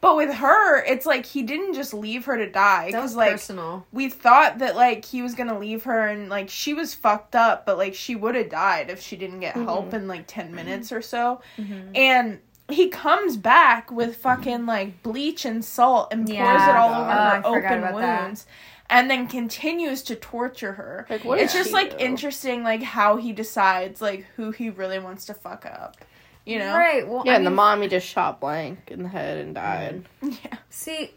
but 0.00 0.16
with 0.16 0.34
her 0.34 0.84
it's 0.84 1.06
like 1.06 1.24
he 1.24 1.42
didn't 1.42 1.74
just 1.74 1.94
leave 1.94 2.26
her 2.26 2.36
to 2.36 2.50
die 2.50 2.90
That 2.92 3.02
was 3.02 3.16
like 3.16 3.32
personal. 3.32 3.86
we 3.92 4.08
thought 4.10 4.58
that 4.58 4.76
like 4.76 5.04
he 5.04 5.22
was 5.22 5.34
gonna 5.34 5.58
leave 5.58 5.84
her 5.84 6.06
and 6.06 6.28
like 6.28 6.50
she 6.50 6.74
was 6.74 6.94
fucked 6.94 7.34
up 7.34 7.64
but 7.64 7.78
like 7.78 7.94
she 7.94 8.14
would 8.14 8.34
have 8.34 8.50
died 8.50 8.90
if 8.90 9.00
she 9.00 9.16
didn't 9.16 9.40
get 9.40 9.54
help 9.54 9.86
mm-hmm. 9.86 9.96
in 9.96 10.08
like 10.08 10.26
10 10.26 10.46
mm-hmm. 10.46 10.56
minutes 10.56 10.92
or 10.92 11.00
so 11.00 11.40
mm-hmm. 11.56 11.90
and 11.94 12.40
he 12.68 12.88
comes 12.88 13.36
back 13.36 13.90
with 13.90 14.16
fucking 14.16 14.66
like 14.66 15.02
bleach 15.02 15.44
and 15.44 15.64
salt 15.64 16.12
and 16.12 16.26
pours 16.26 16.36
Yeah. 16.36 16.70
it 16.70 16.76
all 16.76 16.90
oh, 16.90 17.04
over 17.04 17.46
Oh, 17.46 17.60
her 17.60 17.66
open 17.66 17.94
wounds. 17.94 18.44
that. 18.44 18.50
Wounds 18.92 19.00
and 19.00 19.10
then 19.10 19.26
continues 19.28 20.02
to 20.04 20.16
torture 20.16 20.72
her 20.74 21.06
Like, 21.10 21.24
what 21.24 21.38
it's 21.38 21.52
just 21.52 21.68
she 21.70 21.74
like 21.74 21.98
do? 21.98 22.04
interesting 22.04 22.62
like 22.62 22.82
how 22.82 23.16
he 23.16 23.32
decides 23.32 24.00
like 24.00 24.24
who 24.36 24.50
he 24.50 24.70
really 24.70 24.98
wants 24.98 25.24
to 25.26 25.34
fuck 25.34 25.66
up 25.66 25.96
you 26.44 26.58
know 26.58 26.74
Right. 26.74 27.06
Well, 27.06 27.22
yeah, 27.24 27.32
I 27.32 27.36
and 27.36 27.46
the 27.46 27.50
mommy 27.50 27.88
just 27.88 28.06
shot 28.06 28.40
blank 28.40 28.90
in 28.90 29.02
the 29.04 29.08
head 29.08 29.38
and 29.38 29.54
died. 29.54 30.04
yeah 30.22 30.56
See, 30.70 31.12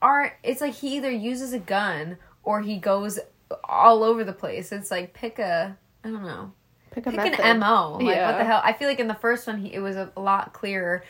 art. 0.00 0.34
It's 0.44 0.60
like 0.60 0.74
he 0.74 0.96
either 0.96 1.10
uses 1.10 1.52
a 1.52 1.58
gun 1.58 2.16
or 2.44 2.60
he 2.60 2.76
goes 2.78 3.18
all 3.64 4.04
over 4.04 4.22
the 4.22 4.32
place. 4.32 4.70
It's 4.70 4.90
like 4.90 5.14
pick 5.14 5.38
a. 5.40 5.76
I 6.04 6.08
don't 6.08 6.22
know. 6.22 6.52
Pick 6.92 7.06
a 7.06 7.10
Pick 7.10 7.16
method. 7.18 7.40
an 7.40 7.58
mo. 7.58 7.98
Like 8.00 8.16
what 8.18 8.38
the 8.38 8.44
hell? 8.44 8.60
I 8.62 8.72
feel 8.72 8.86
like 8.88 9.00
in 9.00 9.08
the 9.08 9.14
first 9.14 9.46
one, 9.48 9.58
he, 9.58 9.72
it 9.74 9.80
was 9.80 9.96
a 9.96 10.12
lot 10.16 10.52
clearer. 10.52 11.02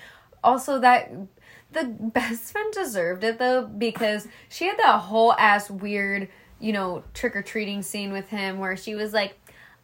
Also, 0.43 0.79
that 0.81 1.13
the 1.73 1.85
best 1.85 2.53
friend 2.53 2.73
deserved 2.73 3.25
it 3.25 3.39
though 3.39 3.67
because 3.67 4.27
she 4.49 4.67
had 4.67 4.79
that 4.79 5.01
whole 5.01 5.33
ass 5.35 5.71
weird, 5.71 6.29
you 6.59 6.73
know, 6.73 7.05
trick 7.15 7.37
or 7.37 7.43
treating 7.43 7.83
scene 7.83 8.13
with 8.13 8.29
him 8.29 8.59
where 8.59 8.77
she 8.77 8.95
was 8.95 9.13
like, 9.13 9.39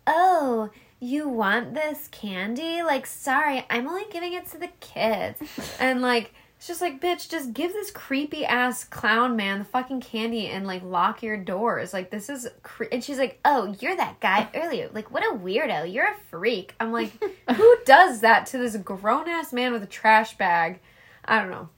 "Oh." 0.06 0.70
You 1.00 1.28
want 1.28 1.74
this 1.74 2.08
candy? 2.08 2.82
Like, 2.82 3.04
sorry, 3.04 3.66
I'm 3.68 3.86
only 3.86 4.04
giving 4.10 4.32
it 4.32 4.46
to 4.52 4.58
the 4.58 4.70
kids. 4.80 5.38
and 5.78 6.00
like, 6.00 6.32
it's 6.64 6.66
just 6.66 6.80
like, 6.80 6.98
bitch, 6.98 7.28
just 7.28 7.52
give 7.52 7.74
this 7.74 7.90
creepy 7.90 8.46
ass 8.46 8.84
clown 8.84 9.36
man 9.36 9.58
the 9.58 9.66
fucking 9.66 10.00
candy 10.00 10.46
and 10.46 10.66
like 10.66 10.82
lock 10.82 11.22
your 11.22 11.36
doors. 11.36 11.92
Like, 11.92 12.10
this 12.10 12.30
is. 12.30 12.48
Cre-. 12.62 12.84
And 12.90 13.04
she's 13.04 13.18
like, 13.18 13.38
oh, 13.44 13.76
you're 13.80 13.96
that 13.96 14.18
guy 14.20 14.48
earlier. 14.54 14.88
Like, 14.94 15.10
what 15.10 15.22
a 15.22 15.36
weirdo. 15.36 15.92
You're 15.92 16.10
a 16.10 16.16
freak. 16.30 16.74
I'm 16.80 16.90
like, 16.90 17.12
who 17.54 17.76
does 17.84 18.20
that 18.20 18.46
to 18.46 18.56
this 18.56 18.76
grown 18.76 19.28
ass 19.28 19.52
man 19.52 19.72
with 19.72 19.82
a 19.82 19.86
trash 19.86 20.38
bag? 20.38 20.80
I 21.26 21.38
don't 21.38 21.50
know. 21.50 21.68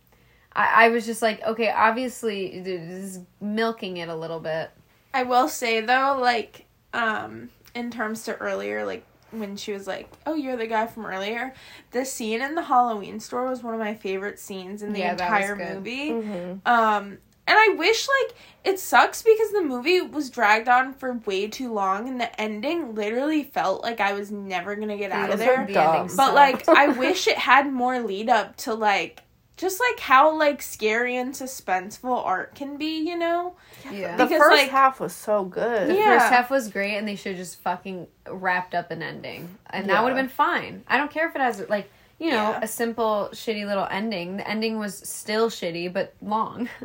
I, 0.57 0.86
I 0.86 0.88
was 0.88 1.04
just 1.04 1.20
like, 1.20 1.42
okay, 1.44 1.70
obviously, 1.70 2.61
this 2.61 2.80
is 2.80 3.20
milking 3.40 3.98
it 3.98 4.09
a 4.09 4.16
little 4.16 4.40
bit. 4.40 4.70
I 5.12 5.22
will 5.22 5.48
say 5.48 5.82
though, 5.82 6.18
like, 6.20 6.64
um, 6.94 7.50
in 7.74 7.90
terms 7.90 8.24
to 8.24 8.36
earlier, 8.38 8.84
like 8.84 9.04
when 9.30 9.57
she 9.57 9.72
was 9.72 9.86
like, 9.86 10.11
"Oh, 10.24 10.34
you're 10.34 10.57
the 10.57 10.66
guy 10.66 10.86
from 10.86 11.07
earlier," 11.07 11.52
the 11.90 12.04
scene 12.04 12.40
in 12.40 12.54
the 12.54 12.62
Halloween 12.62 13.20
store 13.20 13.46
was 13.46 13.62
one 13.62 13.74
of 13.74 13.80
my 13.80 13.94
favorite 13.94 14.38
scenes 14.38 14.82
in 14.82 14.92
the 14.92 15.00
Yeah, 15.00 15.12
entire 15.12 15.57
movie. 15.57 16.11
Mm-hmm. 16.11 16.52
Um, 16.66 17.18
and 17.48 17.57
I 17.59 17.74
wish 17.78 18.09
like 18.09 18.34
it 18.64 18.80
sucks 18.80 19.22
because 19.22 19.52
the 19.52 19.62
movie 19.62 20.00
was 20.00 20.30
dragged 20.30 20.68
on 20.68 20.94
for 20.94 21.14
way 21.26 21.48
too 21.48 21.72
long, 21.72 22.09
and 22.09 22.20
the 22.20 22.40
ending 22.40 22.94
literally 22.94 23.44
felt 23.44 23.82
like 23.82 24.00
I 24.00 24.14
was 24.14 24.30
never 24.32 24.74
gonna 24.74 24.96
get 24.96 25.12
out 25.12 25.30
of 25.30 25.38
there. 25.38 25.66
The. 25.66 26.14
But 26.16 26.34
like, 26.34 26.68
I 26.68 26.88
wish 26.98 27.26
it 27.26 27.38
had 27.38 27.72
more 27.72 28.00
lead 28.00 28.28
up 28.28 28.57
to 28.59 28.74
like. 28.74 29.22
Just 29.57 29.80
like 29.80 30.00
how 30.00 30.36
like 30.36 30.61
scary 30.61 31.16
and 31.16 31.32
suspenseful 31.32 32.24
art 32.24 32.54
can 32.54 32.76
be, 32.76 32.98
you 33.09 33.16
know? 33.16 33.54
yeah. 33.90 34.16
The 34.16 34.26
first 34.26 34.50
like- 34.50 34.70
half 34.70 35.00
was 35.00 35.14
so 35.14 35.44
good. 35.44 35.88
The 35.88 35.94
Yeah. 35.94 36.18
first 36.18 36.32
half 36.32 36.50
was 36.50 36.68
great, 36.68 36.96
and 36.96 37.09
they 37.09 37.16
should 37.16 37.32
have 37.32 37.38
just 37.38 37.61
fucking 37.62 38.07
wrapped 38.28 38.74
up 38.74 38.90
an 38.90 39.02
ending, 39.02 39.57
and 39.70 39.88
that 39.88 40.02
would 40.02 40.11
have 40.11 40.18
been 40.18 40.28
fine. 40.28 40.84
I 40.86 40.98
don't 40.98 41.11
care 41.11 41.26
if 41.28 41.34
it 41.34 41.40
has 41.40 41.66
like 41.68 41.90
you 42.18 42.30
know 42.30 42.50
Yeah. 42.50 42.61
a 42.62 42.66
simple 42.68 43.28
shitty 43.32 43.66
little 43.66 43.86
ending. 43.90 44.36
The 44.38 44.48
ending 44.48 44.78
was 44.78 44.96
still 44.98 45.48
shitty, 45.50 45.92
but 45.92 46.14
long. 46.22 46.68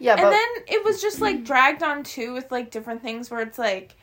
Yeah, 0.00 0.14
but 0.14 0.26
and 0.26 0.32
then 0.32 0.48
it 0.68 0.84
was 0.84 1.02
just 1.02 1.20
like 1.20 1.42
dragged 1.42 1.82
on 1.82 2.04
too 2.04 2.32
with 2.32 2.52
like 2.52 2.70
different 2.70 3.02
things 3.02 3.32
where 3.32 3.40
it's 3.40 3.58
like 3.58 3.96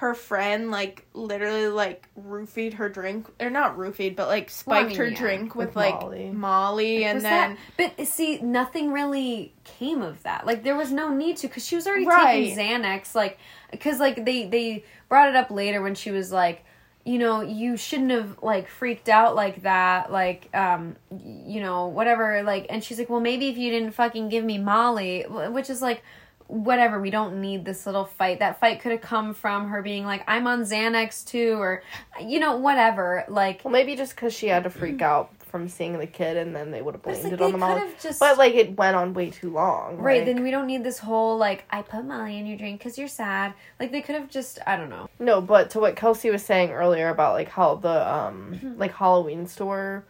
her 0.00 0.14
friend 0.14 0.70
like 0.70 1.04
literally 1.12 1.68
like 1.68 2.08
roofied 2.18 2.72
her 2.72 2.88
drink 2.88 3.26
or 3.38 3.50
not 3.50 3.76
roofied 3.76 4.16
but 4.16 4.28
like 4.28 4.50
Well, 4.64 4.78
I 4.78 4.80
spiked 4.80 4.88
mean, 4.88 4.96
her 4.98 5.06
yeah, 5.08 5.18
drink 5.18 5.54
with, 5.54 5.68
with 5.68 5.76
like 5.76 6.00
Molly. 6.00 6.30
Molly, 6.30 7.04
and 7.04 7.20
then 7.20 7.58
that- 7.76 7.94
but 7.98 8.06
see, 8.06 8.40
nothing 8.40 8.92
really 8.92 9.52
came 9.64 10.00
of 10.00 10.22
that. 10.22 10.46
Like 10.46 10.62
there 10.62 10.74
was 10.74 10.90
no 10.90 11.12
need 11.12 11.36
to, 11.38 11.48
because 11.48 11.66
she 11.66 11.76
was 11.76 11.86
already 11.86 12.06
Right. 12.06 12.48
taking 12.48 12.56
Xanax. 12.82 13.14
Like, 13.14 13.38
because 13.70 14.00
like 14.00 14.24
they 14.24 14.46
they 14.46 14.84
brought 15.10 15.28
it 15.28 15.36
up 15.36 15.50
later 15.50 15.82
when 15.82 15.94
she 15.94 16.10
was 16.10 16.32
like, 16.32 16.64
you 17.04 17.18
know, 17.18 17.42
you 17.42 17.76
shouldn't 17.76 18.10
have 18.10 18.42
like 18.42 18.68
freaked 18.68 19.10
out 19.10 19.34
like 19.36 19.62
that. 19.64 20.10
Like, 20.10 20.48
um, 20.54 20.96
you 21.10 21.60
know, 21.60 21.88
whatever. 21.88 22.42
Like, 22.42 22.64
and 22.70 22.82
she's 22.82 22.98
like, 22.98 23.10
well, 23.10 23.20
maybe 23.20 23.48
if 23.48 23.58
you 23.58 23.70
didn't 23.70 23.92
fucking 23.92 24.30
give 24.30 24.44
me 24.44 24.56
Molly, 24.56 25.24
which 25.28 25.68
is 25.68 25.82
like. 25.82 26.02
Whatever, 26.50 27.00
we 27.00 27.10
don't 27.10 27.40
need 27.40 27.64
this 27.64 27.86
little 27.86 28.04
fight. 28.04 28.40
That 28.40 28.58
fight 28.58 28.80
could 28.80 28.92
have 28.92 29.00
come 29.00 29.34
from 29.34 29.68
her 29.68 29.82
being 29.82 30.04
like, 30.04 30.24
I'm 30.26 30.46
on 30.46 30.62
Xanax 30.62 31.24
too, 31.24 31.54
or, 31.60 31.82
you 32.20 32.40
know, 32.40 32.56
whatever. 32.56 33.24
Like, 33.28 33.62
well, 33.64 33.72
maybe 33.72 33.94
just 33.94 34.16
because 34.16 34.34
she 34.34 34.48
had 34.48 34.64
to 34.64 34.70
freak 34.70 35.00
out 35.00 35.30
from 35.46 35.68
seeing 35.68 35.98
the 35.98 36.06
kid, 36.06 36.36
and 36.36 36.54
then 36.54 36.70
they 36.70 36.80
would 36.82 36.94
have 36.94 37.02
blamed 37.02 37.24
like 37.24 37.32
it 37.32 37.40
on 37.40 37.52
the 37.52 37.58
mom. 37.58 37.88
just 38.00 38.20
But 38.20 38.38
like 38.38 38.54
it 38.54 38.76
went 38.76 38.94
on 38.96 39.14
way 39.14 39.30
too 39.30 39.50
long. 39.50 39.96
Right, 39.98 40.18
like- 40.18 40.26
then 40.26 40.42
we 40.44 40.50
don't 40.50 40.66
need 40.66 40.84
this 40.84 40.98
whole 40.98 41.36
like 41.38 41.64
I 41.70 41.82
put 41.82 42.04
Molly 42.04 42.38
in 42.38 42.46
your 42.46 42.56
drink 42.56 42.78
because 42.78 42.96
you're 42.98 43.08
sad. 43.08 43.54
Like 43.80 43.90
they 43.92 44.00
could 44.00 44.14
have 44.14 44.28
just 44.28 44.58
I 44.66 44.76
don't 44.76 44.90
know. 44.90 45.08
No, 45.18 45.40
but 45.40 45.70
to 45.70 45.80
what 45.80 45.96
Kelsey 45.96 46.30
was 46.30 46.44
saying 46.44 46.70
earlier 46.70 47.08
about 47.08 47.34
like 47.34 47.48
how 47.48 47.74
the 47.76 48.12
um 48.12 48.52
Mm-hmm. 48.54 48.78
like 48.78 48.92
Halloween 48.94 49.46
store 49.48 50.04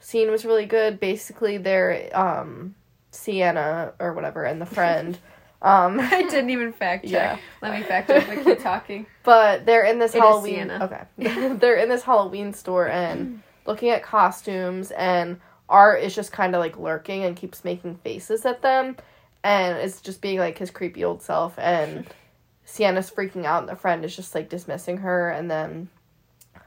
scene 0.00 0.30
was 0.30 0.44
really 0.46 0.64
good. 0.66 1.00
Basically, 1.00 1.58
their 1.58 2.08
um 2.14 2.74
Sienna 3.10 3.92
or 3.98 4.12
whatever 4.14 4.44
and 4.44 4.60
the 4.60 4.66
friend 4.78 5.18
um 5.62 5.98
I 6.00 6.22
didn't 6.22 6.50
even 6.50 6.72
fact 6.72 7.04
check. 7.04 7.12
Yeah. 7.12 7.38
Let 7.62 7.78
me 7.78 7.82
fact 7.84 8.08
check. 8.08 8.26
But 8.28 8.44
keep 8.44 8.60
talking. 8.62 9.06
but 9.24 9.66
they're 9.66 9.84
in 9.84 9.98
this 9.98 10.14
It 10.14 10.20
Halloween 10.20 10.70
okay 10.70 11.02
they're 11.18 11.76
in 11.76 11.88
this 11.88 12.02
Halloween 12.02 12.52
store 12.52 12.88
and 12.88 13.42
looking 13.66 13.90
at 13.90 14.02
costumes 14.02 14.90
and 14.92 15.40
Art 15.68 16.02
is 16.02 16.14
just 16.14 16.32
kind 16.32 16.54
of 16.54 16.60
like 16.60 16.78
lurking 16.78 17.24
and 17.24 17.36
keeps 17.36 17.64
making 17.64 17.96
faces 17.96 18.46
at 18.46 18.62
them 18.62 18.96
and 19.44 19.76
it's 19.78 20.00
just 20.00 20.20
being 20.20 20.38
like 20.38 20.56
his 20.58 20.70
creepy 20.70 21.04
old 21.04 21.22
self 21.22 21.58
and 21.58 22.06
Sienna's 22.64 23.10
freaking 23.10 23.44
out 23.44 23.60
and 23.60 23.68
the 23.68 23.76
friend 23.76 24.04
is 24.04 24.14
just 24.16 24.34
like 24.34 24.48
dismissing 24.48 24.98
her 24.98 25.30
and 25.30 25.50
then 25.50 25.88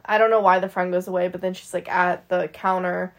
I 0.06 0.18
don't 0.18 0.30
know 0.32 0.39
why 0.42 0.60
the 0.60 0.70
friend 0.70 0.92
goes 0.92 1.08
away 1.08 1.30
but 1.30 1.42
then 1.42 1.54
she's 1.54 1.74
like 1.74 1.89
at 1.89 2.28
the 2.30 2.48
counter 2.50 3.14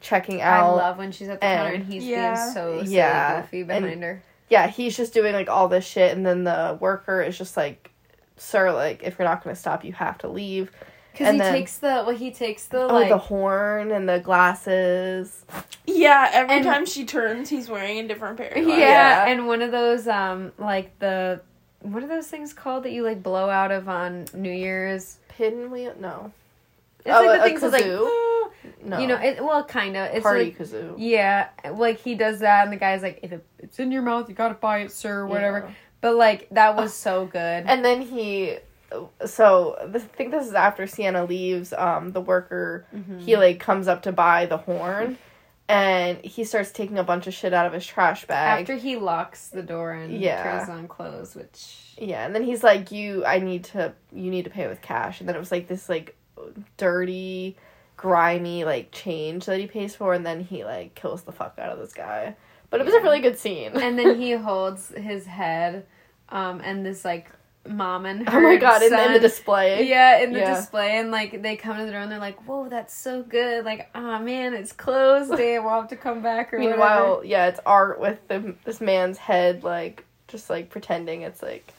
checking 0.00 0.40
out. 0.42 0.74
I 0.74 0.76
love 0.88 0.98
when 0.98 1.12
she's 1.12 1.28
at 1.28 1.40
the 1.40 1.46
and- 1.46 1.58
counter 1.60 1.74
and 1.74 1.84
he's 1.84 2.04
Yeah. 2.04 2.34
being 2.34 2.54
so 2.54 2.82
Yeah, 2.82 3.40
goofy 3.42 3.60
and- 3.60 3.68
behind 3.68 4.02
her. 4.02 4.22
Yeah, 4.48 4.68
he's 4.68 4.96
just 4.96 5.12
doing 5.14 5.32
like 5.32 5.48
all 5.48 5.68
this 5.68 5.84
shit, 5.86 6.16
and 6.16 6.24
then 6.24 6.44
the 6.44 6.76
worker 6.80 7.20
is 7.22 7.36
just 7.38 7.56
like, 7.56 7.90
"Sir, 8.36 8.72
like 8.72 9.02
if 9.02 9.18
you're 9.18 9.28
not 9.28 9.42
gonna 9.42 9.56
stop, 9.56 9.84
you 9.84 9.92
have 9.94 10.18
to 10.18 10.28
leave." 10.28 10.70
Because 11.12 11.32
he 11.32 11.38
then- 11.38 11.52
takes 11.52 11.78
the 11.78 12.04
well, 12.06 12.10
he 12.10 12.30
takes 12.30 12.66
the 12.66 12.82
Oh, 12.82 12.86
like 12.94 13.08
the 13.08 13.16
horn 13.18 13.90
and 13.90 14.06
the 14.08 14.18
glasses. 14.20 15.44
Yeah, 15.86 16.28
every 16.32 16.56
And- 16.56 16.64
time 16.64 16.84
she 16.86 17.04
turns, 17.06 17.48
he's 17.48 17.68
wearing 17.70 17.98
a 18.00 18.06
different 18.08 18.36
pair. 18.36 18.50
Of 18.50 18.66
yeah. 18.68 18.76
Yeah. 18.76 19.26
and 19.28 19.46
one 19.46 19.62
of 19.62 19.70
those 19.72 20.06
um 20.08 20.52
like 20.58 20.98
the 20.98 21.40
what 21.80 22.02
are 22.02 22.06
those 22.08 22.26
things 22.26 22.52
called 22.52 22.82
that 22.84 22.90
you 22.92 23.02
like 23.02 23.22
blow 23.22 23.48
out 23.48 23.70
of 23.70 23.88
on 23.88 24.26
New 24.34 24.50
Year's? 24.52 25.18
Pinwheel? 25.28 25.94
No, 26.00 26.32
It's 27.04 27.14
Oh, 27.16 27.22
like 27.26 27.38
a 27.38 27.42
the 27.42 27.44
things 27.48 27.60
that's 27.60 27.72
like 27.74 27.84
kazoo? 27.84 28.00
No. 28.84 28.98
you 28.98 29.06
know 29.06 29.16
it 29.16 29.42
well 29.42 29.64
kind 29.64 29.96
of 29.96 30.10
it's 30.14 30.22
party 30.22 30.44
like 30.46 30.58
kazoo. 30.58 30.94
yeah 30.98 31.48
like 31.72 31.98
he 31.98 32.14
does 32.14 32.40
that 32.40 32.64
and 32.64 32.72
the 32.72 32.76
guy's 32.76 33.02
like 33.02 33.20
if 33.22 33.32
it, 33.32 33.44
it's 33.58 33.78
in 33.78 33.90
your 33.92 34.02
mouth 34.02 34.28
you 34.28 34.34
gotta 34.34 34.54
buy 34.54 34.78
it 34.80 34.90
sir 34.92 35.20
or 35.20 35.26
whatever 35.26 35.60
Yeah. 35.66 35.70
but 36.00 36.14
like 36.16 36.48
that 36.50 36.76
was 36.76 36.92
so 37.08 37.26
good 37.26 37.64
And 37.66 37.84
then 37.84 38.02
he, 38.02 38.58
so 39.24 39.76
I 39.94 39.98
think 39.98 40.30
this 40.30 40.46
is 40.46 40.54
after 40.54 40.86
Sienna 40.86 41.24
leaves. 41.24 41.72
Um, 41.72 42.12
the 42.12 42.20
worker 42.20 42.86
Mm-hmm. 42.94 43.18
he 43.18 43.36
like 43.36 43.58
comes 43.60 43.88
up 43.88 44.02
to 44.02 44.12
buy 44.12 44.46
the 44.46 44.56
horn, 44.58 45.18
and 45.68 46.18
he 46.24 46.44
starts 46.44 46.70
taking 46.70 46.96
a 46.98 47.02
bunch 47.04 47.26
of 47.26 47.34
shit 47.34 47.52
out 47.52 47.66
of 47.66 47.72
his 47.72 47.84
trash 47.84 48.24
bag. 48.26 48.60
after 48.62 48.76
he 48.76 48.94
locks 48.96 49.48
the 49.48 49.62
door 49.62 49.90
and 49.92 50.12
Yeah. 50.20 50.42
turns 50.42 50.68
on 50.70 50.86
clothes 50.86 51.34
which 51.34 51.94
Yeah, 51.98 52.24
and 52.24 52.32
then 52.34 52.44
he's 52.44 52.62
like, 52.62 52.92
"You, 52.92 53.24
I 53.24 53.38
need 53.40 53.64
to, 53.72 53.92
you 54.12 54.30
need 54.30 54.44
to 54.44 54.50
pay 54.50 54.68
with 54.68 54.80
cash." 54.82 55.18
And 55.20 55.28
then 55.28 55.34
it 55.34 55.38
was 55.40 55.50
like 55.50 55.66
this 55.66 55.88
like 55.88 56.14
dirty, 56.76 57.56
grimy 57.96 58.64
like 58.64 58.90
change 58.92 59.46
that 59.46 59.58
he 59.58 59.66
pays 59.66 59.94
for, 59.94 60.14
and 60.14 60.24
then 60.26 60.40
he 60.40 60.64
like 60.64 60.94
kills 60.94 61.22
the 61.22 61.32
fuck 61.32 61.58
out 61.58 61.70
of 61.72 61.78
this 61.78 61.92
guy. 61.92 62.36
But 62.70 62.80
it 62.80 62.84
was 62.86 62.94
a 62.94 63.00
really 63.00 63.20
good 63.20 63.38
scene. 63.38 63.76
and 63.76 63.98
then 63.98 64.20
he 64.20 64.32
holds 64.32 64.88
his 64.88 65.24
head 65.26 65.86
um 66.28 66.60
and 66.64 66.84
this 66.84 67.04
like 67.04 67.30
mom 67.68 68.06
and 68.06 68.28
her 68.28 68.38
oh 68.38 68.42
my 68.42 68.56
god! 68.56 68.82
And 68.82 68.92
then 68.92 69.08
the 69.08 69.14
son- 69.14 69.22
display. 69.22 69.88
Yeah, 69.88 70.18
in 70.20 70.32
the 70.32 70.38
Yeah. 70.40 70.54
display, 70.54 70.98
and 70.98 71.10
like 71.10 71.42
they 71.42 71.56
come 71.56 71.76
to 71.78 71.84
the 71.84 71.90
door 71.92 72.00
and 72.00 72.10
they're 72.10 72.18
like, 72.18 72.46
"Whoa, 72.46 72.68
that's 72.68 72.94
so 72.94 73.22
good!" 73.22 73.64
Like, 73.64 73.88
oh 73.94 74.18
man, 74.20 74.54
it's 74.54 74.72
closed. 74.72 75.30
Damn, 75.36 75.64
we'll 75.64 75.72
have 75.74 75.88
to 75.88 75.96
come 75.96 76.22
back 76.22 76.52
or 76.52 76.58
Meanwhile, 76.58 77.22
yeah, 77.24 77.46
it's 77.46 77.60
art 77.66 78.00
with 78.00 78.18
the, 78.28 78.54
this 78.64 78.80
man's 78.80 79.18
head, 79.18 79.64
like 79.64 80.04
just 80.28 80.48
like 80.50 80.70
pretending 80.70 81.22
it's 81.22 81.42
like, 81.42 81.72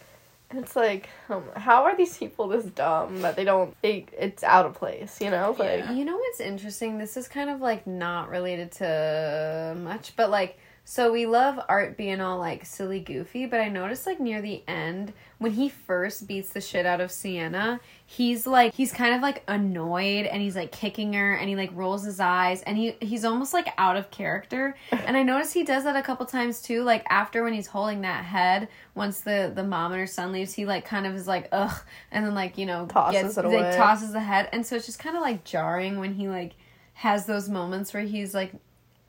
it's 0.52 0.76
like, 0.76 1.10
um, 1.30 1.44
how 1.56 1.84
are 1.84 1.96
these 1.96 2.18
people 2.18 2.48
this 2.48 2.66
dumb 2.66 3.22
that 3.22 3.36
they 3.36 3.44
don't? 3.44 3.76
They 3.82 4.06
it's 4.18 4.44
out 4.44 4.66
of 4.66 4.76
place, 4.76 5.20
you 5.22 5.30
know? 5.30 5.50
Like, 5.50 5.60
whatever. 5.60 5.94
You 5.94 6.06
know 6.06 6.18
what's 6.18 6.40
interesting? 6.40 6.98
This 6.98 7.18
is 7.18 7.28
kind 7.28 7.50
of 7.50 7.62
like 7.62 7.86
not 7.88 8.30
related 8.30 8.72
to 8.74 9.76
much, 9.78 10.16
but 10.16 10.30
like. 10.30 10.58
So 10.90 11.12
we 11.12 11.26
love 11.26 11.60
art 11.68 11.98
being 11.98 12.22
all 12.22 12.38
like 12.38 12.66
silly 12.66 13.02
goofy, 13.02 13.46
but 13.46 13.60
I 13.60 13.68
noticed 13.68 14.06
like 14.08 14.22
near 14.22 14.42
the 14.42 14.64
end 14.70 15.12
when 15.38 15.52
he 15.52 15.68
first 15.68 16.26
beats 16.30 16.52
the 16.52 16.62
shit 16.62 16.86
out 16.86 17.02
of 17.02 17.12
Sienna, 17.12 17.82
he's 18.06 18.48
like 18.48 18.74
he's 18.74 18.94
kind 18.94 19.14
of 19.14 19.22
like 19.22 19.44
annoyed 19.50 20.26
and 20.28 20.42
he's 20.42 20.56
like 20.56 20.72
kicking 20.72 21.12
her 21.12 21.34
and 21.34 21.50
he 21.50 21.58
like 21.58 21.72
rolls 21.74 22.06
his 22.06 22.22
eyes 22.22 22.62
and 22.62 22.78
he 22.78 22.96
he's 23.02 23.26
almost 23.26 23.54
like 23.54 23.68
out 23.78 23.98
of 23.98 24.10
character. 24.12 24.78
And 24.90 25.18
I 25.18 25.24
noticed 25.24 25.54
he 25.54 25.66
does 25.66 25.84
that 25.84 25.98
a 25.98 26.02
couple 26.02 26.26
times 26.26 26.62
too. 26.62 26.84
Like 26.84 27.06
after 27.10 27.44
when 27.44 27.52
he's 27.52 27.68
holding 27.68 28.00
that 28.04 28.24
head, 28.24 28.70
once 28.96 29.20
the 29.20 29.52
the 29.54 29.66
mom 29.66 29.92
and 29.92 30.00
her 30.00 30.08
son 30.08 30.32
leaves, 30.32 30.54
he 30.54 30.66
like 30.66 30.86
kind 30.86 31.06
of 31.06 31.14
is 31.16 31.28
like 31.28 31.50
ugh, 31.52 31.82
and 32.12 32.26
then 32.26 32.34
like 32.34 32.58
you 32.58 32.66
know 32.66 32.86
Tosses 32.86 33.22
gets 33.22 33.38
it 33.38 33.44
like 33.44 33.54
away. 33.54 33.76
tosses 33.76 34.14
the 34.14 34.22
head, 34.22 34.48
and 34.54 34.66
so 34.66 34.78
it's 34.78 34.86
just 34.86 35.00
kind 35.00 35.18
of 35.18 35.22
like 35.22 35.44
jarring 35.44 36.00
when 36.00 36.14
he 36.14 36.30
like 36.30 36.54
has 36.94 37.26
those 37.26 37.50
moments 37.50 37.94
where 37.94 38.04
he's 38.04 38.34
like 38.34 38.54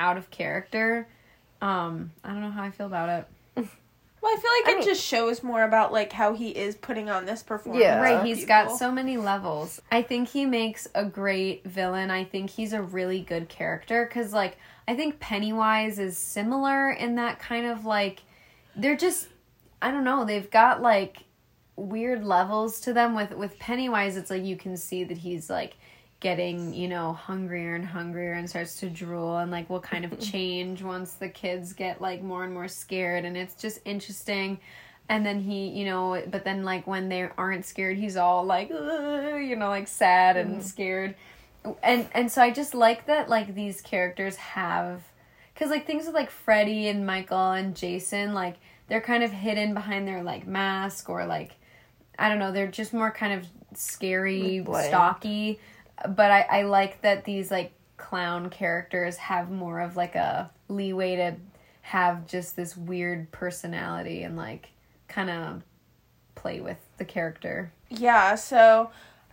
out 0.01 0.17
of 0.17 0.29
character. 0.33 1.07
Um, 1.61 2.13
I 2.25 2.29
don't 2.33 2.41
know 2.41 2.51
how 2.51 2.63
I 2.63 2.71
feel 2.71 2.87
about 2.87 3.27
it. 3.57 3.67
Well, 4.21 4.33
I 4.37 4.41
feel 4.41 4.51
like 4.61 4.69
I 4.69 4.73
it 4.73 4.79
mean- 4.81 4.89
just 4.97 5.05
shows 5.07 5.45
more 5.45 5.63
about 5.63 5.93
like 5.93 6.13
how 6.13 6.35
he 6.35 6.49
is 6.49 6.75
putting 6.75 7.09
on 7.09 7.25
this 7.25 7.45
performance. 7.45 7.81
Yeah. 7.85 8.01
Right, 8.01 8.19
for 8.19 8.27
he's 8.27 8.45
got 8.47 8.77
so 8.77 8.91
many 8.91 9.17
levels. 9.17 9.81
I 9.93 10.03
think 10.03 10.29
he 10.29 10.45
makes 10.45 10.89
a 10.93 11.05
great 11.05 11.63
villain. 11.65 12.11
I 12.11 12.25
think 12.25 12.51
he's 12.51 12.73
a 12.73 12.83
really 12.83 13.21
good 13.21 13.49
character 13.49 14.05
cuz 14.13 14.33
like 14.33 14.59
I 14.89 14.97
think 14.97 15.21
Pennywise 15.21 16.01
is 16.01 16.19
similar 16.19 16.91
in 16.91 17.15
that 17.15 17.39
kind 17.39 17.65
of 17.67 17.85
like 17.87 18.23
they're 18.75 18.97
just 18.97 19.29
I 19.81 19.93
don't 19.93 20.03
know, 20.05 20.25
they've 20.25 20.51
got 20.51 20.83
like 20.83 21.19
weird 21.77 22.25
levels 22.25 22.81
to 22.81 22.93
them 22.93 23.15
with 23.15 23.31
with 23.37 23.57
Pennywise 23.61 24.17
it's 24.17 24.31
like 24.31 24.43
you 24.45 24.57
can 24.57 24.77
see 24.77 25.05
that 25.05 25.19
he's 25.19 25.49
like 25.49 25.77
getting, 26.21 26.75
you 26.75 26.89
know, 26.89 27.13
hungrier 27.13 27.75
and 27.75 27.85
hungrier 27.85 28.33
and 28.33 28.49
starts 28.49 28.81
to 28.81 28.91
drool 28.91 29.39
and 29.39 29.51
like 29.51 29.71
will 29.71 29.81
kind 29.81 30.05
of 30.05 30.19
change 30.33 30.83
once 30.83 31.15
the 31.15 31.29
kids 31.29 31.73
get 31.73 32.01
like 32.01 32.23
more 32.23 32.45
and 32.45 32.53
more 32.53 32.69
scared. 32.69 33.25
And 33.25 33.37
it's 33.37 33.55
just 33.55 33.81
interesting. 33.85 34.59
And 35.09 35.25
then 35.25 35.41
he 35.41 35.69
you 35.69 35.87
know 35.87 36.23
but 36.31 36.45
then 36.45 36.65
like 36.65 36.87
when 36.87 37.09
they 37.09 37.31
aren't 37.39 37.65
scared 37.65 37.97
he's 37.97 38.19
all 38.19 38.45
like 38.45 38.69
you 38.69 39.57
know 39.57 39.71
like 39.71 39.89
sad 39.89 40.37
and 40.37 40.57
mm-hmm. 40.57 40.61
scared. 40.61 41.15
And 41.83 42.07
and 42.13 42.31
so 42.31 42.43
i 42.43 42.51
just 42.51 42.75
like 42.75 43.07
that 43.07 43.29
like 43.29 43.55
these 43.55 43.81
characters 43.81 44.37
have 44.37 45.03
because 45.53 45.71
like 45.71 45.87
things 45.87 46.07
with 46.07 46.15
like 46.15 46.31
freddy 46.31 46.89
and 46.89 47.05
michael 47.05 47.51
and 47.51 47.75
jason 47.75 48.33
like 48.33 48.57
they're 48.87 49.01
kind 49.01 49.25
of 49.25 49.33
hidden 49.33 49.75
behind 49.75 50.07
their 50.07 50.23
like 50.23 50.47
mask 50.47 51.11
or 51.11 51.27
like 51.27 51.57
i 52.19 52.29
don't 52.29 52.39
know 52.39 52.53
they're 52.53 52.69
just 52.69 52.95
more 52.95 53.11
kind 53.11 53.33
of 53.33 53.47
scary 53.75 54.61
Bland. 54.61 54.87
stocky 54.87 55.59
but 56.07 56.31
I, 56.31 56.41
I 56.43 56.63
like 56.63 57.03
that 57.03 57.25
these 57.25 57.51
like 57.51 57.73
clown 57.97 58.51
characters 58.51 59.17
have 59.17 59.51
more 59.51 59.81
of 59.81 59.97
like 59.97 60.15
a 60.15 60.51
leeway 60.69 61.17
to 61.17 61.37
have 61.83 62.27
just 62.27 62.57
this 62.57 62.77
weird 62.77 63.31
personality 63.33 64.23
and 64.23 64.37
like 64.37 64.71
kind 65.09 65.31
of 65.31 65.63
play 66.35 66.61
with 66.61 66.79
the 66.99 67.05
character. 67.05 67.73
Yeah, 67.89 68.35
so 68.35 68.91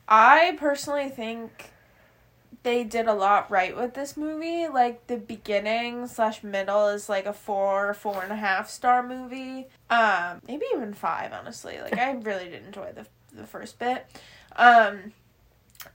I 0.07 0.55
personally 0.59 1.09
think 1.09 1.71
they 2.63 2.83
did 2.83 3.07
a 3.07 3.13
lot 3.13 3.51
right 3.51 3.75
with 3.75 3.93
this 3.93 4.17
movie. 4.17 4.67
Like 4.67 5.07
the 5.07 5.17
beginning 5.17 6.07
slash 6.07 6.43
middle 6.43 6.87
is 6.87 7.07
like 7.07 7.25
a 7.25 7.33
four, 7.33 7.93
four 7.93 8.23
and 8.23 8.31
a 8.31 8.35
half 8.35 8.69
star 8.69 9.07
movie. 9.07 9.67
Um, 9.89 10.41
maybe 10.47 10.65
even 10.73 10.93
five, 10.93 11.31
honestly. 11.31 11.79
Like 11.79 11.97
I 11.97 12.11
really 12.23 12.49
did 12.49 12.65
enjoy 12.65 12.91
the 12.93 13.05
the 13.33 13.45
first 13.45 13.77
bit. 13.79 14.07
Um 14.55 15.11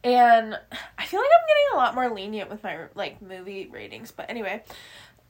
and 0.04 0.58
I 0.98 1.04
feel 1.06 1.20
like 1.20 1.28
I'm 1.30 1.46
getting 1.46 1.74
a 1.74 1.76
lot 1.76 1.94
more 1.94 2.10
lenient 2.10 2.50
with 2.50 2.62
my 2.62 2.78
like 2.94 3.20
movie 3.22 3.68
ratings, 3.72 4.10
but 4.10 4.28
anyway. 4.30 4.62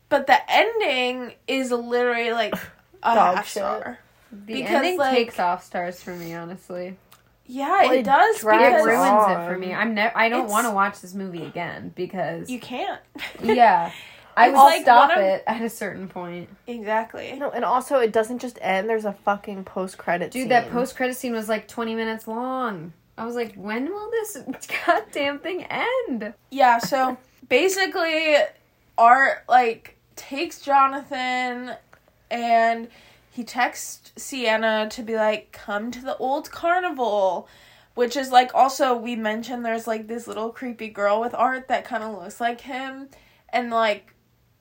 But 0.09 0.27
the 0.27 0.39
ending 0.51 1.35
is 1.47 1.71
literally 1.71 2.33
like 2.33 2.55
a 3.03 3.15
Dog 3.15 3.37
half 3.37 3.47
shit. 3.47 3.53
star. 3.63 3.99
The 4.33 4.55
Because, 4.55 4.71
ending 4.73 4.99
like- 4.99 5.15
takes 5.17 5.39
off 5.39 5.65
stars 5.65 6.03
for 6.03 6.11
me, 6.15 6.35
honestly. 6.35 6.97
Yeah, 7.47 7.83
Well, 7.83 7.91
it 7.93 7.99
it 8.01 8.03
does 8.05 8.45
It 8.45 8.47
ruins 8.47 8.87
on. 8.97 9.41
it 9.43 9.47
for 9.49 9.59
me. 9.59 9.75
I'm 9.75 9.93
never. 9.95 10.17
I 10.17 10.29
don't 10.29 10.49
want 10.49 10.69
to 10.69 10.71
watch 10.73 11.01
this 11.01 11.15
movie 11.15 11.45
again 11.45 11.93
because 11.97 12.49
you 12.49 12.61
can't. 12.61 13.01
yeah, 13.43 13.91
I 14.37 14.47
It's 14.51 14.57
would 14.57 14.63
like 14.63 14.83
stop 14.83 15.17
it 15.19 15.43
at 15.49 15.61
a 15.61 15.69
certain 15.69 16.07
point. 16.09 16.49
exactly. 16.69 17.33
No, 17.37 17.51
and 17.51 17.65
also 17.65 17.99
it 17.99 18.13
doesn't 18.13 18.39
just 18.39 18.57
end. 18.63 18.89
There's 18.89 19.05
a 19.05 19.13
fucking 19.13 19.65
post 19.65 19.99
credit. 19.99 20.31
Dude, 20.31 20.51
that 20.51 20.71
post 20.71 20.95
credit 20.95 21.17
scene 21.17 21.33
was 21.33 21.49
like 21.49 21.67
20 21.67 21.97
minutes 21.97 22.29
long. 22.29 22.93
I 23.21 23.27
was 23.27 23.35
like, 23.35 23.55
when 23.55 23.85
will 23.93 24.11
this 24.11 24.39
goddamn 24.87 25.41
thing 25.41 25.65
end? 25.65 26.33
Yeah, 26.51 26.79
so 26.79 27.19
basically 27.51 28.37
Art 28.97 29.45
like 29.47 29.99
takes 30.17 30.63
Jonathan 30.63 31.77
and 32.31 32.89
he 33.31 33.45
texts 33.45 34.13
Sienna 34.17 34.89
to 34.93 35.03
be 35.03 35.17
like, 35.17 35.53
come 35.53 35.91
to 35.91 36.01
the 36.01 36.17
old 36.17 36.51
carnival. 36.51 37.47
Which 37.95 38.17
is 38.17 38.31
like 38.31 38.55
also 38.55 38.97
we 38.97 39.17
mentioned 39.17 39.67
there's 39.67 39.87
like 39.87 40.07
this 40.07 40.27
little 40.27 40.49
creepy 40.49 40.89
girl 40.89 41.21
with 41.21 41.35
art 41.35 41.69
that 41.69 41.85
kind 41.85 42.03
of 42.03 42.17
looks 42.17 42.41
like 42.41 42.63
him. 42.63 43.11
And 43.51 43.71
like 43.71 44.15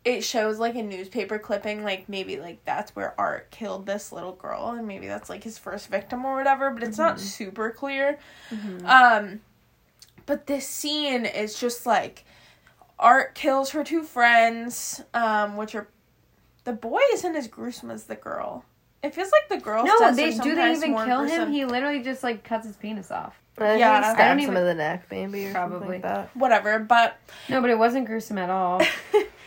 it 0.06 0.24
shows 0.24 0.60
like 0.60 0.76
a 0.76 0.82
newspaper 0.84 1.38
clipping, 1.38 1.84
like 1.84 2.08
maybe 2.08 2.38
like 2.40 2.64
that's 2.66 2.96
where 2.96 3.14
Art 3.20 3.52
killed 3.52 3.86
this 3.86 4.12
little 4.12 4.32
girl 4.34 4.70
and 4.70 4.88
maybe 4.88 5.08
that's 5.08 5.30
like 5.30 5.44
his 5.44 5.58
first 5.58 5.88
victim 5.90 6.26
or 6.26 6.36
whatever, 6.36 6.72
but 6.72 6.84
it's 6.84 6.98
not 6.98 7.20
super 7.20 7.70
clear. 7.72 8.18
Um 8.86 9.42
but 10.26 10.48
this 10.48 10.68
scene 10.68 11.26
is 11.26 11.60
just 11.60 11.86
like 11.86 12.24
Art 13.00 13.34
kills 13.36 13.72
her 13.72 13.84
two 13.84 14.04
friends, 14.04 15.02
um, 15.14 15.56
which 15.58 15.74
are 15.76 15.88
the 16.66 16.74
boy 16.74 17.00
isn't 17.14 17.36
as 17.36 17.48
gruesome 17.48 17.90
as 17.92 18.04
the 18.06 18.16
girl. 18.16 18.66
It 19.02 19.16
feels 19.16 19.32
like 19.32 19.48
the 19.60 19.64
girl's 19.64 19.88
No, 19.88 20.12
they 20.14 20.32
do 20.32 20.56
they 20.56 20.72
even 20.74 20.94
kill 20.94 21.22
him? 21.22 21.28
gruesome. 21.28 21.52
He 21.54 21.66
literally 21.66 22.04
just 22.04 22.24
like 22.24 22.44
cuts 22.44 22.68
his 22.68 22.76
penis 22.76 23.10
off. 23.12 23.40
yeah, 23.60 23.76
Yeah, 23.78 23.92
I 23.94 24.12
he 24.12 24.18
don't 24.18 24.32
him 24.32 24.40
even- 24.42 24.58
in 24.58 24.66
the 24.66 24.74
neck, 24.76 25.06
maybe 25.10 25.46
or 25.48 25.54
something 25.54 25.80
Probably. 25.80 25.88
like 25.96 26.02
that. 26.04 26.30
Whatever, 26.36 26.80
but 26.80 27.18
No, 27.48 27.62
but 27.62 27.70
it 27.70 27.78
wasn't 27.78 28.06
gruesome 28.06 28.38
at 28.38 28.50
all. 28.50 28.82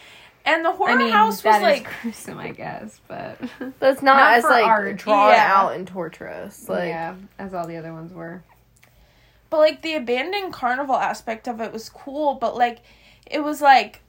and 0.45 0.65
the 0.65 0.73
horror 0.73 0.91
I 0.93 0.97
mean, 0.97 1.13
house 1.13 1.37
was 1.37 1.43
that 1.43 1.57
is 1.59 1.63
like 1.63 1.89
gruesome, 2.03 2.39
I 2.39 2.51
guess, 2.51 3.01
but 3.09 3.39
But 3.59 3.93
it's 3.93 4.03
not, 4.03 4.17
Not 4.17 4.35
as 4.35 4.45
like 4.45 4.65
art. 4.65 4.97
drawn 4.97 5.31
Yeah. 5.33 5.53
out 5.55 5.75
and 5.75 5.87
torturous. 5.87 6.69
Like 6.69 6.89
yeah, 6.89 7.15
as 7.39 7.55
all 7.55 7.67
the 7.67 7.77
other 7.77 7.93
ones 7.93 8.13
were. 8.13 8.43
But 9.51 9.59
like 9.59 9.83
the 9.83 9.95
abandoned 9.95 10.53
carnival 10.53 10.97
aspect 10.97 11.47
of 11.49 11.61
it 11.61 11.73
was 11.73 11.89
cool, 11.89 12.35
but 12.35 12.57
like 12.57 12.79
it 13.27 13.41
was 13.45 13.61
like 13.61 14.01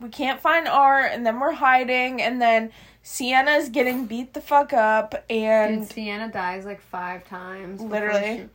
we 0.00 0.08
can't 0.08 0.40
find 0.40 0.66
Art, 0.66 1.12
and 1.12 1.24
then 1.24 1.38
we're 1.38 1.52
hiding, 1.52 2.20
and 2.20 2.42
then 2.42 2.72
Sienna's 3.02 3.68
getting 3.68 4.06
beat 4.06 4.34
the 4.34 4.40
fuck 4.40 4.72
up, 4.72 5.14
And 5.30 5.74
and 5.74 5.86
Sienna 5.88 6.30
dies 6.32 6.64
like 6.64 6.80
five 6.80 7.24
times. 7.28 7.80
Literally. 7.80 8.48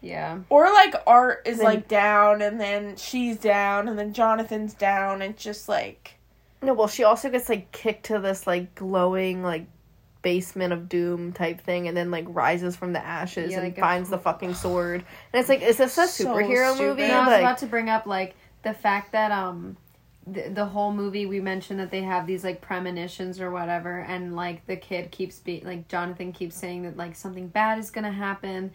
yeah. 0.00 0.40
or 0.48 0.64
like 0.72 0.94
Art 1.06 1.42
is 1.46 1.58
Then- 1.58 1.66
like 1.66 1.86
down, 1.88 2.42
and 2.42 2.60
then 2.60 2.96
she's 2.96 3.36
down, 3.38 3.86
and 3.88 3.96
then 3.98 4.12
Jonathan's 4.12 4.74
down. 4.74 5.22
And 5.22 5.34
it's 5.34 5.42
just 5.44 5.68
like 5.68 6.14
No, 6.62 6.74
well, 6.74 6.88
she 6.88 7.04
also 7.04 7.28
gets 7.30 7.48
like 7.48 7.72
kicked 7.72 8.06
to 8.06 8.18
this 8.20 8.46
like 8.46 8.74
glowing 8.74 9.42
like 9.42 9.66
basement 10.22 10.72
of 10.72 10.88
doom 10.88 11.32
type 11.32 11.60
thing, 11.60 11.88
and 11.88 11.96
then 11.96 12.10
like 12.10 12.24
rises 12.28 12.76
from 12.76 12.92
the 12.92 13.04
ashes 13.04 13.50
Yeah, 13.50 13.58
and 13.58 13.66
like 13.68 13.78
a- 13.78 13.80
finds 13.80 14.08
the 14.08 14.18
fucking 14.18 14.54
sword. 14.54 15.04
And 15.32 15.40
it's 15.40 15.48
like, 15.48 15.62
is 15.62 15.76
this 15.78 15.98
a 15.98 16.06
So 16.06 16.26
superhero 16.26 16.74
stupid. 16.74 16.98
movie? 16.98 17.08
No, 17.08 17.14
I 17.14 17.18
was 17.20 17.26
Like, 17.28 17.40
about 17.40 17.58
to 17.58 17.66
bring 17.66 17.88
up 17.90 18.06
like 18.06 18.36
the 18.62 18.72
fact 18.72 19.12
that 19.12 19.32
um 19.32 19.76
the, 20.24 20.42
the 20.50 20.64
whole 20.66 20.92
movie 20.92 21.26
we 21.26 21.40
mentioned 21.40 21.80
that 21.80 21.90
they 21.90 22.02
have 22.02 22.28
these 22.28 22.44
like 22.44 22.60
premonitions 22.60 23.40
or 23.40 23.50
whatever 23.50 23.98
and 23.98 24.36
like 24.36 24.64
the 24.66 24.76
kid 24.76 25.10
keeps 25.10 25.40
being 25.40 25.64
like 25.64 25.88
Jonathan 25.88 26.30
keeps 26.32 26.54
saying 26.54 26.82
that 26.82 26.96
like 26.96 27.16
something 27.16 27.48
bad 27.48 27.76
is 27.80 27.90
going 27.90 28.04
to 28.04 28.12
happen 28.12 28.70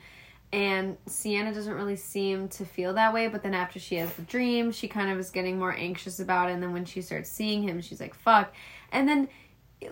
and 0.53 0.97
Sienna 1.07 1.53
doesn't 1.53 1.73
really 1.73 1.95
seem 1.95 2.47
to 2.49 2.65
feel 2.65 2.93
that 2.93 3.13
way 3.13 3.27
but 3.27 3.43
then 3.43 3.53
after 3.53 3.79
she 3.79 3.95
has 3.95 4.13
the 4.13 4.21
dream 4.23 4.71
she 4.71 4.87
kind 4.87 5.11
of 5.11 5.19
is 5.19 5.29
getting 5.29 5.59
more 5.59 5.73
anxious 5.73 6.19
about 6.19 6.49
it 6.49 6.53
and 6.53 6.63
then 6.63 6.73
when 6.73 6.85
she 6.85 7.01
starts 7.01 7.29
seeing 7.29 7.63
him 7.63 7.81
she's 7.81 7.99
like 7.99 8.13
fuck 8.13 8.53
and 8.91 9.07
then 9.07 9.27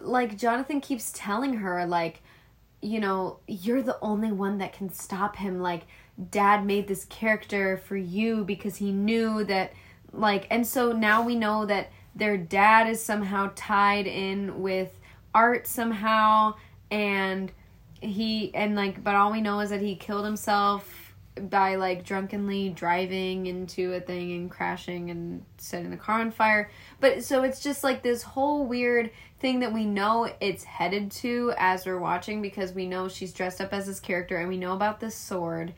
like 0.02 0.38
Jonathan 0.38 0.82
keeps 0.82 1.12
telling 1.14 1.56
her 1.56 1.86
like 1.86 2.22
you 2.86 3.00
know, 3.00 3.40
you're 3.48 3.82
the 3.82 3.98
only 4.02 4.32
one 4.32 4.60
that 4.60 4.72
can 4.74 4.92
stop 4.92 5.36
him. 5.36 5.60
Like, 5.60 5.88
dad 6.30 6.66
made 6.66 6.88
this 6.88 7.06
character 7.06 7.78
for 7.78 7.98
you 7.98 8.46
because 8.46 8.76
he 8.76 8.92
knew 8.92 9.44
that, 9.46 9.74
like, 10.14 10.46
and 10.52 10.66
so 10.66 10.92
now 10.92 11.24
we 11.24 11.36
know 11.36 11.66
that 11.66 11.92
their 12.16 12.38
dad 12.38 12.88
is 12.88 13.04
somehow 13.04 13.52
tied 13.56 14.06
in 14.06 14.62
with 14.62 15.00
art 15.34 15.66
somehow, 15.66 16.54
and 16.92 17.52
he, 18.02 18.54
and 18.54 18.76
like, 18.76 19.04
but 19.04 19.16
all 19.16 19.32
we 19.32 19.42
know 19.42 19.60
is 19.60 19.70
that 19.70 19.82
he 19.82 19.96
killed 19.96 20.26
himself 20.26 21.06
by 21.42 21.76
like 21.76 22.06
drunkenly 22.06 22.70
driving 22.70 23.46
into 23.48 23.94
a 23.94 24.00
thing 24.00 24.32
and 24.32 24.50
crashing 24.50 25.10
and 25.10 25.44
setting 25.58 25.92
the 25.92 25.98
car 25.98 26.22
on 26.22 26.32
fire. 26.32 26.70
But 27.00 27.24
so 27.24 27.44
it's 27.44 27.62
just 27.62 27.84
like 27.84 28.02
this 28.04 28.24
whole 28.24 28.66
weird 28.66 29.12
thing 29.40 29.60
that 29.60 29.74
we 29.74 29.86
know 29.86 30.30
it's 30.40 30.64
headed 30.64 31.12
to 31.12 31.54
as 31.58 31.86
we're 31.86 32.00
watching 32.00 32.42
because 32.42 32.74
we 32.74 32.86
know 32.86 33.10
she's 33.10 33.34
dressed 33.34 33.60
up 33.60 33.74
as 33.74 33.86
this 33.86 34.00
character 34.00 34.38
and 34.38 34.48
we 34.48 34.58
know 34.58 34.74
about 34.74 35.00
this 35.00 35.16
sword. 35.16 35.74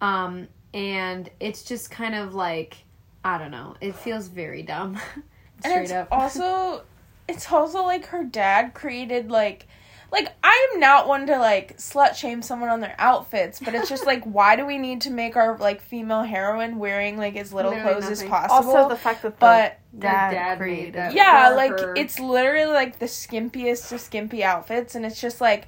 Um, 0.00 0.48
and 0.72 1.30
it's 1.40 1.62
just 1.62 1.90
kind 1.90 2.14
of 2.14 2.34
like 2.34 2.78
I 3.24 3.38
don't 3.38 3.50
know. 3.50 3.76
It 3.80 3.94
feels 3.94 4.28
very 4.28 4.62
dumb. 4.62 4.98
and 5.64 5.82
it's 5.82 5.92
up. 5.92 6.08
also 6.12 6.82
it's 7.28 7.50
also 7.52 7.82
like 7.82 8.06
her 8.06 8.24
dad 8.24 8.74
created 8.74 9.30
like 9.30 9.68
like 10.12 10.28
I'm 10.44 10.78
not 10.78 11.08
one 11.08 11.26
to 11.28 11.38
like 11.38 11.78
slut 11.78 12.14
shame 12.14 12.42
someone 12.42 12.68
on 12.68 12.80
their 12.80 12.94
outfits, 12.98 13.58
but 13.58 13.74
it's 13.74 13.88
just 13.88 14.04
like 14.06 14.22
why 14.24 14.56
do 14.56 14.66
we 14.66 14.76
need 14.76 15.00
to 15.02 15.10
make 15.10 15.36
our 15.36 15.56
like 15.56 15.80
female 15.80 16.22
heroine 16.22 16.78
wearing 16.78 17.16
like 17.16 17.34
as 17.34 17.52
little 17.52 17.72
Literally 17.72 18.00
clothes 18.00 18.10
as 18.10 18.22
possible? 18.22 18.70
also 18.76 18.88
the 18.90 18.96
fact 18.96 19.22
that 19.22 19.36
the 19.36 19.40
but 19.40 19.80
dad, 19.98 20.30
dad 20.32 20.58
created. 20.58 20.94
that. 20.94 21.14
yeah, 21.14 21.48
for 21.48 21.56
like 21.56 21.80
her. 21.80 21.94
it's 21.96 22.20
literally 22.20 22.72
like 22.72 22.98
the 22.98 23.06
skimpiest 23.06 23.90
of 23.90 24.00
skimpy 24.00 24.44
outfits 24.44 24.94
and 24.94 25.06
it's 25.06 25.20
just 25.20 25.40
like 25.40 25.66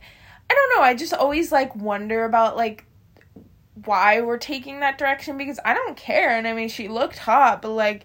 I 0.51 0.55
don't 0.55 0.77
know, 0.79 0.85
I 0.85 0.95
just 0.95 1.15
always 1.15 1.51
like 1.51 1.75
wonder 1.75 2.25
about 2.25 2.55
like 2.55 2.85
why 3.87 4.21
we're 4.21 4.37
taking 4.39 4.81
that 4.81 4.99
direction 4.99 5.39
because 5.39 5.59
I 5.65 5.73
don't 5.73 5.97
care 5.97 6.37
and 6.37 6.47
I 6.47 6.53
mean 6.53 6.69
she 6.69 6.87
looked 6.89 7.17
hot, 7.17 7.63
but 7.63 7.71
like 7.71 8.05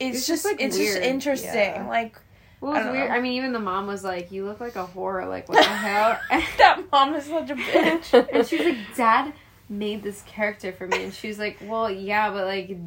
it's, 0.00 0.18
It's 0.18 0.26
just, 0.26 0.42
just, 0.42 0.44
like, 0.46 0.60
it's 0.60 0.76
weird. 0.76 0.96
just 0.96 1.06
interesting. 1.06 1.52
Yeah. 1.52 1.86
Like 1.86 2.16
Well, 2.62 2.72
I 2.74 2.76
it's 2.78 2.84
don't 2.86 2.94
weird. 2.94 3.08
know. 3.10 3.14
I 3.16 3.20
mean, 3.20 3.32
even 3.32 3.52
the 3.52 3.58
mom 3.58 3.86
was 3.88 4.04
like, 4.04 4.30
"You 4.30 4.46
look 4.46 4.60
like 4.60 4.76
a 4.76 4.86
whore." 4.86 5.28
Like, 5.28 5.48
what 5.48 5.58
the 5.58 5.64
hell? 5.68 6.18
that 6.30 6.84
mom 6.92 7.14
is 7.14 7.24
such 7.24 7.50
a 7.50 7.56
bitch. 7.56 8.28
and 8.32 8.46
she's 8.46 8.60
like, 8.64 8.78
"Dad 8.96 9.32
made 9.68 10.02
this 10.02 10.22
character 10.22 10.72
for 10.72 10.86
me," 10.86 11.02
and 11.02 11.12
she's 11.12 11.38
like, 11.40 11.58
"Well, 11.60 11.90
yeah, 11.90 12.30
but 12.30 12.46
like, 12.46 12.78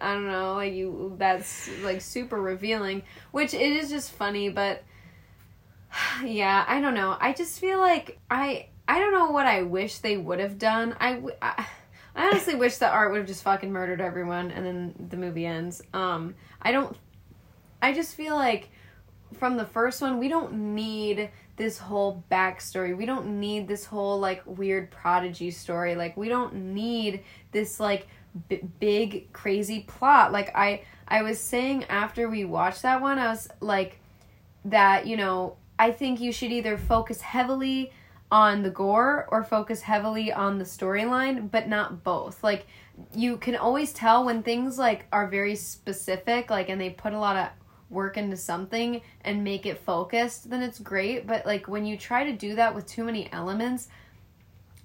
I 0.00 0.14
don't 0.14 0.26
know, 0.26 0.54
like 0.54 0.74
you, 0.74 1.14
that's 1.16 1.70
like 1.82 2.00
super 2.00 2.40
revealing." 2.42 3.02
Which 3.30 3.54
it 3.54 3.60
is 3.76 3.88
just 3.88 4.10
funny, 4.10 4.48
but 4.48 4.82
yeah, 6.24 6.64
I 6.66 6.80
don't 6.80 6.94
know. 6.94 7.16
I 7.20 7.32
just 7.34 7.60
feel 7.60 7.78
like 7.78 8.18
I, 8.28 8.66
I 8.88 8.98
don't 8.98 9.12
know 9.12 9.30
what 9.30 9.46
I 9.46 9.62
wish 9.62 9.98
they 9.98 10.16
would 10.16 10.40
have 10.40 10.58
done. 10.58 10.96
I, 10.98 11.22
I 11.40 11.66
honestly 12.16 12.56
wish 12.56 12.78
that 12.78 12.92
art 12.92 13.12
would 13.12 13.18
have 13.18 13.28
just 13.28 13.44
fucking 13.44 13.70
murdered 13.70 14.00
everyone 14.00 14.50
and 14.50 14.66
then 14.66 15.08
the 15.10 15.16
movie 15.16 15.46
ends. 15.46 15.82
Um, 15.92 16.34
I 16.60 16.72
don't. 16.72 16.96
I 17.80 17.92
just 17.92 18.14
feel 18.14 18.34
like 18.34 18.70
from 19.34 19.56
the 19.56 19.66
first 19.66 20.00
one, 20.00 20.18
we 20.18 20.28
don't 20.28 20.74
need 20.74 21.30
this 21.56 21.78
whole 21.78 22.24
backstory. 22.30 22.96
We 22.96 23.06
don't 23.06 23.40
need 23.40 23.68
this 23.68 23.84
whole 23.84 24.18
like 24.18 24.42
weird 24.46 24.90
prodigy 24.90 25.50
story. 25.50 25.94
Like 25.94 26.16
we 26.16 26.28
don't 26.28 26.54
need 26.54 27.22
this 27.52 27.78
like 27.78 28.08
b- 28.48 28.62
big 28.80 29.32
crazy 29.32 29.80
plot. 29.80 30.32
Like 30.32 30.54
I 30.56 30.82
I 31.06 31.22
was 31.22 31.38
saying 31.38 31.84
after 31.84 32.28
we 32.28 32.44
watched 32.44 32.82
that 32.82 33.00
one, 33.00 33.18
I 33.18 33.28
was 33.28 33.48
like 33.60 34.00
that, 34.64 35.06
you 35.06 35.16
know, 35.16 35.56
I 35.78 35.90
think 35.90 36.20
you 36.20 36.32
should 36.32 36.52
either 36.52 36.76
focus 36.76 37.20
heavily 37.20 37.92
on 38.30 38.62
the 38.62 38.70
gore 38.70 39.28
or 39.30 39.44
focus 39.44 39.82
heavily 39.82 40.32
on 40.32 40.58
the 40.58 40.64
storyline, 40.64 41.50
but 41.50 41.68
not 41.68 42.02
both. 42.02 42.42
Like 42.42 42.66
you 43.14 43.36
can 43.36 43.54
always 43.54 43.92
tell 43.92 44.24
when 44.24 44.42
things 44.42 44.78
like 44.78 45.06
are 45.12 45.28
very 45.28 45.54
specific, 45.54 46.50
like 46.50 46.68
and 46.68 46.80
they 46.80 46.90
put 46.90 47.12
a 47.12 47.18
lot 47.18 47.36
of 47.36 47.48
work 47.94 48.16
into 48.18 48.36
something 48.36 49.00
and 49.22 49.44
make 49.44 49.64
it 49.64 49.78
focused, 49.78 50.50
then 50.50 50.62
it's 50.62 50.78
great. 50.78 51.26
But 51.26 51.46
like 51.46 51.68
when 51.68 51.86
you 51.86 51.96
try 51.96 52.24
to 52.24 52.32
do 52.32 52.56
that 52.56 52.74
with 52.74 52.86
too 52.86 53.04
many 53.04 53.32
elements, 53.32 53.88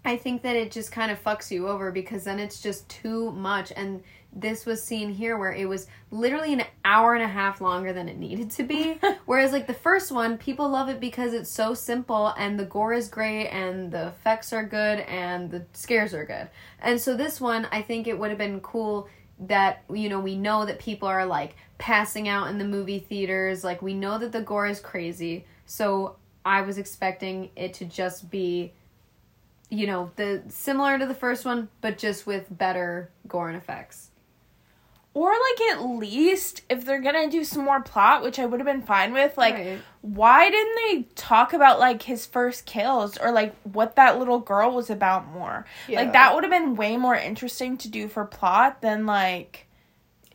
I 0.06 0.15
think 0.15 0.44
that 0.44 0.56
it 0.56 0.72
just 0.72 0.91
kind 0.91 1.11
of 1.11 1.22
fucks 1.22 1.52
you 1.52 1.68
over 1.68 1.91
because 1.91 2.23
then 2.23 2.40
it's 2.40 2.61
just 2.61 2.88
too 2.88 3.31
much. 3.31 3.73
And 3.76 4.02
this 4.31 4.65
was 4.65 4.84
seen 4.84 5.11
here 5.11 5.38
where 5.38 5.52
it 5.52 5.68
was 5.68 5.88
literally 6.11 6.53
an 6.53 6.64
hour 6.86 7.15
and 7.15 7.23
a 7.23 7.27
half 7.27 7.61
longer 7.61 7.91
than 7.91 8.07
it 8.07 8.18
needed 8.18 8.52
to 8.52 8.64
be. 8.64 8.99
Whereas, 9.26 9.52
like 9.52 9.68
the 9.68 9.73
first 9.73 10.11
one, 10.11 10.38
people 10.38 10.69
love 10.69 10.88
it 10.88 10.99
because 10.99 11.34
it's 11.34 11.52
so 11.52 11.73
simple 11.73 12.34
and 12.38 12.57
the 12.57 12.65
gore 12.65 12.94
is 12.94 13.10
great 13.10 13.48
and 13.48 13.91
the 13.91 14.07
effects 14.07 14.53
are 14.53 14.64
good 14.64 14.99
and 15.02 15.52
the 15.52 15.65
scares 15.73 16.14
are 16.14 16.26
good. 16.26 16.49
And 16.81 17.02
so, 17.02 17.18
this 17.18 17.41
one, 17.41 17.68
I 17.72 17.81
think 17.81 18.07
it 18.07 18.18
would 18.18 18.30
have 18.30 18.38
been 18.38 18.61
cool 18.61 19.10
that, 19.41 19.84
you 19.94 20.10
know, 20.10 20.20
we 20.20 20.36
know 20.36 20.66
that 20.66 20.80
people 20.80 21.07
are 21.07 21.26
like 21.26 21.56
passing 21.78 22.28
out 22.28 22.49
in 22.49 22.57
the 22.57 22.66
movie 22.66 22.99
theaters. 22.99 23.64
Like, 23.64 23.82
we 23.82 23.94
know 23.94 24.18
that 24.18 24.32
the 24.32 24.41
gore 24.41 24.68
is 24.68 24.80
crazy. 24.80 25.45
So, 25.66 26.16
I 26.45 26.61
was 26.61 26.78
expecting 26.78 27.49
it 27.56 27.74
to 27.76 27.86
just 27.86 28.30
be 28.32 28.74
you 29.70 29.86
know, 29.86 30.11
the 30.16 30.41
similar 30.49 30.98
to 30.98 31.06
the 31.06 31.14
first 31.14 31.45
one, 31.45 31.70
but 31.82 31.98
just 31.98 32.26
with 32.26 32.45
better 32.49 33.11
gore 33.28 33.49
and 33.49 33.57
effects. 33.57 34.10
Or 35.14 35.31
like 35.31 35.61
at 35.72 35.81
least 35.86 36.61
if 36.69 36.86
they're 36.86 37.02
gonna 37.02 37.30
do 37.30 37.44
some 37.44 37.64
more 37.65 37.81
plot, 37.81 38.22
which 38.23 38.38
I 38.40 38.45
would 38.45 38.60
have 38.60 38.68
been 38.68 38.81
fine 38.84 39.11
with, 39.14 39.38
like 39.38 39.56
Right. 39.56 39.80
why 40.02 40.49
didn't 40.49 40.76
they 40.76 41.03
talk 41.15 41.52
about 41.53 41.80
like 41.80 42.03
his 42.03 42.26
first 42.26 42.65
kills 42.65 43.18
or 43.18 43.31
like 43.31 43.56
what 43.64 43.95
that 43.95 44.19
little 44.19 44.40
girl 44.40 44.72
was 44.72 44.90
about 44.90 45.27
more? 45.31 45.65
Yeah. 45.88 46.02
Like 46.02 46.14
that 46.14 46.36
would 46.36 46.44
have 46.44 46.52
been 46.52 46.76
way 46.76 46.95
more 46.98 47.15
interesting 47.15 47.77
to 47.80 47.90
do 47.90 48.07
for 48.07 48.23
plot 48.26 48.81
than 48.81 49.06
like 49.06 49.65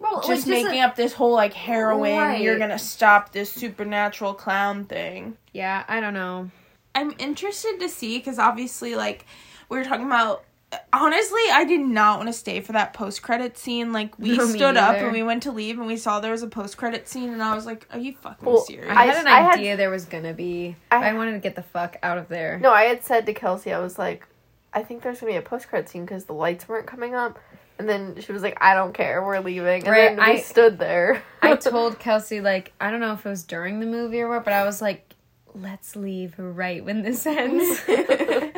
Well, 0.00 0.22
just 0.26 0.46
making 0.46 0.80
up 0.80 0.96
this 0.96 1.14
whole 1.14 1.32
like 1.32 1.54
heroine 1.54 2.18
Right. 2.18 2.40
you're 2.40 2.58
gonna 2.58 2.78
stop 2.78 3.32
this 3.32 3.50
supernatural 3.52 4.34
clown 4.34 4.84
thing. 4.84 5.36
Yeah, 5.52 5.84
I 5.88 6.00
don't 6.00 6.14
know. 6.14 6.50
I'm 6.96 7.14
interested 7.18 7.78
to 7.80 7.88
see 7.88 8.18
because 8.18 8.38
obviously, 8.38 8.94
like 8.96 9.24
we 9.68 9.78
were 9.78 9.84
talking 9.84 10.06
about. 10.06 10.44
Honestly, 10.92 11.40
I 11.52 11.64
did 11.64 11.80
not 11.80 12.18
want 12.18 12.28
to 12.28 12.32
stay 12.32 12.60
for 12.60 12.72
that 12.72 12.92
post 12.92 13.22
credit 13.22 13.56
scene. 13.58 13.92
Like 13.92 14.18
we 14.18 14.36
No, 14.36 14.46
stood 14.46 14.76
up 14.76 14.96
and 14.96 15.12
we 15.12 15.22
went 15.22 15.42
to 15.44 15.52
leave, 15.52 15.78
and 15.78 15.86
we 15.86 15.96
saw 15.96 16.20
there 16.20 16.30
was 16.32 16.42
a 16.42 16.46
post 16.48 16.76
credit 16.76 17.08
scene, 17.08 17.30
and 17.32 17.42
I 17.42 17.54
was 17.54 17.66
like, 17.66 17.86
"Are 17.92 17.98
you 17.98 18.14
fucking 18.20 18.46
Well, 18.46 18.62
serious?" 18.62 18.88
I, 18.90 19.02
I- 19.02 19.06
had 19.06 19.16
an 19.18 19.26
I 19.26 19.40
had- 19.40 19.58
idea 19.58 19.76
there 19.76 19.90
was 19.90 20.04
gonna 20.04 20.32
be. 20.34 20.76
I- 20.90 21.10
I, 21.10 21.12
wanted 21.14 21.32
to 21.32 21.38
get 21.38 21.56
the 21.56 21.62
fuck 21.62 21.96
out 22.02 22.18
of 22.18 22.28
there. 22.28 22.58
No, 22.58 22.72
I 22.72 22.84
had 22.84 23.04
said 23.04 23.26
to 23.26 23.34
Kelsey, 23.34 23.72
I 23.72 23.78
was 23.80 23.98
like, 23.98 24.26
I 24.72 24.82
think 24.82 25.02
there's 25.02 25.20
gonna 25.20 25.32
be 25.32 25.38
a 25.38 25.42
post 25.42 25.68
credit 25.68 25.88
scene 25.88 26.04
because 26.04 26.24
the 26.24 26.32
lights 26.34 26.68
weren't 26.68 26.86
coming 26.86 27.14
up. 27.14 27.38
And 27.78 27.88
then 27.88 28.20
she 28.20 28.30
was 28.30 28.42
like, 28.42 28.56
I 28.60 28.74
don't 28.74 28.92
care, 28.94 29.20
we're 29.24 29.40
leaving. 29.40 29.82
And 29.82 29.88
Right, 29.88 30.16
then 30.16 30.26
we 30.26 30.34
I- 30.34 30.40
stood 30.40 30.78
there. 30.78 31.22
I 31.42 31.56
told 31.56 31.98
Kelsey 31.98 32.40
like 32.40 32.72
I 32.80 32.90
don't 32.90 33.00
know 33.00 33.12
if 33.14 33.26
it 33.26 33.28
was 33.28 33.42
during 33.42 33.80
the 33.80 33.86
movie 33.86 34.20
or 34.20 34.28
what, 34.28 34.44
but 34.44 34.52
I 34.52 34.64
was 34.64 34.80
like, 34.80 35.12
let's 35.54 35.96
leave 35.96 36.34
right 36.38 36.84
when 36.84 37.02
this 37.02 37.26
ends. 37.26 37.80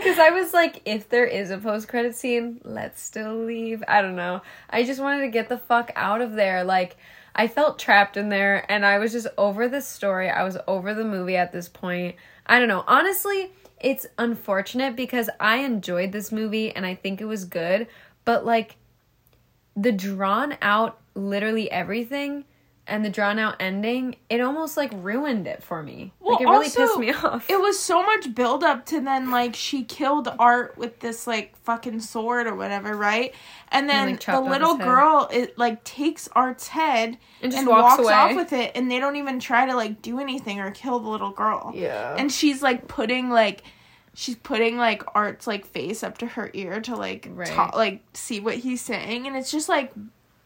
Because 0.07 0.21
I 0.21 0.31
was 0.31 0.55
like, 0.55 0.83
if 0.85 1.09
there 1.09 1.27
is 1.27 1.51
a 1.51 1.59
post 1.59 1.89
credit 1.89 2.15
scene, 2.15 2.61
let's 2.63 3.03
still 3.03 3.35
leave. 3.35 3.83
I 3.89 4.03
don't 4.03 4.15
know. 4.15 4.41
I 4.71 4.85
just 4.85 5.01
wanted 5.01 5.23
to 5.23 5.29
get 5.31 5.49
the 5.49 5.59
fuck 5.59 5.91
out 5.97 6.21
of 6.21 6.35
there. 6.35 6.63
Like 6.63 6.97
I 7.35 7.49
felt 7.49 7.81
trapped 7.81 8.17
in 8.17 8.29
there, 8.29 8.65
and 8.71 8.87
I 8.87 8.99
was 8.99 9.11
just 9.11 9.27
over 9.37 9.67
the 9.67 9.81
story. 9.81 10.31
I 10.31 10.45
was 10.45 10.59
over 10.69 10.95
the 10.95 11.03
movie 11.03 11.37
at 11.37 11.51
this 11.51 11.69
point. 11.69 12.15
I 12.47 12.61
don't 12.61 12.69
know. 12.69 12.85
Honestly, 12.87 13.51
it's 13.81 14.07
unfortunate 14.17 14.95
because 14.95 15.29
I 15.41 15.57
enjoyed 15.57 16.13
this 16.13 16.31
movie 16.31 16.71
and 16.71 16.87
I 16.87 16.95
think 16.95 17.21
it 17.21 17.25
was 17.25 17.45
good, 17.45 17.89
but 18.25 18.47
like 18.47 18.77
the 19.75 19.91
drawn 19.91 20.57
out 20.63 21.01
literally 21.17 21.69
everything 21.69 22.45
and 22.89 23.05
the 23.05 23.11
drawn 23.11 23.39
out 23.39 23.57
ending, 23.59 24.17
it 24.31 24.41
almost 24.41 24.77
like 24.77 24.93
ruined 24.95 25.47
it 25.47 25.63
for 25.63 25.83
me. 25.83 26.13
Well, 26.21 26.35
like 26.35 26.43
it 26.43 26.45
really 26.45 26.67
also, 26.67 26.81
pissed 26.87 26.99
me 26.99 27.13
off. 27.13 27.51
It 27.51 27.61
was 27.61 27.79
so 27.79 28.03
much 28.03 28.35
build 28.35 28.63
up 28.63 28.87
to 28.87 29.01
then 29.01 29.31
like 29.31 29.57
she 29.57 29.83
killed 29.83 30.29
Art 30.39 30.79
with 30.79 31.01
this 31.01 31.27
like 31.27 31.57
fucking 31.65 32.01
sword 32.01 32.47
or 32.47 32.55
whatever, 32.55 32.95
right? 32.97 33.35
And 33.73 33.89
then 33.91 34.13
like, 34.13 34.25
the 34.25 34.41
little 34.41 34.77
girl 34.77 35.29
it 35.33 35.59
like 35.59 35.83
takes 35.83 36.29
Art's 36.33 36.69
head 36.69 37.19
And 37.43 37.53
and 37.53 37.67
walks 37.67 37.99
walks, 37.99 38.11
off 38.11 38.37
with 38.37 38.53
it 38.53 38.73
and 38.77 38.89
they 38.91 39.01
don't 39.01 39.17
even 39.17 39.41
try 39.41 39.67
to 39.67 39.75
like 39.75 40.01
do 40.03 40.21
anything 40.21 40.61
or 40.61 40.71
kill 40.71 41.01
the 41.01 41.09
little 41.09 41.33
girl. 41.33 41.73
Yeah. 41.75 42.15
And 42.17 42.31
she's 42.31 42.63
like 42.63 42.87
putting 42.87 43.31
like 43.31 43.65
she's 44.15 44.37
putting 44.37 44.77
like 44.79 45.03
Art's 45.15 45.47
like 45.49 45.67
face 45.67 46.05
up 46.05 46.19
to 46.19 46.27
her 46.27 46.51
ear 46.55 46.81
to 46.83 46.95
like 46.95 47.29
Right. 47.31 47.49
talk, 47.49 47.75
like 47.75 48.03
see 48.15 48.39
what 48.39 48.55
he's 48.55 48.81
saying 48.81 49.27
and 49.27 49.37
it's 49.37 49.51
just 49.51 49.69
like 49.69 49.93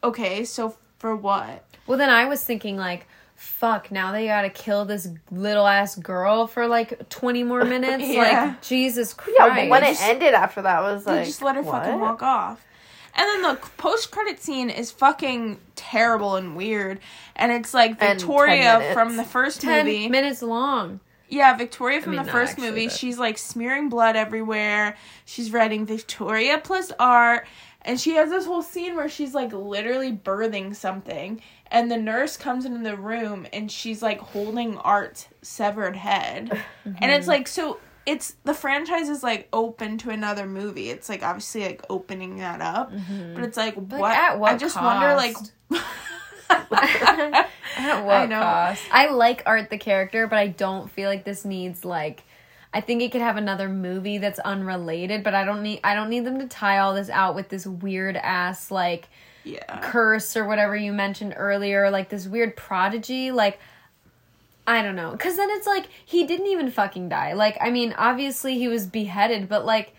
okay, 0.02 0.44
so 0.46 0.74
for 0.98 1.14
what? 1.14 1.64
Well, 1.90 1.98
then 1.98 2.08
I 2.08 2.26
was 2.26 2.42
thinking 2.44 2.76
like, 2.76 3.06
fuck, 3.34 3.90
now 3.90 4.12
they 4.12 4.26
gotta 4.26 4.48
kill 4.48 4.84
this 4.84 5.08
little 5.32 5.66
ass 5.66 5.96
girl 5.96 6.46
for 6.46 6.68
like 6.68 7.08
twenty 7.08 7.42
more 7.42 7.64
minutes. 7.74 8.04
Yeah. 8.06 8.44
Like 8.48 8.62
Jesus 8.62 9.12
Christ. 9.12 9.36
yeah, 9.38 9.54
but 9.54 9.68
when 9.68 9.82
it 9.84 10.00
ended 10.00 10.32
after 10.34 10.62
that 10.62 10.82
was 10.82 11.04
They 11.04 11.16
like 11.16 11.26
just 11.26 11.42
let 11.42 11.56
her 11.56 11.64
fucking 11.64 11.98
walk 11.98 12.22
off. 12.22 12.64
And 13.12 13.26
then 13.26 13.42
the 13.42 13.60
post 13.76 14.12
credit 14.12 14.40
scene 14.40 14.70
is 14.70 14.92
fucking 14.92 15.58
terrible 15.74 16.36
and 16.36 16.56
weird. 16.56 17.00
And 17.34 17.50
it's 17.50 17.74
like 17.74 17.98
Victoria 17.98 18.92
from 18.94 19.16
the 19.16 19.24
first 19.24 19.60
ten 19.60 19.84
movie. 19.84 20.08
minutes 20.08 20.42
long. 20.42 21.00
yeah, 21.28 21.56
Victoria 21.56 22.00
from 22.00 22.12
mean, 22.12 22.22
the 22.24 22.30
first 22.30 22.52
actually, 22.52 22.68
movie. 22.70 22.86
but- 22.86 22.94
She's 22.96 23.18
like 23.18 23.36
smearing 23.36 23.88
blood 23.88 24.14
everywhere. 24.14 24.96
She's 25.24 25.52
writing 25.52 25.86
Victoria 25.86 26.60
plus 26.62 26.92
art. 27.00 27.48
And 27.82 27.98
she 28.00 28.14
has 28.16 28.28
this 28.30 28.44
whole 28.46 28.62
scene 28.62 28.94
where 28.96 29.08
she's 29.08 29.34
like 29.34 29.52
literally 29.52 30.12
birthing 30.12 30.74
something. 30.76 31.40
And 31.70 31.90
the 31.90 31.96
nurse 31.96 32.36
comes 32.36 32.64
into 32.66 32.80
the 32.82 32.96
room 32.96 33.46
and 33.52 33.70
she's 33.70 34.02
like 34.02 34.18
holding 34.20 34.76
Art's 34.78 35.28
severed 35.42 35.96
head. 35.96 36.50
And 36.84 36.94
Mm-hmm. 36.96 37.10
it's 37.10 37.26
like, 37.28 37.46
so 37.48 37.78
it's 38.06 38.34
the 38.44 38.54
franchise 38.54 39.08
is 39.08 39.22
like 39.22 39.48
open 39.52 39.96
to 39.98 40.10
another 40.10 40.46
movie. 40.46 40.90
It's 40.90 41.08
like 41.08 41.22
obviously 41.22 41.62
like 41.64 41.84
opening 41.88 42.38
that 42.38 42.60
up. 42.60 42.90
But 43.34 43.44
it's 43.44 43.56
like, 43.56 43.74
what? 43.76 44.12
at 44.16 44.38
what 44.38 44.52
I 44.52 44.56
just 44.56 44.76
wonder 44.76 45.14
like. 45.14 45.36
At 46.50 48.04
what 48.04 48.14
I 48.16 48.26
know. 48.26 48.40
cost? 48.40 48.82
I 48.92 49.10
like 49.10 49.42
Art 49.46 49.70
the 49.70 49.78
character, 49.78 50.26
but 50.26 50.38
I 50.38 50.48
don't 50.48 50.90
feel 50.90 51.08
like 51.08 51.24
this 51.24 51.44
needs 51.44 51.84
like. 51.84 52.24
I 52.72 52.80
think 52.80 53.02
it 53.02 53.10
could 53.10 53.20
have 53.20 53.36
another 53.36 53.68
movie 53.68 54.18
that's 54.18 54.38
unrelated, 54.38 55.24
but 55.24 55.34
I 55.34 55.44
don't 55.44 55.62
need. 55.62 55.80
I 55.82 55.94
don't 55.94 56.08
need 56.08 56.24
them 56.24 56.38
to 56.38 56.46
tie 56.46 56.78
all 56.78 56.94
this 56.94 57.10
out 57.10 57.34
with 57.34 57.48
this 57.48 57.66
weird 57.66 58.16
ass 58.16 58.70
like 58.70 59.08
yeah. 59.44 59.80
curse 59.80 60.36
or 60.36 60.46
whatever 60.46 60.76
you 60.76 60.92
mentioned 60.92 61.34
earlier, 61.36 61.90
like 61.90 62.08
this 62.08 62.26
weird 62.26 62.56
prodigy, 62.56 63.32
like 63.32 63.58
I 64.66 64.82
don't 64.82 64.94
know. 64.94 65.16
Cuz 65.16 65.36
then 65.36 65.48
it's 65.50 65.66
like 65.66 65.88
he 66.04 66.26
didn't 66.26 66.46
even 66.46 66.70
fucking 66.70 67.08
die. 67.08 67.32
Like 67.32 67.58
I 67.60 67.70
mean, 67.70 67.92
obviously 67.98 68.58
he 68.58 68.68
was 68.68 68.86
beheaded, 68.86 69.48
but 69.48 69.64
like 69.64 69.94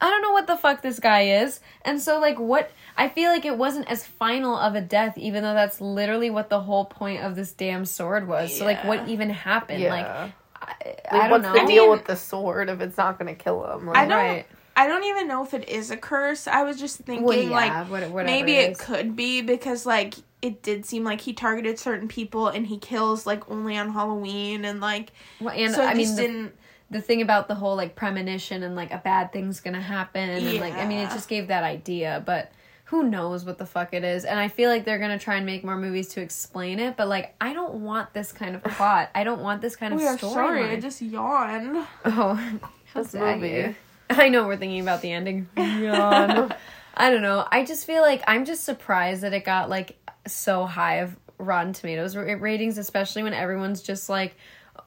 I 0.00 0.08
don't 0.08 0.22
know 0.22 0.32
what 0.32 0.46
the 0.46 0.56
fuck 0.56 0.80
this 0.80 1.00
guy 1.00 1.42
is. 1.42 1.60
And 1.82 2.00
so 2.00 2.18
like 2.20 2.38
what 2.38 2.70
I 2.96 3.08
feel 3.08 3.30
like 3.30 3.44
it 3.44 3.58
wasn't 3.58 3.90
as 3.90 4.06
final 4.06 4.56
of 4.56 4.74
a 4.74 4.80
death 4.80 5.18
even 5.18 5.42
though 5.42 5.54
that's 5.54 5.80
literally 5.80 6.30
what 6.30 6.48
the 6.48 6.60
whole 6.60 6.84
point 6.84 7.22
of 7.22 7.36
this 7.36 7.52
damn 7.52 7.84
sword 7.84 8.26
was. 8.26 8.56
So 8.56 8.64
like 8.64 8.84
what 8.84 9.08
even 9.08 9.28
happened? 9.30 9.82
Yeah. 9.82 9.92
Like 9.92 10.32
Like, 10.60 11.00
I 11.10 11.18
don't 11.28 11.30
what's 11.30 11.42
know. 11.44 11.52
the 11.54 11.60
I 11.60 11.66
deal 11.66 11.82
mean- 11.84 11.90
with 11.92 12.04
the 12.06 12.16
sword 12.16 12.68
if 12.68 12.80
it's 12.80 12.96
not 12.96 13.18
gonna 13.18 13.34
kill 13.34 13.64
him? 13.72 13.86
Like, 13.86 13.96
I 13.96 14.04
don't. 14.06 14.18
Right. 14.18 14.46
I 14.76 14.86
don't 14.86 15.02
even 15.04 15.26
know 15.26 15.42
if 15.42 15.54
it 15.54 15.68
is 15.68 15.90
a 15.90 15.96
curse. 15.96 16.46
I 16.46 16.62
was 16.62 16.78
just 16.78 16.98
thinking 16.98 17.24
Well, 17.26 17.36
yeah, 17.36 17.86
like 17.88 18.12
what- 18.12 18.24
maybe 18.26 18.54
it 18.54 18.68
it, 18.70 18.72
is. 18.72 18.80
could 18.80 19.16
be 19.16 19.40
because 19.42 19.84
like 19.86 20.14
it 20.40 20.62
did 20.62 20.86
seem 20.86 21.02
like 21.02 21.20
he 21.20 21.32
targeted 21.32 21.80
certain 21.80 22.06
people 22.06 22.46
and 22.46 22.64
he 22.68 22.78
kills 22.78 23.26
like 23.26 23.50
only 23.50 23.76
on 23.76 23.90
Halloween 23.92 24.64
and 24.64 24.80
like 24.80 25.10
Well, 25.40 25.52
and 25.56 25.74
so 25.74 25.82
I 25.84 25.94
mean 25.94 26.04
just 26.04 26.14
the, 26.16 26.22
didn't. 26.22 26.52
the 26.92 27.00
thing 27.00 27.22
about 27.22 27.48
the 27.48 27.56
whole 27.56 27.74
like 27.74 27.96
premonition 27.96 28.62
and 28.62 28.76
like 28.76 28.92
a 28.92 28.98
bad 28.98 29.32
thing's 29.32 29.58
gonna 29.58 29.80
happen 29.80 30.30
and 30.30 30.60
like 30.60 30.74
I 30.74 30.86
mean 30.86 30.98
it 31.00 31.10
just 31.10 31.28
gave 31.28 31.48
that 31.48 31.64
idea, 31.64 32.22
but 32.24 32.52
who 32.88 33.02
knows 33.02 33.44
what 33.44 33.58
the 33.58 33.66
fuck 33.66 33.92
it 33.92 34.02
is? 34.02 34.24
And 34.24 34.40
I 34.40 34.48
feel 34.48 34.70
like 34.70 34.84
they're 34.86 34.98
gonna 34.98 35.18
try 35.18 35.36
and 35.36 35.44
make 35.44 35.62
more 35.62 35.76
movies 35.76 36.08
to 36.08 36.22
explain 36.22 36.78
it, 36.80 36.96
but 36.96 37.06
like 37.06 37.34
I 37.40 37.52
don't 37.52 37.74
want 37.82 38.14
this 38.14 38.32
kind 38.32 38.56
of 38.56 38.64
plot. 38.64 39.10
I 39.14 39.24
don't 39.24 39.42
want 39.42 39.60
this 39.60 39.76
kind 39.76 39.92
of 39.92 40.00
We 40.00 40.06
are 40.06 40.16
story. 40.16 40.32
sorry. 40.32 40.64
I 40.70 40.80
just 40.80 41.02
yawned. 41.02 41.76
Oh, 42.06 42.34
how 42.94 43.02
This 43.02 43.12
dare 43.12 43.36
movie. 43.36 43.76
I 44.10 44.30
know 44.30 44.46
we're 44.46 44.56
thinking 44.56 44.80
about 44.80 45.02
the 45.02 45.12
ending. 45.12 45.48
Yawn. 45.56 46.54
I 46.94 47.10
don't 47.10 47.22
know. 47.22 47.46
I 47.50 47.64
just 47.64 47.86
feel 47.86 48.00
like 48.02 48.22
I'm 48.26 48.44
just 48.46 48.64
surprised 48.64 49.22
that 49.22 49.34
it 49.34 49.44
got 49.44 49.68
like 49.68 49.96
so 50.26 50.64
high 50.64 50.96
of 50.96 51.14
Rotten 51.36 51.74
Tomatoes 51.74 52.16
ratings, 52.16 52.78
especially 52.78 53.22
when 53.22 53.34
everyone's 53.34 53.82
just 53.82 54.08
like 54.08 54.34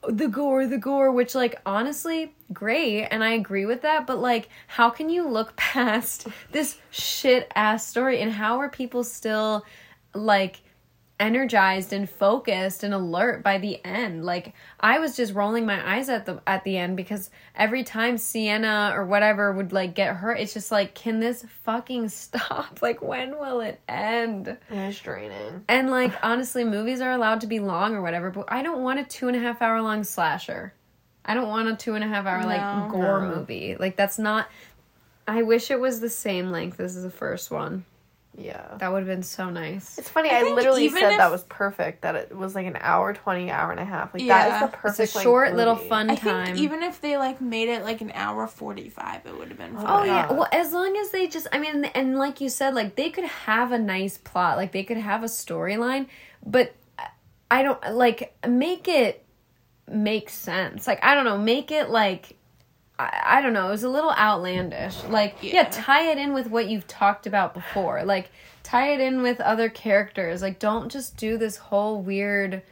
the 0.07 0.27
gore, 0.27 0.65
the 0.65 0.77
gore, 0.77 1.11
which 1.11 1.35
like 1.35 1.61
honestly, 1.65 2.33
great, 2.53 3.05
and 3.05 3.23
I 3.23 3.31
agree 3.31 3.65
with 3.65 3.81
that. 3.83 4.07
But 4.07 4.19
like, 4.19 4.49
how 4.67 4.89
can 4.89 5.09
you 5.09 5.27
look 5.27 5.55
past 5.57 6.27
this 6.51 6.77
shit 6.89 7.51
ass 7.55 7.87
story, 7.87 8.21
and 8.21 8.31
how 8.31 8.59
are 8.59 8.69
people 8.69 9.03
still 9.03 9.65
like? 10.13 10.61
Energized 11.21 11.93
and 11.93 12.09
focused 12.09 12.83
and 12.83 12.93
alert 12.93 13.43
by 13.43 13.59
the 13.59 13.79
end. 13.85 14.25
Like 14.25 14.53
I 14.79 14.99
was 14.99 15.15
just 15.15 15.33
rolling 15.33 15.65
my 15.65 15.95
eyes 15.95 16.09
at 16.09 16.25
the 16.25 16.41
at 16.47 16.63
the 16.63 16.77
end 16.77 16.97
because 16.97 17.29
every 17.55 17.83
time 17.83 18.17
Sienna 18.17 18.91
or 18.95 19.05
whatever 19.05 19.53
would 19.53 19.71
like 19.71 19.93
get 19.93 20.15
hurt, 20.15 20.39
it's 20.39 20.53
just 20.53 20.71
like, 20.71 20.95
can 20.95 21.19
this 21.19 21.45
fucking 21.63 22.09
stop? 22.23 22.81
Like 22.81 23.01
when 23.01 23.37
will 23.37 23.61
it 23.61 23.79
end? 23.87 24.57
It's 24.69 24.99
draining. 24.99 25.63
And 25.67 25.91
like 25.91 26.11
honestly, 26.23 26.63
movies 26.63 26.99
are 26.99 27.11
allowed 27.11 27.41
to 27.41 27.47
be 27.47 27.59
long 27.59 27.93
or 27.95 28.01
whatever, 28.01 28.31
but 28.31 28.51
I 28.51 28.63
don't 28.63 28.81
want 28.83 28.99
a 28.99 29.03
two 29.03 29.27
and 29.27 29.37
a 29.37 29.39
half 29.39 29.61
hour 29.61 29.81
long 29.81 30.03
slasher. 30.03 30.73
I 31.23 31.35
don't 31.35 31.49
want 31.49 31.69
a 31.69 31.75
two 31.75 31.93
and 31.93 32.03
a 32.03 32.07
half 32.07 32.25
hour 32.25 32.41
No. 32.41 32.47
like 32.47 32.91
gore 32.91 33.21
movie. 33.21 33.75
Like 33.79 33.95
that's 33.95 34.17
not 34.17 34.49
I 35.27 35.43
wish 35.43 35.69
it 35.69 35.79
was 35.79 35.99
the 35.99 36.09
same 36.09 36.49
length 36.49 36.79
as 36.79 37.01
the 37.01 37.11
first 37.11 37.51
one. 37.51 37.85
Yeah. 38.37 38.75
That 38.77 38.91
would 38.91 38.99
have 38.99 39.07
been 39.07 39.23
so 39.23 39.49
nice. 39.49 39.97
It's 39.97 40.07
funny. 40.09 40.29
I 40.29 40.39
I, 40.39 40.43
literally 40.53 40.87
said 40.89 41.11
if- 41.11 41.17
that 41.17 41.29
was 41.31 41.43
perfect. 41.43 42.03
That 42.03 42.15
it 42.15 42.35
was 42.35 42.55
like 42.55 42.65
an 42.65 42.77
hour, 42.79 43.13
twenty, 43.13 43.51
hour 43.51 43.71
and 43.71 43.79
a 43.79 43.85
half. 43.85 44.13
Like 44.13 44.25
that 44.27 44.47
Yeah. 44.47 44.55
is 44.65 44.71
the 44.71 44.77
perfect. 44.77 44.99
It's 45.01 45.13
a 45.13 45.17
length 45.17 45.23
short 45.23 45.53
little 45.55 45.75
movie. 45.75 45.89
fun 45.89 46.09
I 46.09 46.15
time. 46.15 46.45
think 46.45 46.57
even 46.59 46.81
if 46.81 47.01
they 47.01 47.17
like 47.17 47.41
made 47.41 47.67
it 47.67 47.83
like 47.83 47.99
an 48.01 48.11
hour 48.15 48.47
forty 48.47 48.89
five, 48.89 49.25
it 49.25 49.37
would 49.37 49.49
have 49.49 49.57
been. 49.57 49.75
Oh 49.77 49.81
fine. 49.81 50.07
yeah. 50.07 50.27
Oh, 50.29 50.31
yeah. 50.33 50.39
Well, 50.39 50.47
as 50.53 50.71
long 50.71 50.95
as 50.97 51.11
they 51.11 51.27
just 51.27 51.47
I 51.51 51.59
mean 51.59 51.83
and 51.85 52.17
like 52.17 52.39
you 52.39 52.47
said 52.49 52.73
like 52.73 52.95
they 52.95 53.09
could 53.09 53.25
have 53.25 53.73
a 53.73 53.77
nice 53.79 54.17
plot, 54.17 54.55
like 54.57 54.71
they 54.71 54.83
could 54.83 54.97
have 54.97 55.23
a 55.23 55.27
storyline, 55.27 56.07
but 56.45 56.73
I 57.51 57.63
don't 57.63 57.83
like 57.93 58.33
make 58.47 58.87
it 58.87 59.25
make 59.89 60.29
sense. 60.29 60.87
Like 60.87 61.03
I 61.03 61.15
don't 61.15 61.25
know, 61.25 61.37
make 61.37 61.69
it 61.69 61.89
like 61.89 62.37
I, 62.99 63.21
I 63.23 63.41
don't 63.41 63.53
know, 63.53 63.67
it 63.67 63.71
was 63.71 63.83
a 63.83 63.89
little 63.89 64.11
outlandish. 64.11 65.03
Like 65.05 65.37
yeah. 65.41 65.53
Yeah. 65.53 65.67
tie 65.71 66.11
it 66.11 66.17
in 66.17 66.33
with 66.33 66.49
what 66.49 66.67
you've 66.67 66.87
talked 66.87 67.27
about 67.27 67.53
before. 67.53 68.03
Like 68.03 68.31
tie 68.63 68.93
it 68.93 68.99
in 68.99 69.21
with 69.21 69.39
other 69.41 69.69
characters. 69.69 70.41
Like 70.41 70.59
don't 70.59 70.91
just 70.91 71.17
do 71.17 71.37
this 71.37 71.57
whole 71.57 72.01
weird 72.01 72.63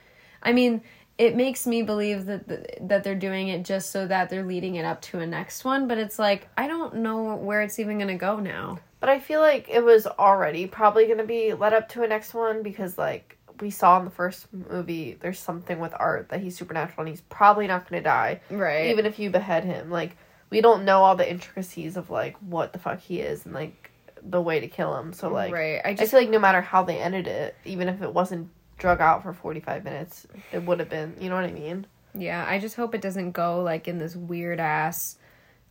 I 0.41 0.53
mean, 0.53 0.81
it 1.17 1.35
makes 1.35 1.67
me 1.67 1.81
believe 1.81 2.25
that 2.27 2.87
that 2.87 3.03
they're 3.03 3.15
doing 3.15 3.49
it 3.49 3.65
just 3.65 3.91
so 3.91 4.07
that 4.07 4.29
they're 4.29 4.45
leading 4.45 4.75
it 4.75 4.85
up 4.85 5.01
to 5.01 5.19
a 5.19 5.27
next 5.27 5.65
one, 5.65 5.87
but 5.87 5.97
it's 5.97 6.17
like 6.17 6.47
I 6.57 6.67
don't 6.67 6.95
know 6.95 7.35
where 7.35 7.61
it's 7.61 7.79
even 7.79 7.97
going 7.97 8.07
to 8.07 8.15
go 8.15 8.39
now. 8.39 8.79
But 8.99 9.09
I 9.09 9.19
feel 9.19 9.39
like 9.39 9.69
it 9.69 9.83
was 9.83 10.07
already 10.07 10.67
probably 10.67 11.05
going 11.05 11.19
to 11.19 11.25
be 11.25 11.53
led 11.53 11.73
up 11.73 11.89
to 11.89 12.03
a 12.03 12.07
next 12.07 12.33
one 12.33 12.63
because, 12.63 12.97
like, 12.97 13.37
we 13.61 13.69
saw 13.69 13.97
in 13.99 14.05
the 14.05 14.11
first 14.11 14.47
movie, 14.53 15.17
there's 15.19 15.39
something 15.39 15.79
with 15.79 15.93
Art 15.97 16.29
that 16.29 16.39
he's 16.41 16.57
supernatural 16.57 16.99
and 17.01 17.09
he's 17.09 17.21
probably 17.21 17.67
not 17.67 17.89
going 17.89 18.01
to 18.01 18.07
die. 18.07 18.41
Right. 18.49 18.89
Even 18.91 19.05
if 19.05 19.19
you 19.19 19.29
behead 19.29 19.63
him. 19.65 19.89
Like, 19.91 20.15
we 20.49 20.61
don't 20.61 20.85
know 20.85 21.03
all 21.03 21.15
the 21.15 21.29
intricacies 21.29 21.97
of, 21.97 22.09
like, 22.09 22.37
what 22.37 22.73
the 22.73 22.79
fuck 22.79 22.99
he 22.99 23.19
is 23.19 23.45
and, 23.45 23.53
like, 23.53 23.91
the 24.21 24.41
way 24.41 24.59
to 24.59 24.67
kill 24.67 24.95
him. 24.97 25.13
So, 25.13 25.29
like, 25.29 25.53
right. 25.53 25.81
I 25.85 25.89
I 25.89 25.93
just 25.93 26.11
feel 26.11 26.19
like 26.21 26.29
no 26.29 26.39
matter 26.39 26.61
how 26.61 26.83
they 26.83 26.97
ended 26.99 27.27
it, 27.27 27.55
even 27.65 27.87
if 27.89 28.01
it 28.01 28.13
wasn't 28.13 28.49
drug 28.77 29.01
out 29.01 29.23
for 29.23 29.33
45 29.33 29.83
minutes, 29.83 30.25
it 30.51 30.63
would 30.63 30.79
have 30.79 30.89
been, 30.89 31.15
you 31.19 31.29
know 31.29 31.35
what 31.35 31.45
I 31.45 31.51
mean? 31.51 31.85
yeah, 32.15 32.43
I 32.47 32.57
just 32.57 32.75
hope 32.75 32.95
it 32.95 33.01
doesn't 33.01 33.33
go 33.33 33.61
like 33.61 33.87
in 33.87 33.99
this 33.99 34.15
weird 34.15 34.59
ass 34.59 35.17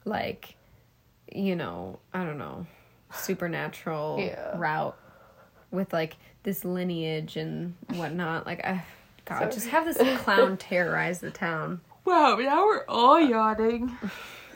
like 0.05 0.55
you 1.33 1.57
know, 1.57 1.99
I 2.15 2.25
don't 2.25 2.39
know, 2.39 2.65
supernatural 3.13 4.19
Yeah. 4.21 4.57
route 4.57 4.97
with 5.71 5.93
like 5.93 6.17
this 6.49 6.65
lineage 6.65 7.37
and 7.37 7.75
whatnot. 7.89 8.47
Like 8.47 8.65
I 8.65 8.83
God, 9.27 9.53
just 9.53 9.69
have 9.69 9.85
this 9.85 9.99
clown 10.23 10.57
terrorize 10.69 11.21
the 11.21 11.31
town. 11.31 11.83
Wow, 12.07 12.37
now 12.37 12.65
we're 12.65 12.87
all 12.89 13.21
yawning. 13.21 13.95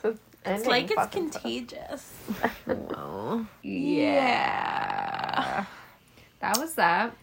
It's 0.03 0.19
Ending 0.45 0.69
like 0.71 0.91
it's 0.91 1.07
contagious. 1.13 2.11
Well, 2.67 3.47
Yeah. 3.63 5.67
that 6.41 6.57
was 6.59 6.75
that. 6.77 7.15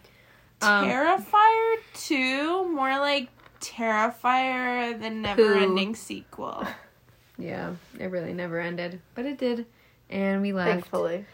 Um, 0.61 0.85
Terrifier 0.85 1.75
2, 1.95 2.71
more 2.71 2.99
like 2.99 3.29
Terrifier, 3.59 5.01
the 5.01 5.09
never 5.09 5.55
ending 5.55 5.95
sequel. 5.95 6.63
yeah, 7.39 7.73
it 7.99 8.05
really 8.05 8.33
never 8.33 8.59
ended, 8.59 9.01
but 9.15 9.25
it 9.25 9.39
did, 9.39 9.65
and 10.11 10.43
we 10.43 10.53
left. 10.53 10.69
Thankfully. 10.69 11.25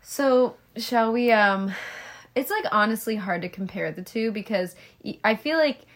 So, 0.00 0.54
shall 0.76 1.12
we 1.12 1.32
um 1.32 1.72
it's 2.36 2.50
like 2.50 2.66
honestly 2.70 3.16
hard 3.16 3.42
to 3.42 3.48
compare 3.48 3.90
the 3.90 4.02
two 4.02 4.30
because 4.30 4.76
I 5.24 5.34
feel 5.34 5.58
like 5.58 5.86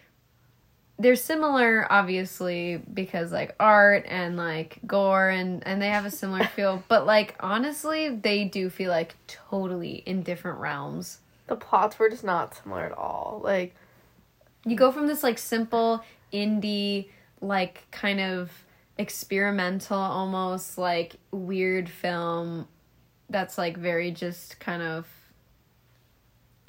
they're 0.98 1.16
similar 1.16 1.86
obviously 1.90 2.82
because 2.92 3.30
like 3.30 3.54
art 3.60 4.04
and 4.08 4.36
like 4.36 4.78
gore 4.86 5.28
and 5.28 5.66
and 5.66 5.80
they 5.80 5.88
have 5.88 6.06
a 6.06 6.10
similar 6.10 6.44
feel 6.56 6.82
but 6.88 7.06
like 7.06 7.36
honestly 7.40 8.08
they 8.08 8.44
do 8.44 8.68
feel 8.68 8.90
like 8.90 9.14
totally 9.26 10.02
in 10.06 10.22
different 10.22 10.58
realms 10.58 11.18
The 11.46 11.56
plots 11.56 11.98
were 11.98 12.08
just 12.08 12.24
not 12.24 12.54
similar 12.54 12.84
at 12.84 12.92
all. 12.92 13.40
Like 13.42 13.74
you 14.64 14.76
go 14.76 14.92
from 14.92 15.06
this 15.06 15.22
like 15.22 15.38
simple 15.38 16.02
indie 16.32 17.08
like 17.40 17.90
kind 17.90 18.20
of 18.20 18.50
experimental 18.98 19.98
almost 19.98 20.78
like 20.78 21.16
weird 21.30 21.88
film 21.88 22.68
that's 23.30 23.56
like 23.56 23.76
very 23.76 24.10
just 24.10 24.60
kind 24.60 24.82
of 24.82 25.06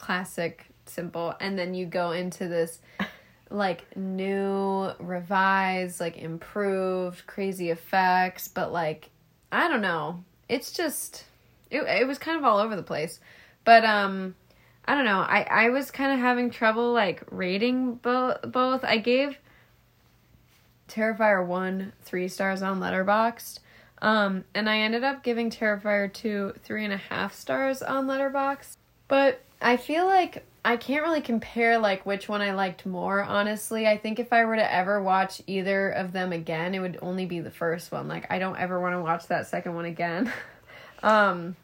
classic 0.02 0.66
simple 0.86 1.34
and 1.40 1.58
then 1.58 1.74
you 1.74 1.86
go 1.86 2.12
into 2.12 2.48
this 2.48 2.80
like 3.50 3.96
new 3.96 4.92
revised 5.00 6.00
like 6.00 6.18
improved 6.18 7.26
crazy 7.28 7.70
effects 7.70 8.48
but 8.48 8.72
like 8.72 9.10
i 9.52 9.68
don't 9.68 9.82
know. 9.82 10.24
It's 10.50 10.72
just 10.72 11.26
it, 11.70 11.82
it 11.82 12.08
was 12.08 12.18
kind 12.18 12.38
of 12.38 12.44
all 12.44 12.60
over 12.60 12.76
the 12.76 12.84
place. 12.84 13.20
But 13.64 13.86
um 13.86 14.36
i 14.86 14.96
don't 14.96 15.06
know. 15.06 15.20
I 15.20 15.46
i 15.50 15.70
was 15.70 15.92
kind 15.92 16.14
of 16.14 16.20
having 16.20 16.50
trouble 16.50 16.94
like 16.94 17.24
rating 17.30 17.96
both 17.96 18.38
both. 18.44 18.84
I 18.84 18.98
gave 18.98 19.38
terrifier 20.88 21.46
1 21.46 21.94
3 22.02 22.28
stars 22.28 22.62
on 22.62 22.82
letterboxd 22.82 23.60
um 24.02 24.44
and 24.54 24.70
i 24.70 24.80
ended 24.80 25.06
up 25.06 25.24
giving 25.24 25.50
terrifier 25.50 26.12
2 26.12 26.56
three 26.64 26.84
and 26.84 26.92
a 26.92 26.98
half 26.98 27.34
stars 27.34 27.82
on 27.82 28.08
letterboxd. 28.08 28.76
But 29.08 29.42
i 29.62 29.78
feel 29.78 30.06
like 30.06 30.46
I 30.64 30.78
can't 30.78 31.04
really 31.04 31.22
compare 31.22 31.80
like 31.80 32.06
which 32.06 32.30
one 32.30 32.42
I 32.42 32.54
liked 32.54 32.86
more, 32.86 33.24
honestly. 33.24 33.88
I 33.88 33.98
think 33.98 34.20
if 34.20 34.32
I 34.32 34.46
were 34.46 34.56
to 34.56 34.74
ever 34.74 35.02
watch 35.02 35.42
either 35.48 35.90
of 35.90 36.12
them 36.12 36.32
again, 36.32 36.76
it 36.76 36.80
would 36.80 37.00
only 37.02 37.26
be 37.26 37.40
the 37.40 37.50
first 37.50 37.92
one. 37.92 38.08
Like 38.08 38.32
I 38.32 38.38
don't 38.38 38.58
ever 38.58 38.80
want 38.80 38.94
to 38.94 39.02
watch 39.02 39.28
that 39.28 39.48
second 39.48 39.74
one 39.74 39.86
again. 39.86 40.32
um 41.04 41.56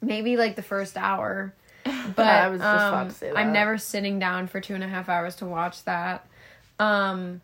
maybe 0.00 0.36
like 0.36 0.56
the 0.56 0.62
first 0.62 0.96
hour. 0.96 1.54
But 2.16 2.26
I 2.26 2.48
was 2.48 2.60
just 2.60 2.68
about 2.68 3.02
um, 3.02 3.08
to 3.08 3.14
say 3.14 3.32
I'm 3.34 3.52
never 3.52 3.78
sitting 3.78 4.18
down 4.18 4.48
for 4.48 4.60
two 4.60 4.74
and 4.74 4.82
a 4.82 4.88
half 4.88 5.08
hours 5.08 5.36
to 5.36 5.46
watch 5.46 5.84
that. 5.84 6.26
Um 6.80 7.40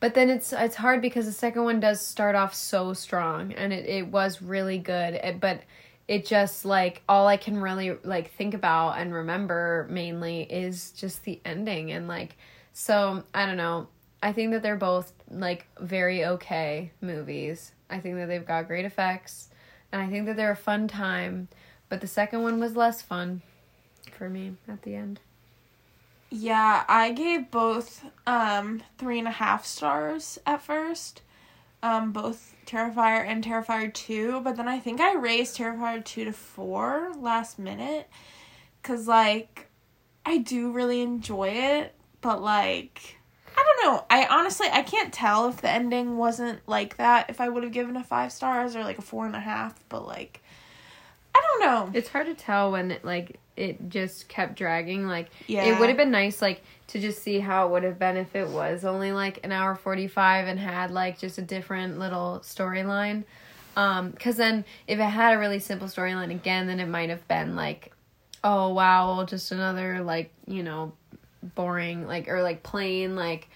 but 0.00 0.14
then 0.14 0.28
it's 0.28 0.52
it's 0.52 0.74
hard 0.74 1.00
because 1.00 1.26
the 1.26 1.32
second 1.32 1.62
one 1.62 1.78
does 1.78 2.04
start 2.04 2.34
off 2.34 2.52
so 2.52 2.94
strong 2.94 3.52
and 3.52 3.72
it, 3.72 3.86
it 3.86 4.08
was 4.08 4.42
really 4.42 4.78
good. 4.78 5.14
It, 5.14 5.38
but 5.38 5.60
it 6.08 6.24
just 6.24 6.64
like 6.64 7.02
all 7.08 7.26
I 7.26 7.36
can 7.36 7.60
really 7.60 7.96
like 8.04 8.30
think 8.32 8.54
about 8.54 8.98
and 8.98 9.12
remember 9.12 9.86
mainly 9.90 10.42
is 10.42 10.92
just 10.92 11.24
the 11.24 11.40
ending 11.44 11.90
and 11.90 12.06
like 12.06 12.36
so 12.72 13.24
I 13.34 13.46
don't 13.46 13.56
know. 13.56 13.88
I 14.22 14.32
think 14.32 14.52
that 14.52 14.62
they're 14.62 14.76
both 14.76 15.12
like 15.30 15.66
very 15.80 16.24
okay 16.24 16.92
movies. 17.00 17.72
I 17.90 18.00
think 18.00 18.16
that 18.16 18.26
they've 18.26 18.46
got 18.46 18.68
great 18.68 18.84
effects 18.84 19.48
and 19.92 20.00
I 20.00 20.08
think 20.08 20.26
that 20.26 20.36
they're 20.36 20.52
a 20.52 20.56
fun 20.56 20.88
time, 20.88 21.48
but 21.88 22.00
the 22.00 22.06
second 22.06 22.42
one 22.42 22.60
was 22.60 22.76
less 22.76 23.02
fun 23.02 23.42
for 24.12 24.28
me 24.28 24.54
at 24.68 24.82
the 24.82 24.94
end. 24.94 25.20
Yeah, 26.30 26.84
I 26.88 27.12
gave 27.12 27.50
both 27.50 28.04
um 28.26 28.82
three 28.98 29.18
and 29.18 29.28
a 29.28 29.32
half 29.32 29.64
stars 29.64 30.38
at 30.46 30.62
first. 30.62 31.22
Um, 31.86 32.10
both 32.10 32.52
Terrifier 32.66 33.24
and 33.24 33.44
Terrifier 33.44 33.94
2, 33.94 34.40
but 34.40 34.56
then 34.56 34.66
I 34.66 34.80
think 34.80 35.00
I 35.00 35.14
raised 35.14 35.56
Terrifier 35.56 36.04
2 36.04 36.24
to 36.24 36.32
4 36.32 37.12
last 37.16 37.60
minute. 37.60 38.08
Cause 38.82 39.06
like 39.06 39.68
I 40.24 40.38
do 40.38 40.72
really 40.72 41.00
enjoy 41.00 41.50
it, 41.50 41.94
but 42.20 42.42
like 42.42 43.18
I 43.56 43.62
don't 43.62 43.86
know. 43.86 44.04
I 44.10 44.26
honestly 44.26 44.66
I 44.72 44.82
can't 44.82 45.12
tell 45.12 45.48
if 45.48 45.60
the 45.60 45.70
ending 45.70 46.16
wasn't 46.16 46.58
like 46.66 46.96
that, 46.96 47.30
if 47.30 47.40
I 47.40 47.48
would 47.48 47.62
have 47.62 47.72
given 47.72 47.96
a 47.96 48.02
five 48.02 48.32
stars 48.32 48.74
or 48.74 48.82
like 48.82 48.98
a 48.98 49.02
four 49.02 49.24
and 49.24 49.36
a 49.36 49.40
half, 49.40 49.78
but 49.88 50.04
like 50.04 50.42
I 51.36 51.42
don't 51.42 51.60
know. 51.60 51.90
It's 51.98 52.08
hard 52.08 52.26
to 52.26 52.34
tell 52.34 52.72
when 52.72 52.90
it 52.90 53.04
like 53.04 53.38
it 53.56 53.88
just 53.90 54.28
kept 54.28 54.56
dragging. 54.56 55.06
Like 55.06 55.28
Yeah. 55.46 55.64
it 55.64 55.78
would 55.78 55.88
have 55.88 55.96
been 55.98 56.10
nice 56.10 56.40
like 56.40 56.62
to 56.88 57.00
just 57.00 57.22
see 57.22 57.40
how 57.40 57.66
it 57.66 57.70
would 57.72 57.82
have 57.82 57.98
been 57.98 58.16
if 58.16 58.34
it 58.34 58.48
was 58.48 58.84
only 58.84 59.12
like 59.12 59.40
an 59.44 59.52
hour 59.52 59.74
45 59.74 60.46
and 60.46 60.58
had 60.58 60.90
like 60.90 61.18
just 61.18 61.38
a 61.38 61.42
different 61.42 61.98
little 61.98 62.40
storyline. 62.42 63.24
Um 63.76 64.12
cuz 64.12 64.36
then 64.36 64.64
if 64.86 64.98
it 64.98 65.02
had 65.02 65.34
a 65.34 65.38
really 65.38 65.58
simple 65.58 65.88
storyline 65.88 66.30
again 66.30 66.66
then 66.66 66.80
it 66.80 66.88
might 66.88 67.10
have 67.10 67.26
been 67.28 67.54
like 67.56 67.92
oh 68.44 68.68
wow, 68.72 69.24
just 69.24 69.50
another 69.52 70.02
like, 70.02 70.32
you 70.46 70.62
know, 70.62 70.92
boring 71.54 72.06
like 72.06 72.28
or 72.28 72.42
like 72.42 72.62
plain 72.62 73.16
like 73.16 73.48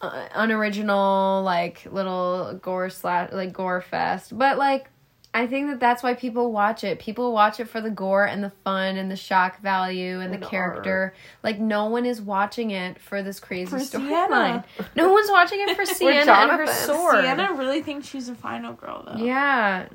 uh, 0.00 0.28
unoriginal 0.34 1.42
like 1.42 1.86
little 1.90 2.54
gore 2.62 2.90
slash 2.90 3.32
like 3.32 3.52
gore 3.52 3.80
fest 3.80 4.36
but 4.36 4.58
like 4.58 4.90
i 5.34 5.46
think 5.46 5.68
that 5.68 5.80
that's 5.80 6.02
why 6.02 6.14
people 6.14 6.50
watch 6.52 6.82
it 6.84 6.98
people 6.98 7.32
watch 7.32 7.60
it 7.60 7.68
for 7.68 7.80
the 7.80 7.90
gore 7.90 8.24
and 8.24 8.42
the 8.42 8.50
fun 8.64 8.96
and 8.96 9.10
the 9.10 9.16
shock 9.16 9.60
value 9.60 10.20
and, 10.20 10.32
And 10.32 10.42
the 10.42 10.46
character 10.46 11.12
like 11.42 11.58
no 11.58 11.86
one 11.86 12.06
is 12.06 12.22
watching 12.22 12.70
it 12.70 12.98
for 13.00 13.22
this 13.22 13.40
crazy 13.40 13.70
For 13.70 13.78
storyline 13.78 14.64
no 14.96 15.12
one's 15.12 15.30
watching 15.30 15.60
it 15.60 15.76
for 15.76 15.84
sienna 15.98 16.32
and 16.32 16.50
her 16.52 16.64
Jonathan. 16.66 16.74
sword 16.86 17.24
Sienna 17.24 17.52
really 17.54 17.82
thinks 17.82 18.06
she's 18.08 18.28
a 18.28 18.34
final 18.34 18.72
girl 18.72 19.02
though. 19.06 19.22
yeah 19.22 19.88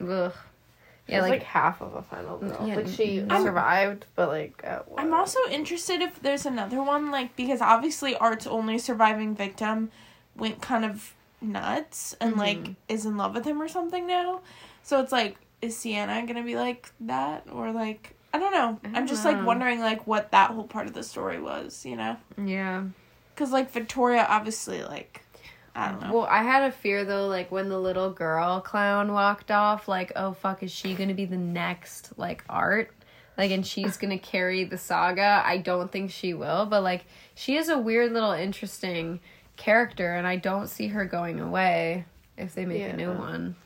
Ugh. 0.00 0.08
yeah, 0.08 0.30
yeah 1.06 1.20
like, 1.22 1.30
like, 1.30 1.42
half 1.44 1.80
of 1.80 1.94
a 1.94 2.02
final 2.02 2.38
girl. 2.38 2.66
Yeah, 2.66 2.76
like 2.76 2.88
she 2.88 3.20
I'm- 3.20 3.42
survived, 3.42 4.06
but 4.14 4.28
like 4.28 4.60
at 4.64 4.88
what? 4.90 5.00
I'm 5.00 5.14
also 5.14 5.38
interested 5.50 6.02
if 6.02 6.20
there's 6.20 6.44
another 6.44 6.82
one, 6.82 7.10
like, 7.10 7.36
because 7.36 7.60
obviously 7.62 8.14
Art's 8.16 8.46
only 8.46 8.78
surviving 8.78 9.34
victim 9.34 9.90
went 10.36 10.60
kind 10.60 10.84
of 10.84 11.14
nuts 11.40 12.14
and, 12.20 12.32
mm-hmm. 12.32 12.40
like, 12.40 12.74
is 12.88 13.06
in 13.06 13.16
love 13.16 13.34
with 13.34 13.44
him 13.46 13.62
or 13.62 13.68
something 13.68 14.06
now. 14.06 14.40
So 14.86 15.00
it's 15.00 15.10
like, 15.10 15.36
is 15.60 15.76
Sienna 15.76 16.24
gonna 16.28 16.44
be 16.44 16.54
like 16.54 16.92
that? 17.00 17.48
Or, 17.52 17.72
like, 17.72 18.14
I 18.32 18.38
don't 18.38 18.52
know. 18.52 18.78
I 18.84 18.96
I'm 18.96 19.08
just, 19.08 19.24
know. 19.24 19.32
like, 19.32 19.44
wondering, 19.44 19.80
like, 19.80 20.06
what 20.06 20.30
that 20.30 20.52
whole 20.52 20.62
part 20.62 20.86
of 20.86 20.94
the 20.94 21.02
story 21.02 21.40
was, 21.40 21.84
you 21.84 21.96
know? 21.96 22.16
yeah 22.40 22.84
Because, 23.34 23.50
like, 23.50 23.72
Victoria, 23.72 24.24
obviously, 24.28 24.84
like, 24.84 25.24
I 25.74 25.90
don't 25.90 26.02
know. 26.02 26.12
Well, 26.14 26.26
I 26.30 26.44
had 26.44 26.62
a 26.62 26.70
fear 26.70 27.04
though, 27.04 27.26
like 27.26 27.50
when 27.50 27.68
the 27.68 27.80
little 27.80 28.10
girl 28.10 28.60
clown 28.60 29.12
walked 29.12 29.50
off, 29.50 29.88
like, 29.88 30.12
oh 30.14 30.32
fuck, 30.32 30.62
is 30.62 30.70
she 30.70 30.94
gonna 30.94 31.14
be 31.14 31.24
the 31.26 31.36
next 31.36 32.16
like 32.16 32.44
art? 32.48 32.92
Like, 33.36 33.50
and 33.50 33.66
she's 33.66 33.96
gonna 33.98 34.18
carry 34.20 34.62
the 34.62 34.78
saga. 34.78 35.42
I 35.44 35.58
don't 35.58 35.90
think 35.90 36.12
she 36.12 36.32
will, 36.32 36.64
but 36.64 36.82
like, 36.84 37.04
she 37.34 37.56
is 37.56 37.68
a 37.68 37.76
weird 37.76 38.12
little 38.12 38.32
interesting 38.32 39.18
character, 39.56 40.14
and 40.14 40.28
I 40.28 40.36
don't 40.36 40.68
see 40.68 40.86
her 40.86 41.04
going 41.04 41.40
away 41.40 42.06
if 42.38 42.54
they 42.54 42.64
make 42.64 42.82
a 42.82 42.96
new 42.96 43.12
one. 43.12 43.56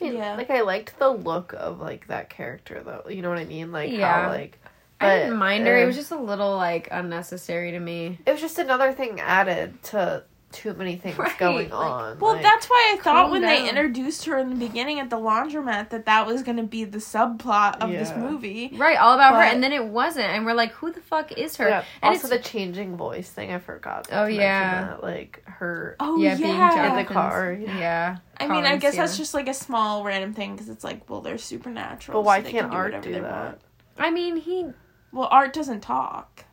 Yeah. 0.00 0.34
Like 0.36 0.50
I 0.50 0.62
liked 0.62 0.98
the 0.98 1.10
look 1.10 1.54
of 1.56 1.80
like 1.80 2.06
that 2.08 2.30
character 2.30 2.82
though. 2.84 3.08
You 3.08 3.22
know 3.22 3.28
what 3.28 3.38
I 3.38 3.44
mean? 3.44 3.72
Like 3.72 3.90
Yeah. 3.90 4.24
how 4.24 4.28
like. 4.30 4.58
I 5.00 5.16
didn't 5.18 5.30
but, 5.32 5.38
mind 5.38 5.66
her. 5.66 5.76
It 5.76 5.82
uh, 5.82 5.86
was 5.86 5.96
just 5.96 6.12
a 6.12 6.20
little 6.20 6.56
like 6.56 6.88
unnecessary 6.90 7.72
to 7.72 7.80
me. 7.80 8.18
It 8.24 8.30
was 8.30 8.40
just 8.40 8.58
another 8.58 8.92
thing 8.92 9.20
added 9.20 9.82
to 9.84 10.22
too 10.52 10.72
many 10.74 10.96
things 10.96 11.18
Right, 11.18 11.36
going 11.38 11.70
like- 11.70 11.72
on. 11.72 12.18
Well, 12.18 12.34
like- 12.34 12.42
that's 12.42 12.66
why 12.66 12.92
I 12.92 12.96
thought 12.96 13.14
calm 13.14 13.30
when 13.30 13.42
they 13.42 13.68
introduced 13.68 14.24
her 14.26 14.38
in 14.38 14.50
the 14.50 14.56
beginning 14.56 15.00
at 15.00 15.10
the 15.10 15.16
laundromat 15.16 15.90
that 15.90 16.06
that 16.06 16.26
was 16.26 16.42
going 16.42 16.58
to 16.58 16.62
be 16.62 16.84
the 16.84 16.98
subplot 16.98 17.80
of 17.80 17.90
this 17.90 18.14
movie. 18.16 18.72
Right, 18.76 18.96
all 18.98 19.14
about 19.14 19.34
her, 19.34 19.42
and 19.42 19.62
then 19.62 19.72
it 19.72 19.84
wasn't, 19.84 20.26
and 20.26 20.44
we're 20.46 20.54
like, 20.54 20.72
who 20.72 20.92
the 20.92 21.00
fuck 21.00 21.32
is 21.32 21.56
her? 21.56 21.68
Yeah. 21.68 21.84
And 22.02 22.14
also, 22.14 22.28
it's 22.28 22.36
the 22.36 22.48
changing 22.48 22.96
voice 22.96 23.28
thing. 23.28 23.52
I 23.52 23.58
forgot. 23.58 24.08
Oh, 24.12 24.26
yeah. 24.26 24.84
that. 24.84 25.02
like 25.02 25.42
her. 25.46 25.96
Oh, 26.00 26.18
yeah, 26.18 26.36
yeah. 26.36 26.70
being 26.74 26.90
In 26.90 26.96
the 26.96 27.12
car, 27.12 27.52
yeah. 27.52 27.78
Yeah. 27.78 28.16
I 28.38 28.46
mean, 28.46 28.64
I 28.64 28.68
calling 28.68 28.78
guess 28.80 28.96
that's 28.96 29.16
just 29.16 29.34
like 29.34 29.48
a 29.48 29.54
small 29.54 30.04
random 30.04 30.34
thing 30.34 30.52
because 30.52 30.68
it's 30.68 30.84
like, 30.84 31.08
well, 31.08 31.20
they're 31.20 31.38
supernatural. 31.38 32.20
But 32.20 32.26
why 32.26 32.38
so 32.38 32.44
they 32.44 32.50
can't 32.52 32.70
can 32.70 32.70
do 32.70 32.76
Art 32.76 33.02
do 33.02 33.12
that? 33.12 33.22
want. 33.22 33.60
I 33.98 34.10
mean, 34.10 34.36
he. 34.36 34.66
Well, 35.12 35.28
Art 35.30 35.52
doesn't 35.52 35.80
talk. 35.80 36.44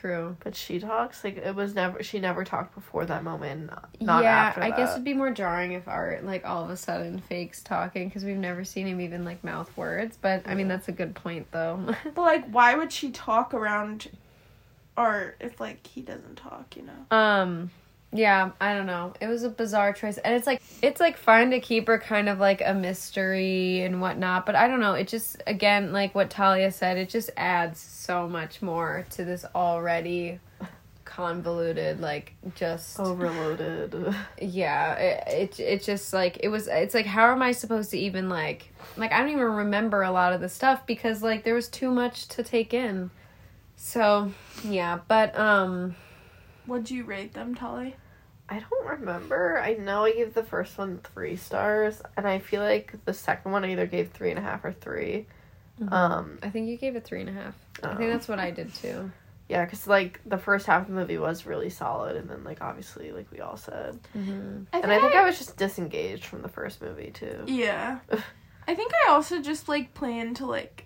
True. 0.00 0.36
But 0.42 0.56
she 0.56 0.80
talks 0.80 1.22
like 1.22 1.36
it 1.36 1.54
was 1.54 1.74
never. 1.74 2.02
She 2.02 2.18
never 2.18 2.44
talked 2.44 2.74
before 2.74 3.06
that 3.06 3.22
moment. 3.22 3.66
Not, 3.66 3.88
not 4.00 4.22
yeah, 4.24 4.30
after 4.30 4.62
I 4.62 4.70
that. 4.70 4.76
guess 4.76 4.92
it'd 4.92 5.04
be 5.04 5.14
more 5.14 5.30
jarring 5.30 5.72
if 5.72 5.86
Art 5.86 6.24
like 6.24 6.44
all 6.44 6.64
of 6.64 6.70
a 6.70 6.76
sudden 6.76 7.20
fakes 7.20 7.62
talking 7.62 8.08
because 8.08 8.24
we've 8.24 8.36
never 8.36 8.64
seen 8.64 8.86
him 8.86 9.00
even 9.00 9.24
like 9.24 9.44
mouth 9.44 9.74
words. 9.76 10.18
But 10.20 10.42
I 10.46 10.54
mean, 10.54 10.68
that's 10.68 10.88
a 10.88 10.92
good 10.92 11.14
point 11.14 11.46
though. 11.52 11.94
But 12.14 12.22
like, 12.22 12.50
why 12.50 12.74
would 12.74 12.92
she 12.92 13.10
talk 13.12 13.54
around 13.54 14.08
Art 14.96 15.36
if 15.40 15.60
like 15.60 15.86
he 15.86 16.02
doesn't 16.02 16.36
talk? 16.36 16.76
You 16.76 16.82
know. 16.82 17.16
um, 17.16 17.70
yeah, 18.14 18.52
I 18.60 18.74
don't 18.74 18.86
know. 18.86 19.12
It 19.20 19.26
was 19.26 19.42
a 19.42 19.50
bizarre 19.50 19.92
choice, 19.92 20.18
and 20.18 20.34
it's 20.34 20.46
like 20.46 20.62
it's 20.82 21.00
like 21.00 21.16
fine 21.16 21.50
to 21.50 21.58
keep 21.58 21.88
her 21.88 21.98
kind 21.98 22.28
of 22.28 22.38
like 22.38 22.62
a 22.64 22.72
mystery 22.72 23.82
and 23.82 24.00
whatnot. 24.00 24.46
But 24.46 24.54
I 24.54 24.68
don't 24.68 24.78
know. 24.78 24.94
It 24.94 25.08
just 25.08 25.42
again 25.48 25.92
like 25.92 26.14
what 26.14 26.30
Talia 26.30 26.70
said. 26.70 26.96
It 26.96 27.08
just 27.08 27.30
adds 27.36 27.80
so 27.80 28.28
much 28.28 28.62
more 28.62 29.04
to 29.10 29.24
this 29.24 29.44
already 29.52 30.38
convoluted, 31.04 32.00
like 32.00 32.34
just 32.54 33.00
Overloaded. 33.00 34.14
yeah. 34.40 34.94
It, 34.94 35.58
it 35.58 35.60
it 35.60 35.82
just 35.82 36.12
like 36.12 36.38
it 36.40 36.48
was. 36.50 36.68
It's 36.68 36.94
like 36.94 37.06
how 37.06 37.32
am 37.32 37.42
I 37.42 37.50
supposed 37.50 37.90
to 37.90 37.98
even 37.98 38.28
like 38.28 38.72
like 38.96 39.10
I 39.10 39.18
don't 39.18 39.30
even 39.30 39.42
remember 39.42 40.04
a 40.04 40.12
lot 40.12 40.32
of 40.32 40.40
the 40.40 40.48
stuff 40.48 40.86
because 40.86 41.20
like 41.20 41.42
there 41.42 41.54
was 41.54 41.66
too 41.66 41.90
much 41.90 42.28
to 42.28 42.44
take 42.44 42.72
in. 42.72 43.10
So 43.74 44.30
yeah, 44.62 45.00
but 45.08 45.36
um, 45.36 45.96
What'd 46.66 46.90
you 46.90 47.02
rate 47.04 47.34
them, 47.34 47.54
Tully? 47.56 47.96
I 48.48 48.60
don't 48.60 48.86
remember. 49.00 49.58
I 49.60 49.74
know 49.74 50.04
I 50.04 50.12
gave 50.12 50.34
the 50.34 50.42
first 50.44 50.76
one 50.76 51.00
three 51.14 51.36
stars, 51.36 52.02
and 52.16 52.26
I 52.28 52.38
feel 52.38 52.62
like 52.62 52.94
the 53.04 53.14
second 53.14 53.52
one 53.52 53.64
I 53.64 53.72
either 53.72 53.86
gave 53.86 54.10
three 54.10 54.30
and 54.30 54.38
a 54.38 54.42
half 54.42 54.64
or 54.64 54.72
3 54.72 55.26
Um, 55.88 56.38
I 56.42 56.50
think 56.50 56.68
you 56.68 56.76
gave 56.76 56.94
it 56.96 57.04
three 57.04 57.20
and 57.20 57.30
a 57.30 57.32
half. 57.32 57.54
I 57.82 57.88
think 57.96 58.10
Oh. 58.10 58.12
that's 58.12 58.28
what 58.28 58.38
I 58.38 58.50
did 58.50 58.72
too. 58.74 59.10
yeah, 59.48 59.64
because 59.64 59.86
like 59.86 60.20
the 60.26 60.38
first 60.38 60.66
half 60.66 60.82
of 60.82 60.88
the 60.88 60.94
movie 60.94 61.18
was 61.18 61.46
really 61.46 61.70
solid, 61.70 62.16
and 62.16 62.28
then 62.28 62.44
like 62.44 62.60
obviously 62.60 63.12
like 63.12 63.30
we 63.32 63.40
all 63.40 63.56
said, 63.56 63.98
Mm-hmm. 64.16 64.64
I 64.72 64.78
and 64.80 64.92
I 64.92 65.00
think 65.00 65.14
I 65.14 65.24
was 65.24 65.38
just 65.38 65.56
disengaged 65.56 66.24
from 66.26 66.42
the 66.42 66.48
first 66.48 66.80
movie 66.82 67.10
too. 67.12 67.44
Yeah. 67.46 67.98
I 68.68 68.74
think 68.74 68.92
I 69.06 69.10
also 69.10 69.42
just 69.42 69.68
like 69.68 69.94
plan 69.94 70.34
to 70.34 70.46
like 70.46 70.83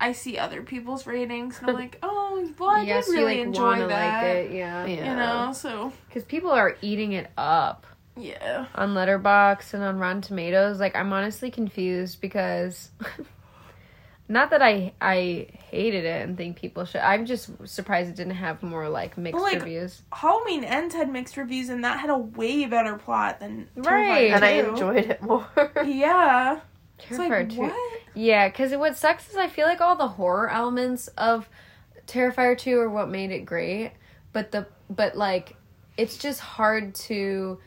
I 0.00 0.12
see 0.12 0.36
other 0.38 0.62
people's 0.62 1.06
ratings 1.06 1.58
and 1.60 1.68
I'm 1.70 1.74
like, 1.84 1.98
oh, 2.02 2.48
well, 2.58 2.70
I 2.70 2.82
yes, 2.82 3.06
did 3.06 3.12
really 3.12 3.34
you 3.34 3.38
like 3.40 3.46
enjoy 3.48 3.78
that. 3.88 4.22
like 4.22 4.36
it, 4.50 4.52
yeah. 4.52 4.84
Yeah, 4.86 5.10
You 5.10 5.16
know, 5.16 5.52
so 5.52 5.92
Because 6.08 6.24
people 6.24 6.50
are 6.50 6.76
eating 6.82 7.12
it 7.12 7.30
up 7.38 7.86
yeah. 8.16 8.66
on 8.74 8.94
Letterboxd 8.94 9.74
and 9.74 9.82
on 9.82 9.98
Rotten 9.98 10.20
Tomatoes. 10.22 10.80
Like 10.80 10.96
I'm 10.96 11.12
honestly 11.12 11.50
confused 11.50 12.20
because, 12.20 12.90
not 14.28 14.50
that 14.50 14.62
I 14.62 14.92
I 15.00 15.46
hated 15.70 16.04
it 16.04 16.22
and 16.28 16.36
think 16.36 16.56
people 16.56 16.84
should. 16.84 17.00
I'm 17.00 17.26
just 17.26 17.50
surprised 17.68 18.10
it 18.10 18.16
didn't 18.16 18.34
have 18.34 18.62
more 18.62 18.88
like 18.88 19.16
mixed 19.18 19.34
Well, 19.34 19.44
like, 19.44 19.60
reviews. 19.62 20.02
Halloween 20.12 20.64
Ends 20.64 20.94
had 20.94 21.10
mixed 21.12 21.36
reviews 21.36 21.68
and 21.68 21.84
that 21.84 22.00
had 22.00 22.10
a 22.10 22.18
way 22.18 22.66
better 22.66 22.96
plot 22.96 23.40
than 23.40 23.68
Right. 23.76 24.30
Terrifier 24.30 24.34
and 24.34 24.44
I 24.44 24.50
enjoyed 24.50 25.04
it 25.06 25.22
more. 25.22 25.46
Yeah. 25.84 26.60
It's 26.98 27.06
Terrifier 27.18 27.28
like, 27.30 27.50
2. 27.50 27.60
what? 27.60 28.00
Yeah, 28.14 28.48
because 28.48 28.74
what 28.76 28.96
sucks 28.96 29.30
is 29.30 29.36
I 29.36 29.48
feel 29.48 29.66
like 29.66 29.80
all 29.80 29.96
the 29.96 30.08
horror 30.08 30.50
elements 30.50 31.08
of 31.16 31.48
Terrifier 32.06 32.56
2 32.58 32.78
are 32.78 32.88
what 32.90 33.08
made 33.08 33.30
it 33.30 33.40
great, 33.46 33.92
but 34.32 34.50
the 34.52 34.66
but 34.90 35.16
like 35.16 35.56
it's 35.96 36.18
just 36.18 36.40
hard 36.40 36.94
to 36.94 37.58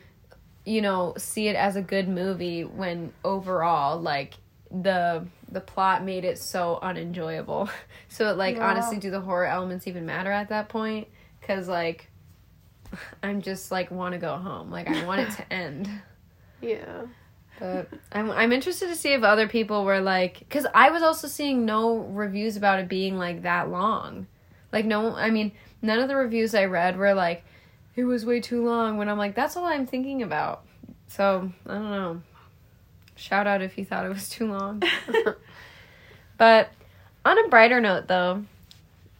you 0.65 0.81
know 0.81 1.13
see 1.17 1.47
it 1.47 1.55
as 1.55 1.75
a 1.75 1.81
good 1.81 2.07
movie 2.07 2.63
when 2.63 3.13
overall 3.23 3.99
like 3.99 4.33
the 4.71 5.25
the 5.51 5.61
plot 5.61 6.03
made 6.03 6.25
it 6.25 6.37
so 6.37 6.79
unenjoyable. 6.81 7.69
So 8.07 8.33
like 8.33 8.57
Yeah. 8.57 8.69
honestly, 8.69 8.97
do 8.97 9.11
the 9.11 9.19
horror 9.21 9.45
elements 9.45 9.87
even 9.87 10.05
matter 10.05 10.31
at 10.31 10.49
that 10.49 10.69
point? 10.69 11.07
Because 11.39 11.67
like 11.67 12.09
I'm 13.23 13.41
just 13.41 13.71
like 13.71 13.91
want 13.91 14.13
to 14.13 14.19
go 14.19 14.37
home. 14.37 14.69
Like 14.71 14.87
I 14.87 15.05
want 15.05 15.21
it 15.21 15.31
to 15.31 15.53
end. 15.53 15.89
yeah. 16.61 17.03
But 17.59 17.89
I'm 18.11 18.31
I'm 18.31 18.51
interested 18.51 18.87
to 18.89 18.95
see 18.95 19.13
if 19.13 19.23
other 19.23 19.47
people 19.47 19.85
were 19.85 20.01
like, 20.01 20.39
because 20.39 20.65
I 20.73 20.89
was 20.89 21.01
also 21.01 21.27
seeing 21.27 21.65
no 21.65 21.97
reviews 21.97 22.57
about 22.57 22.79
it 22.79 22.89
being 22.89 23.17
like 23.17 23.43
that 23.43 23.69
long. 23.69 24.27
Like 24.71 24.85
no, 24.85 25.15
I 25.15 25.29
mean 25.29 25.51
none 25.81 25.99
of 25.99 26.07
the 26.07 26.15
reviews 26.15 26.53
I 26.53 26.65
read 26.65 26.97
were 26.97 27.13
like, 27.13 27.43
it 27.95 28.03
was 28.03 28.25
way 28.25 28.41
too 28.41 28.65
long. 28.65 28.97
When 28.97 29.07
I'm 29.07 29.17
like, 29.17 29.35
that's 29.35 29.55
all 29.55 29.65
I'm 29.65 29.87
thinking 29.87 30.21
about. 30.21 30.63
So 31.07 31.51
I 31.65 31.73
don't 31.73 31.91
know. 31.91 32.21
Shout 33.15 33.47
out 33.47 33.61
if 33.61 33.77
you 33.77 33.85
thought 33.85 34.05
it 34.05 34.09
was 34.09 34.27
too 34.27 34.51
long. 34.51 34.83
but 36.37 36.69
on 37.23 37.45
a 37.45 37.47
brighter 37.47 37.79
note, 37.79 38.07
though, 38.07 38.43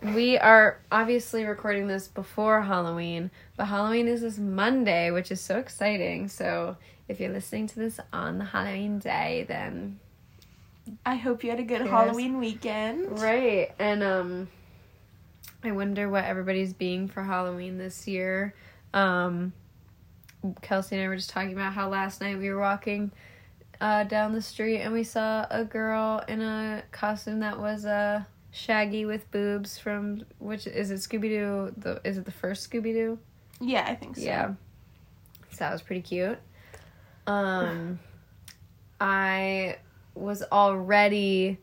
we 0.01 0.37
are 0.37 0.79
obviously 0.91 1.45
recording 1.45 1.87
this 1.87 2.07
before 2.07 2.61
Halloween, 2.61 3.31
but 3.55 3.65
Halloween 3.65 4.07
is 4.07 4.21
this 4.21 4.37
Monday, 4.37 5.09
which 5.11 5.31
is 5.31 5.39
so 5.39 5.57
exciting. 5.57 6.27
So 6.27 6.75
if 7.07 7.19
you're 7.19 7.31
listening 7.31 7.67
to 7.67 7.75
this 7.75 7.99
on 8.11 8.37
the 8.39 8.45
Halloween 8.45 8.99
day, 8.99 9.45
then 9.47 9.99
I 11.05 11.15
hope 11.15 11.43
you 11.43 11.49
had 11.49 11.59
a 11.59 11.63
good 11.63 11.81
Yes. 11.81 11.89
Halloween 11.89 12.39
weekend. 12.39 13.19
right. 13.19 13.71
And 13.79 14.03
um, 14.03 14.47
I 15.63 15.71
wonder 15.71 16.09
what 16.09 16.23
everybody's 16.25 16.73
being 16.73 17.07
for 17.07 17.23
Halloween 17.23 17.77
this 17.77 18.07
year. 18.07 18.53
Um, 18.93 19.53
Kelsey 20.61 20.95
and 20.95 21.03
I 21.05 21.07
were 21.07 21.15
just 21.15 21.29
talking 21.31 21.53
about 21.53 21.73
how 21.73 21.89
last 21.89 22.21
night 22.21 22.37
we 22.37 22.49
were 22.49 22.59
walking 22.59 23.11
uh, 23.81 24.03
down 24.03 24.33
the 24.33 24.41
street 24.41 24.79
and 24.81 24.93
we 24.93 25.03
saw 25.03 25.45
a 25.49 25.65
girl 25.65 26.23
in 26.27 26.41
a 26.41 26.83
costume 26.91 27.39
that 27.39 27.59
was 27.59 27.85
uh, 27.85 28.23
Shaggy 28.51 29.05
with 29.05 29.29
boobs 29.31 29.77
from 29.77 30.21
which 30.39 30.65
is 30.67 30.91
it 30.91 30.99
Scooby 30.99 31.29
Doo? 31.29 31.73
The 31.77 31.99
is 32.03 32.17
it 32.17 32.25
the 32.25 32.31
first 32.31 32.69
Scooby 32.69 32.93
Doo? 32.93 33.19
Yeah, 33.59 33.85
I 33.87 33.95
think 33.95 34.15
so. 34.17 34.21
Yeah. 34.21 34.53
So 35.51 35.57
that 35.59 35.71
was 35.73 35.81
pretty 35.81 36.01
cute. 36.01 36.37
Um 37.27 37.99
I 38.99 39.77
was 40.13 40.43
already 40.51 41.57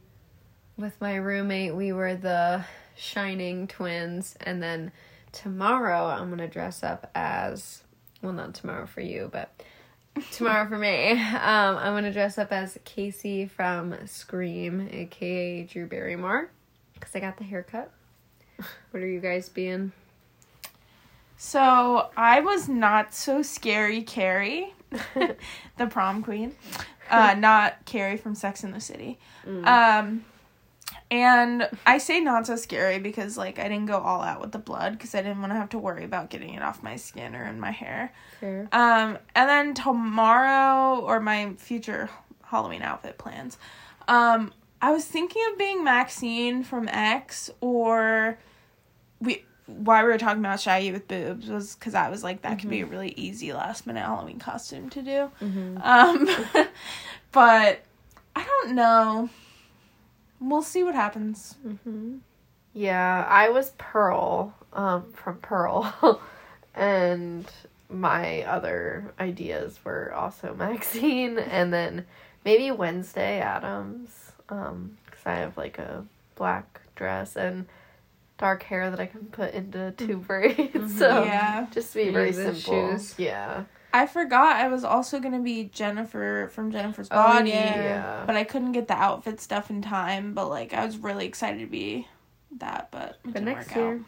with 0.77 1.01
my 1.01 1.17
roommate, 1.17 1.75
we 1.75 1.93
were 1.93 2.15
the 2.15 2.65
shining 2.97 3.67
twins 3.67 4.37
and 4.41 4.63
then 4.63 4.93
tomorrow 5.33 6.07
I'm 6.07 6.29
to 6.39 6.49
dress 6.49 6.83
up 6.83 7.11
as 7.15 7.83
well 8.23 8.33
not 8.33 8.55
tomorrow 8.55 8.87
for 8.87 9.01
you, 9.01 9.29
but 9.33 9.51
tomorrow 10.33 10.69
for 10.69 10.79
me. 10.79 11.13
Um 11.33 11.77
I'm 11.77 11.95
to 12.05 12.13
dress 12.13 12.39
up 12.39 12.53
as 12.53 12.79
Casey 12.85 13.47
from 13.47 13.95
Scream, 14.07 14.89
aka 14.91 15.65
Drew 15.65 15.87
Barrymore 15.87 16.51
cuz 17.01 17.15
I 17.15 17.21
got 17.21 17.37
the 17.39 17.45
haircut. 17.45 17.91
What 18.91 19.03
are 19.03 19.07
you 19.09 19.21
guys 19.21 19.49
being? 19.49 19.93
So 21.37 22.11
I 22.17 22.41
was 22.41 22.69
not 22.69 23.15
so 23.15 23.43
scary 23.43 24.03
Carrie, 24.03 24.75
the 25.79 25.87
prom 25.87 26.23
queen, 26.23 26.55
uh, 27.11 27.35
not 27.35 27.85
Carrie 27.85 28.17
from 28.17 28.35
Sex 28.35 28.65
in 28.65 28.73
the 28.73 28.81
City. 28.81 29.19
Um, 29.47 30.25
and 31.11 31.69
I 31.85 31.99
say 31.99 32.21
not 32.21 32.47
so 32.47 32.57
scary 32.57 32.99
because 32.99 33.37
like 33.37 33.59
I 33.59 33.65
didn't 33.65 33.87
go 33.87 33.99
all 33.99 34.23
out 34.23 34.41
with 34.41 34.53
the 34.53 34.59
blood 34.59 34.93
because 34.93 35.15
I 35.15 35.21
didn't 35.23 35.41
want 35.41 35.53
to 35.53 35.57
have 35.57 35.69
to 35.71 35.79
worry 35.79 36.05
about 36.05 36.31
getting 36.31 36.55
it 36.55 36.63
off 36.63 36.83
my 36.83 36.97
skin 36.97 37.35
or 37.35 37.45
in 37.45 37.61
my 37.61 37.71
hair. 37.71 38.15
Fair. 38.41 38.69
Um, 38.73 39.19
and 39.35 39.49
then 39.49 39.75
tomorrow 39.75 41.01
or 41.01 41.21
my 41.21 41.53
future 41.59 42.09
Halloween 42.45 42.83
outfit 42.83 43.19
plans. 43.19 43.59
Um, 44.09 44.53
I 44.81 44.91
was 44.91 45.05
thinking 45.05 45.43
of 45.53 45.59
being 45.59 45.85
Maxine 45.85 46.65
from 46.65 46.89
X 46.89 47.51
or 47.61 48.39
we 49.21 49.45
why 49.67 50.03
we 50.03 50.09
were 50.09 50.19
talking 50.19 50.41
about 50.41 50.61
Shaggy 50.61 50.93
with 50.93 51.07
boobs 51.09 51.49
was 51.49 51.75
because 51.75 51.95
I 51.95 52.11
was 52.11 52.23
like 52.25 52.43
that 52.43 52.59
could 52.59 52.71
be 52.71 52.81
a 52.81 52.87
really 52.87 53.15
easy 53.17 53.53
last 53.53 53.87
minute 53.87 54.05
Halloween 54.05 54.39
costume 54.39 54.91
to 54.91 55.03
do. 55.03 55.31
Um, 55.83 56.29
but 57.33 57.83
I 58.35 58.45
don't 58.45 58.75
know. 58.75 59.31
We'll 60.41 60.63
see 60.63 60.83
what 60.83 60.95
happens. 60.95 61.55
Yeah, 62.75 63.25
I 63.29 63.51
was 63.51 63.71
Pearl, 63.79 64.55
um, 64.73 65.13
from 65.13 65.37
Pearl, 65.39 66.21
and 66.75 67.47
my 67.91 68.43
other 68.43 69.13
ideas 69.21 69.79
were 69.85 70.13
also 70.13 70.55
Maxine, 70.59 71.39
and 71.39 71.73
then 71.73 72.07
maybe 72.45 72.71
Wednesday 72.71 73.41
Addams, 73.41 74.33
um, 74.49 74.97
because 75.05 75.21
I 75.27 75.35
have 75.35 75.57
like 75.57 75.79
a 75.79 76.05
black 76.35 76.81
dress 76.97 77.37
and 77.37 77.67
dark 78.43 78.65
hair 78.65 78.91
that 78.91 78.99
I 78.99 79.07
can 79.07 79.27
put 79.27 79.55
into 79.55 79.93
two 79.97 80.17
braids, 80.19 80.99
so 80.99 81.23
Yeah. 81.25 81.67
just 81.71 81.93
to 81.93 82.05
be 82.05 82.11
very 82.11 82.33
simple. 82.33 82.91
shoes. 82.91 83.15
Yeah, 83.17 83.65
I 83.95 84.07
forgot 84.07 84.57
I 84.57 84.67
was 84.67 84.83
also 84.83 85.21
gonna 85.21 85.39
be 85.41 85.65
Jennifer 85.65 86.51
from 86.53 86.73
Jennifer's 86.73 87.07
Oh, 87.13 87.15
Body. 87.17 87.51
yeah. 87.51 87.77
yeah. 87.77 88.25
But 88.27 88.35
I 88.35 88.43
couldn't 88.43 88.73
get 88.73 88.89
the 88.89 88.95
outfit 88.97 89.41
stuff 89.41 89.71
in 89.71 89.81
time. 89.81 90.35
But 90.35 90.49
like 90.49 90.75
I 90.75 90.85
was 90.85 90.99
really 90.99 91.25
excited 91.25 91.61
to 91.61 91.67
be 91.67 92.09
that, 92.59 92.89
but 92.91 93.11
it 93.11 93.17
But 93.23 93.33
didn't 93.35 93.45
next 93.47 93.69
work 93.69 93.77
year. 93.77 93.95
out. 93.95 94.01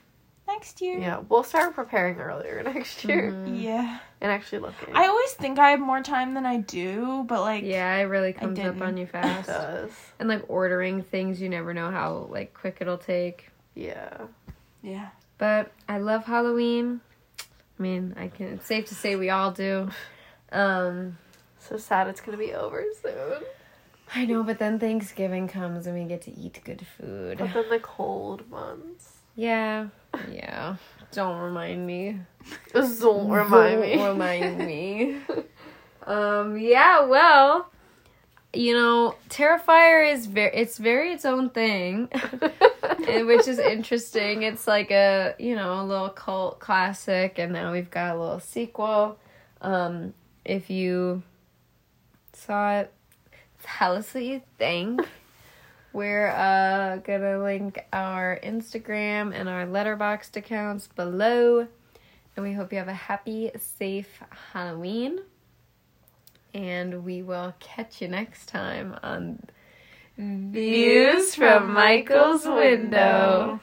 Next 0.47 0.81
year. 0.83 0.99
Yeah, 0.99 1.23
we'll 1.29 1.43
start 1.45 1.75
preparing 1.75 2.17
earlier 2.19 2.63
next 2.75 3.05
year 3.05 3.31
Mhm. 3.31 3.63
Yeah. 3.63 3.99
and 4.21 4.33
actually 4.33 4.59
looking. 4.59 4.95
I 4.95 5.07
always 5.07 5.33
think 5.35 5.59
I 5.61 5.71
have 5.71 5.81
more 5.81 6.03
time 6.03 6.35
than 6.35 6.45
I 6.45 6.57
do, 6.59 7.25
but 7.29 7.41
like 7.41 7.63
Yeah, 7.65 7.95
it 7.97 8.03
really 8.03 8.33
comes 8.33 8.59
up 8.59 8.81
on 8.83 8.97
you 8.97 9.05
it 9.05 9.11
fast. 9.11 9.47
does. 9.47 9.91
and 10.19 10.29
like 10.29 10.43
ordering 10.49 11.03
things, 11.03 11.41
you 11.41 11.49
never 11.49 11.73
know 11.73 11.91
how 11.93 12.27
like 12.31 12.53
quick 12.53 12.79
it'll 12.81 12.99
take. 12.99 13.49
Yeah. 13.75 14.27
yeah. 14.83 15.09
But 15.39 15.73
I 15.89 15.99
love 15.99 16.25
Halloween. 16.25 17.01
I 17.79 17.83
mean, 17.83 18.15
I 18.17 18.29
can. 18.29 18.47
It's 18.55 18.67
safe 18.67 18.87
to 18.87 18.95
say 18.95 19.17
we 19.17 19.31
all 19.31 19.51
do. 19.51 19.89
Um, 20.53 21.19
So 21.59 21.77
sad 21.77 22.09
it's 22.09 22.21
gonna 22.21 22.37
be 22.39 22.55
over 22.55 22.85
soon. 23.03 23.43
I 24.15 24.27
know, 24.27 24.43
but 24.45 24.59
then 24.59 24.79
Thanksgiving 24.79 25.49
comes 25.49 25.87
and 25.87 25.99
we 25.99 26.05
get 26.05 26.23
to 26.23 26.31
eat 26.39 26.61
good 26.63 26.87
food. 26.87 27.39
But 27.39 27.53
then 27.53 27.69
the 27.71 27.81
cold 27.81 28.49
months. 28.51 29.15
Yeah, 29.35 29.89
yeah. 30.31 30.77
Don't 31.11 31.41
remind 31.41 31.85
me. 31.87 32.21
Don't 32.73 33.29
remind 33.29 33.81
me. 33.81 33.97
Don't 33.97 34.09
remind 34.09 34.59
me. 34.59 35.17
um. 36.07 36.57
Yeah. 36.57 37.05
Well, 37.07 37.69
you 38.57 38.75
know, 38.75 39.15
Terrifier 39.29 40.13
is 40.13 40.27
very 40.27 40.55
it's 40.55 40.79
very 40.79 41.13
its 41.13 41.25
own 41.25 41.51
thing, 41.51 42.09
which 42.99 43.49
is 43.49 43.59
interesting. 43.59 44.43
It's 44.43 44.67
like 44.67 44.91
a 44.91 45.35
you 45.39 45.55
know 45.55 45.81
a 45.81 45.85
little 45.85 46.11
cult 46.11 46.61
classic, 46.61 47.39
and 47.39 47.53
now 47.53 47.73
we've 47.73 47.91
got 47.91 48.17
a 48.17 48.21
little 48.21 48.41
sequel. 48.41 49.19
Um, 49.61 50.15
if 50.45 50.71
you 50.71 51.23
saw 52.33 52.81
it, 52.81 52.93
tell 53.63 53.97
us 53.97 54.13
what 54.15 54.25
you 54.25 54.43
think. 54.59 55.01
We're 55.93 56.29
uh, 56.29 56.97
gonna 56.99 57.43
link 57.43 57.79
our 57.93 58.41
Instagram 58.43 59.33
and 59.33 59.49
our 59.49 59.65
letterboxd 59.65 60.37
accounts 60.37 60.89
below. 60.89 61.69
And 62.37 62.45
we 62.45 62.53
hope 62.53 62.73
you 62.73 62.79
have 62.79 62.89
a 62.89 62.93
happy, 62.93 63.53
safe 63.57 64.21
Halloween. 64.53 65.21
And 66.55 67.05
we 67.05 67.23
will 67.23 67.53
catch 67.59 68.01
you 68.01 68.09
next 68.09 68.47
time 68.47 68.97
on 69.03 69.41
Views 70.17 71.35
from 71.35 71.73
Michael's 71.73 72.47
Window. 72.47 73.59